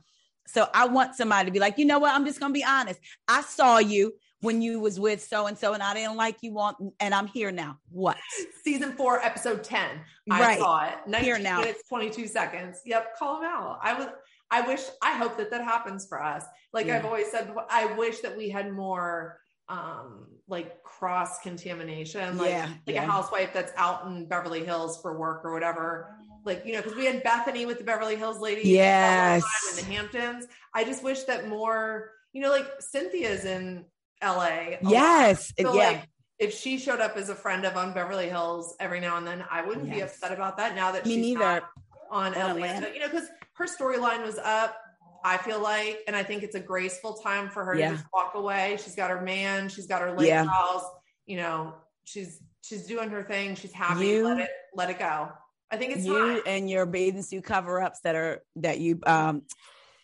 So 0.47 0.67
I 0.73 0.87
want 0.87 1.15
somebody 1.15 1.45
to 1.45 1.51
be 1.51 1.59
like, 1.59 1.77
you 1.77 1.85
know 1.85 1.99
what? 1.99 2.13
I'm 2.13 2.25
just 2.25 2.39
gonna 2.39 2.53
be 2.53 2.63
honest. 2.63 2.99
I 3.27 3.41
saw 3.41 3.77
you 3.77 4.13
when 4.41 4.61
you 4.61 4.79
was 4.79 4.99
with 4.99 5.23
so 5.23 5.47
and 5.47 5.57
so, 5.57 5.73
and 5.73 5.81
I 5.81 5.93
didn't 5.93 6.15
like 6.17 6.37
you 6.41 6.57
on, 6.59 6.91
and 6.99 7.13
I'm 7.13 7.27
here 7.27 7.51
now. 7.51 7.77
What? 7.91 8.17
Season 8.63 8.91
four, 8.93 9.19
episode 9.21 9.63
ten. 9.63 10.01
I 10.29 10.57
saw 10.57 10.85
it. 10.85 10.93
19 11.07 11.23
Here 11.25 11.39
now. 11.39 11.59
minutes, 11.61 11.83
22 11.89 12.27
seconds. 12.27 12.81
Yep, 12.85 13.17
call 13.17 13.39
them 13.41 13.49
out. 13.51 13.79
I 13.81 13.93
was. 13.93 14.07
I 14.49 14.61
wish. 14.67 14.81
I 15.01 15.17
hope 15.17 15.37
that 15.37 15.49
that 15.51 15.63
happens 15.63 16.05
for 16.07 16.21
us. 16.21 16.43
Like 16.73 16.87
Yeah. 16.87 16.97
I've 16.97 17.05
always 17.05 17.31
said, 17.31 17.53
I 17.69 17.85
wish 17.95 18.19
that 18.19 18.35
we 18.35 18.49
had 18.49 18.71
more 18.71 19.39
um 19.69 20.25
like 20.49 20.83
cross 20.83 21.39
contamination 21.39 22.37
like 22.37 22.49
Yeah, 22.49 22.67
like 22.85 22.95
yeah. 22.95 23.03
a 23.03 23.07
housewife 23.09 23.53
that's 23.53 23.71
out 23.77 24.05
in 24.07 24.25
beverly 24.27 24.65
hills 24.65 24.99
for 25.01 25.17
work 25.17 25.45
or 25.45 25.53
whatever 25.53 26.13
like 26.43 26.65
you 26.65 26.73
know 26.73 26.81
because 26.81 26.97
we 26.97 27.05
had 27.05 27.23
bethenny 27.23 27.65
with 27.65 27.77
the 27.77 27.83
beverly 27.85 28.17
hills 28.17 28.39
lady 28.39 28.67
Yes. 28.67 29.43
in 29.69 29.75
the 29.85 29.93
hamptons 29.93 30.47
i 30.73 30.83
just 30.83 31.03
wish 31.03 31.23
that 31.23 31.47
more 31.47 32.09
you 32.33 32.41
know 32.41 32.49
like 32.49 32.65
cynthia's 32.79 33.45
in 33.45 33.85
la. 34.29 34.77
Yes, 34.89 35.53
So, 35.59 35.73
yeah. 35.75 35.87
like, 35.89 36.07
if 36.39 36.53
she 36.57 36.77
showed 36.77 36.99
up 36.99 37.17
as 37.17 37.29
a 37.29 37.35
friend 37.35 37.65
of 37.65 37.77
on 37.77 37.93
Beverly 37.93 38.27
Hills 38.29 38.75
every 38.79 38.99
now 38.99 39.17
and 39.17 39.25
then, 39.27 39.43
I 39.49 39.61
wouldn't 39.65 39.89
be 39.89 40.01
upset 40.01 40.31
about 40.31 40.57
that. 40.57 40.75
Now 40.75 40.91
that 40.91 41.05
Me 41.05 41.15
she's 41.15 41.37
neither. 41.37 41.61
on 42.09 42.33
Atlanta, 42.33 42.49
Atlanta. 42.55 42.93
you 42.93 42.99
know, 42.99 43.07
because 43.09 43.27
her 43.53 43.65
storyline 43.65 44.23
was 44.25 44.37
up. 44.39 44.75
I 45.23 45.37
feel 45.37 45.59
like, 45.61 45.99
and 46.07 46.15
I 46.15 46.23
think 46.23 46.41
it's 46.41 46.55
a 46.55 46.59
graceful 46.59 47.13
time 47.13 47.47
for 47.49 47.63
her 47.63 47.75
Yeah. 47.75 47.91
to 47.91 47.95
just 47.97 48.07
walk 48.11 48.33
away. 48.33 48.77
She's 48.83 48.95
got 48.95 49.11
her 49.11 49.21
man, 49.21 49.69
she's 49.69 49.85
got 49.85 50.01
her 50.01 50.11
lake 50.17 50.29
Yeah. 50.29 50.45
house. 50.45 50.83
You 51.27 51.37
know, 51.37 51.75
she's 52.05 52.41
she's 52.63 52.87
doing 52.87 53.09
her 53.11 53.21
thing. 53.23 53.53
She's 53.55 53.71
happy. 53.73 54.07
You- 54.07 54.25
let 54.27 54.39
it 54.39 54.49
let 54.73 54.89
it 54.89 54.97
go. 54.97 55.29
I 55.69 55.77
think 55.77 55.95
it's 55.95 56.05
you 56.05 56.41
and 56.45 56.67
your 56.69 56.85
bathing 56.87 57.21
suit 57.21 57.43
cover 57.43 57.79
ups 57.81 57.99
that 58.01 58.15
are 58.15 58.41
that 58.57 58.79
you 58.79 58.99
um 59.05 59.43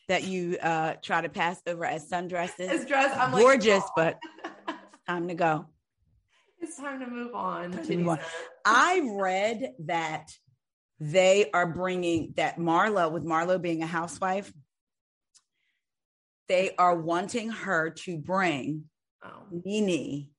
that 0.07 0.23
you 0.23 0.57
uh 0.61 0.93
try 1.01 1.21
to 1.21 1.29
pass 1.29 1.61
over 1.67 1.85
as 1.85 2.09
sundresses. 2.09 2.53
It's 2.59 2.85
dress. 2.85 3.15
I'm 3.17 3.31
like, 3.31 3.41
gorgeous, 3.41 3.83
"Oh." 3.85 3.91
but 3.95 4.19
time 5.07 5.27
to 5.27 5.33
go. 5.33 5.65
it's 6.59 6.77
time 6.77 6.99
to 6.99 7.07
move 7.07 7.33
on. 7.35 7.71
To 7.71 7.97
move 7.97 8.07
on. 8.09 8.19
I 8.65 9.09
read 9.19 9.73
that 9.85 10.29
they 10.99 11.49
are 11.53 11.67
bringing 11.67 12.33
that 12.37 12.57
Marlo, 12.57 13.11
with 13.11 13.23
Marlo 13.23 13.61
being 13.61 13.83
a 13.83 13.87
housewife, 13.87 14.51
they 16.47 16.71
are 16.77 16.95
wanting 16.95 17.49
her 17.49 17.89
to 17.91 18.17
bring 18.17 18.85
Oh. 19.23 19.43
Nene 19.65 20.29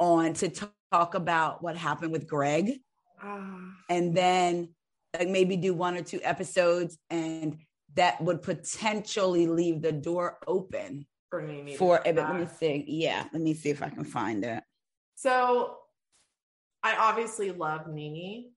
on 0.00 0.32
to 0.34 0.48
talk 0.90 1.14
about 1.14 1.62
what 1.62 1.76
happened 1.76 2.10
with 2.10 2.26
Greg 2.26 2.80
Ah. 3.22 3.74
and 3.88 4.14
then 4.16 4.74
like 5.16 5.28
maybe 5.28 5.56
do 5.56 5.72
one 5.74 5.96
or 5.96 6.02
two 6.02 6.20
episodes 6.22 6.98
and 7.10 7.58
that 7.96 8.20
would 8.20 8.42
potentially 8.42 9.46
leave 9.46 9.82
the 9.82 9.92
door 9.92 10.38
open 10.46 11.06
for 11.30 11.40
to 11.40 11.76
for 11.76 12.00
but 12.04 12.14
let 12.14 12.34
me 12.40 12.46
see 12.58 12.84
yeah 12.86 13.24
let 13.32 13.42
me 13.42 13.52
see 13.52 13.70
if 13.70 13.82
i 13.82 13.88
can 13.88 14.04
find 14.04 14.44
it 14.44 14.62
So 15.16 15.78
I 16.82 16.94
obviously 16.96 17.50
love 17.50 17.88
Nene. 17.88 18.52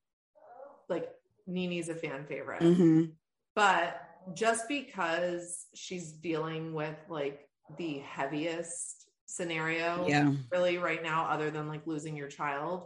Like 0.87 1.09
Nene's 1.47 1.89
a 1.89 1.95
fan 1.95 2.25
favorite. 2.27 2.61
Mhm. 2.61 3.13
But 3.55 3.99
just 4.35 4.67
because 4.67 5.65
she's 5.73 6.11
dealing 6.11 6.73
with 6.75 6.95
like 7.09 7.49
the 7.77 7.99
heaviest 7.99 9.07
scenario 9.25 10.07
yeah 10.07 10.31
really 10.51 10.77
right 10.77 11.01
now, 11.01 11.25
other 11.25 11.49
than 11.49 11.67
like 11.67 11.87
losing 11.87 12.15
your 12.15 12.27
child 12.27 12.85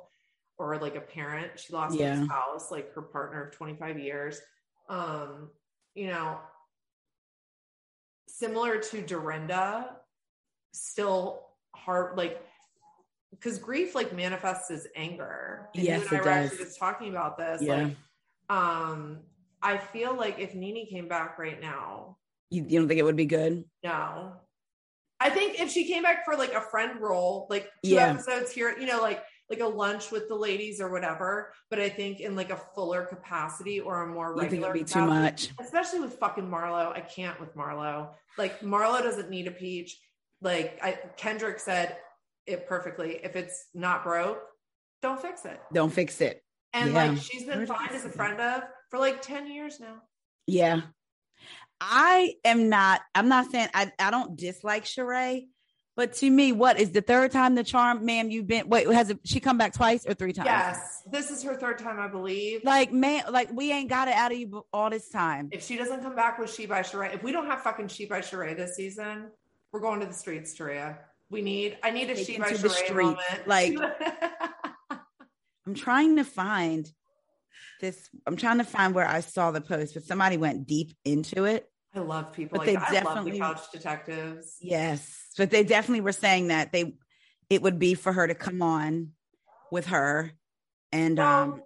or 0.57 0.77
like 0.77 0.95
a 0.95 1.01
parent, 1.01 1.59
she 1.59 1.73
lost 1.73 1.97
Yeah. 1.97 2.15
her 2.15 2.25
spouse, 2.25 2.71
like 2.71 2.93
her 2.93 3.01
partner 3.01 3.43
of 3.43 3.51
25 3.51 3.99
years. 3.99 4.39
Um, 4.88 5.49
you 5.95 6.07
know, 6.07 6.40
similar 8.28 8.78
to 8.80 9.02
Dorinda, 9.02 9.98
still 10.74 11.45
hard 11.76 12.18
like 12.18 12.41
because 13.32 13.57
grief 13.57 13.95
like 13.95 14.14
manifests 14.15 14.72
as 14.72 14.88
anger. 14.95 15.70
And 15.76 15.84
Yes, 15.84 16.02
you 16.03 16.07
and 16.07 16.18
I 16.18 16.20
it 16.20 16.24
were 16.24 16.30
actually 16.30 16.57
does. 16.57 16.68
just 16.68 16.80
talking 16.80 17.10
about 17.10 17.38
this. 17.38 17.61
Yeah. 17.61 17.84
Like, 17.86 17.95
um, 18.49 19.20
I 19.61 19.78
feel 19.78 20.15
like 20.15 20.40
if 20.40 20.53
Nene 20.53 20.88
came 20.88 21.07
back 21.07 21.40
right 21.40 21.60
now, 21.61 22.18
you, 22.49 22.65
you 22.68 22.80
don't 22.80 22.88
think 22.88 22.99
it 22.99 23.03
would 23.03 23.15
be 23.15 23.26
good 23.26 23.64
no. 23.84 24.34
I 25.20 25.30
think 25.30 25.60
if 25.60 25.72
she 25.72 25.88
came 25.88 26.03
back 26.03 26.26
for 26.26 26.36
like 26.36 26.53
a 26.53 26.60
friend 26.60 26.99
role, 26.99 27.48
like 27.49 27.70
two 27.86 27.95
Yeah. 27.95 28.11
episodes 28.11 28.52
here, 28.52 28.78
you 28.78 28.86
know, 28.86 29.02
like 29.02 29.24
like 29.49 29.60
a 29.60 29.65
lunch 29.65 30.11
with 30.11 30.28
the 30.30 30.36
ladies 30.36 30.80
or 30.82 30.90
whatever. 30.90 31.52
But 31.70 31.80
I 31.80 31.90
think 31.90 32.20
in 32.22 32.36
like 32.36 32.49
a 32.49 32.56
fuller 32.76 33.03
capacity 33.06 33.80
or 33.80 34.03
a 34.03 34.07
more 34.07 34.34
you 34.41 34.49
think 34.49 34.64
it'd 34.64 34.74
be 34.74 34.84
too 34.84 35.06
much 35.06 35.52
especially 35.60 35.99
with 35.99 36.14
fucking 36.15 36.48
Marlo. 36.48 36.91
I 36.95 37.02
can't 37.02 37.40
with 37.40 37.56
Marlo. 37.56 38.11
Like 38.38 38.61
Marlo 38.61 39.02
doesn't 39.02 39.30
need 39.30 39.48
a 39.48 39.52
peach. 39.52 39.99
Like 40.41 40.80
I, 40.82 40.98
Kendrick 41.18 41.60
said 41.60 41.98
it 42.45 42.68
perfectly. 42.68 43.20
If 43.24 43.36
it's 43.36 43.68
not 43.74 44.03
broke, 44.03 44.40
don't 45.02 45.22
fix 45.22 45.45
it. 45.45 45.60
don't 45.74 45.91
fix 45.91 46.20
it 46.22 46.41
And 46.74 46.94
Yeah. 46.94 47.10
like 47.11 47.18
she's 47.22 47.44
been 47.44 47.57
Where 47.60 47.65
did 47.65 47.76
fine 47.76 47.90
as 47.90 48.06
a 48.06 48.10
see 48.10 48.15
friend 48.15 48.40
of 48.40 48.64
for 48.90 48.99
like 48.99 49.22
ten 49.22 49.52
years 49.52 49.80
now. 49.80 50.02
yeah 50.48 50.82
i 51.82 52.34
am 52.45 52.70
not 52.70 53.02
i'm 53.15 53.28
not 53.28 53.52
saying 53.52 53.68
i, 53.74 53.91
I 53.99 54.11
don't 54.11 54.38
dislike 54.38 54.86
Sheree, 54.86 55.48
but 55.95 56.14
to 56.14 56.30
me 56.30 56.52
what 56.52 56.80
is 56.80 56.91
the 56.91 57.02
third 57.02 57.32
time 57.32 57.56
the 57.56 57.64
charm 57.64 58.03
ma'am 58.06 58.30
you've 58.30 58.48
been 58.48 58.68
wait 58.70 58.88
has 58.91 59.10
it, 59.10 59.20
she 59.24 59.40
come 59.40 59.57
back 59.57 59.74
twice 59.74 60.06
or 60.07 60.14
three 60.14 60.34
times 60.34 60.48
Yes, 60.48 61.03
this 61.11 61.30
is 61.32 61.44
her 61.44 61.56
third 61.56 61.78
time, 61.78 61.99
I 61.99 62.07
believe. 62.07 62.64
like 62.64 62.91
man 62.91 63.24
like 63.32 63.52
we 63.53 63.72
ain't 63.72 63.90
got 63.90 64.07
it 64.07 64.15
out 64.15 64.32
of 64.32 64.38
you 64.38 64.65
all 64.74 64.90
this 64.90 65.10
time 65.10 65.49
If 65.52 65.64
she 65.64 65.78
doesn't 65.78 66.02
come 66.02 66.15
back 66.15 66.40
with 66.40 66.53
She 66.53 66.65
by 66.65 66.82
Sheree, 66.82 67.14
if 67.14 67.24
we 67.24 67.32
don't 67.32 67.45
have 67.48 67.61
fucking 67.61 67.88
She 67.90 68.06
by 68.06 68.22
Sheree 68.22 68.56
this 68.56 68.76
season, 68.76 69.28
we're 69.72 69.80
going 69.82 69.99
to 70.02 70.06
the 70.06 70.14
streets, 70.14 70.53
Taria. 70.53 70.98
We 71.32 71.41
need. 71.41 71.78
I 71.84 71.90
need 71.90 72.10
a 72.11 72.15
Take 72.15 72.28
She 72.28 72.38
by 72.38 72.52
Sheree 72.52 72.70
streets, 72.70 72.90
moment. 72.91 73.48
like- 73.48 73.76
I'm 75.65 75.74
trying 75.74 76.18
to 76.18 76.24
find 76.24 76.91
this 77.82 78.10
I'm 78.28 78.36
trying 78.36 78.57
to 78.60 78.64
find 78.64 78.94
where 78.94 79.07
I 79.07 79.22
saw 79.22 79.52
the 79.52 79.61
post, 79.61 79.94
but 79.94 80.03
somebody 80.03 80.38
went 80.38 80.68
deep 80.68 80.94
into 81.06 81.45
it. 81.45 81.70
I 81.95 81.99
love 81.99 82.34
people 82.34 82.57
But 82.57 82.68
like 82.68 82.74
they. 82.74 82.76
I 82.78 83.02
love 83.03 83.03
definitely- 83.03 83.32
the 83.34 83.40
couch 83.40 83.72
detectives. 83.72 84.57
Yes, 84.61 85.28
but 85.38 85.52
they 85.52 85.64
definitely 85.64 86.02
were 86.02 86.11
saying 86.11 86.48
that 86.48 86.72
they 86.72 86.95
it 87.49 87.61
would 87.61 87.78
be 87.80 87.94
for 87.94 88.11
her 88.11 88.26
to 88.28 88.34
come 88.36 88.61
on 88.61 89.11
with 89.72 89.88
her 89.88 90.32
and 90.91 91.20
um 91.20 91.61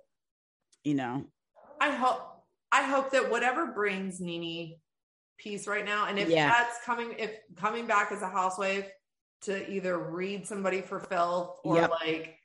you 0.84 0.94
know 0.96 1.26
I 1.80 1.92
hope 1.92 2.22
I 2.72 2.84
hope 2.84 3.12
that 3.12 3.30
whatever 3.32 3.68
brings 3.68 4.20
Nene 4.20 4.76
peace 5.38 5.68
right 5.68 5.86
now, 5.86 6.08
and 6.08 6.18
if 6.20 6.30
Yeah. 6.30 6.50
that's 6.50 6.84
coming, 6.84 7.14
if 7.18 7.32
coming 7.56 7.86
back 7.86 8.12
as 8.12 8.22
a 8.24 8.28
housewife 8.30 8.92
to 9.44 9.70
either 9.72 9.98
read 9.98 10.48
somebody 10.48 10.82
for 10.82 11.00
filth 11.00 11.60
or 11.64 11.76
Yep. 11.78 11.90
like 11.92 12.38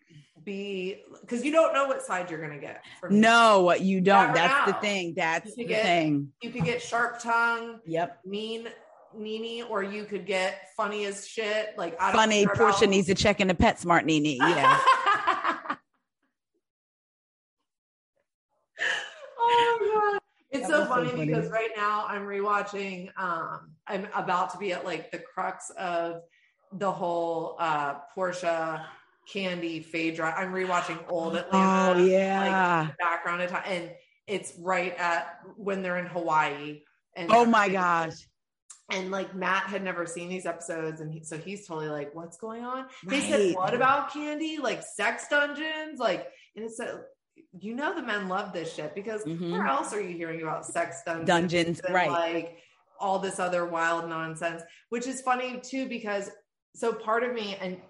be 0.45 1.03
because 1.21 1.45
you 1.45 1.53
don't 1.53 1.73
know 1.75 1.87
what 1.87 2.03
side 2.03 2.31
you're 2.31 2.41
gonna 2.41 2.61
get. 2.61 2.83
From 3.01 3.21
no 3.21 3.73
you 3.75 4.01
don't 4.01 4.35
that's 4.35 4.71
the 4.71 4.79
thing 4.81 5.15
that's 5.17 5.55
the 5.55 5.65
get- 5.65 5.83
thing 5.83 6.33
you 6.43 6.51
could 6.51 6.65
get 6.65 6.81
sharp 6.83 7.21
tongue, 7.21 7.81
yep 7.87 8.21
mean 8.25 8.69
Nene, 9.15 9.65
or 9.69 9.83
you 9.83 10.05
could 10.05 10.25
get 10.25 10.69
funny 10.77 11.05
as 11.05 11.27
shit. 11.29 11.75
Like 11.77 12.01
I 12.01 12.13
funny 12.13 12.47
portia 12.47 12.85
about- 12.85 12.89
needs 12.91 13.07
to 13.09 13.15
check 13.15 13.41
into 13.41 13.55
pet 13.55 13.79
smart 13.79 14.07
nene 14.07 14.25
yeah 14.41 14.81
oh 19.39 19.79
my 19.81 20.11
god. 20.13 20.21
It's 20.51 20.69
so 20.69 20.81
was 20.81 20.89
so 20.89 20.95
funny, 20.95 21.11
funny. 21.11 21.27
because 21.27 21.51
right 21.51 21.71
now 21.77 22.05
I'm 22.09 22.23
rewatching 22.23 23.09
um 23.17 23.71
I'm 23.87 24.07
about 24.15 24.51
to 24.53 24.59
be 24.59 24.73
at 24.73 24.85
like 24.85 25.11
the 25.11 25.19
crux 25.19 25.71
of 25.79 26.23
the 26.73 26.91
whole 26.91 27.57
uh 27.59 27.95
Portia 28.15 28.87
Kandi 29.33 29.85
Phaedra. 29.85 30.35
I'm 30.37 30.53
rewatching 30.53 30.99
old 31.09 31.37
Atlanta. 31.37 32.01
oh 32.01 32.05
yeah 32.05 32.81
Like, 32.89 32.99
background 32.99 33.43
of 33.43 33.51
time 33.51 33.63
and 33.67 33.91
it's 34.27 34.55
right 34.59 34.97
at 34.99 35.41
when 35.57 35.83
they're 35.83 35.99
in 35.99 36.07
Hawaii. 36.07 36.81
And 37.17 37.29
oh 37.33 37.45
my 37.45 37.69
gosh 37.69 38.15
and 38.91 39.11
like 39.11 39.35
Matt 39.35 39.65
had 39.65 39.83
never 39.83 40.05
seen 40.07 40.29
these 40.29 40.45
episodes, 40.45 41.01
and 41.01 41.11
he, 41.13 41.25
so 41.25 41.39
he's 41.39 41.67
totally 41.67 41.89
like, 41.89 42.15
"What's 42.15 42.37
going 42.37 42.63
on?" 42.63 42.89
They 43.07 43.21
Right. 43.21 43.29
said, 43.31 43.55
"What 43.55 43.73
about 43.75 44.11
Kandi? 44.11 44.59
Like 44.59 44.83
sex 44.83 45.29
dungeons? 45.29 45.99
Like?" 45.99 46.31
And 46.57 46.65
it's 46.65 46.79
a, 46.79 47.03
you 47.59 47.75
know, 47.75 47.95
the 47.95 48.03
men 48.03 48.29
love 48.29 48.53
this 48.53 48.75
shit 48.75 48.95
because 48.95 49.25
Mhm. 49.25 49.51
where 49.53 49.67
else 49.67 49.95
are 49.95 50.01
you 50.01 50.15
hearing 50.15 50.43
about 50.43 50.67
sex 50.67 51.03
dungeons? 51.07 51.27
dungeons 51.27 51.81
and, 51.81 51.95
right 51.95 52.11
Like 52.11 52.59
all 53.01 53.19
this 53.19 53.39
other 53.39 53.65
wild 53.65 54.09
nonsense, 54.11 54.63
which 54.91 55.07
is 55.07 55.23
funny 55.23 55.61
too 55.61 55.89
because 55.89 56.31
so 56.75 56.93
part 56.93 57.23
of 57.25 57.33
me 57.33 57.57
and 57.61 57.81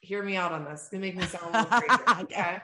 hear 0.00 0.22
me 0.22 0.36
out 0.36 0.52
on 0.52 0.64
this. 0.64 0.80
It's 0.80 0.88
gonna 0.88 1.02
make 1.02 1.16
me 1.16 1.24
sound 1.24 1.54
a 1.54 1.62
little 1.62 1.78
crazy, 1.80 2.22
Okay. 2.22 2.58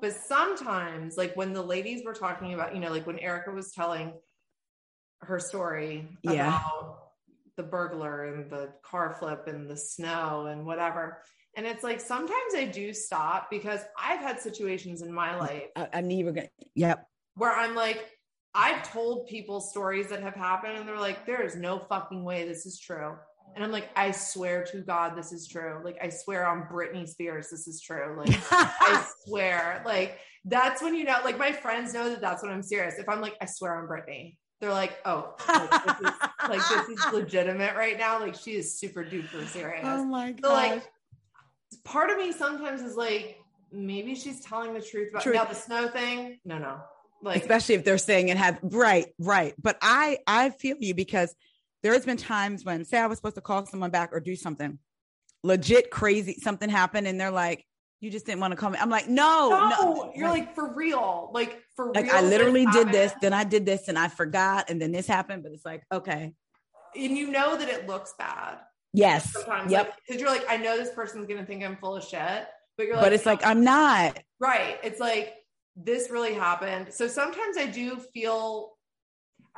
But 0.00 0.12
sometimes, 0.12 1.16
like 1.16 1.34
when 1.36 1.52
the 1.52 1.62
ladies 1.62 2.04
were 2.04 2.14
talking 2.14 2.54
about, 2.54 2.74
you 2.74 2.80
know, 2.80 2.90
like 2.90 3.06
when 3.06 3.18
Erika 3.18 3.50
was 3.50 3.72
telling 3.72 4.12
her 5.20 5.38
story 5.40 6.08
Yeah. 6.22 6.48
about 6.48 6.98
the 7.56 7.62
burglar 7.64 8.26
and 8.26 8.50
the 8.50 8.72
car 8.82 9.16
flip 9.18 9.48
and 9.48 9.68
the 9.68 9.76
snow 9.76 10.46
and 10.46 10.64
whatever. 10.64 11.22
And 11.56 11.66
it's 11.66 11.82
like 11.82 12.00
sometimes 12.00 12.54
I 12.54 12.66
do 12.66 12.92
stop 12.92 13.50
because 13.50 13.80
I've 13.98 14.20
had 14.20 14.38
situations 14.40 15.02
in 15.02 15.12
my 15.12 15.36
life 15.36 15.64
I, 15.74 15.88
I 15.94 16.00
knew 16.02 16.16
you 16.18 16.24
were 16.26 16.32
gonna 16.32 16.48
yep 16.76 17.08
where 17.34 17.52
I'm 17.52 17.74
like, 17.74 18.04
I've 18.54 18.88
told 18.88 19.26
people 19.26 19.60
stories 19.60 20.08
that 20.08 20.22
have 20.22 20.34
happened 20.34 20.76
and 20.76 20.88
they're 20.88 20.98
like, 20.98 21.26
there 21.26 21.42
is 21.42 21.56
no 21.56 21.78
fucking 21.78 22.22
way 22.24 22.46
this 22.46 22.66
is 22.66 22.78
true. 22.78 23.16
And 23.54 23.64
I'm 23.64 23.72
like, 23.72 23.88
I 23.96 24.12
swear 24.12 24.64
to 24.72 24.78
God, 24.82 25.16
this 25.16 25.32
is 25.32 25.48
true. 25.48 25.80
Like, 25.84 25.98
I 26.02 26.10
swear 26.10 26.46
on 26.46 26.68
Britney 26.70 27.08
Spears, 27.08 27.48
this 27.50 27.66
is 27.66 27.80
true. 27.80 28.16
Like, 28.16 28.38
I 28.52 29.04
swear. 29.26 29.82
Like, 29.84 30.18
that's 30.44 30.80
when 30.80 30.94
you 30.94 31.04
know, 31.04 31.16
like, 31.24 31.38
my 31.38 31.50
friends 31.52 31.92
know 31.92 32.08
that 32.10 32.20
that's 32.20 32.42
when 32.42 32.52
I'm 32.52 32.62
serious. 32.62 32.98
If 32.98 33.08
I'm 33.08 33.20
like, 33.20 33.34
I 33.40 33.46
swear 33.46 33.76
on 33.76 33.88
Britney, 33.88 34.36
they're 34.60 34.72
like, 34.72 34.98
oh, 35.04 35.34
like, 35.48 35.70
this 35.70 35.96
is, 35.96 36.12
like, 36.48 36.68
this 36.68 36.88
is 36.98 37.04
legitimate 37.12 37.74
right 37.76 37.98
now. 37.98 38.20
Like, 38.20 38.34
she 38.36 38.52
is 38.52 38.78
super 38.78 39.04
duper 39.04 39.44
serious. 39.46 39.82
oh 39.84 40.04
my 40.04 40.32
god 40.32 40.40
So, 40.48 40.52
like, 40.52 40.82
part 41.84 42.10
of 42.10 42.18
me 42.18 42.32
sometimes 42.32 42.80
is 42.82 42.96
like, 42.96 43.38
maybe 43.72 44.14
she's 44.14 44.40
telling 44.40 44.72
the 44.74 44.80
truth 44.80 45.10
about 45.10 45.22
Truth. 45.22 45.34
now 45.36 45.44
the 45.44 45.54
snow 45.54 45.88
thing. 45.88 46.38
No, 46.44 46.58
no. 46.58 46.78
Like, 47.22 47.40
especially 47.42 47.74
if 47.74 47.84
they're 47.84 47.98
saying 47.98 48.28
it 48.28 48.36
have 48.36 48.60
right 48.62 49.06
right 49.18 49.52
but 49.60 49.76
i 49.82 50.18
i 50.28 50.50
feel 50.50 50.76
you 50.78 50.94
because 50.94 51.34
there 51.82 51.92
has 51.92 52.04
been 52.04 52.16
times 52.16 52.64
when 52.64 52.84
say 52.84 52.98
i 52.98 53.06
was 53.06 53.18
supposed 53.18 53.34
to 53.34 53.40
call 53.40 53.64
someone 53.66 53.90
back 53.90 54.10
or 54.12 54.20
do 54.20 54.36
something 54.36 54.78
legit 55.42 55.90
crazy 55.90 56.34
something 56.40 56.68
happened 56.68 57.06
and 57.06 57.20
they're 57.20 57.30
like 57.30 57.64
you 58.00 58.10
just 58.10 58.26
didn't 58.26 58.40
want 58.40 58.52
to 58.52 58.56
come 58.56 58.76
i'm 58.80 58.90
like 58.90 59.08
no 59.08 59.48
no, 59.50 59.68
no, 59.68 60.12
you're 60.14 60.28
like 60.28 60.54
for 60.54 60.72
real, 60.74 61.30
like 61.32 61.62
for 61.74 61.86
real. 61.86 61.94
like 61.94 62.10
i 62.10 62.20
literally 62.20 62.64
this 62.66 62.74
did 62.74 62.88
this 62.88 63.12
then 63.20 63.32
i 63.32 63.44
did 63.44 63.64
this 63.64 63.88
and 63.88 63.98
i 63.98 64.08
forgot 64.08 64.68
and 64.70 64.80
then 64.80 64.92
this 64.92 65.06
happened 65.06 65.42
but 65.42 65.52
it's 65.52 65.64
like 65.64 65.82
okay 65.92 66.32
and 66.96 67.16
you 67.16 67.30
know 67.30 67.56
that 67.56 67.68
it 67.68 67.86
looks 67.86 68.14
bad 68.18 68.58
yes 68.92 69.32
sometimes. 69.32 69.70
yep 69.70 69.94
because 70.06 70.20
you're 70.20 70.30
like, 70.30 70.44
I 70.48 70.56
know 70.56 70.76
this 70.76 70.90
person's 70.94 71.26
gonna 71.26 71.44
think 71.44 71.62
I'm 71.62 71.76
full 71.76 71.96
of 71.96 72.04
shit, 72.04 72.46
but 72.76 72.86
you're 72.86 72.96
like, 72.96 73.04
but 73.04 73.12
it's 73.12 73.26
like 73.26 73.44
i'm 73.44 73.62
not 73.62 74.18
right. 74.40 74.78
It's 74.82 75.00
like 75.00 75.34
this 75.76 76.10
really 76.10 76.34
happened. 76.34 76.92
So 76.92 77.06
sometimes 77.06 77.56
I 77.56 77.66
do 77.66 77.96
feel. 78.12 78.72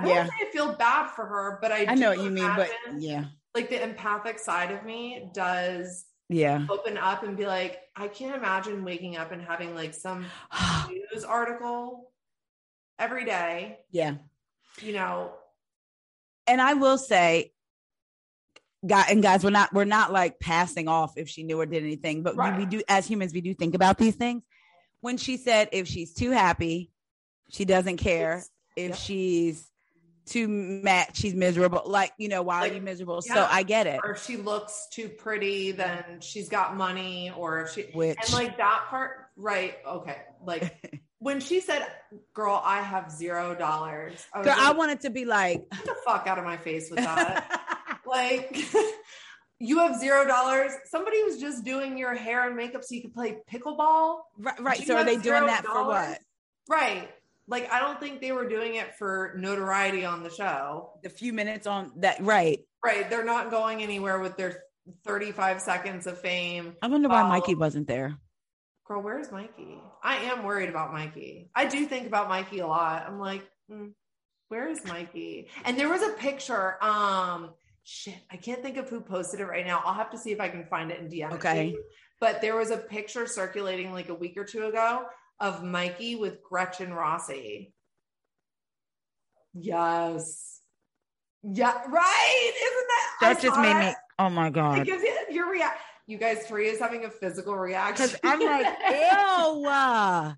I 0.01 0.09
Yeah. 0.09 0.15
don't 0.15 0.27
say 0.29 0.47
I 0.49 0.51
feel 0.51 0.73
bad 0.77 1.11
for 1.11 1.27
her, 1.27 1.59
but 1.61 1.73
I 1.73 1.87
i 1.89 1.95
know 1.95 2.11
what 2.11 2.23
you 2.23 2.31
mean 2.31 2.51
but 2.57 2.71
yeah 2.99 3.27
like 3.55 3.69
the 3.69 3.83
empathic 3.83 4.39
side 4.39 4.71
of 4.71 4.85
me 4.85 5.29
does 5.35 6.05
yeah 6.29 6.65
open 6.71 6.97
up 6.97 7.23
and 7.25 7.37
be 7.37 7.47
like, 7.47 7.81
I 7.97 8.07
can't 8.09 8.37
imagine 8.37 8.85
waking 8.85 9.17
up 9.17 9.33
and 9.33 9.43
having 9.43 9.75
like 9.75 9.95
some 9.95 10.25
news 10.89 11.25
article 11.25 12.13
every 12.99 13.25
day, 13.25 13.81
yeah 13.91 14.15
you 14.81 14.93
know, 14.93 15.33
and 16.47 16.61
I 16.61 16.75
will 16.75 16.97
say, 16.97 17.53
guy 18.87 19.05
and 19.11 19.23
guys, 19.23 19.43
we're 19.45 19.51
not 19.51 19.73
we're 19.75 19.85
not 19.85 20.13
like 20.13 20.39
passing 20.41 20.87
off 20.89 21.15
if 21.17 21.29
she 21.29 21.43
knew 21.43 21.61
or 21.61 21.67
did 21.67 21.83
anything, 21.83 22.23
but 22.23 22.37
we, 22.37 22.51
we 22.65 22.67
do 22.67 22.83
as 22.89 23.07
humans 23.07 23.33
we 23.35 23.41
do 23.41 23.53
think 23.55 23.75
about 23.75 23.99
these 23.99 24.15
things. 24.15 24.43
When 25.01 25.17
she 25.17 25.37
said 25.37 25.69
if 25.73 25.89
she's 25.89 26.15
too 26.15 26.31
happy, 26.31 26.93
she 27.51 27.65
doesn't 27.65 27.97
care. 27.97 28.33
It's- 28.35 28.51
if 28.77 28.91
yep. 28.91 28.99
she's 28.99 29.70
too 30.27 30.49
mad, 30.49 31.11
she's 31.15 31.35
miserable. 31.35 31.83
Like 31.87 32.13
you 32.19 32.29
know, 32.29 32.43
why 32.43 32.61
Like, 32.61 32.73
are 32.73 32.75
you 32.77 32.81
miserable? 32.81 33.23
So. 33.23 33.47
I 33.51 33.63
get 33.63 33.87
it. 33.87 34.01
or 34.03 34.13
if 34.13 34.25
she 34.25 34.37
looks 34.37 34.89
too 34.91 35.09
pretty, 35.09 35.73
then 35.73 36.21
she's 36.21 36.49
got 36.49 36.77
money, 36.77 37.33
or 37.37 37.63
if 37.63 37.73
she 37.73 37.83
Which 37.93 38.19
and 38.23 38.33
like 38.33 38.57
that 38.59 38.87
part, 38.89 39.27
right? 39.37 39.77
Okay, 39.87 40.19
like 40.45 41.01
when 41.19 41.41
she 41.41 41.61
said, 41.61 41.87
"Girl, 42.35 42.61
I 42.65 42.81
have 42.81 43.11
zero 43.11 43.55
dollars," 43.55 44.27
I 44.35 44.43
Girl, 44.43 44.55
I 44.57 44.73
wanted 44.73 45.01
to 45.03 45.11
be 45.11 45.25
like, 45.25 45.69
get 45.71 45.85
the 45.85 45.97
fuck 46.05 46.27
out 46.27 46.39
of 46.39 46.45
my 46.45 46.57
face 46.57 46.91
with 46.91 47.01
that. 47.01 47.61
like, 48.07 48.59
you 49.59 49.79
have 49.79 49.99
zero 49.99 50.27
dollars. 50.27 50.73
Somebody 50.87 51.23
was 51.23 51.39
just 51.39 51.65
doing 51.65 51.99
your 51.99 52.15
hair 52.15 52.47
and 52.47 52.57
makeup 52.57 52.85
so 52.85 52.95
you 52.95 53.03
could 53.03 53.15
play 53.15 53.39
pickleball. 53.53 54.21
right, 54.39 54.61
right. 54.61 54.87
So 54.87 54.97
are 54.97 55.05
they 55.05 55.17
doing 55.17 55.47
that 55.47 55.65
for 55.65 55.85
what? 55.85 56.19
Right. 56.69 57.09
Like, 57.51 57.71
I 57.73 57.81
don't 57.81 57.99
think 57.99 58.21
they 58.21 58.31
were 58.31 58.49
doing 58.49 58.77
it 58.77 58.95
for 58.97 59.35
notoriety 59.37 60.05
on 60.05 60.23
the 60.23 60.31
show. 60.31 60.93
The 61.03 61.11
few 61.11 61.33
minutes 61.33 61.67
on 61.67 61.93
that, 61.97 62.21
right? 62.21 62.61
Right. 62.85 63.11
They're 63.11 63.25
not 63.25 63.51
going 63.51 63.83
anywhere 63.83 64.21
with 64.21 64.37
their 64.37 64.63
35 65.05 65.61
seconds 65.61 66.07
of 66.07 66.21
fame. 66.21 66.77
I 66.81 66.87
wonder 66.87 67.09
why 67.09 67.23
Well- 67.23 67.31
Mikey 67.31 67.57
wasn't 67.57 67.89
there. 67.89 68.17
Girl, 68.87 69.03
where's 69.03 69.31
Mikey? 69.31 69.81
I 70.03 70.17
am 70.17 70.45
worried 70.45 70.69
about 70.69 70.93
Mikey. 70.93 71.51
I 71.55 71.67
do 71.67 71.87
think 71.87 72.07
about 72.07 72.29
Mikey 72.29 72.61
a 72.61 72.67
lot. 72.67 73.05
I'm 73.07 73.21
like, 73.21 73.49
hmm, 73.69 73.89
where 74.49 74.69
is 74.69 74.85
Mikey? 74.85 75.49
And 75.65 75.79
there 75.79 75.89
was 75.89 76.03
a 76.03 76.11
picture. 76.15 76.83
Um, 76.83 77.51
shit, 77.85 78.17
I 78.33 78.37
can't 78.37 78.63
think 78.63 78.77
of 78.79 78.89
who 78.89 79.01
posted 79.01 79.41
it 79.41 79.45
right 79.45 79.65
now. 79.67 79.83
I'll 79.85 79.95
have 79.95 80.11
to 80.11 80.19
see 80.19 80.33
if 80.33 80.41
I 80.41 80.49
can 80.49 80.65
find 80.67 80.91
it 80.91 80.99
in 80.99 81.09
DM. 81.09 81.33
Okay. 81.35 81.77
But 82.21 82.41
there 82.41 82.57
was 82.57 82.71
a 82.71 82.77
picture 82.79 83.27
circulating 83.27 83.93
like 83.93 84.09
a 84.09 84.15
week 84.15 84.37
or 84.37 84.45
two 84.45 84.67
ago 84.67 85.07
of 85.41 85.65
Mikey 85.65 86.17
with 86.17 86.43
Gretchen 86.43 86.93
Rossi. 86.93 87.73
Yes. 89.55 90.61
Yeah, 91.43 91.73
right. 91.89 92.53
Isn't 92.57 92.89
that 92.89 93.17
I 93.21 93.35
That 93.35 93.43
just 93.43 93.59
made 93.61 93.77
me. 93.89 93.95
Oh 94.19 94.29
my 94.29 94.51
god! 94.51 94.81
It 94.81 94.85
gives 94.85 95.03
you 95.03 95.17
your 95.31 95.51
react. 95.51 95.81
You 96.07 96.19
guys, 96.19 96.47
Free 96.47 96.69
is 96.69 96.79
having 96.79 97.07
a 97.07 97.11
physical 97.11 97.57
reaction. 97.57 98.07
Because 98.07 98.21
I'm 98.25 98.41
like, 98.41 98.67
ew. 98.91 100.37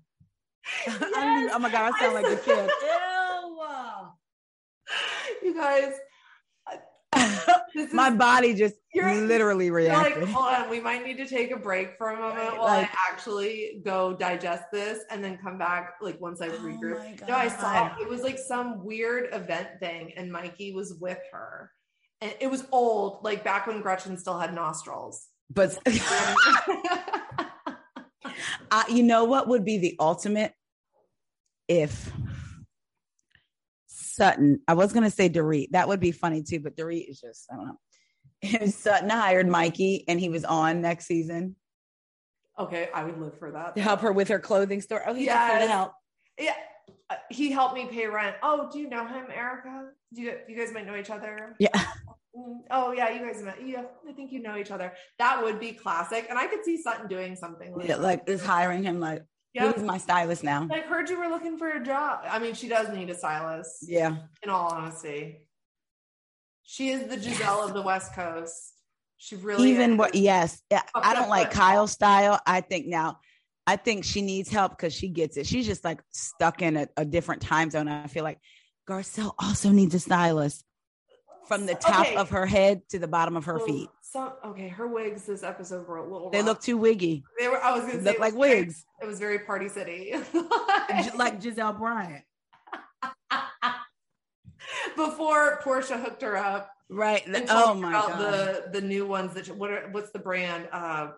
I 0.87 0.87
don't 0.87 1.51
oh 1.51 1.59
my 1.59 1.69
god, 1.69 1.91
I 1.93 1.99
sound 1.99 2.13
like 2.13 2.25
a 2.25 2.37
kid. 2.37 2.69
Ew. 2.83 3.59
you 5.43 5.53
guys, 5.55 5.93
is, 7.75 7.93
my 7.93 8.09
body 8.09 8.53
just 8.53 8.75
literally 8.95 9.65
you're 9.65 9.83
like, 9.87 10.17
hold 10.29 10.53
on, 10.53 10.69
we 10.69 10.79
might 10.79 11.03
need 11.05 11.17
to 11.17 11.25
take 11.27 11.51
a 11.51 11.57
break 11.57 11.97
for 11.97 12.09
a 12.11 12.15
moment 12.19 12.37
Right, 12.37 12.57
while 12.57 12.67
like- 12.67 12.89
I 12.91 13.11
actually 13.11 13.81
go 13.83 14.13
digest 14.15 14.65
this 14.71 14.99
and 15.09 15.23
then 15.23 15.37
come 15.37 15.57
back 15.57 15.95
like 16.01 16.19
once 16.21 16.41
I've 16.41 16.53
Oh 16.53 16.59
regrouped. 16.59 17.21
my 17.21 17.27
no, 17.27 17.35
I 17.35 17.47
saw 17.47 17.95
it 17.99 18.07
was 18.07 18.21
like 18.21 18.37
some 18.37 18.83
weird 18.85 19.33
event 19.33 19.69
thing, 19.79 20.13
and 20.15 20.31
Mikey 20.31 20.73
was 20.73 20.93
with 20.99 21.19
her. 21.31 21.71
And 22.21 22.33
it 22.39 22.47
was 22.47 22.65
old, 22.71 23.23
like 23.23 23.43
back 23.43 23.67
when 23.67 23.81
Gretchen 23.81 24.17
still 24.17 24.39
had 24.39 24.53
nostrils. 24.53 25.27
but 25.49 25.77
I, 28.71 28.85
you 28.89 29.03
know 29.03 29.25
what 29.25 29.47
would 29.47 29.65
be 29.65 29.77
the 29.77 29.95
ultimate? 29.99 30.53
if 31.69 32.11
Sutton, 34.15 34.59
I 34.67 34.73
was 34.73 34.93
gonna 34.93 35.09
say 35.11 35.29
Dorit, 35.29 35.71
that 35.71 35.87
would 35.87 35.99
be 35.99 36.11
funny 36.11 36.43
too, 36.43 36.59
but 36.59 36.75
Dorit 36.75 37.09
is 37.09 37.19
just, 37.19 37.47
I 37.51 37.55
don't 37.55 37.67
know. 37.67 37.77
If 38.41 38.73
Sutton 38.73 39.09
hired 39.09 39.47
Mikey 39.47 40.03
and 40.07 40.19
he 40.19 40.29
was 40.29 40.43
on 40.43 40.81
next 40.81 41.05
season 41.05 41.55
Okay, 42.59 42.89
I 42.93 43.03
would 43.03 43.19
live 43.19 43.37
for 43.39 43.49
that. 43.51 43.75
to 43.75 43.81
help 43.81 44.01
her 44.01 44.11
with 44.11 44.27
her 44.27 44.37
clothing 44.39 44.79
store. 44.81 45.01
Oh, 45.07 45.13
he's 45.15 45.25
Yes. 45.25 45.59
yes. 45.61 45.69
help. 45.71 45.93
Yeah, 46.37 46.53
uh, 47.09 47.15
he 47.31 47.49
helped 47.51 47.73
me 47.73 47.87
pay 47.87 48.05
rent. 48.05 48.35
Oh, 48.43 48.69
do 48.71 48.77
you 48.79 48.87
know 48.89 49.07
him, 49.07 49.25
Erika? 49.33 49.89
Do 50.13 50.21
you 50.21 50.37
you 50.47 50.55
guys 50.55 50.71
might 50.71 50.85
know 50.85 50.95
each 50.95 51.09
other? 51.09 51.55
Yeah. 51.59 51.69
Mm, 52.35 52.59
Oh 52.69 52.91
yeah, 52.91 53.09
you 53.11 53.25
guys 53.25 53.41
met. 53.41 53.57
Yeah, 53.65 53.83
I 54.07 54.11
think 54.13 54.31
you 54.31 54.41
know 54.41 54.57
each 54.57 54.71
other. 54.71 54.93
That 55.19 55.43
would 55.43 55.59
be 55.59 55.71
classic, 55.71 56.27
and 56.29 56.37
I 56.37 56.45
could 56.47 56.63
see 56.63 56.81
Sutton 56.81 57.07
doing 57.07 57.35
something 57.35 57.75
like 57.75 57.87
Yeah, 57.87 57.95
like 57.97 58.27
is 58.27 58.43
hiring 58.45 58.83
him 58.83 58.99
like 58.99 59.23
yeah. 59.53 59.71
he's 59.71 59.83
my 59.83 59.97
stylist 59.97 60.43
now. 60.43 60.67
I've 60.71 60.85
heard 60.85 61.09
you 61.09 61.19
were 61.19 61.27
looking 61.27 61.57
for 61.57 61.69
a 61.69 61.83
job. 61.83 62.21
I 62.29 62.39
mean, 62.39 62.53
she 62.53 62.67
does 62.67 62.89
need 62.89 63.09
a 63.09 63.15
stylist. 63.15 63.87
Yeah. 63.87 64.17
In 64.41 64.49
all 64.49 64.69
honesty, 64.69 65.47
she 66.63 66.89
is 66.89 67.07
the 67.07 67.17
Gizelle 67.17 67.63
of 67.63 67.73
the 67.73 67.81
West 67.81 68.13
Coast. 68.13 68.73
She 69.17 69.35
really 69.35 69.69
Even 69.69 69.93
is. 69.93 69.97
what 69.97 70.15
yes. 70.15 70.61
Yeah, 70.69 70.81
I 70.95 71.13
don't 71.13 71.29
like. 71.29 71.51
Kyle's 71.51 71.91
style. 71.91 72.39
I 72.45 72.61
think 72.61 72.87
now 72.87 73.19
I 73.65 73.77
think 73.77 74.03
she 74.03 74.21
needs 74.21 74.49
help 74.49 74.71
because 74.71 74.93
she 74.93 75.07
gets 75.07 75.37
it. 75.37 75.47
She's 75.47 75.65
just 75.65 75.83
like 75.83 76.01
stuck 76.11 76.61
in 76.61 76.75
a, 76.75 76.87
a 76.97 77.05
different 77.05 77.41
time 77.41 77.69
zone. 77.69 77.87
I 77.87 78.07
feel 78.07 78.23
like 78.23 78.39
Garcelle 78.89 79.33
also 79.39 79.69
needs 79.69 79.95
a 79.95 79.99
stylist 79.99 80.65
from 81.47 81.65
the 81.65 81.75
top 81.75 82.01
Okay. 82.07 82.15
of 82.15 82.29
her 82.29 82.45
head 82.45 82.81
to 82.89 82.99
the 82.99 83.07
bottom 83.07 83.35
of 83.37 83.45
her 83.45 83.57
Well, 83.57 83.65
feet. 83.65 83.89
So 84.01 84.33
okay, 84.45 84.67
her 84.69 84.87
wigs 84.87 85.25
this 85.25 85.43
episode 85.43 85.87
were 85.87 85.97
a 85.97 86.03
little. 86.03 86.29
They 86.29 86.37
rough. 86.39 86.45
look 86.47 86.61
too 86.61 86.77
wiggy. 86.77 87.23
They 87.39 87.47
were. 87.47 87.61
I 87.61 87.71
was 87.73 87.81
gonna 87.81 88.01
say 88.03 88.11
Look 88.11 88.19
like 88.19 88.33
very- 88.33 88.59
wigs. 88.61 88.85
It 89.01 89.07
was 89.07 89.19
very 89.19 89.39
Party 89.39 89.69
City. 89.69 90.13
like 91.15 91.41
Gizelle 91.41 91.77
Bryant. 91.77 92.23
Before 94.95 95.59
Portia 95.63 95.97
hooked 95.97 96.21
her 96.21 96.37
up. 96.37 96.69
Right. 96.89 97.25
and 97.25 97.45
Oh 97.49 97.73
my 97.73 97.89
about 97.89 98.07
god. 98.09 98.19
The 98.71 98.79
the 98.79 98.81
new 98.87 99.05
ones 99.07 99.33
that 99.33 99.47
what 99.57 99.71
are, 99.71 99.89
what's 99.91 100.11
the 100.11 100.19
brand? 100.19 100.67
Uh, 100.71 101.11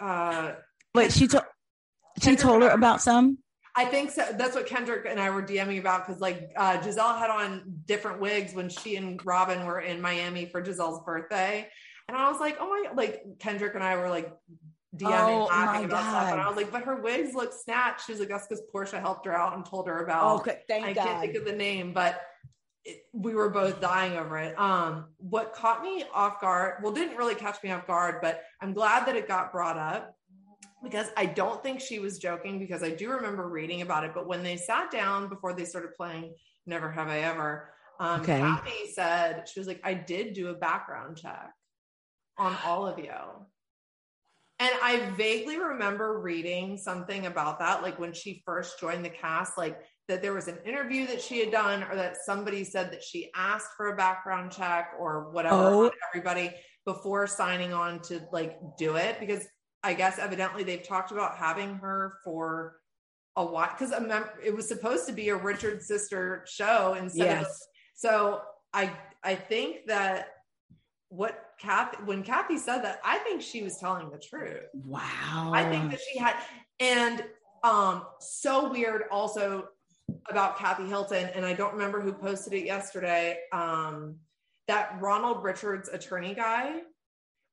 uh, 0.00 0.52
Wait, 0.94 1.12
she 1.12 1.26
told 1.26 1.44
she 2.22 2.36
told 2.36 2.62
her 2.62 2.68
about 2.70 3.02
some? 3.02 3.38
I 3.80 3.84
think 3.86 4.10
so. 4.10 4.24
That's 4.36 4.54
what 4.54 4.66
Kendrick 4.66 5.06
and 5.08 5.18
I 5.18 5.30
were 5.30 5.42
DMing 5.42 5.80
about 5.80 6.06
because 6.06 6.20
like 6.20 6.50
uh, 6.56 6.78
Gizelle 6.78 7.18
had 7.18 7.30
on 7.30 7.62
different 7.86 8.20
wigs 8.20 8.54
when 8.54 8.68
she 8.68 8.96
and 8.96 9.24
Robyn 9.24 9.64
were 9.64 9.80
in 9.80 10.00
Miami 10.00 10.46
for 10.46 10.62
Gizelle's 10.62 11.02
birthday, 11.04 11.68
and 12.08 12.16
I 12.16 12.30
was 12.30 12.40
like, 12.40 12.56
oh 12.60 12.68
my, 12.68 12.92
like 12.94 13.22
Kendrick 13.38 13.74
and 13.74 13.82
I 13.84 13.96
were 13.96 14.08
like 14.08 14.32
DMing 14.96 15.28
Oh, 15.28 15.44
laughing 15.44 15.84
about 15.86 16.02
stuff, 16.02 16.32
and 16.32 16.40
I 16.40 16.48
was 16.48 16.56
like, 16.56 16.70
but 16.70 16.82
her 16.82 17.00
wigs 17.00 17.34
look 17.34 17.52
snatched. 17.52 18.06
She 18.06 18.12
was 18.12 18.20
like, 18.20 18.28
that's 18.28 18.46
because 18.46 18.62
Portia 18.70 19.00
helped 19.00 19.24
her 19.26 19.34
out 19.34 19.54
and 19.56 19.64
told 19.64 19.86
her 19.88 20.02
about. 20.04 20.40
okay, 20.40 20.58
thank 20.68 20.84
I 20.84 20.92
God. 20.92 21.06
can't 21.06 21.20
think 21.20 21.36
of 21.36 21.44
the 21.44 21.52
name, 21.52 21.92
but 21.92 22.20
it, 22.84 23.02
we 23.12 23.34
were 23.34 23.50
both 23.50 23.80
dying 23.80 24.16
over 24.18 24.38
it. 24.38 24.58
Um, 24.58 25.06
what 25.18 25.52
caught 25.52 25.82
me 25.82 26.04
off 26.12 26.40
guard, 26.40 26.82
well, 26.82 26.92
didn't 26.92 27.16
really 27.16 27.34
catch 27.34 27.62
me 27.62 27.70
off 27.70 27.86
guard, 27.86 28.16
but 28.20 28.42
I'm 28.60 28.72
glad 28.72 29.06
that 29.06 29.16
it 29.16 29.28
got 29.28 29.52
brought 29.52 29.76
up 29.78 30.16
because 30.82 31.08
I 31.16 31.26
don't 31.26 31.62
think 31.62 31.80
she 31.80 31.98
was 31.98 32.18
joking 32.18 32.58
because 32.58 32.82
I 32.82 32.90
do 32.90 33.10
remember 33.10 33.48
reading 33.48 33.82
about 33.82 34.04
it. 34.04 34.12
But 34.14 34.26
when 34.26 34.42
they 34.42 34.56
sat 34.56 34.90
down 34.90 35.28
before 35.28 35.52
they 35.52 35.64
started 35.64 35.94
playing 35.96 36.34
Never 36.66 36.90
Have 36.90 37.08
I 37.08 37.20
Ever, 37.20 37.70
um, 37.98 38.20
Okay. 38.22 38.38
Kathy 38.38 38.92
said, 38.92 39.48
she 39.48 39.60
was 39.60 39.66
like, 39.68 39.80
I 39.84 39.92
did 39.94 40.32
do 40.32 40.48
a 40.48 40.54
background 40.54 41.18
check 41.18 41.50
on 42.38 42.56
all 42.64 42.86
of 42.86 42.98
you. 42.98 43.12
And 44.58 44.70
I 44.82 45.10
vaguely 45.16 45.58
remember 45.58 46.20
reading 46.20 46.76
something 46.76 47.26
about 47.26 47.58
that, 47.60 47.82
like 47.82 47.98
when 47.98 48.12
she 48.12 48.42
first 48.44 48.78
joined 48.78 49.04
the 49.04 49.10
cast, 49.10 49.56
like 49.56 49.78
that 50.08 50.20
there 50.20 50.34
was 50.34 50.48
an 50.48 50.58
interview 50.66 51.06
that 51.06 51.20
she 51.22 51.38
had 51.40 51.50
done, 51.50 51.82
or 51.84 51.94
that 51.96 52.16
somebody 52.24 52.64
said 52.64 52.92
that 52.92 53.02
she 53.02 53.30
asked 53.34 53.70
for 53.76 53.88
a 53.88 53.96
background 53.96 54.52
check 54.52 54.92
or 54.98 55.30
whatever 55.30 55.54
Oh. 55.56 55.90
everybody 56.12 56.54
before 56.84 57.26
signing 57.26 57.72
on 57.72 58.00
to 58.02 58.20
like 58.32 58.58
do 58.78 58.96
it. 58.96 59.18
Because 59.20 59.46
I 59.82 59.94
guess 59.94 60.18
evidently 60.18 60.62
they've 60.64 60.82
talked 60.86 61.10
about 61.10 61.36
having 61.36 61.76
her 61.76 62.18
for 62.24 62.76
a 63.36 63.44
while 63.44 63.70
because 63.78 63.92
it 64.44 64.54
was 64.54 64.68
supposed 64.68 65.06
to 65.06 65.12
be 65.12 65.28
a 65.30 65.36
Richard 65.36 65.82
sister 65.82 66.44
show 66.48 66.94
instead 66.94 67.38
of 67.38 67.42
Yes. 67.42 67.66
so 67.94 68.42
I 68.72 68.92
I 69.22 69.34
think 69.34 69.86
that 69.86 70.28
what 71.08 71.46
Kathy 71.58 71.98
when 72.04 72.22
Kathy 72.22 72.58
said 72.58 72.82
that, 72.82 73.00
I 73.04 73.18
think 73.18 73.42
she 73.42 73.62
was 73.62 73.78
telling 73.78 74.10
the 74.10 74.18
truth. 74.18 74.64
Wow. 74.74 75.52
I 75.54 75.68
think 75.68 75.90
that 75.90 76.00
she 76.00 76.18
had 76.18 76.36
and 76.78 77.24
um 77.62 78.04
so 78.20 78.70
weird 78.70 79.04
also 79.10 79.68
about 80.28 80.58
Kathy 80.58 80.86
Hilton, 80.86 81.28
and 81.34 81.44
I 81.46 81.52
don't 81.52 81.72
remember 81.72 82.00
who 82.00 82.12
posted 82.12 82.52
it 82.52 82.64
yesterday. 82.64 83.38
Um 83.52 84.16
that 84.68 84.96
Ronald 85.00 85.42
Richards 85.42 85.88
attorney 85.88 86.34
guy 86.34 86.80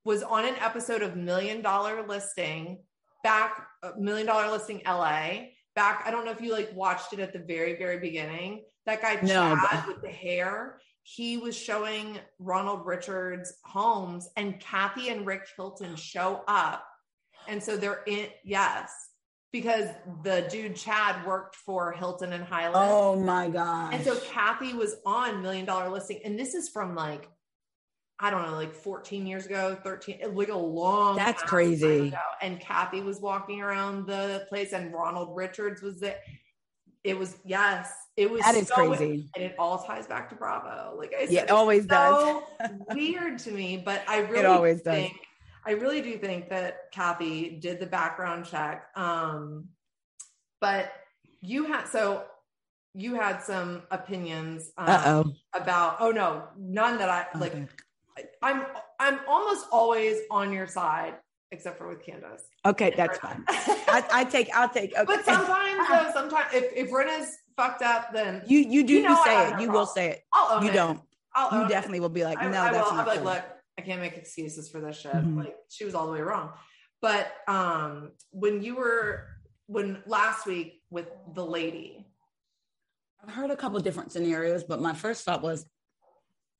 was 0.07 0.23
on 0.23 0.45
an 0.45 0.55
episode 0.61 1.01
of 1.01 1.17
Million 1.17 1.61
Dollar 1.61 2.07
Listing 2.07 2.79
back 3.23 3.67
uh, 3.83 3.91
Million 3.99 4.25
Dollar 4.25 4.49
Listing 4.49 4.81
LA 4.85 5.49
back. 5.75 6.03
I 6.05 6.11
don't 6.11 6.23
know 6.23 6.31
if 6.31 6.39
you 6.41 6.53
like 6.53 6.71
watched 6.73 7.11
it 7.11 7.19
at 7.19 7.33
the 7.33 7.39
very 7.39 7.77
very 7.77 7.99
beginning. 7.99 8.63
That 8.85 9.01
guy 9.01 9.19
No, 9.21 9.55
Chad 9.55 9.85
with 9.85 10.01
the 10.01 10.09
hair. 10.09 10.79
He 11.03 11.37
was 11.37 11.57
showing 11.57 12.19
Ronald 12.39 12.85
Richards 12.85 13.53
homes, 13.63 14.29
and 14.37 14.59
Kathy 14.61 15.09
and 15.09 15.25
Rick 15.25 15.47
Hilton 15.55 15.97
show 15.97 16.41
up, 16.47 16.87
and 17.47 17.61
so 17.61 17.75
they're 17.75 18.03
in. 18.07 18.27
Yes, 18.45 18.91
because 19.51 19.89
the 20.23 20.47
dude 20.49 20.77
Chad 20.77 21.27
worked 21.27 21.55
for 21.57 21.91
Hilton 21.91 22.31
and 22.31 22.45
Hyland. 22.45 22.89
Oh 22.89 23.19
my 23.19 23.49
god. 23.49 23.93
And 23.93 24.05
so 24.05 24.17
Kathy 24.31 24.73
was 24.73 24.95
on 25.05 25.41
Million 25.41 25.65
Dollar 25.65 25.89
Listing, 25.89 26.21
and 26.23 26.39
this 26.39 26.53
is 26.53 26.69
from 26.69 26.95
like, 26.95 27.29
I 28.19 28.31
don't 28.31 28.47
know, 28.47 28.55
like 28.55 28.73
14 28.73 29.27
years 29.27 29.45
ago, 29.45 29.77
13, 29.83 30.33
like 30.33 30.49
a 30.49 30.55
long. 30.57 31.17
That's 31.17 31.41
time 31.41 31.49
crazy. 31.49 32.07
ago. 32.07 32.17
And 32.41 32.59
Kathy 32.59 33.01
was 33.01 33.19
walking 33.21 33.61
around 33.61 34.07
the 34.07 34.45
place, 34.49 34.73
and 34.73 34.91
Ronald 34.93 35.35
Richards 35.35 35.81
was 35.83 35.99
there. 35.99 36.17
It 37.03 37.17
was 37.17 37.37
yes, 37.45 37.93
it 38.17 38.29
was 38.29 38.41
that 38.41 38.55
is 38.55 38.67
so- 38.67 38.75
crazy. 38.75 39.29
and 39.35 39.43
it 39.43 39.55
all 39.59 39.83
ties 39.83 40.07
back 40.07 40.29
to 40.29 40.35
Bravo. 40.35 40.95
Like 40.97 41.13
I 41.15 41.25
said, 41.25 41.31
Yeah, 41.33 41.43
it 41.43 41.51
always 41.51 41.85
does. 41.85 42.41
weird 42.91 43.37
to 43.39 43.51
me, 43.51 43.77
but 43.77 44.01
I 44.07 44.19
really 44.21 44.45
always 44.45 44.81
does. 44.81 44.95
think 44.95 45.13
I 45.65 45.71
really 45.71 46.01
do 46.01 46.17
think 46.17 46.49
that 46.49 46.91
Kathy 46.91 47.51
did 47.61 47.79
the 47.79 47.85
background 47.85 48.45
check. 48.45 48.87
Um, 48.95 49.65
but 50.59 50.91
you 51.41 51.65
had 51.65 51.87
so 51.87 52.25
you 52.93 53.13
had 53.15 53.43
some 53.43 53.83
opinions 53.91 54.71
um, 54.77 55.35
about 55.53 55.97
oh 55.99 56.09
no 56.11 56.45
none 56.57 56.97
that 56.97 57.09
I 57.09 57.27
like 57.37 57.53
I'm 58.41 58.65
I'm 58.99 59.19
almost 59.27 59.65
always 59.71 60.17
on 60.31 60.51
your 60.53 60.67
side 60.67 61.15
except 61.51 61.77
for 61.77 61.87
with 61.87 62.03
Candiace. 62.05 62.41
Okay, 62.65 62.93
that's 62.97 63.17
fine. 63.19 63.43
I, 63.47 64.03
I 64.11 64.23
take. 64.25 64.49
I'll 64.53 64.67
take. 64.69 64.91
Okay. 64.93 65.03
But 65.05 65.23
sometimes 65.25 65.87
though, 65.89 66.11
sometimes 66.13 66.53
if 66.53 66.65
if 66.75 66.91
Rinna's 66.91 67.29
fucked 67.55 67.81
up, 67.81 68.13
then 68.13 68.43
you 68.47 68.59
you 68.59 68.85
do 68.85 68.93
You 68.93 68.99
you, 68.99 69.05
know 69.07 69.15
I 69.19 69.23
say 69.25 69.47
it. 69.47 69.51
no 69.55 69.59
You 69.61 69.71
will 69.71 69.85
say 69.85 70.09
it. 70.09 70.23
I'll 70.33 70.57
own 70.57 70.63
You 70.65 70.71
it. 70.71 70.73
don't. 70.73 71.01
I'll 71.35 71.53
own 71.53 71.59
You 71.61 71.65
it. 71.67 71.69
definitely 71.69 71.99
will 72.01 72.09
be 72.09 72.23
like, 72.23 72.39
no, 72.41 72.47
I 72.47 72.71
that's 72.71 72.73
will. 72.73 72.83
I'll 72.85 73.05
not 73.05 73.05
be 73.05 73.19
like, 73.21 73.23
look, 73.23 73.43
I 73.77 73.81
can't 73.83 74.01
make 74.01 74.17
excuses 74.17 74.69
for 74.69 74.81
this 74.81 74.99
shit. 74.99 75.11
Mhm. 75.13 75.37
Like 75.37 75.55
she 75.69 75.85
was 75.85 75.95
all 75.95 76.07
the 76.07 76.13
way 76.13 76.21
wrong. 76.21 76.51
But 77.01 77.31
um 77.47 78.11
when 78.31 78.61
you 78.63 78.75
were 78.75 79.27
when 79.67 80.01
last 80.05 80.45
week 80.45 80.81
with 80.89 81.07
the 81.33 81.45
lady, 81.45 82.07
I've 83.23 83.33
heard 83.33 83.51
a 83.51 83.55
couple 83.57 83.79
different 83.79 84.11
scenarios, 84.11 84.63
but 84.63 84.81
my 84.81 84.93
first 84.93 85.23
thought 85.25 85.41
was 85.41 85.65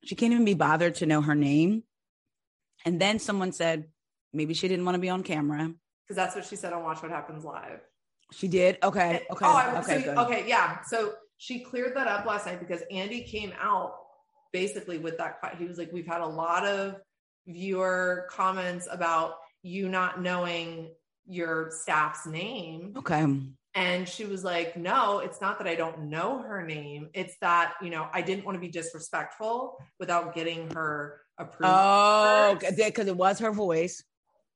she 0.04 0.16
can't 0.16 0.34
even 0.34 0.46
be 0.46 0.54
bothered 0.54 0.96
to 0.96 1.06
know 1.06 1.22
her 1.22 1.36
name. 1.36 1.84
And 2.86 3.00
then 3.02 3.20
someone 3.20 3.52
said 3.52 3.86
maybe 4.34 4.54
she 4.54 4.68
didn't 4.68 4.86
want 4.86 4.96
to 4.96 5.00
be 5.00 5.10
on 5.10 5.24
camera. 5.24 5.74
because 6.04 6.16
that's 6.16 6.36
what 6.36 6.46
she 6.46 6.56
said 6.56 6.74
on 6.74 6.84
Watch 6.84 7.02
What 7.02 7.12
Happens 7.12 7.44
Live. 7.44 7.80
She 8.32 8.48
did. 8.48 8.78
Okay. 8.84 9.26
Okay. 9.32 9.46
Oh, 9.46 9.56
I, 9.56 9.80
okay. 9.80 10.04
so, 10.04 10.16
okay, 10.26 10.46
yeah. 10.48 10.80
So 10.86 11.14
she 11.38 11.60
cleared 11.62 11.96
that 11.96 12.08
up 12.08 12.26
last 12.26 12.46
night 12.46 12.60
because 12.60 12.82
Andy 12.92 13.22
came 13.22 13.54
out 13.60 13.96
basically 14.52 14.98
with 14.98 15.18
that. 15.18 15.40
He 15.58 15.66
was 15.66 15.78
like, 15.78 15.92
"We've 15.94 16.08
had 16.08 16.22
a 16.22 16.28
lot 16.28 16.66
of 16.66 16.96
viewer 17.48 18.28
comments 18.30 18.88
about 18.92 19.36
you 19.64 19.88
not 19.88 20.22
knowing 20.22 20.94
your 21.26 21.72
staff's 21.72 22.26
name," 22.26 22.94
Okay. 22.98 23.26
And 23.78 24.10
she 24.10 24.26
was 24.26 24.44
like, 24.44 24.76
"No, 24.76 25.20
it's 25.20 25.40
not 25.40 25.60
that 25.60 25.68
I 25.68 25.76
don't 25.76 26.10
know 26.10 26.40
her 26.40 26.66
name. 26.66 27.10
It's 27.14 27.36
that 27.42 27.76
you 27.82 27.92
know 27.92 28.10
I 28.12 28.22
didn't 28.22 28.44
want 28.44 28.56
to 28.56 28.60
be 28.60 28.70
disrespectful 28.70 29.78
without 30.00 30.34
getting 30.34 30.70
her 30.74 31.22
approval." 31.38 31.78
Oh, 31.80 32.58
first." 32.60 32.76
because 32.76 33.08
it 33.08 33.16
was 33.16 33.40
her 33.40 33.52
voice. 33.52 34.04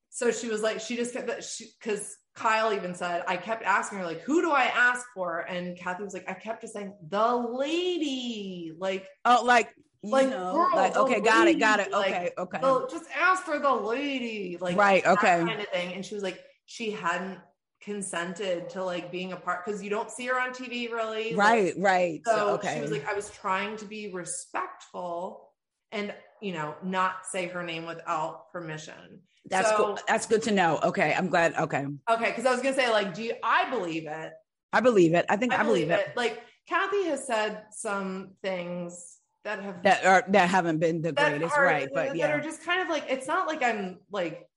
So 0.10 0.30
she 0.32 0.50
was 0.50 0.62
like, 0.62 0.82
she 0.82 0.98
just 0.98 1.14
kept 1.14 1.28
that 1.28 1.46
because 1.80 2.18
Kyle 2.36 2.74
even 2.74 2.94
said, 2.94 3.24
I 3.28 3.38
kept 3.38 3.64
asking 3.64 4.00
her, 4.00 4.06
like, 4.06 4.20
who 4.22 4.42
do 4.42 4.52
I 4.52 4.64
ask 4.66 5.06
for? 5.14 5.40
And 5.40 5.78
Kathy 5.78 6.04
was 6.04 6.14
like, 6.14 6.30
I 6.30 6.34
kept 6.34 6.60
just 6.62 6.74
saying, 6.74 6.94
the 7.08 7.34
lady, 7.34 8.74
like, 8.78 9.08
Oh, 9.24 9.42
like 9.46 9.74
you 10.04 10.12
Like, 10.12 10.30
know, 10.30 10.52
girl, 10.52 10.70
like 10.76 10.98
okay, 10.98 11.22
got 11.22 11.48
it, 11.48 11.60
got 11.60 11.80
it. 11.80 11.94
lady, 11.94 12.14
Okay, 12.14 12.32
okay. 12.38 12.60
the, 12.60 12.88
just 12.92 13.06
ask 13.18 13.44
for 13.44 13.58
the 13.60 13.72
lady, 13.72 14.58
like, 14.60 14.76
Right, 14.76 15.06
okay. 15.06 15.44
kind 15.46 15.62
of 15.62 15.68
thing. 15.70 15.94
And 15.94 16.06
she 16.06 16.14
was 16.14 16.24
like, 16.24 16.44
she 16.66 16.92
hadn't 16.92 17.40
consented 17.82 18.70
to 18.70 18.84
like 18.84 19.12
being 19.12 19.34
a 19.34 19.36
part 19.38 19.66
because 19.66 19.82
you 19.84 19.90
don't 19.90 20.10
see 20.12 20.28
her 20.28 20.40
on 20.40 20.52
TV 20.52 20.92
really. 20.92 21.36
Right, 21.36 21.76
like, 21.76 21.84
right. 21.84 22.22
So, 22.26 22.36
So, 22.36 22.50
okay. 22.56 22.76
she 22.76 22.82
was 22.82 22.92
like, 22.92 23.08
I 23.10 23.14
was 23.14 23.30
trying 23.32 23.76
to 23.78 23.86
be 23.86 24.12
respectful 24.12 25.50
and 25.92 26.14
you 26.42 26.54
know, 26.54 26.76
not 26.84 27.26
say 27.26 27.48
her 27.48 27.62
name 27.64 27.86
without 27.86 28.52
permission. 28.52 29.22
That's 29.46 29.70
so- 29.70 29.76
cool. 29.78 30.00
That's 30.08 30.26
good 30.26 30.42
to 30.44 30.52
know. 30.52 30.80
Okay. 30.84 31.14
I'm 31.16 31.28
glad. 31.28 31.56
Okay. 31.56 31.86
Okay, 32.10 32.26
because 32.26 32.46
I 32.46 32.52
was 32.52 32.62
gonna 32.62 32.76
say, 32.76 32.90
like, 32.92 33.14
do 33.14 33.24
you 33.24 33.34
I 33.44 33.70
believe 33.70 34.08
it? 34.08 34.34
I 34.74 34.80
believe 34.80 35.14
it. 35.14 35.26
I 35.30 35.36
think 35.36 35.54
I, 35.54 35.64
believe, 35.64 35.90
it. 35.92 36.14
Like 36.16 36.42
Kathy 36.68 37.04
has 37.06 37.28
said 37.28 37.64
some 37.72 38.32
things 38.42 39.18
that 39.44 39.62
have 39.62 39.84
That 39.84 40.06
are 40.06 40.24
that 40.30 40.50
haven't 40.50 40.80
been 40.80 41.02
the 41.02 41.12
greatest, 41.12 41.56
are, 41.56 41.66
right? 41.66 41.90
that 41.94 42.10
But 42.10 42.16
yeah. 42.16 42.32
are 42.32 42.40
just 42.42 42.64
kind 42.64 42.82
of 42.82 42.88
like 42.88 43.06
it's 43.10 43.28
not 43.28 43.48
like 43.48 43.62
I'm 43.64 44.00
like 44.12 44.48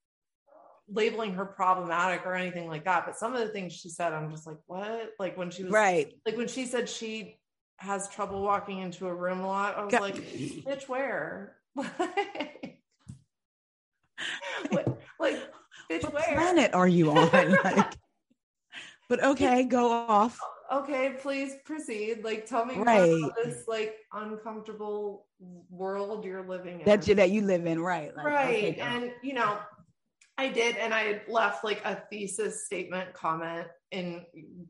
labeling 0.89 1.35
her 1.35 1.45
problematic 1.47 2.27
or 2.27 2.35
anything 2.35 2.69
like 2.69 2.85
that. 2.85 3.07
But 3.07 3.17
some 3.17 3.35
of 3.35 3.41
the 3.41 3.49
things 3.49 3.73
she 3.73 3.89
said, 3.89 4.13
I'm 4.13 4.31
just 4.31 4.47
like, 4.47 4.59
what? 4.67 5.11
Like 5.19 5.37
when 5.37 5.51
she 5.51 5.63
was 5.65 5.73
Right. 5.73 6.13
like 6.27 6.37
when 6.37 6.49
she 6.49 6.67
said 6.67 6.89
she 6.89 7.39
has 7.79 8.09
trouble 8.09 8.43
walking 8.43 8.79
into 8.81 9.07
a 9.07 9.15
room 9.15 9.41
a 9.41 9.47
lot, 9.47 9.77
I 9.77 9.85
was 9.85 9.93
Go- 9.93 10.01
like, 10.01 10.17
bitch, 10.17 10.89
where? 10.89 11.57
Like, 15.21 15.39
bitch, 15.91 16.03
What 16.05 16.13
where? 16.15 16.35
planet 16.35 16.75
are 16.75 16.89
you 16.89 17.11
on? 17.11 17.31
like, 17.65 17.95
but 19.09 19.23
okay, 19.25 19.65
go 19.65 19.91
off. 19.91 20.39
okay, 20.73 21.15
please 21.21 21.55
proceed. 21.65 22.23
Like, 22.25 22.47
tell 22.47 22.65
me 22.65 22.75
Right. 22.77 23.11
about 23.23 23.33
this 23.43 23.65
like 23.69 23.97
uncomfortable 24.13 25.27
world 25.71 26.25
you're 26.25 26.47
living 26.47 26.81
in. 26.81 26.85
That 26.87 27.07
you 27.09 27.15
that 27.15 27.31
you 27.31 27.43
live 27.43 27.65
in, 27.67 27.81
right? 27.81 28.15
Like, 28.17 28.27
right. 28.27 28.49
okay, 28.57 28.81
and 28.81 29.13
you 29.23 29.35
know, 29.35 29.59
I 30.37 30.49
did, 30.49 30.77
and 30.77 30.93
I 30.93 31.03
had 31.03 31.23
left 31.29 31.65
like 31.65 31.81
a 31.85 32.03
thesis 32.11 32.67
statement 32.67 33.13
comment 33.13 33.69
in 33.93 34.25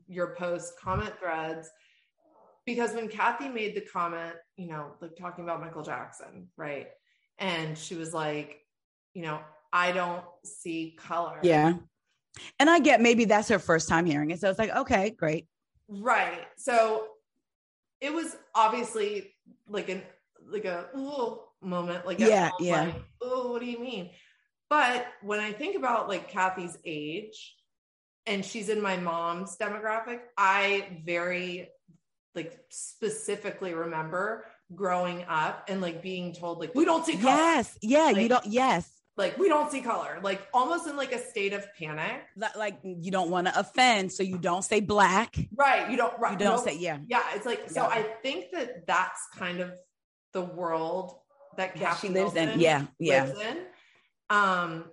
your 0.07 0.35
post 0.35 0.73
comment 0.79 1.13
threads 1.19 1.69
because 2.65 2.93
when 2.93 3.07
Kathy 3.07 3.47
made 3.49 3.75
the 3.75 3.81
comment, 3.81 4.35
you 4.57 4.67
know, 4.67 4.93
like 5.01 5.15
talking 5.15 5.43
about 5.43 5.61
Michael 5.61 5.83
Jackson, 5.83 6.47
right? 6.57 6.87
And 7.39 7.77
she 7.77 7.95
was 7.95 8.13
like, 8.13 8.59
you 9.13 9.23
know, 9.23 9.39
I 9.73 9.91
don't 9.91 10.23
see 10.43 10.97
color. 10.99 11.39
yeah. 11.43 11.73
And 12.59 12.69
I 12.69 12.79
get 12.79 13.01
maybe 13.01 13.25
that's 13.25 13.47
her 13.47 13.59
first 13.59 13.87
time 13.87 14.05
hearing 14.05 14.31
it, 14.31 14.39
so 14.39 14.49
it's 14.49 14.59
like, 14.59 14.75
okay, 14.75 15.11
great. 15.11 15.47
Right. 15.87 16.45
So 16.57 17.07
it 18.01 18.13
was 18.13 18.35
obviously 18.53 19.33
like 19.69 19.89
an 19.89 20.01
like 20.47 20.65
a 20.65 20.87
ooh 20.97 21.39
moment, 21.61 22.05
like 22.05 22.19
Yeah, 22.19 22.49
yeah. 22.59 22.81
like, 22.83 22.95
oh, 23.21 23.51
what 23.51 23.61
do 23.61 23.67
you 23.67 23.79
mean? 23.79 24.09
But 24.75 25.07
when 25.21 25.39
I 25.39 25.53
think 25.53 25.77
about 25.77 26.09
like 26.09 26.29
Kathy's 26.29 26.77
age, 26.83 27.55
and 28.25 28.43
she's 28.43 28.67
in 28.67 28.81
my 28.81 28.97
mom's 28.97 29.55
demographic, 29.57 30.19
I 30.37 30.99
very 31.05 31.69
like 32.33 32.59
specifically 32.69 33.73
remember 33.73 34.43
growing 34.73 35.23
up 35.29 35.65
and 35.69 35.79
like 35.79 36.01
being 36.01 36.33
told 36.33 36.59
like 36.59 36.75
we 36.75 36.83
don't 36.83 37.05
see 37.05 37.13
color. 37.15 37.23
Yes, 37.37 37.77
yeah. 37.81 38.09
you 38.09 38.15
Like- 38.15 38.29
don't. 38.29 38.45
Yes, 38.47 38.91
Like 39.15 39.37
we 39.37 39.47
don't 39.47 39.71
see 39.71 39.79
color. 39.79 40.19
Like 40.21 40.45
almost 40.53 40.87
in 40.89 40.97
like 40.97 41.13
a 41.13 41.19
state 41.19 41.53
of 41.53 41.65
panic. 41.79 42.23
Li- 42.35 42.47
like 42.57 42.79
you 42.83 43.11
don't 43.11 43.29
want 43.29 43.47
to 43.47 43.57
offend, 43.57 44.11
so 44.11 44.23
you 44.23 44.37
don't 44.37 44.63
say 44.63 44.81
black. 44.81 45.37
Right. 45.55 45.89
You 45.89 45.95
don't 45.95 46.19
right. 46.19 46.33
You 46.33 46.37
don't 46.39 46.55
nope. 46.57 46.65
say 46.67 46.77
yeah. 46.77 46.97
yeah 47.07 47.23
it's 47.33 47.45
like 47.45 47.69
so 47.69 47.83
Yeah. 47.83 47.87
i 47.99 48.01
think 48.23 48.51
that 48.51 48.85
that's 48.87 49.21
kind 49.37 49.61
of 49.61 49.71
the 50.33 50.41
world 50.41 51.15
that 51.55 51.75
Kathy 51.75 52.07
she 52.09 52.13
lives 52.13 52.35
in. 52.35 52.59
Yeah, 52.59 52.87
yeah. 52.99 53.23
lives 53.23 53.39
in 53.39 53.57
um 54.29 54.85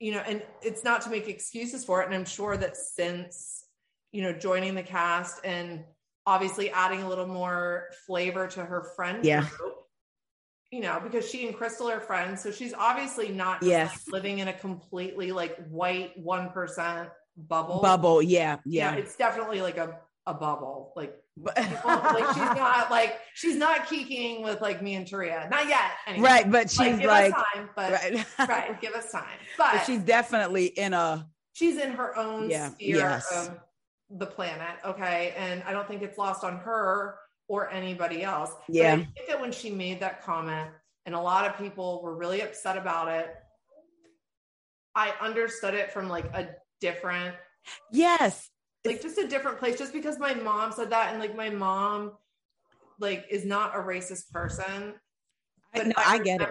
you 0.00 0.12
know 0.12 0.20
and 0.26 0.42
it's 0.62 0.84
not 0.84 1.02
to 1.02 1.10
make 1.10 1.28
excuses 1.28 1.84
for 1.84 2.02
it 2.02 2.06
and 2.06 2.14
i'm 2.14 2.24
sure 2.24 2.56
that 2.56 2.76
since 2.76 3.64
you 4.12 4.22
know 4.22 4.32
joining 4.32 4.74
the 4.74 4.82
cast 4.82 5.40
and 5.44 5.84
obviously 6.26 6.70
adding 6.70 7.02
a 7.02 7.08
little 7.08 7.26
more 7.26 7.88
flavor 8.06 8.46
to 8.46 8.64
her 8.64 8.84
friend 8.94 9.24
Yeah. 9.24 9.40
group 9.56 9.74
you 10.70 10.80
know 10.80 11.00
because 11.02 11.28
she 11.28 11.46
and 11.46 11.56
crystal 11.56 11.88
are 11.90 12.00
friends 12.00 12.42
so 12.42 12.50
she's 12.52 12.74
obviously 12.74 13.28
not 13.30 13.60
just, 13.60 13.70
Yes. 13.70 14.04
like, 14.06 14.12
living 14.12 14.38
in 14.38 14.48
a 14.48 14.52
completely 14.52 15.32
like 15.32 15.56
white 15.68 16.22
1% 16.22 17.10
bubble 17.36 17.80
Bubble. 17.80 18.20
Yeah, 18.22 18.58
yeah, 18.66 18.92
yeah. 18.92 18.96
it's 18.96 19.16
definitely 19.16 19.62
like 19.62 19.78
a, 19.78 19.98
a 20.28 20.34
bubble. 20.34 20.92
Like, 20.94 21.14
But- 21.36 21.56
like 21.58 22.26
she's 22.34 22.36
not 22.58 22.90
like 22.90 23.18
she's 23.34 23.56
not 23.56 23.88
keeking 23.88 24.42
with 24.42 24.60
like 24.60 24.82
me 24.82 24.94
and 24.94 25.06
Taria. 25.06 25.50
Not 25.50 25.66
yet. 25.68 25.90
Anyway. 26.06 26.28
right, 26.28 26.50
but 26.50 26.70
she's 26.70 26.78
Like, 26.78 27.32
like, 27.32 27.34
time, 27.34 27.70
but 27.74 27.92
right. 27.92 28.26
right, 28.48 28.80
give 28.80 28.92
us 28.92 29.10
time. 29.10 29.24
But, 29.56 29.72
but 29.72 29.86
she's 29.86 30.00
definitely 30.00 30.66
in 30.66 30.92
a 30.92 31.26
she's 31.54 31.78
in 31.78 31.92
her 31.92 32.16
own 32.16 32.50
Yeah, 32.50 32.70
sphere 32.70 32.96
yes. 32.96 33.48
of 33.48 33.58
the 34.10 34.26
planet. 34.26 34.76
Okay. 34.84 35.34
And 35.36 35.62
I 35.64 35.72
don't 35.72 35.88
think 35.88 36.02
it's 36.02 36.18
lost 36.18 36.44
on 36.44 36.56
her 36.58 37.16
or 37.48 37.70
anybody 37.70 38.22
else. 38.22 38.50
But 38.66 38.74
Yeah. 38.76 38.92
I 38.94 38.96
think 38.96 39.28
that 39.28 39.40
when 39.40 39.52
she 39.52 39.70
made 39.70 40.00
that 40.00 40.22
comment, 40.22 40.70
and 41.06 41.14
a 41.14 41.20
lot 41.20 41.46
of 41.46 41.56
people 41.58 42.02
were 42.02 42.14
really 42.14 42.42
upset 42.42 42.76
about 42.76 43.08
it, 43.08 43.34
I 44.94 45.12
understood 45.20 45.74
it 45.74 45.92
from 45.92 46.08
like 46.08 46.24
a 46.34 46.48
different 46.80 47.34
yes. 47.92 48.50
Like 48.88 49.02
just 49.02 49.18
a 49.18 49.28
different 49.28 49.58
place 49.58 49.78
just 49.78 49.92
because 49.92 50.18
my 50.18 50.34
mom 50.34 50.72
said 50.72 50.90
that 50.90 51.10
and 51.12 51.20
like 51.20 51.36
my 51.36 51.50
mom 51.50 52.12
like 52.98 53.26
is 53.30 53.44
not 53.44 53.76
a 53.76 53.78
racist 53.80 54.30
person 54.32 54.94
I, 55.74 55.82
no, 55.84 55.92
I 55.98 56.18
get 56.18 56.40
it. 56.40 56.50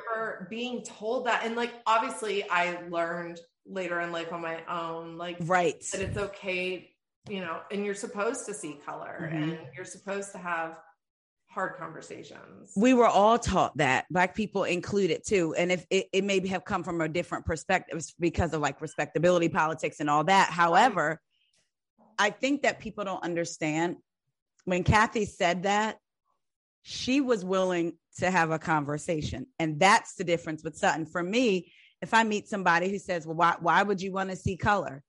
being 0.49 0.84
told 0.84 1.26
that 1.26 1.43
and 1.43 1.55
like 1.55 1.73
obviously 1.88 2.47
i 2.49 2.77
learned 2.89 3.39
later 3.65 3.99
in 4.01 4.11
life 4.11 4.31
on 4.31 4.41
my 4.41 4.59
own 4.69 5.18
like 5.18 5.38
Right. 5.41 5.84
that 5.91 6.01
it's 6.01 6.18
okay 6.18 6.91
you 7.27 7.41
know 7.41 7.59
and 7.72 7.84
you're 7.84 7.95
supposed 7.95 8.45
to 8.45 8.53
see 8.53 8.80
color 8.85 9.30
Mhm. 9.34 9.43
and 9.43 9.57
you're 9.76 9.85
supposed 9.85 10.31
to 10.34 10.38
have 10.38 10.77
hard 11.49 11.76
conversations 11.77 12.72
we 12.76 12.93
were 12.93 13.07
all 13.07 13.39
taught 13.39 13.76
that 13.77 14.05
black 14.11 14.35
people 14.35 14.64
included 14.65 15.22
too 15.26 15.55
and 15.57 15.72
if 15.72 15.85
it, 15.89 16.07
it 16.14 16.23
maybe 16.23 16.47
have 16.49 16.64
come 16.64 16.84
from 16.84 17.01
a 17.01 17.09
different 17.09 17.45
perspective 17.45 18.05
because 18.19 18.53
of 18.53 18.61
like 18.61 18.80
respectability 18.81 19.49
politics 19.49 19.99
and 19.99 20.09
all 20.09 20.23
that 20.23 20.49
however 20.51 21.19
i 22.19 22.30
think 22.30 22.64
that 22.64 22.80
people 22.80 23.03
don't 23.03 23.23
understand. 23.23 23.98
When 24.65 24.84
kathy 24.84 25.26
said 25.26 25.64
that 25.64 25.98
she 26.81 27.22
was 27.22 27.44
willing 27.44 27.98
to 28.19 28.31
have 28.31 28.52
a 28.52 28.60
conversation. 28.60 29.45
And 29.60 29.80
that's 29.80 30.15
the 30.15 30.23
difference 30.23 30.64
with 30.64 30.77
sutton. 30.77 31.06
For 31.06 31.22
me 31.23 31.72
if 32.02 32.14
i 32.14 32.23
meet 32.23 32.48
somebody 32.48 32.89
who 32.89 32.99
says 32.99 33.26
well 33.26 33.35
why, 33.35 33.56
why 33.60 33.84
would 33.84 34.02
you 34.02 34.11
want 34.11 34.30
to 34.30 34.35
see 34.35 34.57
color? 34.57 35.03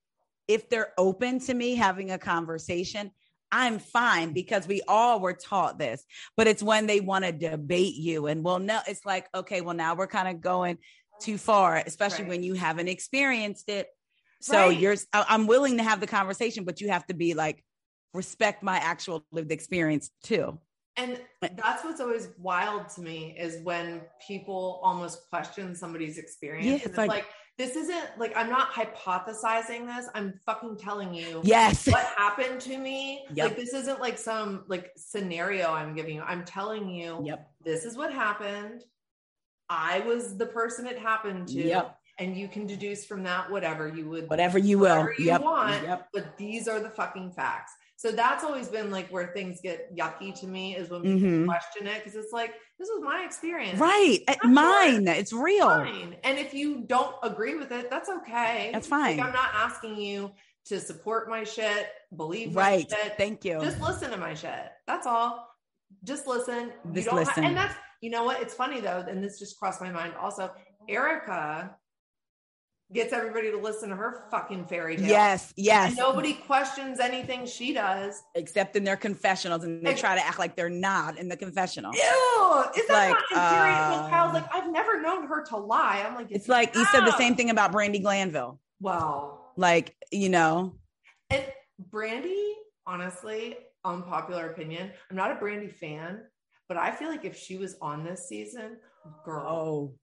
If 0.46 0.68
they're 0.70 0.92
open 0.96 1.40
to 1.40 1.54
me 1.54 1.74
having 1.74 2.10
a 2.10 2.18
conversation 2.18 3.10
i'm 3.50 3.78
fine 3.78 4.32
because 4.32 4.68
we 4.68 4.82
all 4.86 5.20
were 5.20 5.32
taught 5.32 5.78
this. 5.78 6.04
But 6.36 6.48
it's 6.48 6.62
when 6.62 6.86
they 6.86 7.00
want 7.00 7.24
to 7.24 7.32
debate 7.32 7.94
you 7.94 8.26
and 8.26 8.44
well 8.44 8.58
no 8.58 8.80
it's 8.86 9.04
like 9.06 9.26
okay 9.34 9.60
well 9.60 9.74
now 9.74 9.94
we're 9.94 10.06
kind 10.06 10.28
of 10.28 10.40
going 10.40 10.78
too 11.20 11.38
far 11.38 11.76
especially 11.84 12.24
Right. 12.24 12.28
when 12.28 12.42
you 12.42 12.54
haven't 12.54 12.88
experienced 12.88 13.68
it 13.68 13.88
so 14.40 14.68
Right. 14.68 14.78
you're 14.78 14.96
i'm 15.12 15.46
willing 15.46 15.76
to 15.78 15.82
have 15.82 16.00
the 16.00 16.06
conversation 16.06 16.64
but 16.64 16.80
you 16.80 16.88
have 16.90 17.06
to 17.06 17.14
be 17.14 17.34
like 17.34 17.62
respect 18.14 18.62
my 18.62 18.76
actual 18.78 19.24
lived 19.32 19.52
experience 19.52 20.10
too 20.22 20.58
And 20.96 21.20
that's 21.40 21.84
what's 21.84 22.00
always 22.00 22.30
wild 22.38 22.88
to 22.96 23.00
me 23.02 23.36
is 23.38 23.62
when 23.62 24.00
people 24.26 24.80
almost 24.82 25.28
question 25.30 25.74
somebody's 25.76 26.18
experience. 26.18 26.66
Yeah, 26.66 26.74
it's 26.74 26.86
it's 26.86 26.98
like- 26.98 27.08
like, 27.08 27.26
this 27.56 27.74
isn't 27.76 28.06
like 28.18 28.32
I'm 28.36 28.48
not 28.48 28.72
hypothesizing 28.72 29.86
this. 29.86 30.08
I'm 30.14 30.34
fucking 30.46 30.76
telling 30.78 31.12
you 31.14 31.40
yes 31.44 31.86
what 31.88 32.06
happened 32.16 32.60
to 32.62 32.78
me. 32.78 33.24
Yep. 33.34 33.46
Like 33.48 33.56
this 33.56 33.74
isn't 33.74 34.00
like 34.00 34.16
some 34.18 34.64
like 34.68 34.90
scenario 34.96 35.72
I'm 35.72 35.94
giving 35.94 36.14
you. 36.16 36.22
I'm 36.22 36.44
telling 36.44 36.88
you 36.88 37.20
yep 37.24 37.50
this 37.64 37.84
is 37.84 37.96
what 37.96 38.12
happened. 38.12 38.84
I 39.68 40.00
was 40.00 40.36
the 40.36 40.46
person 40.46 40.86
it 40.86 40.98
happened 40.98 41.48
to. 41.48 41.54
Yep. 41.62 41.97
And 42.20 42.36
you 42.36 42.48
can 42.48 42.66
deduce 42.66 43.04
from 43.04 43.22
that 43.24 43.48
whatever 43.50 43.86
you 43.86 44.08
would 44.10 44.28
whatever 44.28 44.58
you 44.58 44.78
will 44.78 44.88
whatever 45.02 45.14
you 45.18 45.26
yep 45.26 45.40
want. 45.42 45.82
yep 45.84 46.08
but 46.12 46.36
these 46.36 46.66
are 46.66 46.80
the 46.80 46.90
fucking 46.90 47.30
facts. 47.32 47.72
So 47.96 48.10
that's 48.12 48.42
always 48.44 48.68
been 48.68 48.90
like 48.90 49.08
where 49.10 49.28
things 49.28 49.60
get 49.62 49.94
yucky 49.96 50.32
to 50.40 50.46
me 50.46 50.76
is 50.76 50.88
when 50.90 51.02
people 51.02 51.18
Mhm. 51.28 51.46
question 51.46 51.86
it 51.86 52.02
because 52.02 52.16
it's 52.16 52.32
like 52.32 52.54
this 52.78 52.88
was 52.88 53.02
my 53.04 53.22
experience. 53.24 53.78
right 53.78 54.20
Of 54.28 54.50
mine 54.50 55.06
it's 55.06 55.32
real. 55.32 55.70
And 55.70 56.38
if 56.38 56.52
you 56.54 56.82
don't 56.86 57.14
agree 57.22 57.54
with 57.56 57.70
it, 57.72 57.88
that's 57.88 58.08
okay. 58.08 58.70
that's 58.72 58.88
fine 58.88 59.16
Like, 59.18 59.26
I'm 59.26 59.32
not 59.32 59.50
asking 59.54 59.96
you 60.00 60.32
to 60.66 60.80
support 60.80 61.28
my 61.30 61.44
shit, 61.44 61.88
believe 62.16 62.52
my 62.54 62.62
right 62.62 62.90
shit. 62.90 63.16
thank 63.16 63.44
you 63.44 63.60
Just 63.60 63.80
listen 63.80 64.10
to 64.10 64.16
my 64.16 64.34
shit. 64.34 64.66
That's 64.88 65.06
all. 65.06 65.48
Just 66.04 66.26
listen. 66.26 66.72
You 66.84 66.92
Just 66.94 67.06
don't 67.06 67.14
ha- 67.14 67.20
listen. 67.28 67.44
and 67.44 67.56
that's 67.56 67.74
you 68.00 68.10
know 68.10 68.22
what? 68.24 68.40
It's 68.42 68.54
funny 68.54 68.80
though, 68.80 69.04
and 69.08 69.22
this 69.24 69.38
just 69.40 69.58
crossed 69.58 69.80
my 69.80 69.90
mind 69.90 70.14
also. 70.20 70.52
Erika 70.88 71.76
gets 72.92 73.12
everybody 73.12 73.50
to 73.50 73.58
listen 73.58 73.90
to 73.90 73.96
her 73.96 74.24
fucking 74.30 74.64
fairy 74.64 74.96
tale. 74.96 75.06
yes 75.06 75.52
yes 75.56 75.88
And 75.90 75.98
nobody 75.98 76.32
questions 76.34 77.00
anything 77.00 77.44
she 77.46 77.74
does. 77.74 78.22
except 78.34 78.76
in 78.76 78.84
their 78.84 78.96
confessionals 78.96 79.64
and 79.64 79.84
they 79.86 79.94
try 79.94 80.14
to 80.14 80.24
act 80.24 80.38
like 80.38 80.56
they're 80.56 80.70
not 80.70 81.18
in 81.18 81.28
the 81.28 81.36
confessional 81.36 81.92
Ew, 81.92 82.64
is 82.76 82.86
that 82.88 82.94
like, 82.94 83.10
not 83.10 83.22
infuriating? 83.30 83.98
uh, 84.06 84.08
Kyle's 84.10 84.32
like, 84.34 84.54
I've 84.54 84.70
never 84.72 85.00
known 85.02 85.26
her 85.26 85.44
to 85.46 85.56
lie. 85.56 86.02
I'm 86.06 86.14
like, 86.14 86.28
it's 86.30 86.48
like 86.48 86.74
you 86.74 86.84
said 86.86 87.00
the 87.04 87.16
same 87.18 87.34
thing 87.34 87.50
about 87.50 87.72
brandi 87.72 88.00
glanville 88.02 88.58
Wow. 88.80 89.40
like 89.56 89.94
you 90.10 90.28
know 90.30 90.74
And 91.30 91.44
Brandi, 91.92 92.52
honestly, 92.86 93.56
unpopular 93.84 94.50
opinion, 94.50 94.90
I'm 95.10 95.16
not 95.16 95.30
a 95.30 95.34
Brandi 95.34 95.70
fan, 95.72 96.22
but 96.68 96.76
I 96.76 96.90
feel 96.90 97.08
like 97.08 97.24
if 97.24 97.36
she 97.36 97.56
was 97.56 97.76
on 97.80 98.02
this 98.04 98.28
season, 98.28 98.78
girl, 99.24 99.46
Oh, 99.46 99.94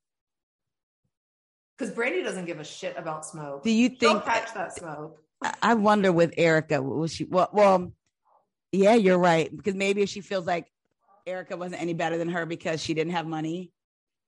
because 1.77 1.93
Brandi 1.93 2.23
doesn't 2.23 2.45
give 2.45 2.60
a 2.60 2.64
shit 2.64 2.95
about 2.97 3.26
smoke. 3.26 3.64
do 3.64 3.72
you 3.72 3.89
She'll 3.99 4.14
think? 4.14 4.26
catch 4.26 4.53
that 4.53 4.76
smoke. 4.76 5.19
I- 5.61 5.73
wonder 5.73 6.11
with 6.11 6.34
Erika, 6.38 6.81
was 6.81 7.14
she? 7.14 7.26
Well, 7.26 7.49
well, 7.53 7.91
yeah, 8.72 8.95
you're 8.95 9.18
right. 9.19 9.56
Because 9.56 9.76
maybe 9.76 10.02
if 10.02 10.10
she 10.10 10.22
feels 10.22 10.45
like 10.47 10.72
Erika 11.27 11.57
wasn't 11.57 11.81
any 11.81 11.93
better 11.93 12.18
than 12.18 12.30
her 12.30 12.45
because 12.45 12.81
she 12.81 12.93
didn't 12.93 13.14
have 13.14 13.27
money, 13.27 13.72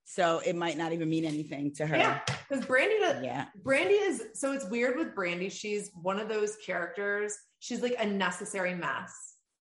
so 0.04 0.40
it 0.44 0.54
might 0.56 0.76
not 0.76 0.92
even 0.92 1.08
mean 1.08 1.24
anything 1.24 1.72
to 1.74 1.86
her. 1.86 1.96
Yeah, 1.96 2.20
because 2.48 2.64
Brandi. 2.64 3.24
Yeah. 3.24 3.46
Brandi 3.62 4.00
is 4.08 4.22
so 4.34 4.52
it's 4.52 4.64
weird 4.66 4.96
with 4.96 5.14
Brandi. 5.14 5.50
She's 5.50 5.90
one 5.94 6.18
of 6.20 6.28
those 6.28 6.56
characters. 6.64 7.36
She's 7.60 7.82
like 7.82 7.96
a 7.98 8.06
necessary 8.06 8.74
mess. 8.74 9.27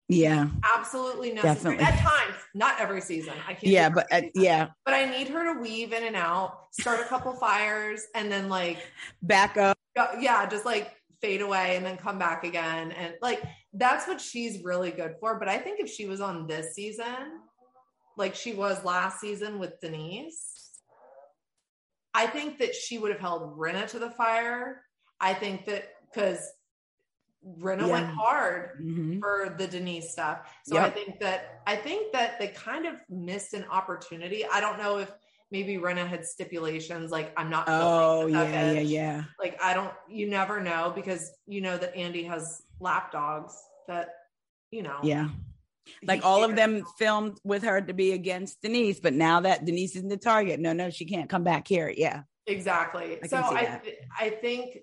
Yeah. 0.09 0.49
Absolutely 0.77 1.33
necessary 1.33 1.79
Definitely. 1.79 1.85
at 1.85 2.11
times, 2.11 2.35
not 2.55 2.81
every 2.81 3.01
season. 3.01 3.35
I 3.47 3.55
can't. 3.55 3.73
Yeah. 3.73 3.89
But 3.89 4.07
uh, 4.13 4.23
yeah, 4.35 4.69
but 4.85 4.95
I 4.95 5.05
need 5.05 5.29
her 5.29 5.53
to 5.53 5.61
weave 5.61 5.93
in 5.93 6.05
and 6.05 6.17
out, 6.17 6.69
start 6.71 7.01
a 7.01 7.05
couple 7.05 7.33
fires, 7.35 8.03
and 8.15 8.31
then 8.31 8.49
like 8.49 8.79
back 9.23 9.57
up. 9.57 9.77
yeah, 9.97 10.47
just 10.47 10.65
like 10.65 10.95
fade 11.21 11.41
away 11.41 11.77
and 11.77 11.85
then 11.85 11.97
come 11.97 12.19
back 12.19 12.45
again. 12.45 12.93
And 12.93 13.15
like 13.21 13.43
that's 13.73 14.07
what 14.07 14.21
she's 14.21 14.63
really 14.63 14.91
good 14.91 15.17
for. 15.19 15.39
But 15.39 15.49
I 15.49 15.59
think 15.59 15.81
if 15.81 15.91
she 15.91 16.07
was 16.07 16.21
on 16.21 16.47
this 16.47 16.75
season, 16.75 17.41
like 18.17 18.35
she 18.35 18.53
was 18.53 18.85
last 18.85 19.21
season 19.21 19.59
with 19.59 19.81
Denise, 19.81 20.71
I 22.15 22.27
think 22.27 22.59
that 22.59 22.75
she 22.75 22.99
would 22.99 23.11
have 23.11 23.21
held 23.21 23.59
Rinna 23.59 23.89
to 23.89 23.99
the 23.99 24.11
fire. 24.11 24.83
I 25.21 25.35
think 25.35 25.67
that 25.67 25.89
because 26.13 26.39
Rinna 27.47 27.83
Yeah. 27.87 27.93
went 27.93 28.07
hard 28.07 28.81
Mhm. 28.83 29.21
for 29.21 29.55
the 29.57 29.67
Denise 29.69 30.11
stuff. 30.11 30.53
So 30.65 30.79
I 30.79 30.91
think 30.91 31.21
that 31.21 31.63
I 31.67 31.77
think 31.77 32.13
that 32.13 32.39
they 32.41 32.49
kind 32.49 32.87
of 32.87 32.97
missed 33.09 33.55
an 33.55 33.65
opportunity. 33.71 34.45
I 34.45 34.61
don't 34.61 34.79
know 34.79 34.99
if 34.99 35.13
maybe 35.53 35.77
Rinna 35.77 36.07
had 36.07 36.25
stipulations 36.25 37.13
like 37.13 37.33
I'm 37.37 37.49
not 37.49 37.67
Oh 37.69 38.27
yeah, 38.27 38.45
that 38.51 38.75
yeah, 38.75 38.81
yeah. 38.81 39.25
Like 39.39 39.63
I 39.63 39.75
don't 39.75 39.95
you 40.09 40.29
never 40.29 40.61
know 40.61 40.93
because 40.95 41.33
you 41.47 41.61
know 41.61 41.79
that 41.79 41.95
Andy 41.95 42.25
has 42.25 42.63
lap 42.81 43.13
dogs 43.13 43.57
that 43.87 44.09
you 44.73 44.83
know 44.83 44.99
Yeah. 45.03 45.29
Like 46.03 46.25
all 46.25 46.43
of 46.43 46.57
them 46.57 46.85
filmed 46.99 47.39
with 47.45 47.63
her 47.63 47.81
to 47.81 47.93
be 47.93 48.11
against 48.11 48.61
Denise, 48.61 48.99
but 48.99 49.13
now 49.15 49.39
that 49.43 49.65
Denise 49.65 49.95
is 49.95 50.03
the 50.03 50.17
target, 50.17 50.59
no, 50.59 50.73
no, 50.73 50.91
she 50.91 51.05
can't 51.05 51.31
come 51.31 51.45
back 51.45 51.69
here. 51.69 51.93
Yeah. 51.97 52.23
exactly. 52.49 53.19
I 53.23 53.27
so 53.29 53.37
I 53.39 53.81
I 54.19 54.31
think 54.31 54.79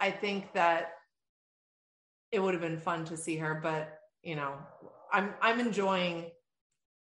I 0.00 0.10
think 0.10 0.52
that 0.52 0.92
it 2.32 2.40
would 2.40 2.54
have 2.54 2.62
been 2.62 2.78
fun 2.78 3.04
to 3.04 3.16
see 3.16 3.36
her, 3.36 3.60
but 3.62 4.00
you 4.22 4.34
know, 4.34 4.54
I'm 5.12 5.34
I'm 5.40 5.60
enjoying 5.60 6.30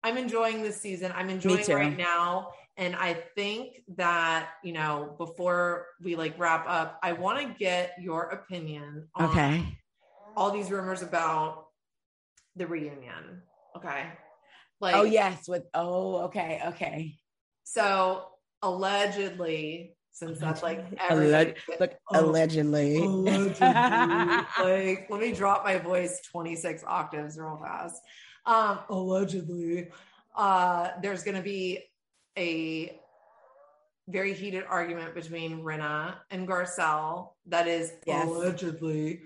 I'm 0.04 0.18
enjoying 0.18 0.62
this 0.62 0.80
season. 0.80 1.12
I'm 1.16 1.30
enjoying 1.30 1.66
right 1.68 1.96
now. 1.96 2.52
And 2.76 2.94
I 2.94 3.14
think 3.34 3.82
that, 3.96 4.50
you 4.62 4.72
know, 4.72 5.14
before 5.18 5.86
we 6.00 6.14
like 6.14 6.38
wrap 6.38 6.64
up, 6.68 7.00
I 7.02 7.12
want 7.14 7.40
to 7.40 7.58
get 7.58 7.94
your 7.98 8.24
opinion 8.24 9.08
on 9.14 9.30
Okay. 9.30 9.78
all 10.36 10.50
these 10.52 10.70
rumors 10.70 11.02
about 11.02 11.68
the 12.54 12.66
reunion. 12.66 13.42
Okay. 13.76 14.04
Oh, 14.06 14.18
like 14.80 14.94
oh 14.94 15.02
yes. 15.02 15.48
With 15.48 15.64
oh, 15.74 16.16
okay, 16.26 16.60
okay. 16.66 17.16
so 17.64 18.28
allegedly, 18.62 19.95
since 20.16 20.38
that's 20.38 20.62
like 20.62 20.96
Alleg- 20.98 21.56
Oh, 22.10 22.24
allegedly. 22.24 22.96
allegedly. 22.96 23.58
like, 23.60 25.06
let 25.10 25.20
me 25.20 25.32
drop 25.32 25.62
my 25.62 25.76
voice 25.76 26.22
26 26.32 26.84
octaves 26.86 27.38
real 27.38 27.60
fast. 27.62 28.00
Um, 28.46 28.78
allegedly, 28.88 29.88
uh, 30.34 30.88
there's 31.02 31.22
going 31.22 31.36
to 31.36 31.42
be 31.42 31.84
a 32.38 32.98
very 34.08 34.32
heated 34.32 34.64
argument 34.66 35.14
between 35.14 35.60
Rinna 35.60 36.14
and 36.30 36.48
Garcelle 36.48 37.32
that 37.48 37.68
is 37.68 37.92
Yes. 38.06 38.26
allegedly 38.26 39.20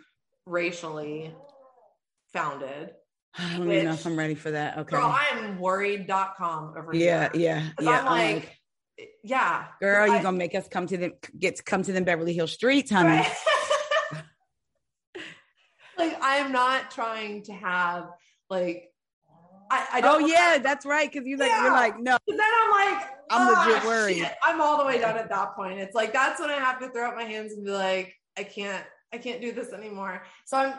racially 0.44 1.32
founded. 2.32 2.94
I 3.38 3.58
don't 3.58 3.70
even 3.70 3.84
know 3.84 3.92
if 3.92 4.04
I'm 4.06 4.18
ready 4.18 4.34
for 4.34 4.50
that. 4.50 4.76
Okay. 4.78 4.96
Girl, 4.96 5.16
I'm 5.16 5.60
worried.com 5.60 6.74
over 6.76 6.92
yeah, 6.92 7.28
here. 7.32 7.42
Yeah. 7.42 7.68
yeah. 7.80 8.00
I'm 8.00 8.06
like, 8.06 8.59
yeah. 9.22 9.66
girl, 9.80 10.10
I- 10.10 10.16
you 10.16 10.22
gonna 10.22 10.36
make 10.36 10.54
us 10.54 10.68
come 10.68 10.86
to 10.86 10.96
them 10.96 11.12
get 11.38 11.56
to 11.56 11.62
come 11.62 11.82
to 11.82 11.92
them 11.92 12.04
Beverly 12.04 12.32
Hills 12.32 12.52
streets, 12.52 12.90
honey. 12.90 13.08
Right? 13.10 13.32
like 15.98 16.16
I'm 16.20 16.52
not 16.52 16.90
trying 16.90 17.42
to 17.44 17.52
have 17.52 18.08
like 18.48 18.86
I, 19.70 19.86
I 19.94 19.98
Oh 19.98 20.18
don't 20.18 20.28
yeah, 20.28 20.58
that's 20.62 20.84
right. 20.84 21.12
Cause 21.12 21.22
you 21.24 21.36
like 21.36 21.50
you're 21.52 21.70
like, 21.70 21.98
no, 22.00 22.18
But 22.26 22.36
then 22.36 22.50
I'm 22.62 22.70
like, 22.70 23.04
I'm 23.30 23.56
"Ah, 23.56 23.66
legit 23.68 23.84
worried." 23.86 24.16
shit." 24.18 24.32
I'm 24.42 24.60
all 24.60 24.78
the 24.78 24.84
way 24.84 24.98
done 24.98 25.16
at 25.16 25.28
that 25.28 25.54
point. 25.54 25.78
It's 25.78 25.94
like 25.94 26.12
that's 26.12 26.40
when 26.40 26.50
I 26.50 26.54
have 26.54 26.80
to 26.80 26.90
throw 26.90 27.08
up 27.08 27.14
my 27.16 27.22
hands 27.22 27.52
and 27.52 27.64
be 27.64 27.70
like, 27.70 28.12
I 28.36 28.42
can't, 28.42 28.84
I 29.12 29.18
can't 29.18 29.40
do 29.40 29.52
this 29.52 29.72
anymore. 29.72 30.24
So 30.46 30.56
I'm, 30.58 30.74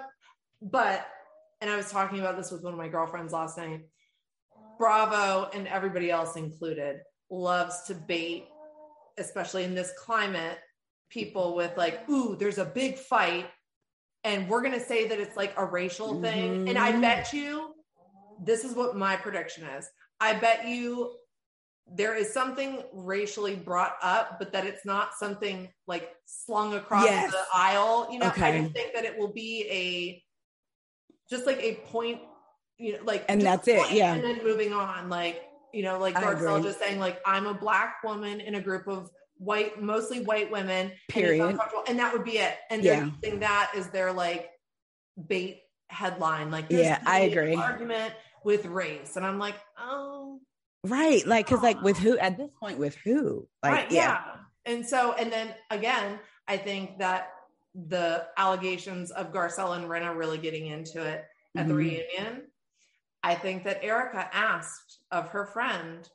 but, 0.62 1.08
and 1.62 1.70
I 1.70 1.78
was 1.78 1.90
talking 1.90 2.20
about 2.20 2.36
this 2.36 2.52
with 2.52 2.64
one 2.64 2.74
of 2.74 2.78
my 2.80 2.90
girlfriends 2.90 3.32
last 3.32 3.58
night. 3.58 3.82
Bravo 4.78 5.50
and 5.54 5.68
everybody 5.70 6.12
else 6.12 6.36
included 6.36 6.98
loves 7.32 7.84
to 7.84 7.96
bait, 7.96 8.48
especially 9.18 9.64
in 9.64 9.74
this 9.74 9.92
climate, 9.98 10.60
people 11.10 11.56
with 11.56 11.76
like, 11.78 12.08
ooh, 12.10 12.36
there's 12.36 12.58
a 12.60 12.66
big 12.66 12.98
fight. 12.98 13.50
And 14.24 14.48
we're 14.48 14.62
going 14.62 14.74
to 14.74 14.86
say 14.86 15.08
that 15.08 15.20
it's 15.20 15.36
like 15.36 15.54
a 15.58 15.66
racial 15.66 16.22
thing. 16.22 16.68
And 16.68 16.78
I 16.78 16.92
Mhm. 16.92 17.02
bet 17.02 17.34
you 17.34 17.74
this 18.38 18.64
is 18.64 18.76
what 18.76 18.96
my 18.96 19.16
prediction 19.16 19.66
is. 19.66 19.90
I 20.20 20.34
bet 20.34 20.68
you 20.68 21.18
there 21.88 22.16
is 22.16 22.32
something 22.32 22.84
racially 22.94 23.56
brought 23.56 23.96
up, 24.02 24.38
but 24.40 24.54
that 24.54 24.66
it's 24.66 24.86
not 24.86 25.16
something 25.16 25.74
like 25.88 26.16
slung 26.26 26.76
across 26.76 27.06
Yes. 27.06 27.32
the 27.32 27.44
aisle. 27.54 28.08
You 28.12 28.20
know, 28.20 28.28
I 28.28 28.30
Okay. 28.30 28.62
just 28.62 28.74
think 28.74 28.94
that 28.94 29.06
it 29.06 29.18
will 29.18 29.34
be 29.34 29.68
a 29.70 30.24
just 31.30 31.46
like 31.46 31.60
a 31.60 31.76
point, 31.88 32.22
you 32.78 32.94
know, 32.94 33.00
like 33.04 33.26
And 33.30 33.42
that's 33.42 33.68
it, 33.68 33.78
point 33.78 33.94
yeah. 33.94 34.16
And 34.16 34.24
then 34.24 34.44
moving 34.44 34.74
on, 34.74 35.10
like, 35.10 35.44
you 35.74 35.84
know, 35.84 36.00
like 36.00 36.16
Garcelle 36.16 36.62
just 36.64 36.80
saying, 36.80 37.00
like, 37.00 37.20
I'm 37.26 37.46
a 37.48 37.54
black 37.54 38.04
woman 38.04 38.40
in 38.42 38.56
a 38.56 38.62
group 38.62 38.88
of 38.88 39.10
white, 39.38 39.82
mostly 39.82 40.22
white 40.24 40.52
women. 40.52 40.88
and 40.88 40.94
Period. 41.10 41.44
uncomfortable, 41.46 41.84
And 41.88 41.98
that 42.00 42.14
would 42.14 42.24
be 42.24 42.38
it. 42.38 42.56
And 42.70 42.84
they're 42.84 42.94
Yeah. 43.04 43.10
using 43.24 43.40
that 43.40 43.72
as 43.76 43.90
their 43.90 44.12
like 44.14 44.50
bait 45.28 45.62
headline. 45.90 46.52
Like, 46.52 46.66
Yeah, 46.70 47.02
I 47.06 47.22
agree. 47.22 47.56
Argument 47.56 48.14
with 48.44 48.66
race. 48.66 49.16
And 49.18 49.26
I'm 49.26 49.40
like, 49.40 49.56
oh, 49.78 50.40
right. 50.86 51.26
Like, 51.26 51.48
cause 51.48 51.62
like 51.62 51.82
with 51.82 51.98
who 51.98 52.18
at 52.18 52.38
this 52.38 52.50
point 52.60 52.78
with 52.78 52.96
who? 53.04 53.48
Like, 53.64 53.72
right, 53.74 53.92
yeah. 53.92 54.00
yeah. 54.02 54.22
And 54.66 54.86
so, 54.86 55.14
and 55.14 55.32
then 55.32 55.54
again, 55.70 56.20
I 56.48 56.58
think 56.58 57.00
that 57.00 57.30
the 57.74 58.28
allegations 58.38 59.12
of 59.12 59.32
Garcelle 59.32 59.76
and 59.76 59.86
Rinna 59.86 60.16
really 60.16 60.38
getting 60.38 60.68
into 60.68 61.02
it 61.02 61.26
at 61.58 61.68
the 61.68 61.74
Mhm. 61.74 61.78
reunion, 61.78 62.51
I 63.24 63.36
think 63.36 63.64
that 63.66 63.84
Erika 63.84 64.30
asked 64.34 65.00
of 65.12 65.30
her 65.30 65.46
friend, 65.46 66.08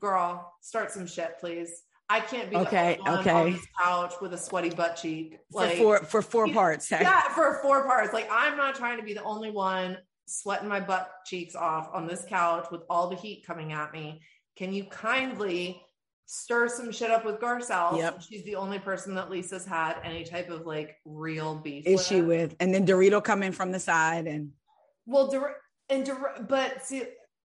girl, 0.00 0.52
start 0.60 0.92
some 0.92 1.06
shit, 1.06 1.38
please. 1.40 1.82
I 2.10 2.20
can't 2.20 2.48
be 2.48 2.56
Okay, 2.56 2.98
okay. 3.06 3.30
on 3.30 3.52
this 3.52 3.66
couch 3.82 4.14
with 4.22 4.32
a 4.32 4.38
sweaty 4.38 4.70
butt 4.70 4.96
cheek. 4.96 5.38
Like, 5.52 5.72
For 5.72 5.76
four 5.76 5.98
for 5.98 6.22
four 6.22 6.48
parts. 6.48 6.90
yeah, 6.90 7.28
for 7.34 7.58
four 7.62 7.84
parts. 7.84 8.14
Like 8.14 8.28
I'm 8.30 8.56
not 8.56 8.74
trying 8.74 8.96
to 8.98 9.02
be 9.04 9.12
the 9.12 9.22
only 9.24 9.50
one 9.50 9.98
sweating 10.26 10.68
my 10.68 10.80
butt 10.80 11.10
cheeks 11.26 11.54
off 11.54 11.90
on 11.92 12.06
this 12.06 12.24
couch 12.26 12.66
with 12.70 12.82
all 12.88 13.10
the 13.10 13.16
heat 13.16 13.44
coming 13.46 13.72
at 13.72 13.92
me. 13.92 14.22
Can 14.56 14.72
you 14.72 14.84
kindly 14.84 15.82
stir 16.24 16.68
some 16.68 16.90
shit 16.92 17.10
up 17.10 17.26
with 17.26 17.40
Garcelle? 17.40 17.98
Yep. 17.98 18.22
She's 18.22 18.44
the 18.44 18.54
only 18.54 18.78
person 18.78 19.14
that 19.16 19.30
Lisa's 19.30 19.66
had 19.66 19.96
any 20.02 20.24
type 20.24 20.48
of 20.48 20.64
like 20.66 20.96
real 21.04 21.56
beef 21.56 21.86
issue 21.86 22.24
with. 22.24 22.56
And 22.58 22.72
then 22.72 22.86
Dorito 22.86 23.22
come 23.22 23.42
in 23.42 23.52
from 23.52 23.70
the 23.70 23.80
side 23.80 24.26
and 24.26 24.52
Well, 25.04 25.28
Dor- 25.30 25.56
and 25.90 26.10
but 26.48 26.84
see, 26.84 27.04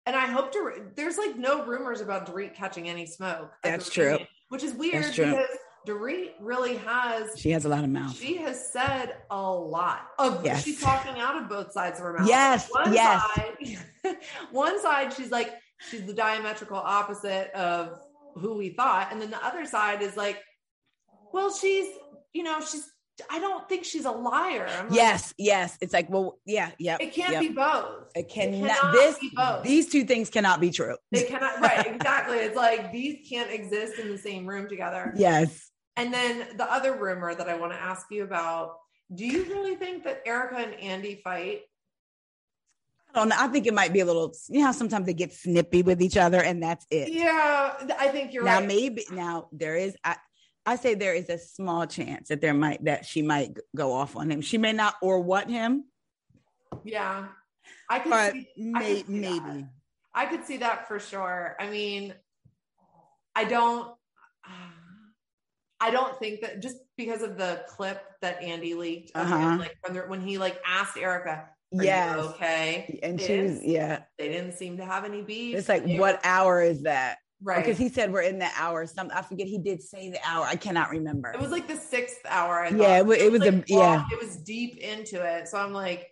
and 0.06 0.16
I 0.16 0.26
hope 0.26 0.52
Dor- 0.52 0.92
there's 0.96 1.18
like 1.18 1.36
no 1.36 1.64
rumors 1.64 2.00
about 2.00 2.26
Dorit 2.26 2.54
catching 2.54 2.88
any 2.88 3.06
smoke. 3.06 3.52
That's 3.62 3.90
true. 3.90 4.18
Which 4.48 4.62
is 4.62 4.72
weird 4.74 5.04
because 5.14 5.46
Dorit 5.86 6.30
really 6.40 6.76
has 6.78 7.38
she 7.38 7.50
has 7.50 7.64
a 7.64 7.68
lot 7.68 7.84
of 7.84 7.90
mouth. 7.90 8.16
She 8.16 8.36
has 8.38 8.72
said 8.72 9.16
a 9.30 9.40
lot 9.50 10.08
of 10.18 10.44
Yes. 10.44 10.64
she's 10.64 10.80
talking 10.80 11.20
out 11.20 11.40
of 11.40 11.48
both 11.48 11.72
sides 11.72 11.98
of 11.98 12.04
her 12.06 12.14
mouth. 12.18 12.28
Yes, 12.28 12.68
One 12.70 12.92
yes. 12.92 13.22
side, 13.34 14.16
one 14.50 14.80
side, 14.80 15.12
she's 15.12 15.30
like, 15.30 15.54
she's 15.90 16.04
the 16.04 16.12
diametrical 16.12 16.76
opposite 16.78 17.50
of 17.52 18.00
who 18.34 18.56
we 18.56 18.70
thought. 18.70 19.08
And 19.12 19.20
then 19.20 19.30
the 19.30 19.44
other 19.44 19.64
side 19.66 20.02
is 20.02 20.16
like, 20.16 20.42
well, 21.32 21.52
she's, 21.52 21.86
you 22.32 22.42
know, 22.42 22.60
she's 22.60 22.88
I 23.30 23.38
don't 23.38 23.68
think 23.68 23.84
she's 23.84 24.04
a 24.04 24.10
liar. 24.10 24.68
I'm 24.68 24.88
like, 24.88 24.96
Yes, 24.96 25.34
yes. 25.36 25.76
It's 25.80 25.92
like, 25.92 26.08
well, 26.10 26.38
yeah, 26.44 26.70
yeah. 26.78 26.96
It 27.00 27.12
can't 27.12 27.32
yep. 27.32 27.40
be 27.40 27.48
both. 27.48 28.10
It 28.14 28.28
cannot, 28.28 28.68
cannot 28.68 28.92
this 28.92 29.18
be 29.18 29.30
both. 29.34 29.64
these 29.64 29.90
two 29.90 30.04
things 30.04 30.30
cannot 30.30 30.60
be 30.60 30.70
true. 30.70 30.96
They 31.10 31.24
cannot 31.24 31.60
right, 31.60 31.86
exactly. 31.94 32.38
It's 32.38 32.56
like 32.56 32.92
these 32.92 33.28
can't 33.28 33.50
exist 33.50 33.98
in 33.98 34.08
the 34.10 34.18
same 34.18 34.46
room 34.46 34.68
together. 34.68 35.12
Yes. 35.16 35.70
And 35.96 36.12
then 36.12 36.56
the 36.56 36.70
other 36.72 36.96
rumor 36.96 37.34
that 37.34 37.48
I 37.48 37.56
want 37.56 37.72
to 37.72 37.80
ask 37.80 38.06
you 38.10 38.24
about 38.24 38.76
Do 39.14 39.26
you 39.26 39.44
really 39.44 39.74
think 39.74 40.04
that 40.04 40.22
Erika 40.24 40.56
and 40.56 40.74
Andy 40.74 41.20
fight? 41.22 41.62
I 43.14 43.20
don't 43.20 43.30
know. 43.30 43.36
I 43.38 43.48
think 43.48 43.66
it 43.66 43.74
might 43.74 43.92
be 43.92 44.00
a 44.00 44.04
little, 44.04 44.34
you 44.48 44.60
know, 44.60 44.66
how 44.66 44.72
sometimes 44.72 45.06
they 45.06 45.14
get 45.14 45.32
snippy 45.32 45.82
with 45.82 46.02
each 46.02 46.16
other 46.16 46.42
and 46.42 46.62
that's 46.62 46.86
it. 46.90 47.10
Yeah, 47.10 47.74
I 47.98 48.08
think 48.08 48.34
you're 48.34 48.44
now, 48.44 48.56
right. 48.56 48.60
Now 48.60 48.66
maybe 48.66 49.04
now 49.10 49.48
there 49.50 49.76
is, 49.76 49.96
I, 50.04 50.16
I 50.68 50.76
say 50.76 50.94
there 50.94 51.14
is 51.14 51.30
a 51.30 51.38
small 51.38 51.86
chance 51.86 52.28
that 52.28 52.42
there 52.42 52.52
might, 52.52 52.84
that 52.84 53.06
she 53.06 53.22
might 53.22 53.56
go 53.74 53.94
off 53.94 54.16
on 54.16 54.30
him. 54.30 54.42
She 54.42 54.58
may 54.58 54.74
not 54.74 54.96
or 55.00 55.18
what 55.20 55.48
him, 55.48 55.84
Yeah, 56.84 57.28
I 57.88 57.98
could 58.00 58.12
see, 58.12 58.48
I 58.74 58.82
could 58.82 59.06
see 59.06 59.20
that. 59.20 59.42
maybe. 59.44 59.66
I 60.14 60.26
could 60.26 60.44
see 60.44 60.58
that 60.58 60.86
for 60.86 60.98
sure. 61.00 61.56
I 61.58 61.70
mean, 61.70 62.12
I 63.34 63.44
don't. 63.44 63.94
I 65.80 65.90
don't 65.92 66.18
think 66.18 66.40
that 66.42 66.60
just 66.60 66.76
because 66.98 67.22
of 67.22 67.38
the 67.38 67.62
clip 67.68 68.02
that 68.20 68.42
Andy 68.42 68.74
leaked, 68.74 69.12
Uh-huh. 69.14 69.56
like 69.58 69.76
from 69.82 69.94
the, 69.94 70.00
when 70.00 70.20
he 70.20 70.36
like 70.36 70.60
asked 70.66 70.98
Erika, 70.98 71.48
yeah 71.70 72.16
okay?" 72.18 72.98
And 73.02 73.18
she 73.18 73.40
was, 73.40 73.62
yeah. 73.64 74.00
They 74.18 74.28
didn't 74.28 74.54
seem 74.54 74.78
to 74.78 74.84
have 74.84 75.04
any 75.04 75.22
beef. 75.22 75.56
It's 75.56 75.68
like, 75.68 75.86
what 75.86 76.20
hour 76.24 76.60
is 76.60 76.82
that? 76.82 77.18
Right. 77.40 77.64
Because 77.64 77.78
he 77.78 77.88
said 77.88 78.12
we're 78.12 78.22
in 78.22 78.38
the 78.40 78.48
hour. 78.56 78.84
Some 78.86 79.10
I 79.14 79.22
forget 79.22 79.46
he 79.46 79.58
did 79.58 79.80
say 79.82 80.10
the 80.10 80.18
hour. 80.26 80.44
I 80.44 80.56
cannot 80.56 80.90
remember. 80.90 81.30
It 81.30 81.40
was 81.40 81.50
like 81.52 81.68
the 81.68 81.76
sixth 81.76 82.18
hour. 82.28 82.60
I 82.64 82.68
Yeah, 82.70 83.02
thought. 83.02 83.12
it 83.12 83.20
it 83.22 83.32
was 83.32 83.42
a- 83.42 83.50
like, 83.52 83.68
yeah. 83.68 84.04
It 84.10 84.18
was 84.20 84.36
deep 84.38 84.76
into 84.78 85.22
it. 85.24 85.46
So 85.48 85.56
I'm 85.58 85.72
like, 85.72 86.08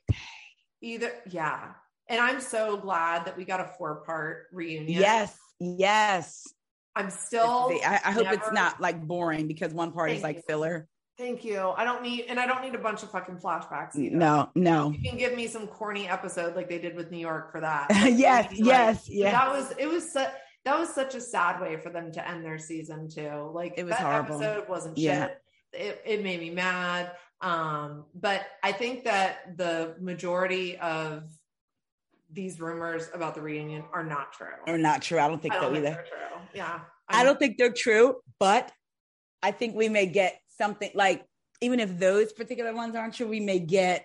either 0.83 1.11
yeah. 1.31 1.73
And 2.09 2.21
I'm 2.21 2.41
so 2.41 2.77
glad 2.77 3.25
that 3.25 3.37
we 3.37 3.45
got 3.45 3.59
a 3.61 3.73
four 3.77 4.05
part 4.07 4.45
reunion. 4.53 5.01
yes, 5.01 5.37
yes. 5.59 6.45
I'm 6.95 7.11
still. 7.11 7.71
I, 7.85 8.01
I 8.05 8.13
hope 8.13 8.29
it's 8.31 8.53
not 8.53 8.81
like 8.81 9.05
boring 9.05 9.49
because 9.49 9.75
one 9.75 9.93
part 9.93 10.13
is 10.13 10.23
like 10.23 10.37
you. 10.37 10.43
filler. 10.49 10.89
Thank 11.19 11.45
you. 11.45 11.73
I 11.77 11.83
don't 11.85 12.03
need, 12.03 12.27
and 12.29 12.39
I 12.39 12.47
don't 12.47 12.63
need 12.63 12.75
a 12.75 12.79
bunch 12.79 13.03
of 13.03 13.11
fucking 13.11 13.39
flashbacks. 13.39 13.97
Either. 13.97 14.15
No, 14.17 14.51
no. 14.55 14.91
You 14.93 15.11
can 15.11 15.19
give 15.19 15.35
me 15.35 15.47
some 15.49 15.67
corny 15.67 16.09
episode 16.09 16.55
like 16.55 16.69
they 16.69 16.79
did 16.79 16.95
with 16.95 17.11
New 17.11 17.19
York 17.19 17.51
for 17.53 17.61
that. 17.63 17.87
yes, 17.91 18.51
Like, 18.51 18.59
yes, 18.61 19.09
yes. 19.09 19.33
That 19.33 19.51
was 19.51 19.73
it. 19.79 19.87
Was 19.89 20.13
su- 20.13 20.25
that 20.67 20.79
was 20.79 20.93
such 20.93 21.15
a 21.15 21.21
sad 21.21 21.61
way 21.61 21.77
for 21.77 21.91
them 21.91 22.11
to 22.13 22.29
end 22.29 22.45
their 22.45 22.59
season 22.59 23.09
too. 23.09 23.51
Like 23.55 23.75
It 23.79 23.85
was 23.85 23.93
that 23.93 24.01
horrible. 24.01 24.43
episode 24.43 24.69
wasn't 24.69 24.99
Yeah. 24.99 25.29
shit. 25.29 25.43
It, 25.73 26.03
it 26.05 26.23
made 26.25 26.41
me 26.41 26.51
mad. 26.51 27.13
Um, 27.41 28.05
but 28.15 28.45
I 28.63 28.73
think 28.73 29.05
that 29.05 29.57
the 29.57 29.95
majority 30.01 30.77
of 30.79 31.23
these 32.33 32.59
rumors 32.61 33.09
about 33.15 33.35
the 33.37 33.41
reunion 33.43 33.85
are 33.93 34.05
not 34.05 34.33
true. 34.33 34.49
Or 34.67 34.77
not 34.77 35.03
true. 35.03 35.21
I 35.21 35.29
don't 35.29 35.41
think 35.41 35.55
I 35.55 35.61
don't 35.61 35.69
so 35.69 35.75
think 35.75 35.87
either. 35.87 35.95
they're 35.95 36.05
true. 36.05 36.41
Yeah. 36.55 36.81
I 37.09 37.23
don't 37.23 37.39
think 37.39 37.57
they're 37.59 37.73
true, 37.73 38.17
but 38.41 38.73
I 39.43 39.53
think 39.53 39.77
we 39.77 39.89
may 39.89 40.07
get 40.07 40.41
something 40.49 40.91
like 40.95 41.25
even 41.61 41.79
if 41.79 41.97
those 41.99 42.33
particular 42.33 42.75
ones 42.75 42.97
aren't 42.97 43.15
true, 43.15 43.29
we 43.29 43.39
may 43.41 43.61
get 43.61 44.05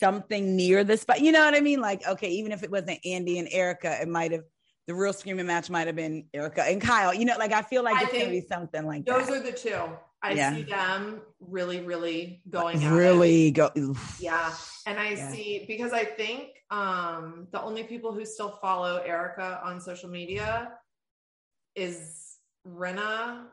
something 0.00 0.56
near 0.56 0.84
the 0.84 0.96
spot. 0.96 1.20
You 1.20 1.32
know 1.32 1.44
what 1.44 1.54
I 1.54 1.60
mean? 1.60 1.80
Like, 1.80 2.06
okay, 2.06 2.30
even 2.30 2.52
if 2.52 2.62
it 2.62 2.70
wasn't 2.70 2.98
Andy 3.04 3.38
and 3.38 3.48
Erika, 3.50 4.00
it 4.00 4.08
might 4.08 4.32
have 4.32 4.44
the 4.88 4.94
real 4.94 5.12
screaming 5.12 5.46
match 5.46 5.68
might 5.68 5.86
have 5.86 5.94
been 5.96 6.24
Erika 6.32 6.62
and 6.64 6.80
Kyle. 6.80 7.12
You 7.12 7.26
know, 7.26 7.36
like 7.38 7.52
I 7.52 7.60
feel 7.60 7.84
like 7.84 7.96
I 7.96 8.04
it's 8.04 8.12
gonna 8.12 8.30
be 8.30 8.40
something 8.40 8.86
like 8.86 9.04
those 9.04 9.26
that. 9.26 9.36
are 9.36 9.40
the 9.40 9.52
two. 9.52 9.78
I 10.22 10.32
Yeah. 10.32 10.56
see 10.56 10.62
them 10.62 11.20
really, 11.40 11.80
really 11.82 12.42
going 12.48 12.80
really 12.90 13.50
go. 13.50 13.70
Yeah. 14.18 14.52
And 14.86 14.98
I 14.98 15.10
Yeah. 15.10 15.30
see 15.30 15.64
because 15.68 15.92
I 15.92 16.04
think 16.04 16.54
um 16.70 17.48
the 17.52 17.62
only 17.62 17.84
people 17.84 18.12
who 18.12 18.24
still 18.24 18.50
follow 18.62 18.96
Erika 18.96 19.60
on 19.62 19.78
social 19.78 20.08
media 20.08 20.72
is 21.76 22.38
Rinna 22.66 23.44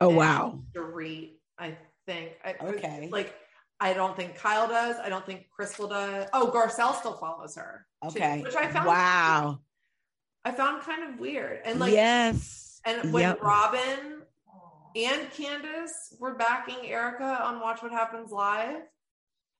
Oh 0.00 0.08
wow. 0.08 0.60
Dorit, 0.74 1.34
I 1.58 1.76
think. 2.06 2.32
I, 2.42 2.54
Okay. 2.60 3.08
Like 3.12 3.34
I 3.80 3.92
don't 3.92 4.16
think 4.16 4.34
Kyle 4.36 4.66
does. 4.66 4.96
I 4.96 5.10
don't 5.10 5.26
think 5.26 5.50
Crystal 5.50 5.88
does. 5.88 6.26
Oh, 6.32 6.50
Garcelle 6.54 6.94
still 6.98 7.18
follows 7.18 7.54
her. 7.56 7.86
too, 8.02 8.08
Okay. 8.08 8.40
which 8.40 8.54
I 8.56 8.66
found 8.68 8.86
wow. 8.86 9.60
I 10.44 10.52
found 10.52 10.82
kind 10.82 11.12
of 11.12 11.18
weird. 11.18 11.60
And 11.64 11.80
like 11.80 11.92
yes. 11.92 12.80
and 12.84 13.12
when 13.12 13.22
Yep. 13.22 13.42
Robyn 13.42 14.22
and 14.96 15.30
Candiace 15.32 16.14
were 16.20 16.34
backing 16.34 16.76
Erika 16.84 17.42
on 17.44 17.60
Watch 17.60 17.82
What 17.82 17.92
Happens 17.92 18.30
Live, 18.30 18.82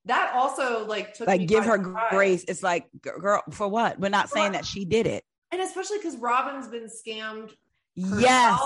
that 0.05 0.31
also 0.35 0.85
like 0.85 1.13
took 1.15 1.27
me 1.27 1.37
like 1.39 1.47
give 1.47 1.65
her 1.65 1.77
surprise. 1.83 2.09
grace. 2.11 2.45
It's 2.47 2.61
like, 2.63 2.87
girl, 3.01 3.41
for 3.51 3.67
what? 3.67 3.99
We're 3.99 4.09
not 4.09 4.29
For 4.29 4.35
saying 4.35 4.51
what? 4.53 4.59
that 4.61 4.65
she 4.65 4.85
did 4.85 5.07
it. 5.07 5.23
And 5.51 5.61
especially 5.61 5.97
because 5.97 6.17
Robyn's 6.17 6.67
been 6.67 6.87
scammed 6.87 7.51
Yes. 7.95 8.59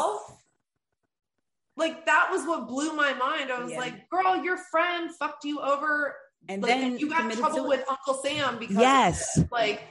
Like 1.77 2.05
that 2.07 2.27
was 2.31 2.45
what 2.45 2.67
blew 2.67 2.93
my 2.93 3.13
mind. 3.13 3.51
I 3.51 3.61
was 3.61 3.71
Yeah. 3.71 3.77
like, 3.79 4.09
girl, 4.09 4.43
your 4.43 4.57
friend 4.57 5.09
fucked 5.15 5.45
you 5.45 5.61
over. 5.61 6.15
And 6.49 6.61
like 6.61 6.71
then 6.71 6.97
you 6.97 7.09
got 7.09 7.31
in 7.31 7.37
trouble 7.37 7.67
with 7.67 7.83
Uncle 7.89 8.15
Sam 8.15 8.57
because 8.59 8.75
Yes. 8.77 9.39
like 9.51 9.81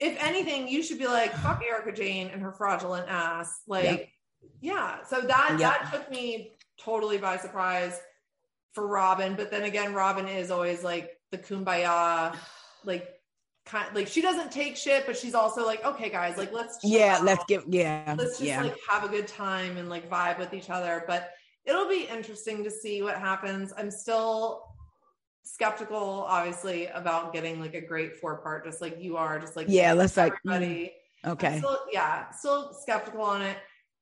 if 0.00 0.16
anything, 0.22 0.66
you 0.68 0.82
should 0.82 0.98
be 0.98 1.06
like, 1.06 1.32
fuck 1.34 1.62
Erika 1.66 1.92
Jayne 1.92 2.28
and 2.28 2.40
her 2.42 2.52
fraudulent 2.52 3.06
ass. 3.08 3.60
Like, 3.68 3.84
Yep. 3.84 4.08
yeah. 4.60 5.02
So 5.04 5.20
that 5.20 5.56
that 5.58 5.90
took 5.92 6.10
me 6.10 6.52
totally 6.80 7.18
by 7.18 7.36
surprise 7.36 8.00
for 8.72 8.86
Robyn. 8.86 9.36
But 9.36 9.50
then 9.50 9.64
again, 9.64 9.92
Robyn 9.92 10.26
is 10.26 10.50
always 10.50 10.82
like 10.82 11.10
the 11.30 11.38
kumbaya, 11.38 12.34
like 12.84 13.08
kind 13.66 13.94
like 13.94 14.08
she 14.08 14.22
doesn't 14.22 14.50
take 14.50 14.76
shit, 14.76 15.04
but 15.06 15.16
she's 15.16 15.34
also 15.34 15.66
like, 15.66 15.84
okay, 15.84 16.08
guys, 16.08 16.36
like 16.38 16.52
let's 16.52 16.78
Yeah, 16.82 17.16
out. 17.18 17.24
let's 17.24 17.44
give. 17.46 17.64
Yeah, 17.68 18.14
let's 18.16 18.38
just 18.38 18.42
yeah. 18.42 18.62
like 18.62 18.76
have 18.88 19.04
a 19.04 19.08
good 19.08 19.28
time 19.28 19.76
and 19.76 19.88
like 19.90 20.08
vibe 20.08 20.38
with 20.38 20.54
each 20.54 20.70
other. 20.70 21.04
But 21.06 21.30
it'll 21.66 21.88
be 21.88 22.04
interesting 22.04 22.64
to 22.64 22.70
see 22.70 23.02
what 23.02 23.16
happens. 23.18 23.74
I'm 23.76 23.90
still 23.90 24.64
skeptical, 25.42 26.24
obviously, 26.28 26.86
about 26.86 27.32
getting 27.32 27.60
like 27.60 27.74
a 27.74 27.80
great 27.80 28.18
four 28.18 28.38
part, 28.38 28.64
just 28.64 28.80
like 28.80 29.00
you 29.00 29.16
are, 29.16 29.38
just 29.38 29.56
like 29.56 29.66
Yeah, 29.68 29.92
let's 29.92 30.16
like. 30.16 30.32
mm, 30.32 30.36
everybody. 30.54 30.92
I'm 31.24 31.32
Okay. 31.32 31.58
still, 31.58 31.78
yeah, 31.92 32.30
still 32.30 32.72
skeptical 32.74 33.22
on 33.22 33.42
it. 33.42 33.56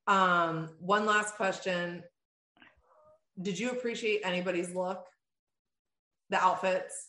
Um, 0.06 0.70
one 0.81 1.05
last 1.05 1.35
question. 1.35 2.02
Did 3.40 3.59
you 3.59 3.70
appreciate 3.70 4.20
anybody's 4.24 4.74
look? 4.74 5.05
The 6.31 6.43
outfits? 6.43 7.06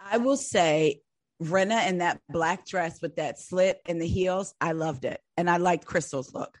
I 0.00 0.18
will 0.18 0.36
say, 0.36 1.00
Rinna 1.42 1.88
in 1.88 1.98
that 1.98 2.20
black 2.28 2.66
dress 2.66 3.02
with 3.02 3.16
that 3.16 3.38
slit 3.38 3.80
and 3.86 4.00
the 4.00 4.06
heels, 4.06 4.54
I 4.60 4.72
loved 4.72 5.04
it, 5.04 5.20
and 5.36 5.50
I 5.50 5.56
liked 5.56 5.84
Crystal's 5.84 6.32
look. 6.32 6.58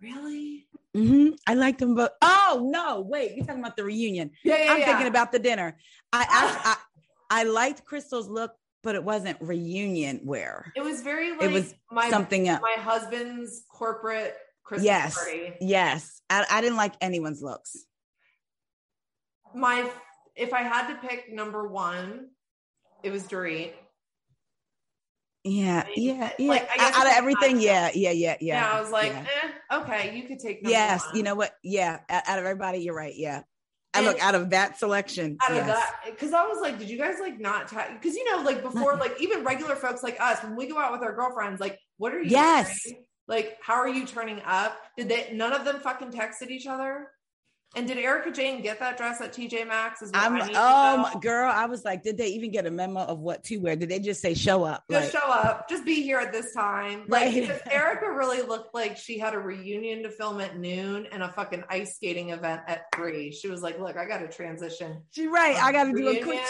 Really? 0.00 0.65
Hmm 0.96 1.28
I 1.46 1.54
liked 1.54 1.78
them 1.80 1.94
both. 1.94 2.10
Oh 2.22 2.66
no, 2.70 3.02
wait, 3.02 3.36
you're 3.36 3.44
talking 3.44 3.60
about 3.60 3.76
the 3.76 3.84
reunion. 3.84 4.30
Yeah, 4.44 4.56
yeah, 4.64 4.72
I'm 4.72 4.78
yeah. 4.80 4.86
thinking 4.86 5.06
about 5.08 5.30
the 5.32 5.38
dinner. 5.38 5.76
I, 6.12 6.26
I 6.28 6.72
I 6.72 7.40
I 7.40 7.42
liked 7.44 7.84
Crystal's 7.84 8.28
look, 8.28 8.52
but 8.82 8.94
it 8.94 9.04
wasn't 9.04 9.36
reunion 9.40 10.20
wear. 10.24 10.72
it 10.74 10.80
was 10.82 11.02
very 11.02 11.32
like 11.32 11.42
It 11.42 11.52
was 11.52 11.74
my 11.90 12.08
Something 12.08 12.48
else. 12.48 12.62
my 12.62 12.76
husband's 12.82 13.64
corporate 13.70 14.34
Christmas 14.64 14.86
Yes. 14.86 15.14
party. 15.14 15.54
Yes, 15.60 16.22
I, 16.30 16.46
I 16.50 16.60
didn't 16.62 16.76
like 16.78 16.94
anyone's 17.00 17.42
looks. 17.42 17.84
my 19.54 19.90
if 20.34 20.52
I 20.52 20.62
had 20.62 20.88
to 20.88 20.94
pick 21.06 21.32
number 21.32 21.66
one, 21.68 22.28
it 23.02 23.10
was 23.10 23.24
Dorit. 23.24 23.72
Yeah, 25.46 25.84
I 25.86 25.88
mean, 25.96 26.16
yeah, 26.18 26.30
yeah. 26.38 26.48
like, 26.48 26.68
I 26.72 26.76
guess 26.76 26.96
out 26.96 27.06
of 27.06 27.12
everything, 27.16 27.60
yeah, 27.60 27.90
yeah, 27.94 28.10
yeah, 28.10 28.36
Yeah, 28.40 28.60
yeah. 28.60 28.72
I 28.72 28.80
was 28.80 28.90
like, 28.90 29.12
yeah. 29.12 29.26
eh, 29.70 29.76
okay, 29.78 30.16
you 30.16 30.24
could 30.24 30.40
take 30.40 30.60
yes, 30.62 31.06
one. 31.06 31.16
you 31.16 31.22
know 31.22 31.34
what? 31.36 31.52
Yeah, 31.62 32.00
out 32.08 32.38
of 32.38 32.44
everybody, 32.44 32.78
you're 32.78 32.94
right. 32.96 33.14
Yeah, 33.16 33.42
I 33.94 34.00
look 34.02 34.20
out 34.20 34.34
of 34.34 34.50
that 34.50 34.78
selection. 34.78 35.38
out 35.42 35.56
of 35.56 35.66
that 35.66 35.94
because 36.04 36.32
I 36.32 36.46
was 36.46 36.58
like, 36.60 36.78
did 36.78 36.90
you 36.90 36.98
guys 36.98 37.16
like 37.20 37.38
not 37.38 37.70
because 37.70 38.14
you 38.16 38.30
know 38.30 38.42
like 38.42 38.62
before 38.62 38.96
like 38.96 39.20
even 39.20 39.44
regular 39.44 39.76
folks 39.76 40.02
like 40.02 40.20
us 40.20 40.42
when 40.42 40.56
we 40.56 40.66
go 40.66 40.78
out 40.78 40.92
with 40.92 41.02
our 41.02 41.14
girlfriends 41.14 41.60
like 41.60 41.78
what 41.98 42.12
are 42.12 42.20
you 42.20 42.30
Yes. 42.30 42.78
wearing? 42.84 43.04
like 43.28 43.56
how 43.62 43.74
are 43.74 43.88
you 43.88 44.04
turning 44.06 44.40
up 44.44 44.76
did 44.96 45.08
they 45.08 45.30
none 45.32 45.52
of 45.52 45.64
them 45.64 45.80
fucking 45.80 46.10
texted 46.12 46.50
each 46.50 46.66
other 46.66 47.08
and 47.74 47.86
did 47.86 47.98
Erika 47.98 48.30
Jayne 48.30 48.62
get 48.62 48.78
that 48.80 48.96
dress 48.96 49.20
at 49.20 49.32
TJ 49.32 49.66
Maxx 49.66 50.02
is 50.02 50.10
I'm 50.14 50.34
I 50.34 50.46
need 50.46 50.52
to 50.54 50.58
oh 50.58 51.18
girl, 51.20 51.50
I 51.52 51.66
was 51.66 51.84
like, 51.84 52.02
did 52.02 52.16
they 52.16 52.28
even 52.28 52.50
get 52.50 52.66
a 52.66 52.70
memo 52.70 53.00
of 53.00 53.18
what 53.18 53.42
to 53.44 53.58
wear? 53.58 53.76
Did 53.76 53.88
they 53.88 53.98
just 53.98 54.20
say 54.20 54.34
show 54.34 54.64
up? 54.64 54.84
just 54.90 55.12
Like, 55.12 55.22
show 55.22 55.30
up 55.30 55.68
just 55.68 55.84
be 55.84 56.02
here 56.02 56.18
at 56.18 56.32
this 56.32 56.54
time 56.54 57.04
like 57.08 57.34
Right. 57.34 57.60
Erika 57.70 58.10
really 58.10 58.42
looked 58.42 58.74
like 58.74 58.96
she 58.96 59.18
had 59.18 59.34
a 59.34 59.38
reunion 59.38 60.02
to 60.04 60.10
film 60.10 60.40
at 60.40 60.58
noon 60.58 61.06
and 61.12 61.22
a 61.22 61.28
fucking 61.32 61.64
ice 61.68 61.96
skating 61.96 62.30
event 62.30 62.62
at 62.66 62.84
three 62.94 63.32
she 63.32 63.48
was 63.48 63.62
like 63.62 63.78
look 63.78 63.96
I 63.96 64.06
got 64.06 64.18
to 64.18 64.28
transition 64.28 65.02
she 65.10 65.26
right. 65.26 65.56
I 65.56 65.72
got 65.72 65.84
to 65.84 65.92
do 65.92 66.08
a 66.08 66.22
quick. 66.22 66.40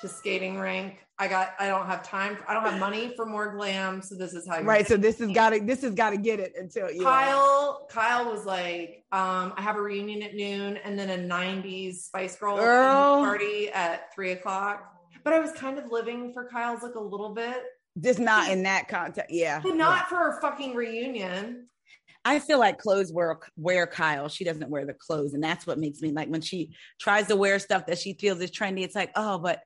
to 0.00 0.08
skating 0.08 0.58
rink. 0.58 0.98
I 1.22 1.28
got. 1.28 1.54
I 1.60 1.68
don't 1.68 1.86
have 1.86 2.02
time. 2.02 2.36
I 2.48 2.52
don't 2.52 2.64
have 2.64 2.80
money 2.80 3.12
for 3.14 3.24
more 3.24 3.54
glam. 3.54 4.02
So 4.02 4.16
this 4.16 4.34
is 4.34 4.48
how. 4.48 4.58
you 4.58 4.64
Right. 4.64 4.84
So 4.84 4.96
this 4.96 5.20
has 5.20 5.30
got 5.30 5.50
to 5.50 5.60
this 5.60 5.82
has 5.82 5.94
got 5.94 6.10
to 6.10 6.16
get 6.16 6.40
it 6.40 6.52
until 6.58 6.90
you 6.90 7.02
yeah. 7.02 7.04
Kyle. 7.04 7.86
Kyle 7.88 8.28
was 8.28 8.44
like, 8.44 9.04
um, 9.12 9.52
I 9.56 9.62
have 9.62 9.76
a 9.76 9.80
reunion 9.80 10.20
at 10.24 10.34
noon, 10.34 10.78
and 10.78 10.98
then 10.98 11.10
a 11.10 11.16
'90s 11.16 11.98
Spice 11.98 12.34
Girl 12.34 12.56
party 12.56 13.70
at 13.70 14.12
three 14.12 14.32
o'clock. 14.32 14.82
But 15.22 15.32
I 15.32 15.38
was 15.38 15.52
kind 15.52 15.78
of 15.78 15.92
living 15.92 16.32
for 16.32 16.48
Kyle's 16.48 16.82
like 16.82 16.96
a 16.96 17.00
little 17.00 17.32
bit, 17.32 17.62
just 18.00 18.18
not 18.18 18.50
in 18.50 18.64
that 18.64 18.88
context. 18.88 19.32
Yeah. 19.32 19.60
but 19.60 19.76
not 19.76 20.08
for 20.08 20.28
a 20.28 20.40
fucking 20.40 20.74
reunion. 20.74 21.68
I 22.24 22.40
feel 22.40 22.58
like 22.58 22.78
clothes 22.78 23.12
wear 23.12 23.38
wear 23.56 23.86
Kyle. 23.86 24.28
She 24.28 24.42
doesn't 24.42 24.70
wear 24.70 24.84
the 24.86 24.94
clothes, 24.94 25.34
and 25.34 25.42
that's 25.42 25.68
what 25.68 25.78
makes 25.78 26.00
me 26.00 26.10
like 26.10 26.28
when 26.28 26.40
she 26.40 26.70
tries 27.00 27.28
to 27.28 27.36
wear 27.36 27.60
stuff 27.60 27.86
that 27.86 27.98
she 27.98 28.14
feels 28.14 28.40
is 28.40 28.50
trendy. 28.50 28.82
It's 28.82 28.96
like, 28.96 29.12
oh, 29.14 29.38
but, 29.38 29.60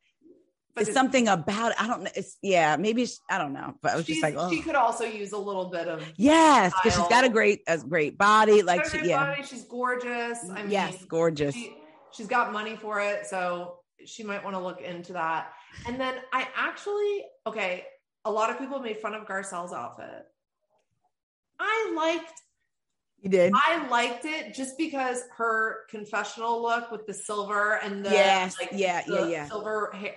But 0.77 0.82
it's 0.82 0.90
it's- 0.90 0.94
something 1.03 1.27
about 1.27 1.73
it. 1.73 1.82
I 1.82 1.86
don't 1.86 2.03
know. 2.03 2.11
It's 2.15 2.36
yeah, 2.43 2.77
maybe 2.77 3.03
it's, 3.03 3.19
I 3.31 3.39
don't 3.39 3.55
know. 3.55 3.74
But 3.81 3.93
I 3.93 3.97
was 3.97 4.05
just 4.05 4.23
like, 4.23 4.35
oh, 4.36 4.51
she 4.51 4.61
could 4.61 4.74
also 4.74 5.05
use 5.05 5.32
a 5.32 5.39
little 5.39 5.70
bit 5.70 5.89
of 5.89 6.05
yes, 6.16 6.73
because 6.74 6.97
she's 6.98 7.09
got 7.09 7.24
a 7.24 7.31
great 7.31 7.62
a 7.66 7.78
great 7.78 8.19
body. 8.19 8.61
Like 8.62 8.85
She's 8.85 8.89
a 8.89 8.90
she, 8.93 8.98
great 8.98 9.09
yeah, 9.11 9.24
body, 9.31 9.43
she's 9.43 9.65
gorgeous. 9.65 10.39
I 10.51 10.62
mean, 10.62 10.70
yes, 10.70 11.03
gorgeous. 11.07 11.55
she, 11.55 11.74
she's 12.12 12.27
got 12.27 12.53
money 12.53 12.77
for 12.77 13.01
it, 13.01 13.24
so 13.27 13.78
she 14.05 14.23
might 14.23 14.44
want 14.44 14.55
to 14.55 14.62
look 14.62 14.82
into 14.82 15.15
that. 15.15 15.51
And 15.89 15.98
then 15.98 16.15
I 16.32 16.47
actually, 16.55 17.24
okay, 17.47 17.85
a 18.27 18.31
lot 18.31 18.51
of 18.51 18.59
people 18.59 18.78
made 18.78 18.98
fun 18.98 19.15
of 19.15 19.27
Garcelle's 19.27 19.73
outfit. 19.73 20.27
I 21.59 21.94
liked 21.97 22.32
you 23.23 23.31
did. 23.31 23.53
I 23.57 23.89
liked 23.89 24.27
it 24.27 24.55
just 24.55 24.77
because 24.77 25.23
her 25.39 25.86
confessional 25.89 26.62
look 26.62 26.90
with 26.90 27.07
the 27.07 27.15
silver 27.15 27.81
and 27.82 28.05
the 28.05 28.11
Yes, 28.11 28.57
like, 28.61 28.70
yeah, 28.74 29.03
the 29.07 29.15
yeah, 29.15 29.27
yeah. 29.27 29.48
silver 29.48 29.90
hair. 29.94 30.15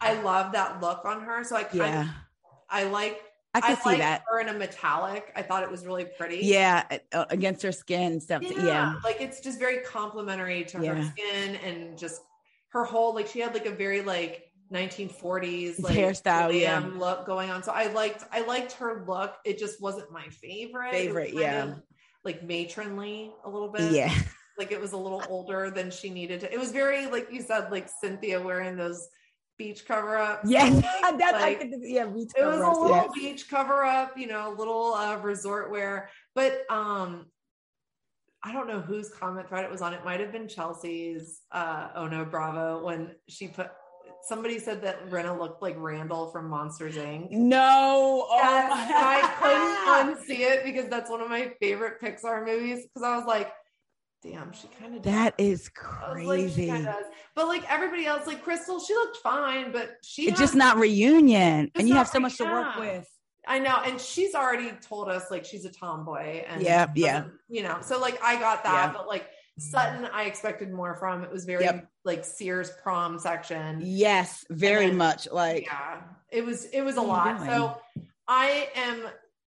I 0.00 0.20
love 0.22 0.52
that 0.52 0.80
look 0.80 1.04
on 1.04 1.22
her. 1.22 1.44
So 1.44 1.56
I 1.56 1.64
kind 1.64 1.76
yeah, 1.76 2.02
of 2.02 2.08
I 2.68 2.84
like 2.84 3.20
I 3.54 3.60
I, 3.62 3.74
see 3.74 3.98
that. 3.98 4.22
her 4.28 4.40
in 4.40 4.48
a 4.48 4.54
metallic. 4.54 5.32
I 5.34 5.42
thought 5.42 5.62
it 5.62 5.70
was 5.70 5.84
really 5.84 6.04
pretty. 6.04 6.40
Yeah, 6.42 6.84
against 7.12 7.62
her 7.62 7.72
skin 7.72 8.20
stuff. 8.20 8.42
yeah, 8.42 8.64
Yeah, 8.64 8.94
like 9.02 9.20
it's 9.20 9.40
just 9.40 9.58
very 9.58 9.78
complimentary 9.78 10.64
to 10.66 10.78
her 10.78 11.02
skin 11.02 11.56
and 11.56 11.98
just 11.98 12.22
her 12.68 12.84
whole 12.84 13.14
like 13.14 13.26
she 13.26 13.40
had 13.40 13.52
like 13.52 13.66
a 13.66 13.72
very 13.72 14.02
like 14.02 14.50
1940s 14.72 15.82
like 15.82 15.96
Hairstyle, 15.96 16.58
yeah. 16.58 16.78
look 16.94 17.26
going 17.26 17.50
on. 17.50 17.62
So 17.64 17.72
I 17.72 17.88
liked 17.88 18.24
I 18.30 18.42
liked 18.42 18.72
her 18.72 19.04
look. 19.06 19.34
It 19.44 19.58
just 19.58 19.82
wasn't 19.82 20.12
my 20.12 20.28
favorite. 20.28 20.92
Favorite, 20.92 21.34
yeah. 21.34 21.64
of, 21.64 21.82
like 22.24 22.44
matronly 22.44 23.32
a 23.44 23.50
little 23.50 23.68
bit. 23.68 23.92
yeah. 23.92 24.14
Like 24.58 24.72
it 24.72 24.80
was 24.80 24.92
a 24.92 24.96
little 24.98 25.22
older 25.30 25.70
than 25.70 25.90
she 25.90 26.10
needed 26.10 26.40
to. 26.40 26.52
It 26.52 26.58
was 26.58 26.70
very 26.70 27.06
like 27.06 27.32
you 27.32 27.40
said, 27.40 27.70
like 27.70 27.88
Cynthia 27.88 28.42
wearing 28.42 28.76
those 28.76 29.08
beach 29.60 29.84
cover 29.84 30.16
up. 30.16 30.40
Yes, 30.46 30.82
that's 31.18 31.22
I 31.34 31.40
Like, 31.40 31.60
could, 31.60 31.74
yeah. 31.82 32.06
beach 32.06 32.30
it 32.34 32.44
was 32.44 32.60
a 32.60 32.70
little 32.70 32.88
yes. 32.88 33.10
beach 33.14 33.48
cover 33.50 33.84
up, 33.84 34.16
you 34.16 34.26
know, 34.26 34.52
a 34.52 34.54
little 34.56 34.94
uh, 34.94 35.16
resort 35.18 35.70
wear. 35.70 36.08
But 36.34 36.62
um, 36.70 37.26
I 38.42 38.52
don't 38.54 38.66
know 38.66 38.80
whose 38.80 39.10
comment 39.10 39.48
thread 39.48 39.66
it 39.66 39.70
was 39.70 39.82
on. 39.82 39.92
It 39.92 40.02
might 40.02 40.18
have 40.20 40.32
been 40.32 40.48
Chelsea's 40.48 41.42
uh, 41.52 41.88
Oh 41.94 42.06
No 42.08 42.24
Bravo 42.24 42.82
when 42.82 43.10
she 43.28 43.48
put. 43.48 43.68
Somebody 44.22 44.58
said 44.58 44.82
that 44.82 45.08
Rinna 45.10 45.38
looked 45.38 45.62
like 45.62 45.76
Randall 45.78 46.30
from 46.30 46.48
Monsters 46.48 46.96
Inc. 46.96 47.30
No, 47.30 48.26
oh 48.30 48.36
Yes, 48.36 48.70
I 48.72 50.16
couldn't 50.16 50.36
unsee 50.38 50.40
it 50.40 50.64
because 50.64 50.88
that's 50.88 51.10
one 51.10 51.20
of 51.20 51.28
my 51.28 51.52
favorite 51.60 52.00
Pixar 52.02 52.44
movies. 52.46 52.86
Because 52.86 53.06
I 53.06 53.16
was 53.16 53.26
like, 53.26 53.52
"Damn, 54.22 54.52
she 54.52 54.68
kind 54.80 54.96
of 54.96 55.02
that 55.04 55.34
is 55.38 55.64
like, 55.66 55.74
crazy. 55.74 56.66
does. 56.68 57.04
But 57.34 57.48
like 57.48 57.70
everybody 57.70 58.06
else, 58.06 58.26
like 58.26 58.42
Crystal, 58.42 58.78
she 58.80 58.94
looked 58.94 59.16
fine, 59.18 59.72
but 59.72 59.92
she 60.02 60.22
it's 60.28 60.32
has- 60.32 60.50
just 60.50 60.54
not 60.54 60.76
reunion, 60.76 61.66
It's 61.66 61.80
and 61.80 61.88
you 61.88 61.94
have 61.94 62.08
so 62.08 62.20
much 62.20 62.36
to 62.38 62.44
work 62.44 62.76
with. 62.76 63.08
I 63.46 63.58
know, 63.58 63.80
and 63.84 63.98
she's 64.00 64.34
already 64.34 64.70
told 64.82 65.08
us 65.08 65.30
like 65.30 65.44
she's 65.44 65.64
a 65.64 65.70
tomboy, 65.70 66.44
and 66.46 66.60
Yeah, 66.62 66.86
yeah. 66.94 67.24
you 67.48 67.62
know, 67.62 67.78
so 67.80 67.98
like 67.98 68.22
I 68.22 68.38
got 68.38 68.62
that, 68.64 68.88
Yeah. 68.88 68.92
but 68.92 69.08
like 69.08 69.26
Sutton, 69.58 70.06
I 70.12 70.24
expected 70.24 70.70
more 70.72 70.94
from. 70.94 71.22
It 71.24 71.30
was 71.30 71.44
very 71.44 71.64
Yep. 71.64 71.86
like 72.04 72.24
Sears 72.24 72.70
prom 72.82 73.18
section. 73.18 73.80
Yes, 73.82 74.44
very 74.50 74.86
then- 74.88 74.96
much. 74.96 75.28
Like 75.30 75.64
yeah, 75.66 76.02
it 76.30 76.44
was 76.44 76.66
it 76.66 76.82
was 76.82 76.96
a 76.96 77.02
What 77.02 77.18
are 77.26 77.44
you 77.44 77.50
lot. 77.50 77.76
So 77.76 77.80
I 78.28 78.68
am 78.74 79.02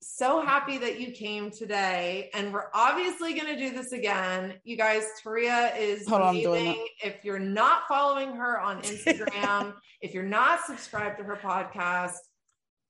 so 0.00 0.40
happy 0.40 0.78
that 0.78 1.00
you 1.00 1.10
came 1.12 1.50
today, 1.50 2.30
and 2.34 2.52
we're 2.52 2.68
obviously 2.74 3.34
going 3.34 3.46
to 3.46 3.56
do 3.56 3.70
this 3.70 3.92
again. 3.92 4.54
You 4.64 4.76
guys, 4.76 5.04
Taria 5.24 5.76
is 5.78 6.06
Hold 6.08 6.22
on, 6.22 6.36
amazing. 6.36 6.86
If 7.02 7.24
you're 7.24 7.38
not 7.38 7.88
following 7.88 8.34
her 8.36 8.60
on 8.60 8.82
Instagram, 8.82 9.74
if 10.00 10.14
you're 10.14 10.22
not 10.22 10.64
subscribed 10.64 11.18
to 11.18 11.24
her 11.24 11.36
podcast, 11.36 12.14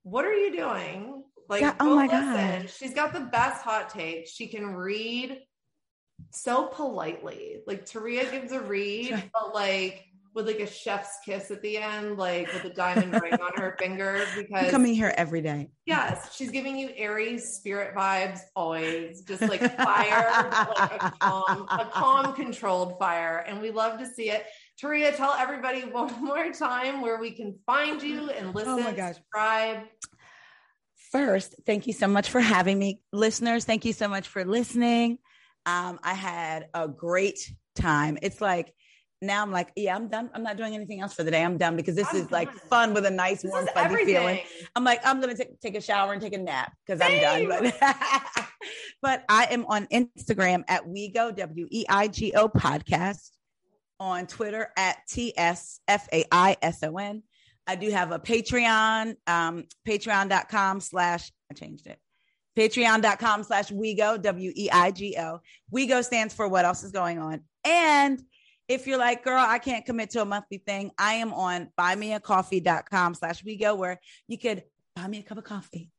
what 0.03 0.25
are 0.25 0.35
you 0.35 0.57
doing? 0.57 1.23
Like, 1.49 1.63
God- 1.63 1.77
oh 1.81 1.97
my 1.97 2.07
listen. 2.07 2.63
God. 2.63 2.71
She's 2.71 2.95
got 2.95 3.13
the 3.13 3.21
best 3.21 3.63
hot 3.63 3.91
takes. 3.91 4.31
She 4.31 4.49
can 4.49 4.75
read 4.75 5.39
so 6.31 6.67
politely. 6.67 7.59
Like 7.67 7.87
Taria 7.87 8.31
gives 8.31 8.53
a 8.53 8.61
read, 8.61 9.31
but 9.33 9.55
like 9.55 10.06
with 10.37 10.47
like 10.47 10.61
a 10.61 10.67
chef's 10.67 11.19
kiss 11.25 11.51
at 11.51 11.63
the 11.63 11.79
end, 11.79 12.19
like 12.19 12.53
with 12.53 12.65
a 12.71 12.75
diamond 12.75 13.21
ring 13.23 13.41
on 13.41 13.53
her 13.59 13.75
finger. 13.81 14.21
I'm 14.21 14.45
Because 14.45 14.71
coming 14.71 14.95
here 14.95 15.13
every 15.17 15.41
day. 15.41 15.71
yes, 15.87 16.37
she's 16.37 16.51
giving 16.51 16.77
you 16.79 16.91
Aries 16.95 17.55
spirit 17.55 17.97
vibes 17.97 18.41
always, 18.55 19.23
just 19.23 19.41
like 19.43 19.61
fire, 19.79 20.51
like 20.79 21.03
a 21.03 21.11
calm, 21.19 21.67
a 21.71 21.87
calm, 21.87 22.35
controlled 22.35 22.99
fire, 22.99 23.39
and 23.49 23.63
we 23.63 23.71
love 23.71 23.99
to 23.99 24.07
see 24.07 24.31
it. 24.31 24.45
Taria, 24.81 25.17
tell 25.17 25.33
everybody 25.33 25.81
one 25.81 26.13
more 26.23 26.53
time 26.53 27.01
where 27.01 27.19
we 27.19 27.31
can 27.31 27.59
find 27.65 28.03
you 28.03 28.29
and 28.31 28.55
listen, 28.55 28.73
Oh 28.75 28.79
my 28.79 28.93
gosh. 28.93 29.15
subscribe. 29.17 29.85
First, 31.13 31.55
thank 31.65 31.87
you 31.87 31.95
so 31.95 32.09
much 32.09 32.29
for 32.29 32.41
having 32.41 32.79
me, 32.79 33.01
listeners. 33.11 33.65
Thank 33.65 33.87
you 33.87 33.95
so 33.95 34.07
much 34.07 34.29
for 34.29 34.45
listening. 34.45 35.19
Um, 35.65 35.99
I 36.03 36.13
had 36.13 36.69
a 36.75 36.89
great 36.89 37.39
time. 37.75 38.19
It's 38.21 38.41
like 38.43 38.75
now 39.23 39.43
I'm 39.43 39.51
like, 39.51 39.73
yeah, 39.77 39.97
I'm 39.97 40.09
done. 40.09 40.31
I'm 40.35 40.43
not 40.43 40.57
doing 40.57 40.75
anything 40.75 41.01
else 41.01 41.15
for 41.15 41.23
the 41.23 41.31
day. 41.31 41.43
I'm 41.43 41.57
done 41.57 41.77
because 41.77 41.95
this 41.97 42.09
I'm 42.13 42.17
is 42.21 42.31
like 42.31 42.53
fun 42.53 42.93
with 42.93 43.07
a 43.07 43.11
nice, 43.11 43.43
This 43.43 43.51
warm, 43.51 43.67
fuzzy 43.67 43.79
everything. 43.79 44.15
feeling. 44.15 44.41
I'm 44.75 44.85
like, 44.85 45.01
I'm 45.07 45.21
gonna 45.21 45.37
take 45.37 45.59
take 45.61 45.75
a 45.75 45.81
shower 45.81 46.13
and 46.13 46.21
take 46.21 46.35
a 46.35 46.39
nap 46.39 46.73
because 46.87 47.01
I'm 47.01 47.21
done. 47.21 47.49
But, 47.49 47.77
but 49.03 49.25
I 49.29 49.47
am 49.51 49.65
on 49.67 49.87
Instagram 49.87 50.65
at 50.69 50.85
WeGo 50.87 51.35
W 51.35 51.67
E 51.71 51.85
I 51.89 52.09
G 52.09 52.33
O 52.35 52.49
podcast, 52.49 53.31
on 53.99 54.27
Twitter 54.27 54.69
at 54.77 54.99
T 55.09 55.33
S 55.37 55.81
F 55.89 56.09
A 56.13 56.25
I 56.31 56.57
S 56.61 56.83
O 56.83 56.97
N. 56.99 57.23
I 57.67 57.75
do 57.75 57.91
have 57.91 58.13
a 58.13 58.19
Patreon, 58.19 59.17
um, 59.27 59.65
patreon.com 59.89 60.81
slash 60.81 61.33
I 61.51 61.55
changed 61.55 61.87
it. 61.87 61.99
Patreon.com 62.57 63.43
slash 63.45 63.71
WeGo, 63.71 64.21
W 64.23 64.53
E 64.55 64.69
I 64.71 64.91
G 64.91 65.17
O. 65.19 65.41
WeGo 65.75 66.05
stands 66.05 66.33
for 66.35 66.49
what 66.49 66.65
else 66.65 66.85
is 66.85 66.93
going 66.93 67.19
on. 67.19 67.41
And 67.65 68.23
if 68.69 68.87
you're 68.87 68.99
like, 68.99 69.25
girl, 69.25 69.39
I 69.39 69.59
can't 69.59 69.85
commit 69.85 70.11
to 70.11 70.23
a 70.23 70.25
monthly 70.25 70.59
thing, 70.59 70.91
I 70.99 71.15
am 71.15 71.33
on 71.33 71.71
buymeacoffee.com 71.79 73.15
slash 73.15 73.45
we 73.45 73.57
go 73.57 73.75
where 73.75 74.01
you 74.29 74.39
could 74.39 74.65
buy 74.95 75.07
me 75.07 75.19
a 75.19 75.23
cup 75.23 75.39
of 75.39 75.45
coffee. 75.45 75.91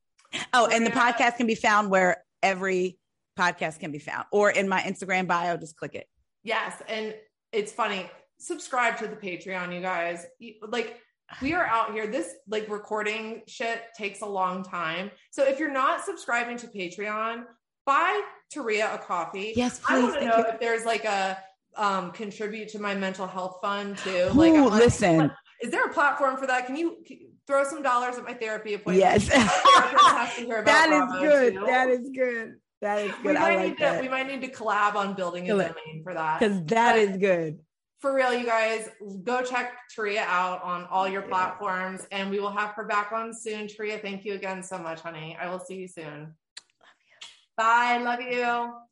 Oh, 0.53 0.67
and 0.67 0.85
the 0.85 0.91
podcast 0.91 1.37
can 1.37 1.47
be 1.47 1.55
found 1.55 1.89
where 1.89 2.23
every 2.43 2.97
podcast 3.37 3.79
can 3.79 3.91
be 3.91 3.99
found 3.99 4.25
or 4.31 4.49
in 4.49 4.67
my 4.67 4.81
Instagram 4.81 5.27
bio. 5.27 5.55
Just 5.55 5.77
click 5.77 5.95
it. 5.95 6.07
Yes, 6.43 6.81
and 6.87 7.15
it's 7.53 7.71
funny. 7.71 8.09
Subscribe 8.39 8.97
to 8.97 9.07
the 9.07 9.15
Patreon, 9.15 9.73
you 9.73 9.81
guys. 9.81 10.25
Like 10.67 10.99
we 11.41 11.53
are 11.53 11.65
out 11.65 11.93
here. 11.93 12.07
This 12.07 12.33
like 12.47 12.69
recording 12.69 13.43
shit 13.47 13.81
takes 13.97 14.21
a 14.21 14.25
long 14.25 14.63
time. 14.63 15.11
So 15.31 15.43
if 15.45 15.59
you're 15.59 15.71
not 15.71 16.03
subscribing 16.03 16.57
to 16.57 16.67
Patreon, 16.67 17.43
buy 17.85 18.21
Taria 18.53 18.93
a 18.93 18.97
coffee. 18.97 19.53
Yes, 19.55 19.81
I 19.87 19.95
please. 19.95 20.03
want 20.03 20.19
to 20.19 20.25
know 20.25 20.37
you. 20.37 20.45
if 20.45 20.59
there's 20.59 20.85
like 20.85 21.05
a 21.05 21.37
um 21.77 22.11
contribute 22.11 22.69
to 22.69 22.79
my 22.79 22.95
mental 22.95 23.27
health 23.27 23.59
fund 23.61 23.97
too. 23.99 24.25
Like, 24.33 24.53
Ooh, 24.53 24.63
wanna- 24.65 24.75
listen. 24.75 25.31
is 25.61 25.71
there 25.71 25.85
a 25.85 25.93
platform 25.93 26.37
for 26.37 26.47
that? 26.47 26.65
Can 26.65 26.75
you 26.75 26.97
can 27.05 27.17
you 27.19 27.29
throw 27.47 27.63
some 27.63 27.81
dollars 27.81 28.17
at 28.17 28.23
my 28.23 28.33
therapy 28.33 28.73
appointment? 28.73 28.99
Yes. 28.99 29.29
My 29.29 29.43
therapist 29.47 30.05
has 30.05 30.35
to 30.35 30.41
hear 30.41 30.57
about 30.61 30.65
that 30.65 30.89
is 30.91 31.19
good. 31.21 31.53
too. 31.53 31.65
That 31.65 31.89
is 31.89 32.09
good. 32.13 32.55
That 32.81 32.99
is 33.05 33.11
we 33.17 33.23
good. 33.23 33.33
might 33.35 33.57
I 33.57 33.61
need 33.63 33.79
like 33.79 33.95
to 33.95 34.01
we 34.01 34.09
might 34.09 34.27
need 34.27 34.41
to 34.41 34.51
collab 34.51 34.95
on 34.95 35.13
building 35.15 35.45
a 35.49 35.53
domain 35.53 36.01
for 36.03 36.13
that. 36.13 36.39
Because 36.39 36.63
that 36.65 36.93
But- 36.93 36.99
is 37.01 37.17
good. 37.17 37.59
for 37.99 38.13
real, 38.13 38.31
you 38.33 38.45
guys, 38.45 38.89
go 39.23 39.41
check 39.41 39.73
Tria 39.89 40.21
out 40.27 40.61
on 40.63 40.85
all 40.91 41.07
your 41.07 41.23
platforms, 41.23 42.05
and 42.11 42.29
we 42.29 42.39
will 42.39 42.51
have 42.51 42.69
her 42.75 42.83
back 42.85 43.11
on 43.11 43.33
soon. 43.33 43.67
Tria, 43.67 43.97
thank 43.97 44.23
you 44.25 44.33
again 44.35 44.61
so 44.61 44.77
much, 44.77 44.99
honey. 45.01 45.35
I 45.41 45.49
will 45.49 45.59
see 45.59 45.75
you 45.77 45.87
soon. 45.87 46.19
Love 46.83 46.97
you. 47.09 47.17
Bye. 47.57 47.97
Love 47.97 48.21
you. 48.21 48.86